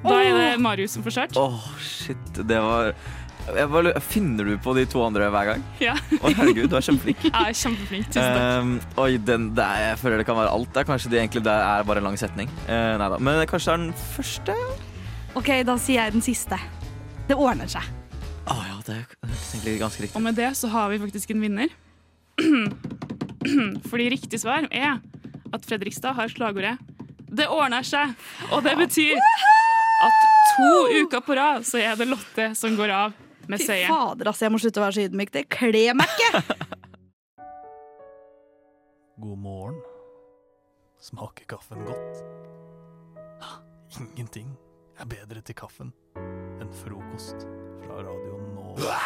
Da 0.04 0.18
er 0.20 0.34
det 0.36 0.48
Marius 0.60 0.98
som 0.98 1.04
får 1.06 1.14
start. 1.16 1.38
Åh, 1.40 1.68
shit. 1.80 2.40
Det 2.44 2.58
var 2.60 2.92
bare, 3.46 3.92
Finner 4.00 4.44
du 4.48 4.54
på 4.58 4.74
de 4.76 4.84
to 4.88 5.02
andre 5.04 5.28
hver 5.32 5.50
gang? 5.52 5.64
Ja. 5.82 5.94
Å, 6.20 6.32
herregud, 6.32 6.68
du 6.72 6.76
er 6.78 6.86
kjempeflink. 6.86 7.26
Jeg 7.28 7.34
er 7.34 7.58
kjempeflink. 7.58 8.08
Tusen 8.08 8.38
takk. 8.38 8.62
Um, 8.64 8.72
oi, 9.04 9.10
den 9.20 9.50
der, 9.56 9.82
jeg 9.88 9.98
føler 10.00 10.22
det 10.22 10.28
kan 10.28 10.38
være 10.38 10.54
alt. 10.54 10.70
Det 10.72 10.82
er 10.82 10.88
kanskje 10.88 11.12
det 11.12 11.20
egentlig 11.20 11.44
det 11.46 11.54
er 11.54 11.84
bare 11.88 12.02
en 12.02 12.08
lang 12.08 12.18
setning. 12.20 12.50
Uh, 12.68 12.94
nei 13.00 13.10
da. 13.12 13.20
Men 13.20 13.42
kanskje 13.50 13.70
det 13.70 13.74
er 13.74 13.84
den 13.84 13.92
første? 14.14 14.56
Ok, 15.34 15.50
da 15.66 15.76
sier 15.82 16.04
jeg 16.04 16.14
den 16.16 16.24
siste. 16.24 16.58
Det 17.28 17.36
ordner 17.40 17.70
seg. 17.70 17.88
Å 18.44 18.54
ja, 18.60 18.78
det 18.86 18.98
er 19.00 19.04
egentlig 19.24 19.78
ganske 19.80 20.04
riktig. 20.04 20.16
Og 20.18 20.24
med 20.24 20.36
det 20.38 20.50
så 20.58 20.68
har 20.72 20.92
vi 20.92 21.00
faktisk 21.02 21.32
en 21.34 21.44
vinner. 21.44 21.72
Fordi 23.90 24.08
riktig 24.12 24.40
svar 24.42 24.68
er 24.70 24.98
at 25.54 25.66
Fredrikstad 25.68 26.16
har 26.16 26.32
slagordet 26.32 26.78
'Det 27.34 27.48
ordner 27.50 27.82
seg'. 27.82 28.14
Og 28.52 28.62
det 28.62 28.76
betyr 28.78 29.18
at 30.04 30.18
to 30.54 30.72
uker 31.02 31.20
på 31.20 31.34
rad 31.34 31.66
så 31.66 31.80
er 31.82 31.96
det 31.98 32.06
Lotte 32.06 32.52
som 32.54 32.76
går 32.76 32.92
av 32.94 33.12
Fy 33.48 33.80
fader, 33.88 34.26
altså, 34.30 34.42
jeg 34.46 34.52
må 34.54 34.58
slutte 34.62 34.80
å 34.80 34.82
være 34.86 34.96
så 34.98 35.04
ydmyk. 35.08 35.30
Det 35.34 35.44
kler 35.52 35.92
meg 35.98 36.08
ikke! 36.14 36.30
God 39.24 39.38
morgen. 39.38 39.78
Smaker 41.04 41.44
kaffen 41.48 41.80
godt? 41.84 42.14
Ingenting 44.00 44.48
er 44.98 45.06
bedre 45.10 45.40
til 45.44 45.54
kaffen 45.58 45.92
enn 46.62 46.72
frokost 46.82 47.38
fra 47.84 47.94
radioen 48.06 48.46
nå. 48.54 48.62
Nova. 48.78 48.98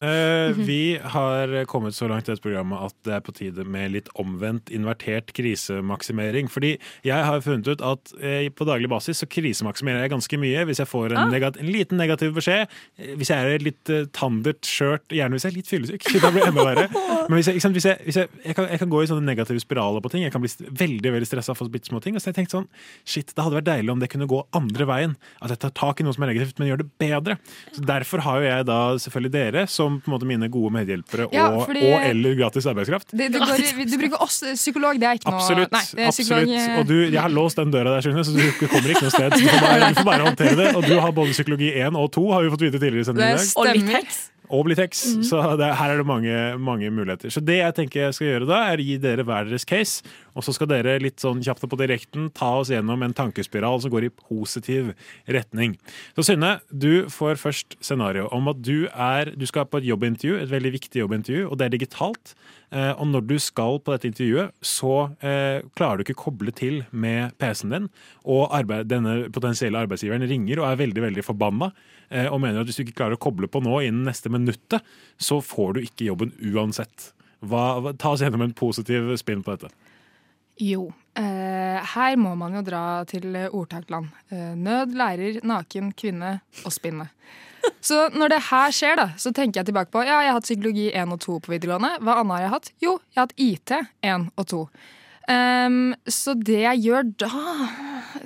Eh, 0.00 0.52
vi 0.56 0.98
har 1.02 1.64
kommet 1.64 1.94
så 1.96 2.06
langt 2.08 2.28
i 2.28 2.32
dette 2.32 2.42
programmet 2.44 2.82
at 2.88 2.94
det 3.06 3.14
er 3.16 3.22
på 3.24 3.32
tide 3.34 3.64
med 3.64 3.94
litt 3.94 4.08
omvendt 4.20 4.68
invertert 4.74 5.30
krisemaksimering. 5.36 6.50
Fordi 6.52 6.74
jeg 7.06 7.24
har 7.28 7.40
funnet 7.44 7.68
ut 7.70 7.82
at 7.84 8.12
uh, 8.20 8.48
på 8.52 8.66
daglig 8.68 8.90
basis 8.92 9.22
så 9.22 9.28
krisemaksimerer 9.30 10.04
jeg 10.04 10.12
ganske 10.12 10.38
mye 10.40 10.64
hvis 10.68 10.80
jeg 10.82 10.90
får 10.90 11.14
en, 11.14 11.16
Ah. 11.16 11.30
negat 11.32 11.56
en 11.56 11.70
liten 11.72 11.96
negativ 11.96 12.34
beskjed. 12.36 12.68
eh, 12.98 13.14
Hvis 13.16 13.30
jeg 13.32 13.54
er 13.54 13.64
litt 13.64 13.88
uh, 13.92 14.04
tandert, 14.12 14.60
skjørt, 14.68 15.06
gjerne 15.08 15.36
hvis 15.38 15.46
jeg 15.48 15.52
er 15.54 15.56
litt 15.56 15.70
fyllesyk. 15.72 16.08
Da 16.26 16.30
blir 16.32 16.44
det 16.44 16.52
enda 16.52 16.66
verre. 16.66 16.86
Men 17.30 17.38
hvis 17.40 17.48
jeg, 17.50 17.62
sant, 17.64 17.76
hvis 17.76 17.88
jeg, 17.88 17.98
hvis 18.04 18.20
jeg, 18.20 18.28
jeg, 18.44 18.54
kan, 18.58 18.68
jeg 18.70 18.78
kan 18.82 18.92
gå 18.92 19.02
i 19.02 19.08
sånne 19.10 19.24
negative 19.26 19.60
spiraler 19.62 20.04
på 20.04 20.12
ting. 20.12 20.22
Jeg 20.26 20.32
kan 20.34 20.44
bli 20.44 20.52
veldig 20.84 21.12
veldig 21.16 21.28
stressa 21.30 21.54
for 21.56 21.72
bitte 21.72 21.88
små 21.90 22.00
ting. 22.04 22.14
Og 22.16 22.20
så 22.22 22.28
har 22.30 22.36
jeg 22.36 22.42
tenkt 22.44 22.54
sånn 22.54 22.68
Shit, 23.06 23.32
det 23.34 23.42
hadde 23.44 23.58
vært 23.60 23.70
deilig 23.70 23.92
om 23.96 24.02
det 24.02 24.10
kunne 24.12 24.28
gå 24.30 24.42
andre 24.56 24.86
veien. 24.88 25.16
At 25.40 25.54
jeg 25.54 25.62
tar 25.64 25.74
tak 25.76 26.00
i 26.00 26.06
noe 26.06 26.14
som 26.16 26.26
er 26.26 26.32
negativt, 26.34 26.58
men 26.60 26.68
gjør 26.70 26.84
det 26.84 26.90
bedre. 27.00 27.38
Så 27.72 27.84
Derfor 27.86 28.22
har 28.26 28.42
jo 28.42 28.48
jeg 28.50 28.66
da 28.68 28.78
selvfølgelig 29.00 29.25
dere 29.32 29.66
som 29.70 29.98
på 30.00 30.10
en 30.10 30.14
måte 30.16 30.28
mine 30.28 30.48
gode 30.52 30.72
medhjelpere 30.74 31.28
Ja, 31.32 31.48
og, 31.50 31.66
fordi- 31.68 31.82
og 31.90 32.06
eller 32.10 32.34
gratis 32.38 32.66
arbeidskraft. 32.70 33.10
Det, 33.12 33.30
det 33.32 33.40
går, 33.40 33.64
du 33.90 33.96
bruker 34.02 34.22
oss 34.22 34.40
psykolog, 34.54 35.00
det 35.00 35.08
er 35.10 35.18
ikke 35.20 35.30
noe 35.30 35.40
Absolutt. 35.40 35.72
Nei, 35.72 35.84
det 36.00 36.10
psykolog, 36.14 36.46
absolutt. 36.46 36.70
eh, 36.70 36.78
Og 36.80 36.86
du, 36.86 36.96
jeg 37.10 37.20
har 37.22 37.34
låst 37.34 37.56
den 37.62 37.70
døra 37.74 37.96
der, 37.96 38.12
du, 38.12 38.22
så 38.24 38.36
du 38.36 38.66
kommer 38.68 38.94
ikke 38.94 39.06
noe 39.08 39.14
sted. 39.16 39.36
Så 39.36 39.42
du 39.42 39.48
får 39.50 39.66
bare, 39.66 39.90
du 39.90 40.00
får 40.00 40.08
bare 40.12 40.26
håndtere 40.30 40.56
det. 40.62 40.70
Og 40.76 40.82
du 40.86 40.94
har 41.00 41.12
både 41.12 41.30
psykologi 41.36 41.72
1 41.80 41.96
og 41.96 42.10
2, 42.16 42.24
har 42.32 42.42
vi 42.46 42.50
fått 42.56 42.66
vite 42.68 42.78
tidligere 42.82 43.04
i 43.04 43.10
sendingen 43.10 43.34
i 43.34 43.36
dag. 43.36 43.44
Det 43.44 43.76
stemmer. 43.82 44.24
Og 44.48 44.62
bli 44.68 44.76
tekst. 44.78 45.06
Mhm. 45.16 45.22
Så 45.26 45.40
det, 45.58 45.72
her 45.74 45.90
er 45.90 45.96
det 45.98 46.06
mange, 46.06 46.34
mange 46.62 46.90
muligheter. 46.94 47.32
Så 47.34 47.40
det 47.42 47.56
jeg 47.58 47.74
tenker 47.74 48.00
jeg 48.06 48.14
skal 48.14 48.26
gjøre 48.28 48.46
da, 48.46 48.60
er 48.70 48.78
å 48.78 48.84
gi 48.86 48.96
dere 49.02 49.24
hver 49.26 49.48
deres 49.50 49.64
case. 49.66 50.04
Og 50.36 50.44
så 50.44 50.52
skal 50.54 50.68
dere 50.70 50.98
litt 51.00 51.22
sånn 51.22 51.40
kjapt 51.44 51.64
på 51.66 51.78
direkten 51.80 52.28
ta 52.36 52.52
oss 52.60 52.70
gjennom 52.72 53.02
en 53.02 53.16
tankespiral 53.16 53.80
som 53.82 53.92
går 53.92 54.08
i 54.08 54.12
positiv 54.12 54.92
retning. 55.32 55.76
Så 56.16 56.26
Synne, 56.28 56.58
du 56.70 57.08
får 57.12 57.40
først 57.40 57.78
scenario 57.84 58.28
om 58.36 58.52
at 58.52 58.60
du, 58.60 58.86
er, 58.92 59.32
du 59.32 59.46
skal 59.48 59.68
på 59.70 59.80
et 59.80 59.88
jobbintervju, 59.88 60.36
et 60.42 60.52
veldig 60.52 60.74
viktig 60.76 61.02
jobbintervju, 61.02 61.46
og 61.48 61.58
det 61.58 61.68
er 61.68 61.76
digitalt. 61.78 62.36
Eh, 62.74 62.92
og 62.92 63.08
når 63.08 63.26
du 63.30 63.36
skal 63.42 63.80
på 63.80 63.94
dette 63.94 64.10
intervjuet, 64.10 64.54
så 64.64 64.94
eh, 65.24 65.64
klarer 65.78 66.00
du 66.00 66.06
ikke 66.06 66.18
koble 66.26 66.52
til 66.56 66.82
med 66.90 67.36
PC-en 67.40 67.74
din. 67.74 67.90
Og 68.28 68.50
arbeid, 68.56 68.90
denne 68.90 69.18
potensielle 69.34 69.80
arbeidsgiveren 69.86 70.26
ringer 70.28 70.60
og 70.62 70.70
er 70.70 70.80
veldig 70.82 71.06
veldig 71.08 71.26
forbanna. 71.26 71.72
Eh, 72.10 72.28
og 72.30 72.40
mener 72.42 72.60
at 72.60 72.68
hvis 72.70 72.80
du 72.80 72.84
ikke 72.86 73.00
klarer 73.02 73.18
å 73.18 73.22
koble 73.22 73.48
på 73.50 73.62
nå 73.64 73.80
innen 73.86 74.06
neste 74.10 74.32
minuttet, 74.32 74.84
så 75.18 75.40
får 75.42 75.76
du 75.76 75.84
ikke 75.84 76.10
jobben 76.10 76.34
uansett. 76.52 77.12
Hva, 77.46 77.94
ta 78.00 78.14
oss 78.14 78.24
gjennom 78.24 78.44
en 78.44 78.56
positiv 78.56 79.12
spinn 79.20 79.44
på 79.46 79.54
dette. 79.54 79.72
Jo, 80.56 80.86
eh, 81.18 81.80
her 81.92 82.16
må 82.16 82.32
man 82.38 82.54
jo 82.56 82.62
dra 82.64 82.82
til 83.08 83.34
eh, 83.36 83.52
ordtakland. 83.52 84.08
Eh, 84.32 84.54
nød 84.56 84.94
lærer 84.96 85.42
naken 85.44 85.92
kvinne 85.92 86.38
å 86.64 86.72
spinne. 86.72 87.10
Så 87.82 88.06
når 88.14 88.32
det 88.32 88.42
her 88.48 88.74
skjer, 88.74 88.96
da, 88.98 89.06
så 89.20 89.32
tenker 89.34 89.60
jeg 89.60 89.68
tilbake 89.70 89.92
på 89.92 90.04
ja, 90.06 90.20
jeg 90.22 90.30
har 90.30 90.38
hatt 90.38 90.46
psykologi 90.46 90.86
1 90.94 91.12
og 91.12 91.20
2 91.24 91.38
på 91.44 91.52
videregående. 91.52 91.96
Hva 92.00 92.20
annet 92.20 92.36
har 92.36 92.44
jeg 92.44 92.54
hatt? 92.54 92.70
Jo, 92.82 92.92
jeg 93.10 93.18
har 93.18 93.26
hatt 93.26 93.42
IT 93.42 93.74
1 94.06 94.28
og 94.32 94.48
2. 94.52 94.62
Um, 95.26 95.78
så 96.06 96.36
det 96.38 96.60
jeg 96.62 96.84
gjør 96.84 97.08
da, 97.18 97.30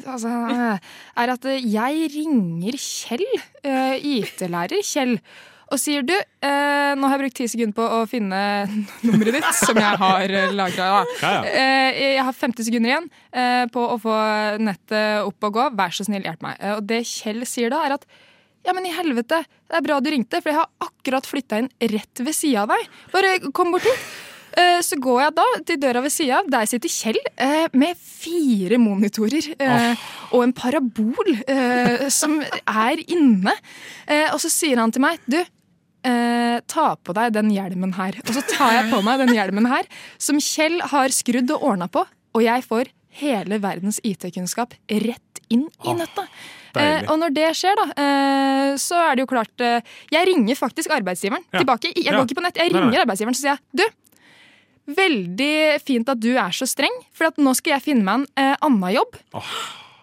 altså, 0.04 0.32
er 1.16 1.32
at 1.32 1.46
jeg 1.48 2.10
ringer 2.12 2.76
Kjell, 2.76 3.24
uh, 3.64 3.96
IT-lærer 3.96 4.84
Kjell, 4.84 5.16
og 5.70 5.78
sier 5.78 6.02
du, 6.06 6.14
eh, 6.16 6.92
nå 6.98 7.06
har 7.06 7.14
jeg 7.16 7.22
brukt 7.24 7.36
ti 7.38 7.46
sekunder 7.52 7.76
på 7.76 7.84
å 7.86 8.00
finne 8.10 8.40
nummeret 9.06 9.36
ditt, 9.38 9.50
som 9.58 9.78
jeg 9.78 10.00
har 10.02 10.34
uh, 10.34 10.54
lagra. 10.58 10.88
Ja, 11.22 11.30
ja. 11.40 11.42
Eh, 11.46 12.00
jeg 12.16 12.24
har 12.26 12.34
50 12.34 12.66
sekunder 12.66 12.90
igjen 12.94 13.06
eh, 13.32 13.66
på 13.70 13.84
å 13.94 13.98
få 14.02 14.16
nettet 14.62 15.22
opp 15.28 15.46
og 15.50 15.54
gå. 15.60 15.68
Vær 15.78 15.94
så 15.94 16.06
snill, 16.08 16.26
hjelp 16.26 16.42
meg. 16.46 16.58
Eh, 16.58 16.74
og 16.78 16.82
det 16.90 17.04
Kjell 17.06 17.46
sier 17.46 17.70
da, 17.70 17.84
er 17.86 17.96
at 18.00 18.08
ja, 18.66 18.74
men 18.76 18.84
i 18.84 18.92
helvete, 18.92 19.38
det 19.70 19.78
er 19.78 19.84
bra 19.86 20.00
du 20.04 20.10
ringte, 20.12 20.42
for 20.42 20.52
jeg 20.52 20.58
har 20.58 20.68
akkurat 20.84 21.24
flytta 21.24 21.62
inn 21.62 21.70
rett 21.94 22.20
ved 22.26 22.36
sida 22.36 22.66
av 22.66 22.74
deg. 22.74 22.90
Bare 23.14 23.30
kom 23.56 23.70
bort 23.72 23.86
hit. 23.88 24.10
Eh, 24.58 24.80
Så 24.82 24.98
går 25.00 25.20
jeg 25.22 25.34
da 25.38 25.44
til 25.68 25.78
døra 25.80 26.02
ved 26.02 26.10
sida 26.12 26.40
av. 26.42 26.48
Der 26.50 26.66
sitter 26.68 26.90
Kjell 26.90 27.20
eh, 27.38 27.70
med 27.78 27.94
fire 28.02 28.76
monitorer 28.82 29.46
eh, 29.54 30.02
og 30.34 30.42
en 30.44 30.52
parabol 30.52 31.30
eh, 31.46 32.08
som 32.12 32.40
er 32.42 33.00
inne. 33.06 33.54
Eh, 34.10 34.26
og 34.34 34.42
så 34.42 34.50
sier 34.52 34.82
han 34.82 34.90
til 34.92 35.06
meg 35.06 35.22
Du, 35.30 35.38
eh, 36.04 36.60
ta 36.66 36.96
på 36.96 37.14
deg 37.16 37.32
den 37.36 37.50
hjelmen 37.54 37.92
her. 37.96 38.16
Og 38.26 38.32
så 38.36 38.42
tar 38.48 38.72
jeg 38.76 38.90
på 38.92 39.02
meg 39.06 39.18
den 39.24 39.34
hjelmen 39.36 39.66
her, 39.70 39.84
som 40.18 40.38
Kjell 40.40 40.80
har 40.92 41.08
skrudd 41.14 41.50
og 41.56 41.62
ordna 41.72 41.88
på. 41.88 42.04
Og 42.34 42.42
jeg 42.46 42.62
får 42.66 42.90
hele 43.20 43.58
verdens 43.62 43.98
IT-kunnskap 44.06 44.74
rett 44.88 45.40
inn 45.50 45.66
i 45.84 45.94
nøtta. 45.98 46.26
Eh, 46.78 47.02
og 47.10 47.16
når 47.18 47.32
det 47.34 47.48
skjer, 47.58 47.74
da, 47.74 47.86
eh, 47.98 48.76
så 48.78 48.94
er 49.10 49.16
det 49.18 49.24
jo 49.24 49.30
klart 49.32 49.60
eh, 49.66 49.80
Jeg 50.14 50.28
ringer 50.28 50.54
faktisk 50.54 50.92
arbeidsgiveren 50.94 51.42
Ja. 51.52 51.58
tilbake. 51.58 51.90
Jeg 51.96 52.04
Ja. 52.06 52.12
går 52.14 52.28
ikke 52.28 52.38
på 52.38 52.42
nett, 52.46 52.56
jeg 52.56 52.70
ringer 52.72 52.90
nei. 52.92 53.00
arbeidsgiveren 53.02 53.34
så 53.34 53.42
sier 53.42 53.58
jeg, 53.58 53.60
du, 53.74 54.94
veldig 54.94 55.80
fint 55.84 56.08
at 56.08 56.20
du 56.20 56.30
er 56.36 56.50
så 56.54 56.66
streng, 56.66 56.94
for 57.12 57.26
at 57.30 57.36
nå 57.42 57.52
skal 57.58 57.74
jeg 57.78 57.82
finne 57.82 58.04
meg 58.06 58.14
en 58.14 58.26
eh, 58.36 58.56
annen 58.62 58.94
jobb. 58.94 59.18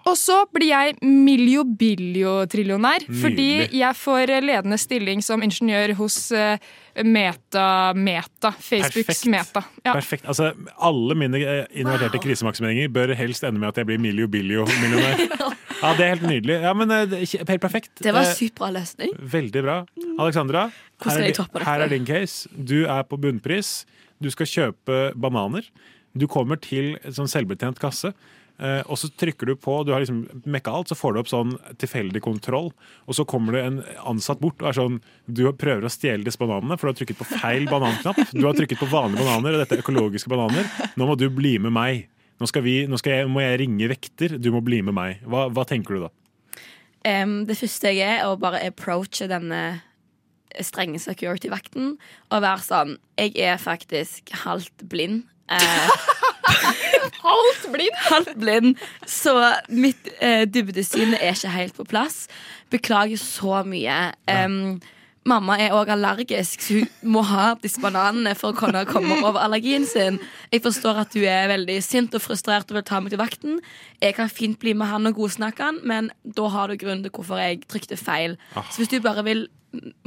Og 0.07 0.15
så 0.19 0.37
blir 0.53 0.69
jeg 0.71 0.95
milio-bilio-trillionær, 1.03 3.05
fordi 3.21 3.67
jeg 3.75 3.95
får 3.99 4.31
eh, 4.37 4.43
ledende 4.45 4.77
stilling 4.79 5.23
som 5.25 5.43
ingeniør 5.43 5.93
hos 5.99 6.31
eh, 6.35 6.57
Meta, 7.03 7.93
Meta, 7.97 8.51
Facebooks 8.55 8.95
Perfekt. 8.95 9.25
Meta. 9.33 9.61
Ja. 9.83 9.93
Perfekt. 9.93 10.25
Altså, 10.29 10.53
alle 10.77 11.15
mine 11.19 11.37
eh, 11.43 11.85
wow. 11.85 12.19
krisemaksimeringer 12.23 12.87
bør 12.93 13.15
helst 13.19 13.43
ende 13.47 13.59
med 13.61 13.69
at 13.73 13.77
jeg 13.81 13.85
blir 13.91 13.99
milio-bilio-millionær. 14.03 15.15
Ja, 15.77 15.91
det 15.93 16.07
er 16.07 16.15
helt 16.15 16.25
nydelig. 16.25 16.55
Ja, 16.63 16.71
men 16.73 16.89
Helt 16.89 17.61
perfekt. 17.61 17.91
Det 18.01 18.09
var 18.09 18.25
en 18.25 18.33
sykt 18.33 18.57
bra 18.57 18.73
løsning. 18.73 19.11
Veldig 19.13 19.61
bra. 19.61 19.85
Alexandra, 20.17 20.73
her 21.05 21.21
er, 21.21 21.37
her 21.67 21.83
er 21.85 21.91
din 21.91 22.01
case. 22.07 22.49
Du 22.49 22.89
er 22.89 23.03
på 23.05 23.13
bunnpris. 23.21 23.85
Du 24.17 24.25
skal 24.33 24.49
kjøpe 24.49 25.13
bananer. 25.13 25.61
Du 26.17 26.25
kommer 26.25 26.57
til 26.57 26.97
en 27.03 27.13
sånn 27.13 27.29
selvbetjent 27.29 27.77
kasse. 27.81 28.09
Eh, 28.59 28.81
og 28.85 28.99
så 28.99 29.09
trykker 29.09 29.49
du 29.49 29.55
på, 29.59 29.79
du 29.85 29.93
har 29.93 30.03
liksom 30.03 30.43
mekka 30.49 30.73
alt, 30.73 30.91
så 30.91 30.97
får 30.97 31.13
du 31.13 31.21
opp 31.21 31.31
sånn 31.31 31.55
tilfeldig 31.81 32.21
kontroll. 32.25 32.71
Og 33.05 33.17
så 33.17 33.25
kommer 33.29 33.57
det 33.57 33.63
en 33.65 33.79
ansatt 34.09 34.41
bort 34.43 34.61
og 34.63 34.71
er 34.71 34.77
sånn 34.77 34.99
Du 35.25 35.45
prøver 35.53 35.87
å 35.87 35.93
stjele 35.93 36.27
disse 36.27 36.41
bananene, 36.41 36.77
for 36.77 36.87
du 36.87 36.93
har 36.93 36.99
trykket 37.01 37.21
på 37.21 37.29
feil 37.37 37.67
bananknapp. 37.69 38.21
Du 38.33 38.45
har 38.45 38.57
trykket 38.57 38.81
på 38.81 38.91
vanlige 38.91 39.23
bananer, 39.23 39.57
og 39.57 39.63
dette 39.63 39.77
er 39.77 39.83
økologiske 39.85 40.31
bananer. 40.31 40.69
Nå 40.97 41.09
må 41.09 41.17
du 41.19 41.27
bli 41.33 41.57
med 41.63 41.75
meg. 41.75 42.07
Nå, 42.37 42.45
skal 42.49 42.63
vi, 42.65 42.79
nå 42.89 42.99
skal 43.01 43.21
jeg, 43.21 43.33
må 43.33 43.41
jeg 43.41 43.61
ringe 43.63 43.89
vekter. 43.89 44.37
Du 44.37 44.51
må 44.53 44.61
bli 44.65 44.83
med 44.85 44.95
meg. 44.97 45.25
Hva, 45.25 45.47
hva 45.53 45.65
tenker 45.67 45.97
du 45.97 46.05
da? 46.05 46.13
Um, 47.07 47.39
det 47.47 47.55
første 47.57 47.93
jeg 47.93 48.03
er, 48.03 48.23
er 48.23 48.29
å 48.29 48.39
bare 48.41 48.61
approache 48.67 49.29
denne 49.29 49.61
strenge 50.63 50.99
security-vakten 51.01 51.95
og 52.31 52.43
være 52.43 52.63
sånn 52.63 52.93
Jeg 53.19 53.35
er 53.41 53.59
faktisk 53.61 54.31
halvt 54.45 54.85
blind. 54.89 55.25
Eh, 55.51 55.89
Halvt 57.27 57.65
blind? 57.73 57.97
halvt 58.07 58.35
blind. 58.39 58.83
Så 59.05 59.33
mitt 59.69 60.11
eh, 60.23 60.45
dybdesyn 60.49 61.15
er 61.17 61.33
ikke 61.33 61.55
helt 61.55 61.75
på 61.77 61.87
plass. 61.87 62.27
Beklager 62.71 63.19
så 63.19 63.63
mye. 63.67 63.97
Um, 64.29 64.77
mamma 65.27 65.57
er 65.59 65.75
òg 65.75 65.91
allergisk, 65.91 66.63
så 66.63 66.79
hun 66.79 67.11
må 67.15 67.23
ha 67.27 67.49
disse 67.61 67.81
bananene 67.83 68.33
for 68.37 68.53
å 68.53 68.57
kunne 68.57 68.85
komme 68.89 69.19
over 69.19 69.41
allergien 69.43 69.85
sin. 69.87 70.21
Jeg 70.53 70.63
forstår 70.65 71.01
at 71.03 71.15
du 71.15 71.25
er 71.27 71.49
veldig 71.51 71.77
sint 71.83 72.15
og 72.15 72.23
frustrert 72.23 72.71
og 72.71 72.79
vil 72.79 72.87
ta 72.87 73.01
meg 73.03 73.13
til 73.13 73.21
vakten. 73.21 73.59
Jeg 74.03 74.15
kan 74.17 74.31
fint 74.31 74.59
bli 74.61 74.75
med 74.77 74.91
han 74.91 75.09
og 75.09 75.19
godsnakke 75.19 75.67
han, 75.69 75.81
men 75.87 76.11
da 76.23 76.47
har 76.53 76.71
du 76.71 76.79
grunn 76.79 77.03
til 77.03 77.13
hvorfor 77.13 77.41
jeg 77.43 77.65
trykte 77.67 77.99
feil. 77.99 78.37
Ah. 78.55 78.67
Så 78.71 78.83
hvis 78.83 78.93
du 78.93 79.01
bare 79.03 79.25
vil 79.27 79.47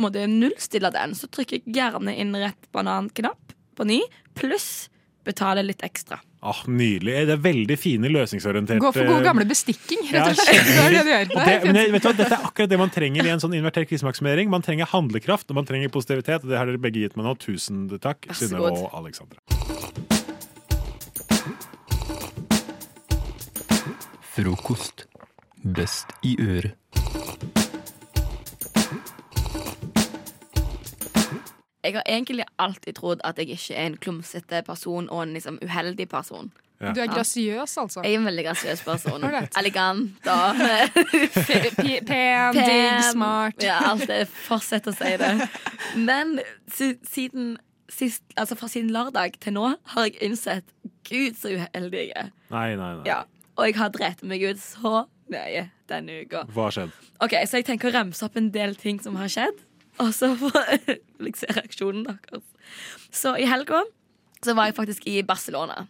måtte 0.00 0.24
nullstille 0.30 0.92
den, 0.94 1.14
så 1.18 1.28
trykker 1.28 1.60
jeg 1.60 1.76
gjerne 1.76 2.16
inn 2.16 2.32
rett 2.38 2.70
bananknapp 2.74 3.54
på 3.76 3.86
ny, 3.88 4.00
pluss 4.38 4.88
betale 5.26 5.64
litt 5.66 5.84
ekstra. 5.84 6.20
Ah, 6.40 6.62
nydelig. 6.64 7.12
Det 7.28 7.34
er 7.34 7.40
veldig 7.44 7.76
fine 7.76 8.08
løsningsorienterte 8.08 8.80
Gå 8.80 8.92
for 8.96 9.04
god 9.10 9.26
gamle 9.26 9.44
bestikking, 9.44 10.06
rett 10.08 10.30
og 10.30 10.38
slett. 10.38 10.70
Det 10.72 11.00
er 11.02 11.04
det. 11.04 11.18
Det, 11.34 11.56
men 11.68 11.76
vet 11.92 12.00
du 12.00 12.08
hva, 12.08 12.14
dette 12.16 12.38
er 12.38 12.46
akkurat 12.48 12.70
det 12.72 12.78
man 12.80 12.92
trenger 12.94 13.28
i 13.28 13.32
en 13.34 13.42
sånn 13.42 13.52
invertert 13.58 13.90
krisemaksimering. 13.90 14.48
Man 14.52 14.64
trenger 14.64 14.88
handlekraft 14.88 15.52
og 15.52 15.60
man 15.60 15.68
trenger 15.68 15.92
positivitet. 15.92 16.46
Og 16.46 16.54
det 16.54 16.56
har 16.56 16.70
dere 16.70 16.80
begge 16.80 17.04
gitt 17.04 17.18
meg 17.20 17.28
nå. 17.28 17.36
Tusen 17.44 17.84
takk, 18.00 18.24
god. 18.56 18.72
og 18.72 18.88
Alexandra. 19.02 19.36
Frokost. 24.32 25.04
Best 25.60 26.16
i 26.24 26.38
øret. 26.40 26.72
Jeg 31.84 31.94
har 31.96 32.02
egentlig 32.06 32.44
alltid 32.60 32.94
trodd 32.98 33.22
at 33.24 33.38
jeg 33.38 33.54
ikke 33.54 33.76
er 33.76 33.86
en 33.88 33.96
klumsete 33.96 34.62
person 34.66 35.08
og 35.10 35.22
en 35.22 35.32
liksom 35.36 35.58
uheldig 35.64 36.08
person. 36.08 36.50
Ja. 36.80 36.92
Du 36.96 37.00
er 37.02 37.10
grasiøs, 37.12 37.74
altså. 37.76 38.00
Jeg 38.04 38.14
er 38.14 38.18
en 38.22 38.24
veldig 38.28 38.44
grasiøs 38.46 38.82
person. 38.84 39.24
Elegant 39.60 40.28
og 40.32 40.60
Pen, 42.08 42.56
digg, 42.56 43.02
smart. 43.10 43.60
Ja, 43.64 43.78
alt 43.90 44.06
det. 44.08 44.22
Fortsett 44.46 44.88
å 44.88 44.94
si 44.96 45.10
det. 45.20 45.32
Men 46.00 46.38
siden 46.72 47.58
sist, 47.92 48.22
altså 48.38 48.56
fra 48.56 48.68
siden 48.70 48.92
lørdag 48.94 49.36
til 49.42 49.56
nå 49.56 49.74
har 49.94 50.08
jeg 50.08 50.16
innsett 50.24 50.68
Gud, 51.08 51.36
så 51.36 51.52
uheldig 51.52 52.04
jeg 52.06 52.12
er. 52.16 52.30
Nei, 52.52 52.68
nei, 52.78 52.92
nei. 53.00 53.06
Ja. 53.08 53.22
Og 53.58 53.66
jeg 53.68 53.76
har 53.80 53.90
drept 53.92 54.22
meg 54.24 54.44
ut 54.46 54.60
så 54.62 55.04
mye 55.30 55.66
denne 55.90 56.22
uka. 56.24 56.44
Hva 56.54 56.68
har 56.68 56.76
skjedd? 56.78 56.94
Ok, 57.20 57.34
Så 57.46 57.60
jeg 57.60 57.66
tenker 57.68 57.90
å 57.90 57.94
remse 57.98 58.24
opp 58.24 58.38
en 58.40 58.48
del 58.54 58.76
ting 58.78 59.00
som 59.02 59.18
har 59.20 59.28
skjedd, 59.30 59.58
og 59.98 60.12
så 60.14 60.32
får 60.38 60.58
jeg 61.26 61.34
se 61.36 61.46
reaksjonen 61.56 62.04
deres. 62.06 62.44
Så 63.10 63.34
i 63.40 63.48
helga 63.50 63.82
så 64.44 64.54
var 64.56 64.70
jeg 64.70 64.78
faktisk 64.78 65.06
i 65.10 65.22
Barcelona. 65.26 65.86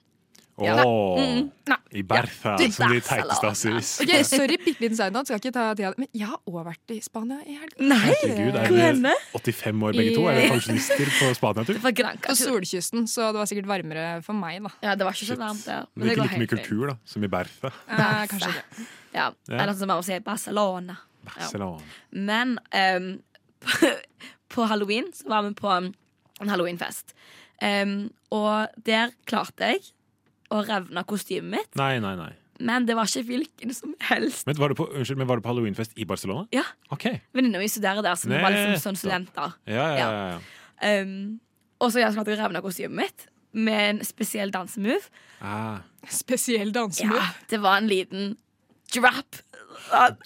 Ja. 0.60 0.82
Åh, 0.84 1.16
Mm. 1.20 1.50
I 1.90 2.02
Bertha, 2.02 2.56
ja, 2.60 2.66
som 2.70 2.90
de 2.92 3.00
teiteste 3.00 3.46
har 3.46 3.54
sies. 3.56 3.90
Ok, 4.02 4.10
Sorry, 4.28 4.56
bitte 4.60 4.82
liten 4.82 4.96
side 4.98 5.12
note, 5.14 5.26
skal 5.30 5.38
ikke 5.40 5.52
ta 5.54 5.62
tida. 5.74 5.92
Men 5.98 6.08
jeg 6.12 6.26
har 6.28 6.40
òg 6.50 6.58
vært 6.66 6.92
i 6.92 6.98
Spania 7.02 7.38
i 7.48 7.54
helga. 7.56 7.96
Herregud, 8.04 8.58
er 8.58 8.74
dere 8.74 9.14
85 9.38 9.84
år 9.88 9.96
begge 9.96 10.12
to? 10.18 10.24
Er 10.28 10.36
dere 10.36 10.50
pensjonister 10.52 11.12
på 11.16 11.30
Spania-tur? 11.38 11.80
På 12.26 12.34
solkysten, 12.36 13.06
så 13.08 13.30
det 13.32 13.40
var 13.40 13.48
sikkert 13.50 13.70
varmere 13.70 14.04
for 14.26 14.36
meg, 14.36 14.60
da. 14.66 14.72
Ja, 14.84 14.94
det 14.98 15.06
var 15.08 15.16
ikke 15.16 15.30
så 15.30 15.38
varmt 15.40 15.64
der. 15.66 15.86
Men 15.94 16.04
det 16.06 16.12
er 16.12 16.18
ikke 16.18 16.26
like 16.28 16.42
mye 16.42 16.52
kultur 16.52 16.86
da, 16.92 16.96
som 17.14 17.24
i 17.24 17.32
Bertha. 17.32 17.72
Eh, 17.88 18.22
kanskje 18.34 18.52
ikke. 18.52 18.86
Ja, 19.16 19.30
Ja. 19.48 19.56
Eller 19.62 19.74
som 19.80 19.88
man 19.90 20.02
å 20.02 20.06
si 20.06 20.18
Barcelona. 20.26 20.98
Ja. 21.40 21.72
Men 22.10 22.58
ehm, 22.74 23.10
på, 23.64 23.90
på 24.54 24.66
halloween 24.70 25.08
så 25.16 25.28
var 25.30 25.46
vi 25.46 25.54
på 25.58 25.70
en 25.70 25.92
halloweenfest. 26.48 27.14
Um, 27.60 28.10
og 28.32 28.70
der 28.86 29.12
klarte 29.28 29.72
jeg 29.74 29.82
å 30.50 30.62
revne 30.66 31.02
kostymet 31.06 31.52
mitt, 31.58 31.74
Nei, 31.78 31.98
nei, 32.02 32.14
nei. 32.18 32.30
men 32.64 32.86
det 32.88 32.96
var 32.96 33.06
ikke 33.10 33.26
hvilken 33.28 33.74
som 33.76 33.92
helst. 34.08 34.46
Men 34.48 34.56
var, 34.58 34.72
du 34.72 34.78
på, 34.80 34.86
unnskyld, 34.88 35.20
men 35.20 35.28
var 35.28 35.38
du 35.38 35.44
på 35.44 35.52
halloweenfest 35.52 35.92
i 36.00 36.06
Barcelona? 36.08 36.46
Ja, 36.56 36.64
Ok. 36.90 37.06
Venninna 37.36 37.60
mi 37.60 37.68
studerer 37.70 38.02
der, 38.02 38.16
så 38.18 38.30
vi 38.32 38.40
var 38.40 38.54
liksom 38.54 38.80
sånn 38.88 38.98
studenter. 38.98 39.52
Ja, 39.68 39.84
ja, 39.94 40.08
ja. 40.08 40.24
ja. 40.32 40.96
Um, 41.04 41.36
og 41.80 41.92
så 41.92 42.00
jeg 42.02 42.16
klarte 42.16 42.32
jeg 42.32 42.40
å 42.40 42.42
revne 42.46 42.64
kostymet 42.64 42.96
mitt 43.04 43.26
med 43.52 43.80
en 43.90 44.00
spesiell 44.06 44.50
dansemove. 44.54 45.00
Ah. 45.42 45.80
Spesiell 46.08 46.72
dansemove. 46.74 47.20
Ja, 47.20 47.46
det 47.50 47.60
var 47.62 47.80
en 47.80 47.88
liten 47.90 48.34
drop. 48.94 49.40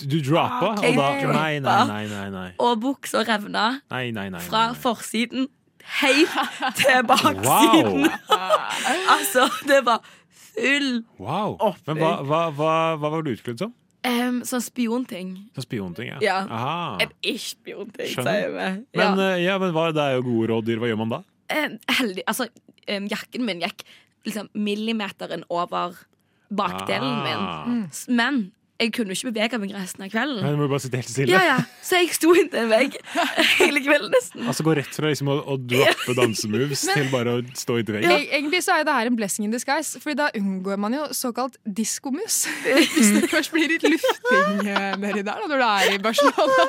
Du 0.04 0.18
droppa, 0.20 0.72
og 0.74 0.96
da 0.96 1.08
Nei, 1.32 1.58
nei, 1.60 1.84
nei. 1.88 2.06
nei, 2.10 2.26
nei. 2.30 2.48
Og 2.62 2.78
buksa 2.82 3.22
revna 3.26 3.80
Nei, 3.90 4.10
nei, 4.12 4.28
nei. 4.34 4.40
fra 4.44 4.72
forsiden 4.78 5.48
helt 6.00 6.34
til 6.80 7.00
baksiden. 7.08 8.06
altså, 9.14 9.48
det 9.68 9.80
var 9.86 10.00
full 10.32 11.02
Wow. 11.18 11.56
Men 11.86 11.98
hva, 12.00 12.12
hva, 12.24 12.42
hva, 12.56 12.74
hva 13.00 13.10
var 13.16 13.24
du 13.26 13.32
utkledd 13.34 13.58
som? 13.64 13.72
um, 14.06 14.40
Sånn 14.46 14.62
spionting. 14.64 15.34
Sånn 15.56 15.64
spionting, 15.66 16.10
ja. 16.14 16.18
Ja. 16.24 16.38
Aha. 16.48 16.78
En 17.04 17.12
ikke-spionting, 17.24 18.10
sier 18.14 18.50
vi. 18.52 18.68
Men, 18.96 19.18
ja. 19.18 19.30
eh, 19.34 19.42
ja, 19.46 19.58
men 19.62 19.72
hva, 19.76 19.88
det 19.96 20.02
er 20.04 20.18
jo 20.18 20.26
gode 20.28 20.50
rådyr. 20.52 20.80
Hva 20.82 20.90
gjør 20.92 21.00
man 21.04 21.14
da? 21.16 21.20
Um, 21.54 21.78
heldig 21.98 22.24
Altså, 22.30 22.46
um, 22.88 23.06
jakken 23.12 23.44
min 23.48 23.60
gikk 23.64 23.84
liksom 24.24 24.48
millimeteren 24.56 25.42
over 25.52 25.96
bakdelen 26.54 27.16
Ah. 27.18 27.64
min. 27.66 27.82
Mm. 27.82 27.88
Men 28.16 28.38
jeg 28.80 28.90
kunne 28.96 29.14
jo 29.14 29.16
ikke 29.20 29.30
bevege 29.30 29.58
meg 29.62 29.70
resten 29.76 30.02
av 30.02 30.08
kvelden. 30.10 30.40
Nei, 30.42 30.50
du 30.50 30.56
må 30.58 30.66
bare 30.68 30.82
sitte 30.82 30.98
helt 30.98 31.08
stille. 31.08 31.30
Ja, 31.30 31.42
ja. 31.46 31.56
Så 31.84 31.98
jeg 32.00 32.08
sto 32.16 32.32
inntil 32.34 32.64
en 32.64 32.70
vegg 32.72 32.96
hele 33.60 33.82
kvelden 33.84 34.10
nesten. 34.10 34.42
Altså 34.50 34.64
Gå 34.66 34.74
rett 34.80 34.90
fra 34.96 35.12
liksom 35.12 35.30
å, 35.30 35.36
å 35.46 35.56
droppe 35.60 36.16
dansemoves 36.18 36.82
Men- 36.88 36.98
til 36.98 37.10
bare 37.12 37.36
å 37.38 37.44
stå 37.54 37.76
inntil 37.80 38.00
Ja. 38.00 38.02
veggen. 38.16 38.26
Egentlig 38.40 38.62
så 38.66 38.74
er 38.80 38.84
det 38.88 38.96
her 38.96 39.10
en 39.12 39.18
blessing 39.20 39.46
in 39.46 39.54
disguise, 39.54 40.00
Fordi 40.02 40.16
da 40.18 40.26
unngår 40.40 40.80
man 40.82 40.96
jo 40.98 41.04
såkalt 41.14 41.56
diskomus. 41.64 42.40
Hvis 42.66 43.12
det 43.14 43.30
først 43.30 43.54
blir 43.54 43.70
litt 43.76 43.86
lufting 43.86 44.66
eh, 44.74 44.90
nedi 44.98 45.22
der 45.22 45.30
da, 45.38 45.46
når 45.46 45.62
du 45.62 45.66
er 45.68 45.94
i 45.94 46.02
Barcelona. 46.02 46.68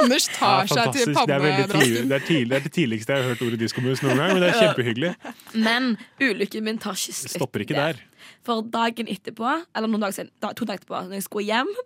Anders 0.00 0.26
tar 0.34 0.66
Ja, 0.66 0.74
seg 0.74 0.92
til 0.98 1.14
pannebrasken. 1.14 1.70
Det 1.70 2.20
det, 2.26 2.42
det 2.50 2.58
er 2.58 2.66
det 2.66 2.74
tidligste 2.74 3.14
jeg 3.14 3.22
har 3.24 3.30
hørt 3.36 3.46
ordet 3.46 3.62
diskomus 3.62 4.02
noen 4.02 4.18
gang, 4.18 4.34
men 4.34 4.42
det 4.42 4.50
er 4.52 4.60
kjempehyggelig. 4.66 5.14
Men 5.54 5.92
ulykken 6.18 6.66
min 6.66 6.82
tar 6.82 6.98
ikke 6.98 7.14
slutt. 7.14 7.36
Stopper 7.38 7.62
ikke 7.64 7.78
der. 7.78 8.02
For 8.48 8.64
dagen 8.72 9.10
etterpå, 9.12 9.44
eller 9.76 9.90
noen 9.90 10.06
dager 10.06 10.22
siden, 10.22 10.32
to 10.40 10.64
dager 10.64 10.80
etterpå, 10.80 11.02
når 11.04 11.18
jeg 11.18 11.26
skulle 11.28 11.48
hjem 11.50 11.68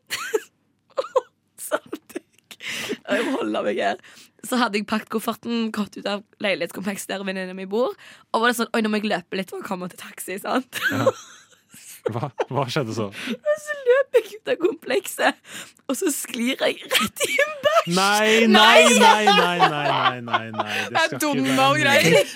jeg 3.12 3.24
må 3.32 3.62
meg 3.64 3.80
her. 3.80 4.00
Så 4.46 4.58
hadde 4.58 4.78
jeg 4.78 4.86
pakket 4.90 5.10
kofferten, 5.14 5.70
gått 5.74 5.98
ut 5.98 6.08
av 6.08 6.22
leilighetskomplekset 6.42 7.12
der 7.12 7.24
venninna 7.26 7.54
min 7.56 7.70
bor. 7.70 7.94
Og 8.32 8.42
var 8.42 8.50
det 8.50 8.58
sånn 8.58 8.70
Oi, 8.74 8.82
nå 8.82 8.90
må 8.90 9.00
jeg 9.00 9.10
løpe 9.12 9.38
litt 9.38 9.52
for 9.52 9.62
å 9.62 9.66
komme 9.66 9.88
til 9.90 10.00
taxi. 10.02 10.38
sant? 10.42 10.80
Hva, 12.10 12.32
hva 12.50 12.64
skjedde 12.66 12.94
så? 12.96 13.04
Og 13.12 13.58
så 13.62 13.74
løper 13.86 14.18
jeg 14.18 14.38
ut 14.40 14.50
av 14.50 14.56
komplekset, 14.58 15.38
og 15.86 15.98
så 15.98 16.10
sklir 16.14 16.56
jeg 16.58 16.80
rett 16.90 17.26
i 17.28 17.36
en 17.44 17.52
bæsj. 17.66 17.92
Nei, 17.94 18.46
nei, 18.50 18.80
nei, 18.98 19.24
nei, 19.28 19.58
nei, 19.60 19.84
nei, 19.92 20.18
nei, 20.26 20.46
nei. 20.56 20.72
Det 20.88 20.98
er 20.98 21.06
ikke 21.06 21.20
være 21.20 21.20
Donald-greier. 21.22 22.34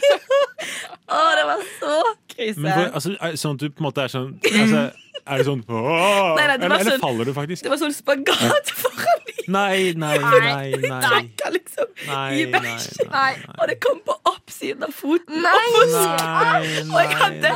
Å, 1.16 1.18
det 1.38 1.44
var 1.46 1.66
så 1.80 1.96
krise. 2.32 2.62
Men 2.62 2.80
altså, 2.90 3.16
sånn 3.38 3.58
at 3.58 3.62
du 3.62 3.68
på 3.70 3.82
en 3.82 3.86
måte 3.88 4.06
er 4.06 4.10
sånn 4.10 4.32
altså, 4.42 4.80
Er 5.26 5.40
det 5.40 5.46
sånn 5.48 5.62
Nei, 5.66 6.46
nei, 6.46 6.56
det 6.56 6.66
eller, 6.68 6.84
sånn- 6.86 7.00
faller 7.02 7.24
du 7.26 7.32
faktisk? 7.34 7.62
Det 7.66 7.70
var 7.72 7.80
sånn 7.80 7.94
spagat 7.96 8.70
foran 8.78 9.24
Nei, 9.48 9.92
nei, 9.94 10.16
nei. 10.18 10.70
nei. 10.82 11.00
Takka 11.02 11.50
liksom 11.54 11.86
Nei, 12.06 12.40
i 12.40 12.44
nei, 12.50 12.60
bæsjen. 12.60 13.10
nei, 13.12 13.34
Og 13.60 13.68
det 13.70 13.76
kom 13.82 14.00
på 14.06 14.14
oppsiden 14.26 14.82
av 14.86 14.94
foten. 14.94 15.42
Nei. 15.42 15.52
og 15.52 15.76
på 15.76 15.84
siden. 15.92 16.16
Nei, 16.26 16.62
Og 16.94 16.98
jeg 17.02 17.18
hadde 17.20 17.52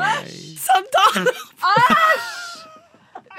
sandaler. 0.62 1.34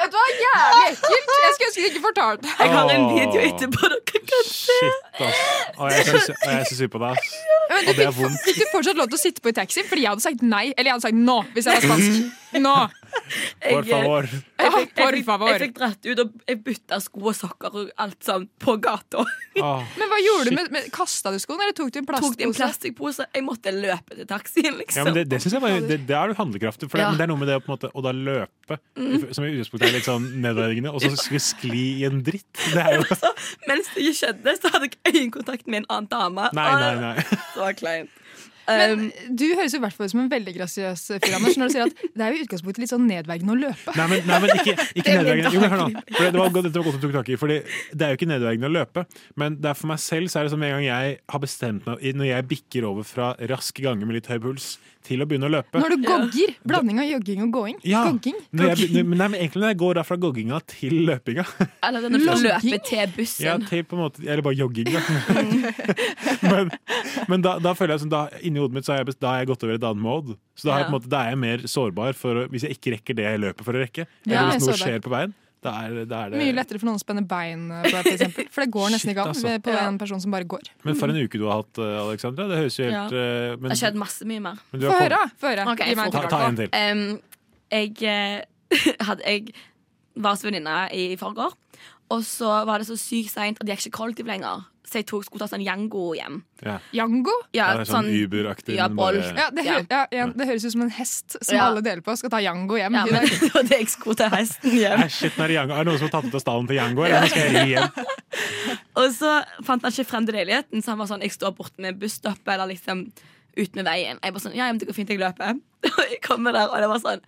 Vet 0.01 0.09
du 0.11 0.17
hva, 0.17 0.25
Jævlig 0.41 0.85
ekkelt! 0.89 1.31
Jeg 1.31 1.53
skulle 1.55 1.69
ønske 1.69 1.81
du 1.81 1.87
ikke 1.91 2.01
fortalte 2.07 2.41
det. 2.47 2.53
Jeg 2.59 2.71
har 2.73 2.91
en 2.95 3.03
video 3.11 3.41
etterpå 3.45 3.89
dere 3.91 4.21
kan 4.31 4.45
se. 4.47 4.77
Shit, 4.81 5.19
ass. 5.21 5.41
Og 5.77 5.91
jeg 5.91 5.99
er 6.01 6.15
og 6.17 6.53
jeg 6.55 6.65
syns 6.71 6.79
synd 6.79 6.91
på 6.95 7.01
deg, 7.03 7.19
ass. 7.19 7.35
Men 7.71 7.89
Og 7.91 7.95
det 7.99 8.05
er 8.07 8.15
vondt. 8.15 8.39
fikk 8.47 8.57
du 8.57 8.65
fortsatt 8.71 8.97
lov 8.99 9.11
til 9.11 9.19
å 9.19 9.21
sitte 9.21 9.43
på 9.45 9.51
i 9.51 9.55
taxi? 9.59 9.83
Fordi 9.87 10.01
jeg 10.07 10.11
hadde 10.15 10.25
sagt 10.25 10.41
nei. 10.43 10.63
Eller 10.73 10.89
jeg 10.89 10.95
hadde 10.97 11.05
sagt 11.05 11.19
nå, 11.21 11.37
hvis 11.53 11.69
jeg 11.69 11.77
var 11.77 11.85
spansk. 11.85 12.11
Nå. 12.65 12.75
Por 13.71 13.85
favor. 13.87 14.27
Jeg 14.31 14.71
fikk, 14.75 14.91
jeg, 14.97 15.13
fikk, 15.15 15.29
jeg 15.47 15.59
fikk 15.61 15.75
dratt 15.77 16.07
ut, 16.07 16.19
og 16.23 16.31
jeg 16.49 16.59
bytta 16.65 16.99
sko 17.01 17.23
og 17.31 17.35
sokker 17.37 17.77
og 17.81 17.91
alt 18.03 18.19
sånn 18.25 18.47
på 18.61 18.75
gata. 18.83 19.23
Oh, 19.61 19.83
Men 19.99 20.11
hva 20.11 20.19
gjorde 20.21 20.51
du 20.51 20.55
med, 20.57 20.69
med 20.73 20.89
Kasta 20.93 21.31
du 21.33 21.39
skoene, 21.41 21.65
eller 21.67 21.75
tok 21.77 21.91
du 21.93 21.99
en 22.01 22.09
Tok 22.11 22.43
en 22.45 22.53
plastpose? 22.55 23.27
Jeg 23.33 23.45
måtte 23.47 23.73
løpe 23.75 24.17
til 24.19 24.27
taxien, 24.29 24.71
Ja, 24.71 24.77
liksom. 24.81 25.09
men 25.09 25.17
det, 25.19 25.25
det 25.31 25.41
synes 25.43 25.57
jeg 25.57 25.63
var, 25.63 25.77
det, 25.89 25.99
det 26.09 26.17
er 26.17 26.31
du 26.33 26.37
handlekraftig. 26.39 26.89
For 26.91 26.97
det, 26.99 27.05
Ja. 27.05 27.11
men 27.13 27.21
det 27.21 27.25
er 27.27 27.31
noe 27.33 27.41
med 27.41 27.51
det 27.51 27.57
å 27.59 27.63
på 27.63 27.71
en 27.71 27.75
måte, 27.77 27.91
å 27.95 28.05
da 28.05 28.13
løpe, 28.15 28.79
Mm. 28.95 29.33
som 29.35 29.43
i 29.43 29.49
utgangspunktet 29.51 29.87
er 29.89 29.93
litt 29.97 30.05
sånn 30.07 30.27
nedverdigende, 30.43 30.93
og 30.95 31.01
så 31.03 31.09
skulle 31.19 31.41
skli 31.43 31.81
i 31.99 32.05
en 32.07 32.21
dritt. 32.23 32.47
Det 32.71 32.79
er 32.79 32.99
jo 33.01 33.03
Mens 33.67 33.89
det 33.91 34.05
ikke 34.05 34.15
skjedde, 34.21 34.53
så 34.61 34.71
hadde 34.71 34.87
jeg 34.91 35.15
øyekontakt 35.25 35.67
med 35.67 35.81
en 35.83 35.87
annen 35.91 36.07
dame. 36.11 36.47
Nei, 36.55 36.69
nei, 36.79 36.93
nei. 37.01 37.39
Var 37.57 37.75
kleint. 37.79 38.20
Men 38.67 39.07
du 39.37 39.45
høres 39.57 39.73
jo 39.73 39.79
i 39.79 39.83
hvert 39.83 39.95
fall 39.97 40.05
ut 40.07 40.13
som 40.13 40.21
en 40.23 40.29
veldig 40.31 40.53
grasiøs 40.57 41.03
fyr, 41.21 41.35
Anders, 41.37 41.57
når 41.59 41.71
du 41.71 41.73
sier 41.75 41.85
at 41.87 42.03
det 42.15 42.25
er 42.25 42.35
jo 42.35 42.39
i 42.39 42.43
utgangspunktet 42.45 42.83
litt 42.83 42.91
sånn 42.93 43.07
nedverdigende 43.09 43.55
å 43.55 43.59
løpe. 43.61 43.95
Nei, 43.97 44.07
men, 44.11 44.23
nei, 44.29 44.39
men 44.45 44.53
ikke, 44.59 44.75
ikke 45.01 45.11
er 45.15 45.21
nedverdigende. 45.21 45.53
Jo, 45.55 45.63
men 45.65 45.73
hør 45.73 45.81
nå. 45.81 46.03
For 46.11 46.21
det, 46.27 46.39
var, 46.41 46.53
godt- 46.55 46.67
dette 46.69 46.77
var 46.81 46.87
godt 46.89 46.99
du 47.01 47.07
tok 47.07 47.15
tak 47.19 47.33
i. 47.33 47.39
Fordi 47.41 47.59
det 47.97 48.05
er 48.07 48.13
jo 48.13 48.19
ikke 48.21 48.29
nedverdigende 48.31 48.69
å 48.71 48.75
løpe. 48.77 49.05
Men 49.41 49.57
det 49.61 49.71
er 49.73 49.79
for 49.81 49.91
meg 49.93 50.01
selv 50.03 50.31
så 50.31 50.39
er 50.41 50.47
det 50.49 50.53
som 50.55 50.63
en 50.67 50.75
gang 50.77 50.85
jeg 50.87 51.17
har 51.33 51.41
bestemt 51.43 51.85
meg 51.89 52.01
Når 52.21 52.27
jeg 52.31 52.47
bikker 52.51 52.87
over 52.91 53.07
fra 53.07 53.31
raske 53.51 53.83
ganger 53.85 54.05
med 54.09 54.19
litt 54.19 54.29
høy 54.31 54.37
puls 54.43 54.73
til 55.01 55.23
å 55.23 55.25
begynne 55.25 55.47
å 55.47 55.49
løpe 55.49 55.79
Når 55.81 55.95
du 55.95 56.03
gogger. 56.05 56.51
Blanding 56.69 56.99
av 57.01 57.07
jogging 57.09 57.39
og 57.47 57.53
gåing. 57.55 57.77
ja, 57.89 58.03
Gogging. 58.05 58.35
når 58.53 58.67
jeg, 58.75 58.89
nei, 59.01 59.01
men 59.17 59.33
egentlig 59.33 59.63
når 59.63 59.71
jeg 59.73 59.79
går 59.81 59.97
da 59.97 60.03
fra 60.05 60.17
gogginga 60.21 60.59
til 60.69 60.93
løpinga. 61.07 61.45
Eller 61.87 62.05
når 62.05 62.21
du 62.21 62.27
Logging? 62.27 62.45
løpe 62.69 62.81
til 62.85 63.15
bussen. 63.15 63.45
Ja, 63.47 63.55
til 63.65 63.81
på 63.89 63.97
en 63.97 64.03
måte, 64.03 64.21
eller 64.27 64.45
bare 64.45 64.59
jogging, 64.59 64.91
da. 64.93 65.01
men 66.51 66.69
men 67.31 67.43
da, 67.45 67.55
da 67.63 67.73
føler 67.77 67.95
jeg 67.95 68.03
som 68.05 68.11
da, 68.13 68.21
inni 68.45 68.60
hodet 68.61 68.77
mitt 68.77 68.87
så 68.87 68.93
har 68.95 69.03
jeg, 69.03 69.15
da 69.19 69.33
har 69.33 69.43
jeg 69.43 69.51
gått 69.51 69.63
over 69.67 69.73
i 69.75 69.79
et 69.79 69.85
annet 69.91 70.03
mode. 70.05 70.37
Så 70.55 70.67
da, 70.67 70.73
har 70.73 70.83
jeg, 70.83 70.89
på 70.89 70.93
en 70.93 70.97
måte, 70.99 71.11
da 71.11 71.21
er 71.25 71.33
jeg 71.35 71.41
mer 71.43 71.63
sårbar 71.75 72.17
for 72.17 72.45
hvis 72.53 72.65
jeg 72.67 72.77
ikke 72.77 72.95
rekker 72.97 73.17
det 73.19 73.25
jeg 73.27 73.41
løper 73.43 73.67
for 73.67 73.77
å 73.77 73.83
rekke. 73.83 74.07
Eller 74.25 74.37
Ja, 74.37 74.43
hvis 74.51 74.61
noe 74.63 74.71
sårbar. 74.71 74.83
skjer 74.87 75.05
på 75.05 75.13
veien. 75.17 75.33
Da 75.61 75.71
er, 75.85 75.97
da 76.09 76.23
er 76.25 76.31
det 76.33 76.39
Mye 76.41 76.53
lettere 76.57 76.79
for 76.81 76.89
noen 76.89 76.97
å 76.97 77.01
spenne 77.03 77.21
bein 77.29 77.67
på 77.69 77.89
deg, 77.93 78.07
for. 78.33 78.47
For 78.55 78.63
det 78.65 78.71
går 78.73 78.87
nesten 78.95 79.11
ikke 79.11 79.25
an 79.27 79.33
altså. 79.35 79.51
på 79.61 79.75
en 79.77 79.99
person 80.01 80.21
som 80.23 80.33
bare 80.33 80.47
går. 80.49 80.71
Men 80.87 80.97
for 80.97 81.13
en 81.13 81.19
uke 81.21 81.37
du 81.37 81.45
har 81.45 81.59
hatt, 81.61 81.77
eh, 81.77 81.97
Alexandra. 82.01 82.47
Det 82.49 82.57
høres 82.63 82.77
jo 82.79 82.87
helt 82.87 82.95
ja. 83.13 83.25
men, 83.59 83.67
Det 83.67 83.75
har 83.75 83.81
skjedd 83.83 83.99
masse 84.01 84.25
mye 84.25 84.41
mer. 84.47 84.63
Få 84.73 84.79
høre! 84.89 85.19
kommet- 85.27 85.45
høre. 85.45 85.67
Ok, 85.75 85.83
Gi 85.85 85.97
meg 85.99 86.09
en 86.09 86.15
Ta, 86.15 86.23
ta 86.33 86.39
en 86.47 86.57
til. 86.63 86.73
Um, 86.73 87.03
jeg, 87.77 87.93
eh, 88.09 88.41
hadde, 89.11 89.21
jeg 89.27 89.53
var 90.17 90.33
hos 90.33 90.41
venninne 90.47 90.79
i 90.97 91.05
forgår, 91.21 91.53
og 92.11 92.25
så 92.27 92.51
var 92.67 92.81
det 92.83 92.87
så 92.91 92.97
sykt 92.99 93.31
seint 93.33 93.59
at 93.61 93.65
det 93.67 93.77
gikk 93.77 93.87
ikke 93.89 93.97
kollektiv 94.01 94.27
lenger. 94.29 94.67
Så 94.91 94.97
jeg 94.99 95.05
tok, 95.07 95.23
skulle 95.23 95.39
ta 95.39 95.47
sånn 95.47 95.61
Yango 95.63 96.09
hjem. 96.17 96.41
Ja. 96.65 96.73
Jango? 96.91 97.31
Ja, 97.55 97.69
Ja, 97.71 97.77
det 97.79 97.85
er 97.85 97.91
sånn 97.93 98.07
sånn- 98.09 98.25
Uber-aktig, 98.25 98.75
Ja, 98.75 98.87
bare- 98.89 99.21
Ja, 99.87 100.01
ja, 100.11 100.25
det 100.35 100.47
høres 100.49 100.65
ut 100.67 100.73
som 100.73 100.81
en 100.83 100.89
hest 100.91 101.37
som 101.39 101.55
Ja. 101.55 101.67
alle 101.69 101.81
deler 101.85 102.01
på. 102.03 102.15
Skal 102.17 102.29
ta 102.33 102.41
Jango 102.43 102.75
hjem. 102.75 102.93
Ja, 102.99 103.05
men 103.05 103.23
det 103.29 103.51
var 103.55 103.63
det 103.63 103.77
jeg 103.79 103.87
skulle 103.93 104.15
ta 104.19 104.27
hesten 104.33 104.71
hjem. 104.75 105.05
Shit, 105.07 105.37
nå 105.37 105.45
er 105.45 105.47
det 105.47 105.57
Er 105.61 105.67
det 105.67 105.85
noen 105.87 105.97
som 106.01 106.09
har 106.09 106.15
tatt 106.17 106.27
ut 106.27 106.35
av 106.35 106.41
stallen 106.43 106.67
til 106.67 106.75
Jango? 106.81 107.03
Eller 107.07 107.21
nå 107.21 107.29
skal 107.29 107.41
jeg 107.41 107.53
ri 107.55 107.69
hjem? 107.75 108.05
Og 108.99 109.07
så 109.15 109.31
fant 109.63 109.81
han 109.87 109.91
ikke 109.95 110.05
frem 110.09 110.25
til 110.27 110.35
leiligheten, 110.35 110.81
så 110.83 110.91
han 110.91 110.99
var 110.99 111.07
sånn 111.07 111.21
Jeg 111.23 111.31
står 111.37 111.55
borte 111.55 111.79
med 111.79 111.99
busstoppet 112.01 112.51
eller 112.57 112.67
liksom 112.73 113.05
ut 113.57 113.75
med 113.75 113.85
veien. 113.85 114.19
Jeg 114.23 114.33
bare 114.33 114.43
sånn, 114.43 114.55
ja, 114.55 114.67
men 114.71 114.77
det 114.79 114.87
går 114.89 114.95
fint, 114.95 115.09
jeg 115.11 115.19
løper. 115.19 115.55
Og 115.87 116.03
jeg 116.09 116.21
kommer 116.23 116.51
der, 116.55 116.67
og 116.71 116.77
det 116.83 116.87
var 116.91 116.99
sånn 117.03 117.23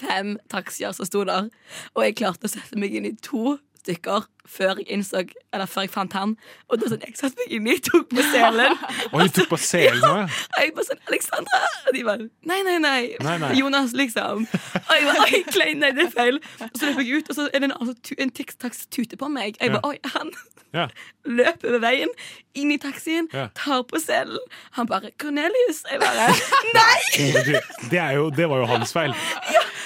fem 0.00 0.34
taxier 0.48 0.92
som 0.94 1.04
sto 1.08 1.24
der. 1.24 1.50
Og 1.96 2.02
jeg 2.04 2.16
klarte 2.16 2.44
å 2.48 2.52
sette 2.52 2.76
meg 2.80 2.94
inn 2.94 3.06
i 3.08 3.14
to 3.20 3.58
stykker 3.84 4.24
før 4.48 4.76
jeg 4.80 4.86
innså 4.92 5.22
Eller 5.54 5.66
før 5.70 5.84
jeg 5.86 5.90
fant 5.94 6.12
han. 6.16 6.34
Og 6.68 6.80
da 6.80 6.88
sånn, 6.90 7.00
jeg 7.06 7.14
satte 7.16 7.36
meg 7.40 7.52
inn 7.56 7.68
i, 7.70 7.76
tok 7.84 8.08
på 8.10 8.24
selen. 8.32 8.74
Og 9.12 9.22
du 9.22 9.28
tok 9.38 9.48
på 9.54 9.58
selen 9.60 10.02
òg? 10.04 10.24
ja. 10.24 10.40
Og 10.56 10.58
jeg 10.64 10.74
bare 10.76 10.88
sånn 10.90 11.04
Alexandra! 11.08 11.60
Og 11.88 11.94
de 11.96 12.02
bare 12.08 12.26
Nei, 12.50 12.58
nei, 12.66 12.78
nei. 12.82 13.02
Nei, 13.24 13.36
nei. 13.44 13.52
Jonas, 13.60 13.94
liksom. 13.96 14.44
Og 14.48 14.92
jeg 14.96 15.06
bare 15.08 15.28
Oi, 15.28 15.42
klein, 15.52 15.78
nei, 15.84 15.92
det 15.96 16.08
er 16.08 16.12
feil. 16.16 16.40
Og 16.66 16.74
så 16.80 16.90
løp 16.90 17.00
jeg 17.04 17.22
ut, 17.22 17.30
og 17.32 17.38
så 17.38 17.46
er 17.52 17.62
det 17.64 17.70
en, 17.70 17.76
altså, 17.78 18.18
en 18.26 18.34
taxi 18.66 18.88
tute 18.92 19.16
på 19.20 19.30
meg. 19.32 19.56
Jeg 19.60 19.72
bare 19.76 19.94
Oi, 19.94 19.96
han 20.16 20.34
Ja. 20.74 20.88
løper 21.38 21.68
over 21.70 21.80
veien, 21.86 22.10
inn 22.58 22.72
i 22.74 22.78
taxien, 22.82 23.28
Ja. 23.32 23.46
tar 23.54 23.84
på 23.88 24.00
selen. 24.02 24.40
Han 24.74 24.88
bare 24.90 25.12
'Cornelius'. 25.14 25.84
Jeg 25.90 26.00
bare 26.02 26.28
Nei! 26.80 27.60
Det, 27.92 28.02
jo, 28.18 28.28
det 28.34 28.48
var 28.50 28.58
jo 28.64 28.66
hans 28.74 28.92
feil. 28.92 29.14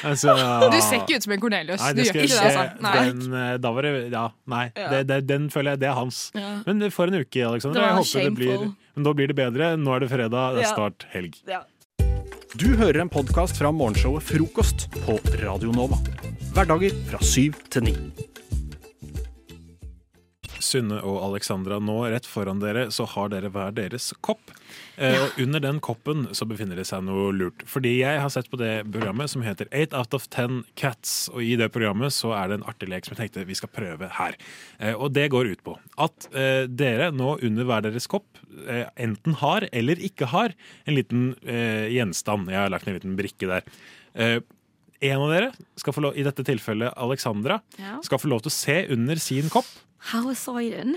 Altså, 0.06 0.34
Du 0.70 0.78
ser 0.82 1.00
ikke 1.02 1.16
ut 1.18 1.26
som 1.26 1.32
en 1.34 1.40
Cornelius. 1.42 1.80
Nei, 1.82 1.92
du 1.96 2.02
gjør 2.04 2.20
ikke 2.20 2.28
det, 2.28 2.42
altså. 2.50 2.66
Nei. 2.84 2.96
Den, 3.08 3.38
eh, 3.40 3.54
da 3.62 3.72
var 3.74 3.88
det 3.88 3.94
Ja, 4.12 4.26
nei. 4.46 4.64
Ja. 4.74 4.90
Det, 4.92 5.00
det, 5.08 5.18
den 5.30 5.48
føler 5.50 5.74
jeg 5.74 5.84
det 5.84 5.90
er 5.90 5.98
hans. 5.98 6.20
Ja. 6.34 6.52
Men 6.66 6.90
for 6.94 7.10
en 7.10 7.18
uke, 7.22 7.46
Alexandra. 7.48 7.88
Jeg 7.88 7.98
håper 8.02 8.28
det 8.28 8.36
blir, 8.38 8.68
men 8.94 9.08
da 9.08 9.16
blir 9.16 9.32
det 9.32 9.38
bedre. 9.38 9.72
Nå 9.80 9.96
er 9.96 10.06
det 10.06 10.12
fredag, 10.12 10.58
det 10.58 10.66
er 10.66 10.72
start 10.72 10.88
snart 10.88 11.12
helg. 11.14 11.36
Ja. 11.48 11.62
Du 12.58 12.76
hører 12.80 13.02
en 13.04 13.10
podkast 13.12 13.58
fra 13.60 13.70
morgenshowet 13.74 14.24
Frokost 14.24 14.88
på 15.04 15.18
Radio 15.42 15.72
Nova. 15.74 15.98
Hverdager 16.56 16.94
fra 17.10 17.20
syv 17.22 17.58
til 17.70 17.90
ni. 17.90 17.94
Synne 20.64 21.00
og 21.06 21.20
Alexandra, 21.26 21.78
nå 21.82 22.00
rett 22.10 22.26
foran 22.28 22.62
dere 22.62 22.88
så 22.94 23.06
har 23.14 23.30
dere 23.32 23.50
hver 23.52 23.74
deres 23.76 24.10
kopp. 24.24 24.52
Eh, 24.98 25.14
og 25.14 25.38
under 25.44 25.62
den 25.62 25.78
koppen 25.84 26.26
så 26.36 26.46
befinner 26.48 26.78
det 26.78 26.86
seg 26.88 27.04
noe 27.06 27.30
lurt. 27.36 27.62
Fordi 27.70 27.94
jeg 28.00 28.20
har 28.22 28.32
sett 28.32 28.50
på 28.50 28.58
det 28.60 28.82
programmet 28.90 29.30
som 29.30 29.44
heter 29.46 29.70
Eight 29.70 29.94
out 29.96 30.16
of 30.16 30.26
ten 30.34 30.64
cats. 30.78 31.28
Og 31.32 31.44
i 31.44 31.54
det 31.60 31.70
programmet 31.74 32.14
så 32.14 32.34
er 32.36 32.50
det 32.50 32.58
en 32.58 32.68
artig 32.70 32.90
lek 32.90 33.06
som 33.06 33.14
jeg 33.14 33.24
tenkte 33.24 33.46
vi 33.48 33.58
skal 33.58 33.72
prøve 33.72 34.10
her. 34.18 34.36
Eh, 34.78 34.94
og 34.94 35.14
det 35.16 35.28
går 35.34 35.54
ut 35.54 35.64
på 35.66 35.78
at 35.98 36.28
eh, 36.34 36.66
dere 36.68 37.12
nå 37.14 37.36
under 37.46 37.68
hver 37.68 37.86
deres 37.86 38.10
kopp 38.10 38.42
eh, 38.66 38.86
enten 38.98 39.38
har 39.42 39.68
eller 39.72 40.02
ikke 40.10 40.30
har 40.34 40.56
en 40.84 40.98
liten 40.98 41.32
eh, 41.46 41.88
gjenstand. 41.94 42.50
Jeg 42.50 42.64
har 42.64 42.74
lagt 42.74 42.88
ned 42.88 42.98
en 42.98 43.02
liten 43.02 43.18
brikke 43.18 43.50
der. 43.50 44.42
En 45.00 45.20
av 45.22 45.30
dere, 45.30 45.52
skal 45.78 45.94
få 45.94 46.02
lov, 46.02 46.16
i 46.18 46.24
dette 46.26 46.42
tilfellet 46.46 46.94
Alexandra, 46.98 47.60
Ja. 47.78 48.00
skal 48.02 48.18
få 48.18 48.28
lov 48.32 48.42
til 48.42 48.50
å 48.50 48.56
se 48.56 48.86
under 48.90 49.16
sin 49.22 49.48
kopp. 49.48 49.66
How 50.10 50.30
exciting. 50.30 50.96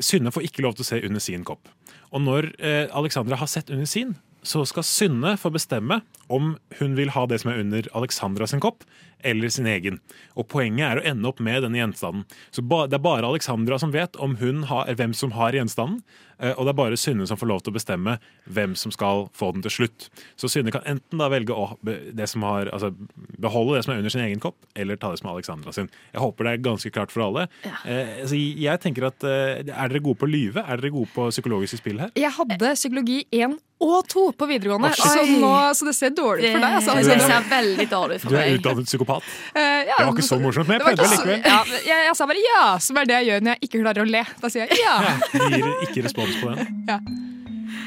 Synne 0.00 0.30
får 0.34 0.42
ikke 0.48 0.62
lov 0.62 0.74
til 0.76 0.82
å 0.84 0.90
se 0.90 1.00
under 1.06 1.20
sin 1.20 1.44
kopp. 1.44 1.68
Og 2.12 2.22
når 2.22 2.52
eh, 2.60 2.86
Alexandra 2.94 3.36
har 3.36 3.46
sett 3.50 3.70
under 3.70 3.86
sin, 3.86 4.14
så 4.44 4.64
skal 4.68 4.82
Synne 4.84 5.36
få 5.40 5.50
bestemme 5.50 6.02
om 6.28 6.56
hun 6.78 6.94
vil 6.98 7.10
ha 7.14 7.24
det 7.26 7.40
som 7.40 7.50
er 7.50 7.60
under 7.62 7.86
Alexandra 7.96 8.46
sin 8.46 8.60
kopp, 8.60 8.84
eller 9.24 9.48
sin 9.52 9.66
egen. 9.70 10.00
Og 10.36 10.46
Poenget 10.52 10.84
er 10.86 11.00
å 11.02 11.06
ende 11.14 11.28
opp 11.30 11.40
med 11.44 11.62
denne 11.64 11.80
gjenstanden. 11.80 12.24
Så 12.54 12.62
ba, 12.62 12.84
Det 12.86 12.98
er 13.00 13.04
bare 13.04 13.26
Alexandra 13.28 13.78
som 13.80 13.92
vet 13.94 14.16
om 14.22 14.36
hun 14.40 14.64
har, 14.70 14.86
hvem 14.94 15.14
som 15.16 15.32
har 15.34 15.52
gjenstanden, 15.56 16.02
eh, 16.38 16.52
og 16.58 16.64
det 16.66 16.74
er 16.74 16.78
bare 16.78 16.96
Synne 17.00 17.26
som 17.26 17.38
får 17.40 17.48
lov 17.50 17.62
til 17.64 17.72
å 17.72 17.76
bestemme 17.78 18.18
hvem 18.50 18.74
som 18.76 18.92
skal 18.94 19.28
få 19.34 19.52
den 19.54 19.62
til 19.64 19.70
slutt. 19.70 20.08
Så 20.36 20.50
Synne 20.52 20.72
kan 20.74 20.84
enten 20.86 21.18
da 21.18 21.28
velge 21.32 21.54
å 21.56 21.78
det 21.84 22.28
som 22.30 22.42
har, 22.46 22.66
altså, 22.74 22.92
beholde 23.40 23.76
det 23.78 23.84
som 23.86 23.94
er 23.94 24.02
under 24.02 24.10
sin 24.14 24.24
egen 24.26 24.40
kopp, 24.42 24.56
eller 24.76 24.96
ta 25.00 25.10
det 25.14 25.18
som 25.22 25.30
er 25.30 25.34
Alexandra 25.38 25.72
sin. 25.72 25.88
Jeg 26.12 26.20
håper 26.22 26.44
det 26.44 26.52
er 26.52 26.64
ganske 26.70 26.90
klart 26.94 27.10
for 27.14 27.22
alle. 27.28 27.48
Eh, 27.84 28.24
Så 28.26 28.36
jeg 28.38 28.80
tenker 28.80 29.06
at 29.08 29.22
eh, 29.24 29.62
Er 29.64 29.88
dere 29.88 30.00
gode 30.02 30.18
på 30.20 30.26
å 30.26 30.30
lyve? 30.30 30.62
Er 30.66 30.76
dere 30.80 30.90
gode 30.94 31.08
på 31.14 31.28
psykologiske 31.30 31.78
spill 31.78 31.98
her? 31.98 32.10
Jeg 32.18 32.30
hadde 32.36 32.74
psykologi 32.74 33.24
1 33.32 33.58
og 33.84 34.06
2 34.08 34.22
på 34.38 34.46
videregående, 34.48 34.94
så, 34.96 35.24
nå, 35.28 35.50
så 35.74 35.84
det 35.84 35.94
ser 35.94 36.10
dårlig 36.14 36.46
ut 36.46 36.54
for 36.54 36.62
deg. 36.62 36.74
Altså, 36.78 36.94
Det 37.04 37.20
ser 37.20 37.48
veldig 37.50 37.86
dårlig 37.90 38.14
ut 38.16 38.28
Du 38.30 38.36
er 38.38 38.54
utdannet 38.56 38.86
psykopat. 38.88 39.13
Eh, 39.20 39.60
ja, 39.60 39.98
Det 39.98 40.06
var 40.06 40.12
ikke 40.14 40.26
så 40.26 40.38
morsomt, 40.42 40.70
men 40.70 40.78
jeg 40.78 40.86
prøvde 40.86 41.08
likevel. 41.12 41.40
Ja, 41.44 41.60
jeg, 41.74 42.06
jeg 42.08 42.16
sa 42.18 42.28
bare 42.30 42.44
ja, 42.44 42.64
som 42.82 43.00
er 43.00 43.10
det 43.10 43.20
jeg 43.20 43.30
gjør 43.30 43.46
når 43.46 43.56
jeg 43.56 43.68
ikke 43.68 43.82
klarer 43.84 44.04
å 44.04 44.08
le. 44.10 44.24
Da 44.42 44.52
sier 44.52 44.66
jeg 44.66 44.82
ja. 44.82 44.96
ja 45.06 45.48
gir 45.54 45.70
ikke 45.88 46.06
respons 46.08 46.36
på 46.42 46.52
den. 46.52 46.76
ja. 46.92 47.00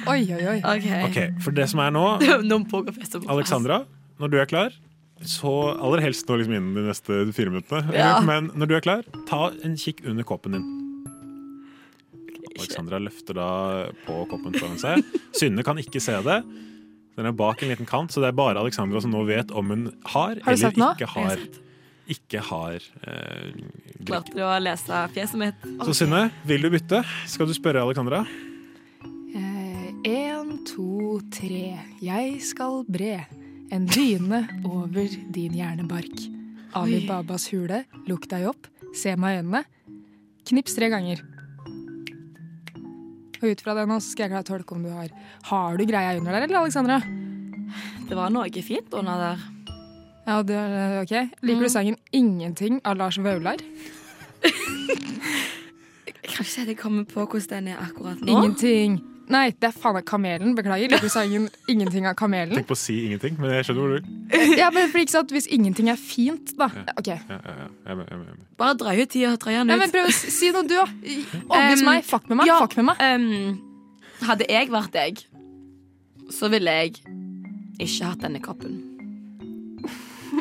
Oi, 0.07 0.21
oi, 0.37 0.43
oi. 0.55 0.57
Ok, 1.07 1.21
For 1.43 1.55
det 1.55 1.67
som 1.71 1.83
er 1.83 1.91
nå. 1.95 2.05
Alexandra, 3.35 3.83
når 4.21 4.33
du 4.33 4.37
er 4.39 4.49
klar 4.49 4.75
så 5.25 5.51
aller 5.81 6.03
helst 6.03 6.27
nå 6.29 6.37
liksom 6.37 6.53
innen 6.53 6.75
de 6.77 6.83
neste 6.85 7.21
fire 7.33 7.49
minuttene. 7.53 7.95
Ja. 7.95 8.19
Men 8.25 8.51
når 8.53 8.69
du 8.69 8.75
er 8.77 8.83
klar, 8.85 9.07
ta 9.29 9.47
en 9.65 9.77
kikk 9.79 10.03
under 10.05 10.27
koppen 10.27 10.57
din. 10.57 10.67
Alexandra 12.57 12.99
løfter 13.01 13.37
da 13.37 13.49
på 14.05 14.23
koppen 14.31 14.55
foran 14.57 14.79
seg. 14.81 15.03
Synne 15.37 15.65
kan 15.65 15.79
ikke 15.81 16.01
se 16.03 16.17
det. 16.25 16.39
Den 17.17 17.29
er 17.29 17.37
bak 17.37 17.63
en 17.63 17.71
liten 17.73 17.87
kant, 17.89 18.13
så 18.13 18.21
det 18.21 18.29
er 18.31 18.37
bare 18.37 18.61
Alexandra 18.61 19.01
som 19.01 19.13
nå 19.13 19.23
vet 19.27 19.51
om 19.51 19.73
hun 19.73 19.87
har, 20.13 20.37
Har 20.45 20.53
eller 20.53 20.75
ikke 20.93 21.09
har 21.15 21.47
ikke 22.07 22.39
har 22.39 22.83
eh, 23.03 23.55
Klarte 24.07 24.31
du 24.31 24.43
å 24.45 24.53
lese 24.63 25.01
fjeset 25.11 25.39
mitt? 25.41 25.65
Så 25.83 25.95
Synne, 25.97 26.27
vil 26.47 26.63
du 26.63 26.69
bytte? 26.71 27.01
Skal 27.27 27.49
du 27.49 27.55
spørre 27.57 27.83
Alexandra? 27.83 28.21
Én, 30.07 30.53
to, 30.63 31.19
tre. 31.33 31.75
Jeg 31.99 32.37
skal 32.45 32.85
bre 32.87 33.25
en 33.75 33.87
dyne 33.89 34.45
over 34.63 35.09
din 35.35 35.57
hjernebark. 35.57 36.21
Ali 36.77 37.01
Babas 37.07 37.49
hule, 37.51 37.81
lukk 38.07 38.29
deg 38.31 38.45
opp, 38.47 38.69
se 38.95 39.15
meg 39.19 39.35
i 39.35 39.41
øynene. 39.41 39.63
Knips 40.47 40.77
tre 40.77 40.87
ganger. 40.93 41.25
Og 43.41 43.51
ut 43.51 43.61
fra 43.61 43.73
det 43.77 43.87
nå 43.89 43.99
skal 44.01 44.25
jeg 44.25 44.31
klare 44.33 44.45
å 44.45 44.49
tolke 44.51 44.75
om 44.75 44.83
du 44.83 44.89
har 44.89 45.09
Har 45.49 45.77
du 45.77 45.85
greia 45.85 46.17
under 46.17 46.31
der, 46.33 46.47
eller, 46.47 46.59
Alexandra? 46.63 47.01
Det 48.07 48.15
var 48.15 48.29
noe 48.31 48.63
fint 48.63 48.93
under 48.93 49.17
der. 49.17 49.37
Ja, 50.27 50.41
det 50.43 50.55
er 50.55 51.01
ok. 51.01 51.13
Liker 51.41 51.59
du 51.59 51.67
Mm. 51.67 51.69
sangen 51.69 51.97
'Ingenting' 52.11 52.81
av 52.83 52.97
Lars 52.97 53.17
Vaular? 53.17 53.57
Jeg 56.07 56.15
kan 56.23 56.43
ikke 56.43 56.51
si 56.51 56.61
at 56.61 56.67
jeg 56.67 56.77
kommer 56.77 57.03
på 57.03 57.25
hvordan 57.25 57.49
den 57.49 57.67
er 57.67 57.77
akkurat 57.81 58.19
nå. 58.21 58.27
Ingenting. 58.27 59.01
Nei, 59.27 59.49
det 59.51 59.67
er 59.67 59.73
faen 59.75 59.93
meg 59.97 60.05
Kamelen. 60.07 60.53
Beklager. 60.55 61.01
Du 61.03 61.09
sangen 61.11 61.49
'Ingenting' 61.67 62.05
av 62.07 62.15
Kamelen? 62.15 62.55
Tenk 62.55 62.67
på 62.69 62.75
å 62.77 62.79
si 62.79 62.95
ingenting, 63.05 63.35
men 63.39 63.51
jeg 63.57 63.65
skjønner 63.67 63.81
hvor 63.81 63.91
du 63.91 63.95
vil. 63.99 64.57
Ja, 64.61 64.69
men 64.71 64.87
for 64.89 64.99
ikke 65.03 65.11
sant, 65.17 65.31
Hvis 65.35 65.47
ingenting 65.51 65.89
er 65.91 65.97
fint, 65.99 66.53
da. 66.57 66.69
Ok. 66.97 67.07
Ja, 67.11 67.17
ja, 67.29 67.39
ja. 67.43 67.67
Jeg 67.89 67.97
med, 67.97 68.05
jeg 68.09 68.17
med, 68.17 68.27
jeg. 68.31 68.35
Bare 68.57 68.77
dra 68.79 68.95
ut 68.95 69.09
tida, 69.09 69.35
drøy 69.35 69.51
den 69.57 69.67
Ja, 69.67 69.75
ut. 69.75 69.79
men 69.83 69.91
prøv 69.91 70.07
å 70.07 70.13
si 70.15 70.51
noe, 70.51 70.63
du, 70.63 70.75
da. 70.79 70.85
Overbevis 71.49 71.81
Um, 71.83 71.85
meg. 71.91 72.03
Fuck 72.05 72.29
med 72.29 72.37
meg. 72.37 72.47
ja, 72.47 72.59
Fuck 72.63 72.77
med 72.77 72.85
meg. 72.85 72.95
um, 73.03 73.61
hadde 74.23 74.45
jeg 74.49 74.69
vært 74.71 74.91
deg, 74.95 75.23
så 76.31 76.49
ville 76.49 76.71
jeg 76.71 76.95
ikke 77.79 78.05
hatt 78.05 78.19
denne 78.23 78.39
kroppen. 78.41 78.79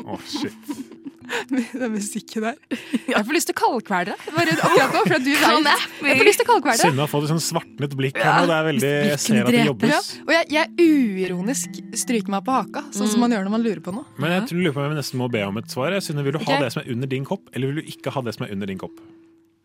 Å, 0.06 0.18
shit. 0.26 0.95
Den 1.80 1.92
musikken 1.94 2.44
der. 2.46 2.56
Jeg 3.12 3.22
får 3.26 3.36
lyst 3.36 3.50
til 3.50 3.56
å 3.56 3.58
kaldkvele 3.60 4.12
deg. 4.14 4.26
Bare 4.36 4.54
akkurat 4.56 4.94
nå, 4.94 5.02
for 5.06 5.16
at 5.16 5.24
du 5.26 5.30
Come 5.42 5.62
vet. 5.66 5.86
Jeg 6.06 6.20
får 6.20 6.28
lyst 6.28 6.40
til 6.40 6.46
å 6.46 6.50
kaldkvele 6.50 6.78
Synne 6.80 7.02
har 7.04 7.10
fått 7.12 7.26
et 7.26 7.32
sånn 7.32 7.42
svartnet 7.44 7.96
blikk 7.98 8.20
her 8.20 8.40
nå. 8.40 8.48
Det 8.50 8.56
er 8.56 8.66
veldig, 8.70 8.92
jeg 9.10 9.20
ser 9.24 9.40
at 9.42 9.52
det 9.52 9.60
Ja, 9.60 9.66
jobbes. 9.70 10.10
og 10.22 10.32
jeg, 10.36 10.48
jeg 10.56 10.90
uironisk 10.90 11.80
stryker 12.02 12.34
meg 12.36 12.46
på 12.46 12.56
haka, 12.56 12.84
sånn 12.96 13.10
som 13.12 13.24
man 13.24 13.34
gjør 13.34 13.46
når 13.48 13.54
man 13.56 13.66
lurer 13.66 13.82
på 13.84 13.94
noe. 13.96 14.06
Men 14.22 14.36
jeg 14.36 14.48
tror- 14.50 14.62
lurer 14.62 14.76
på 14.76 14.82
om 14.84 14.90
jeg 14.90 15.00
nesten 15.02 15.20
må 15.22 15.30
be 15.32 15.44
om 15.46 15.60
et 15.62 15.70
svar. 15.72 15.96
Synne, 16.00 16.24
vil 16.26 16.36
du 16.36 16.42
ha 16.42 16.46
okay. 16.46 16.62
det 16.64 16.72
som 16.74 16.82
er 16.82 16.90
under 16.96 17.10
din 17.14 17.24
kopp, 17.28 17.48
eller 17.52 17.72
vil 17.72 17.82
du 17.82 17.94
ikke 17.94 18.12
ha 18.14 18.22
det 18.26 18.34
som 18.36 18.46
er 18.46 18.52
under 18.56 18.66
din 18.72 18.78
kopp? 18.82 18.98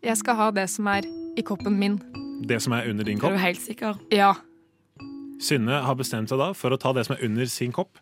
Jeg 0.02 0.18
skal 0.18 0.36
ha 0.40 0.52
det 0.52 0.68
som 0.74 0.88
er 0.90 1.06
i 1.38 1.44
koppen 1.46 1.78
min. 1.78 2.00
Det 2.48 2.58
som 2.64 2.74
er 2.74 2.90
under 2.90 3.06
din 3.06 3.18
Er 3.20 3.22
kopp? 3.22 3.36
du 3.38 3.42
helt 3.44 3.62
sikker? 3.62 4.00
Ja. 4.12 4.34
Synne 5.42 5.82
har 5.86 5.98
bestemt 5.98 6.30
seg 6.30 6.42
da 6.42 6.52
for 6.58 6.74
å 6.74 6.80
ta 6.82 6.94
det 6.94 7.06
som 7.08 7.16
er 7.16 7.26
under 7.26 7.46
sin 7.50 7.74
kopp. 7.74 7.98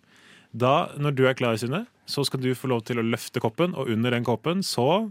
Da, 0.56 0.90
når 0.98 1.16
du 1.16 1.26
er 1.30 1.36
klar, 1.38 1.56
Synne, 1.62 1.86
så 2.10 2.26
skal 2.26 2.42
du 2.42 2.52
få 2.58 2.72
lov 2.72 2.82
til 2.88 3.00
å 3.00 3.06
løfte 3.06 3.42
koppen, 3.44 3.76
og 3.78 3.90
under 3.94 4.18
den 4.18 4.26
koppen 4.28 4.66
så 4.66 5.08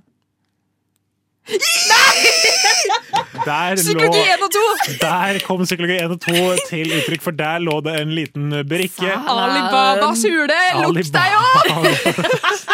Der 3.46 3.78
Psykologi 3.78 4.20
1 4.20 4.42
og 4.44 4.50
2! 4.52 4.62
Der 5.00 5.38
kom 5.46 5.62
psykologi 5.64 5.94
1 6.02 6.10
og 6.12 6.20
2 6.20 6.32
til 6.68 6.90
uttrykk, 6.98 7.22
for 7.24 7.36
der 7.38 7.62
lå 7.64 7.78
det 7.86 7.94
en 8.02 8.12
liten 8.12 8.50
brikke. 8.68 9.14
Alibabas 9.32 10.26
hule, 10.28 10.58
lukk 10.82 11.08
deg 11.14 11.38
opp! 11.38 12.67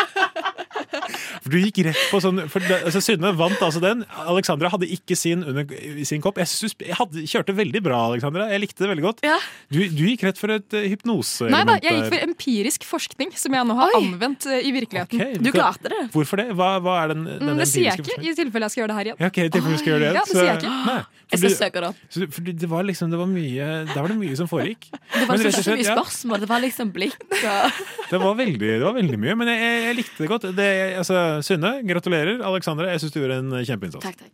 For 1.45 1.55
du 1.55 1.61
gikk 1.61 1.83
rett 1.87 2.05
på 2.11 2.21
sånn 2.25 2.45
for 2.53 2.65
det, 2.65 2.81
altså 2.89 3.03
Synne 3.05 3.35
vant 3.37 3.61
altså 3.65 3.83
den. 3.83 4.05
Alexandra 4.25 4.71
hadde 4.73 4.89
ikke 4.93 5.17
sin 5.19 5.45
under 5.45 5.69
sin 6.09 6.23
kopp. 6.25 6.41
Jeg, 6.41 6.51
synes, 6.51 6.77
jeg 6.81 6.97
hadde, 6.99 7.25
kjørte 7.31 7.57
veldig 7.57 7.83
bra, 7.85 8.01
Alexandra. 8.11 8.49
Jeg 8.53 8.65
likte 8.65 8.85
det 8.85 8.91
veldig 8.93 9.05
godt. 9.05 9.25
Du, 9.73 9.81
du 9.81 10.05
gikk 10.09 10.27
rett 10.29 10.41
for 10.41 10.53
et 10.55 10.77
uh, 10.77 10.85
hypnose. 10.89 11.49
Nei 11.53 11.65
da, 11.69 11.79
jeg 11.85 11.99
gikk 11.99 12.13
for 12.13 12.29
empirisk 12.29 12.89
forskning, 12.89 13.35
som 13.39 13.57
jeg 13.57 13.69
nå 13.69 13.79
har 13.79 13.99
anvendt 14.01 14.49
uh, 14.51 14.57
i 14.57 14.73
virkeligheten. 14.75 15.43
Du 15.45 15.51
klarte 15.55 15.93
det 15.93 16.03
Hvorfor 16.15 16.41
det? 16.41 16.51
Hva, 16.57 16.75
hva 16.85 16.97
er 17.03 17.15
den, 17.15 17.27
den 17.29 17.55
Mm, 17.55 17.61
det 17.63 17.67
sier 17.71 17.91
jeg 17.91 18.03
ikke, 18.03 18.17
i 18.19 18.33
tilfelle 18.37 18.67
jeg 18.67 18.75
skal 18.75 18.83
gjøre 18.83 18.91
det 18.91 18.97
her 18.97 19.09
igjen. 19.11 19.19
Ja, 19.21 19.31
okay, 19.31 19.49
i 19.49 19.53
tilfelle 19.53 19.77
du 19.77 19.83
skal 19.83 19.93
gjøre 19.93 20.03
det. 20.03 20.11
Ja, 20.17 20.25
det 20.25 20.35
sier 20.35 20.49
jeg 20.49 20.61
ikke. 20.61 20.73
Nei, 20.89 20.97
Jeg 21.35 21.41
skal 21.41 21.55
søke 21.59 21.83
det 21.83 21.91
opp. 21.91 22.39
det 22.63 22.71
var 22.71 22.87
liksom, 22.89 23.11
det 23.11 23.19
var 23.21 23.29
mye 23.31 23.69
Der 23.89 23.97
var 23.97 24.13
det 24.13 24.19
mye 24.21 24.39
som 24.39 24.51
foregikk. 24.51 24.89
Det 25.15 25.29
var 25.29 25.41
så 25.41 25.75
mye 25.75 25.85
ja, 25.85 25.95
spørsmål. 25.95 26.41
Det 26.43 26.49
var 26.51 26.61
liksom 26.65 26.91
blikk 26.95 27.17
og 27.25 27.79
det, 28.11 28.19
var 28.21 28.35
veldig, 28.37 28.69
det 28.81 28.83
var 28.83 28.95
veldig 28.97 29.19
mye, 29.21 29.35
men 29.39 29.51
jeg, 29.51 29.61
jeg, 29.63 29.83
jeg 29.85 29.97
likte 29.99 30.23
det 30.23 30.29
godt. 30.31 30.47
Det, 30.57 30.69
altså, 31.01 31.19
Synne, 31.43 31.83
gratulerer. 31.89 32.43
Aleksandre, 32.47 32.91
jeg 32.93 33.03
syns 33.03 33.15
du 33.15 33.21
gjorde 33.23 33.41
en 33.43 33.53
kjempeinnsats. 33.65 34.05
Takk, 34.05 34.19
takk. 34.23 34.33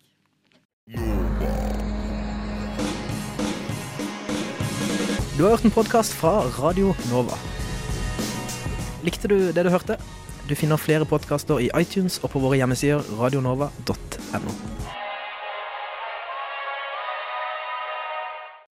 Du 5.41 5.45
har 5.47 5.55
hørt 5.55 5.65
en 5.65 5.73
podkast 5.73 6.13
fra 6.21 6.43
Radio 6.59 6.91
Nova. 7.09 7.39
Likte 9.07 9.31
du 9.31 9.39
det 9.57 9.65
du 9.65 9.71
hørte? 9.73 9.97
Du 10.51 10.53
finner 10.59 10.77
flere 10.77 11.07
podkaster 11.09 11.63
i 11.63 11.71
iTunes 11.81 12.19
og 12.21 12.35
på 12.35 12.43
våre 12.43 12.59
hjemmesider 12.61 13.07
radionova.no. 13.17 14.80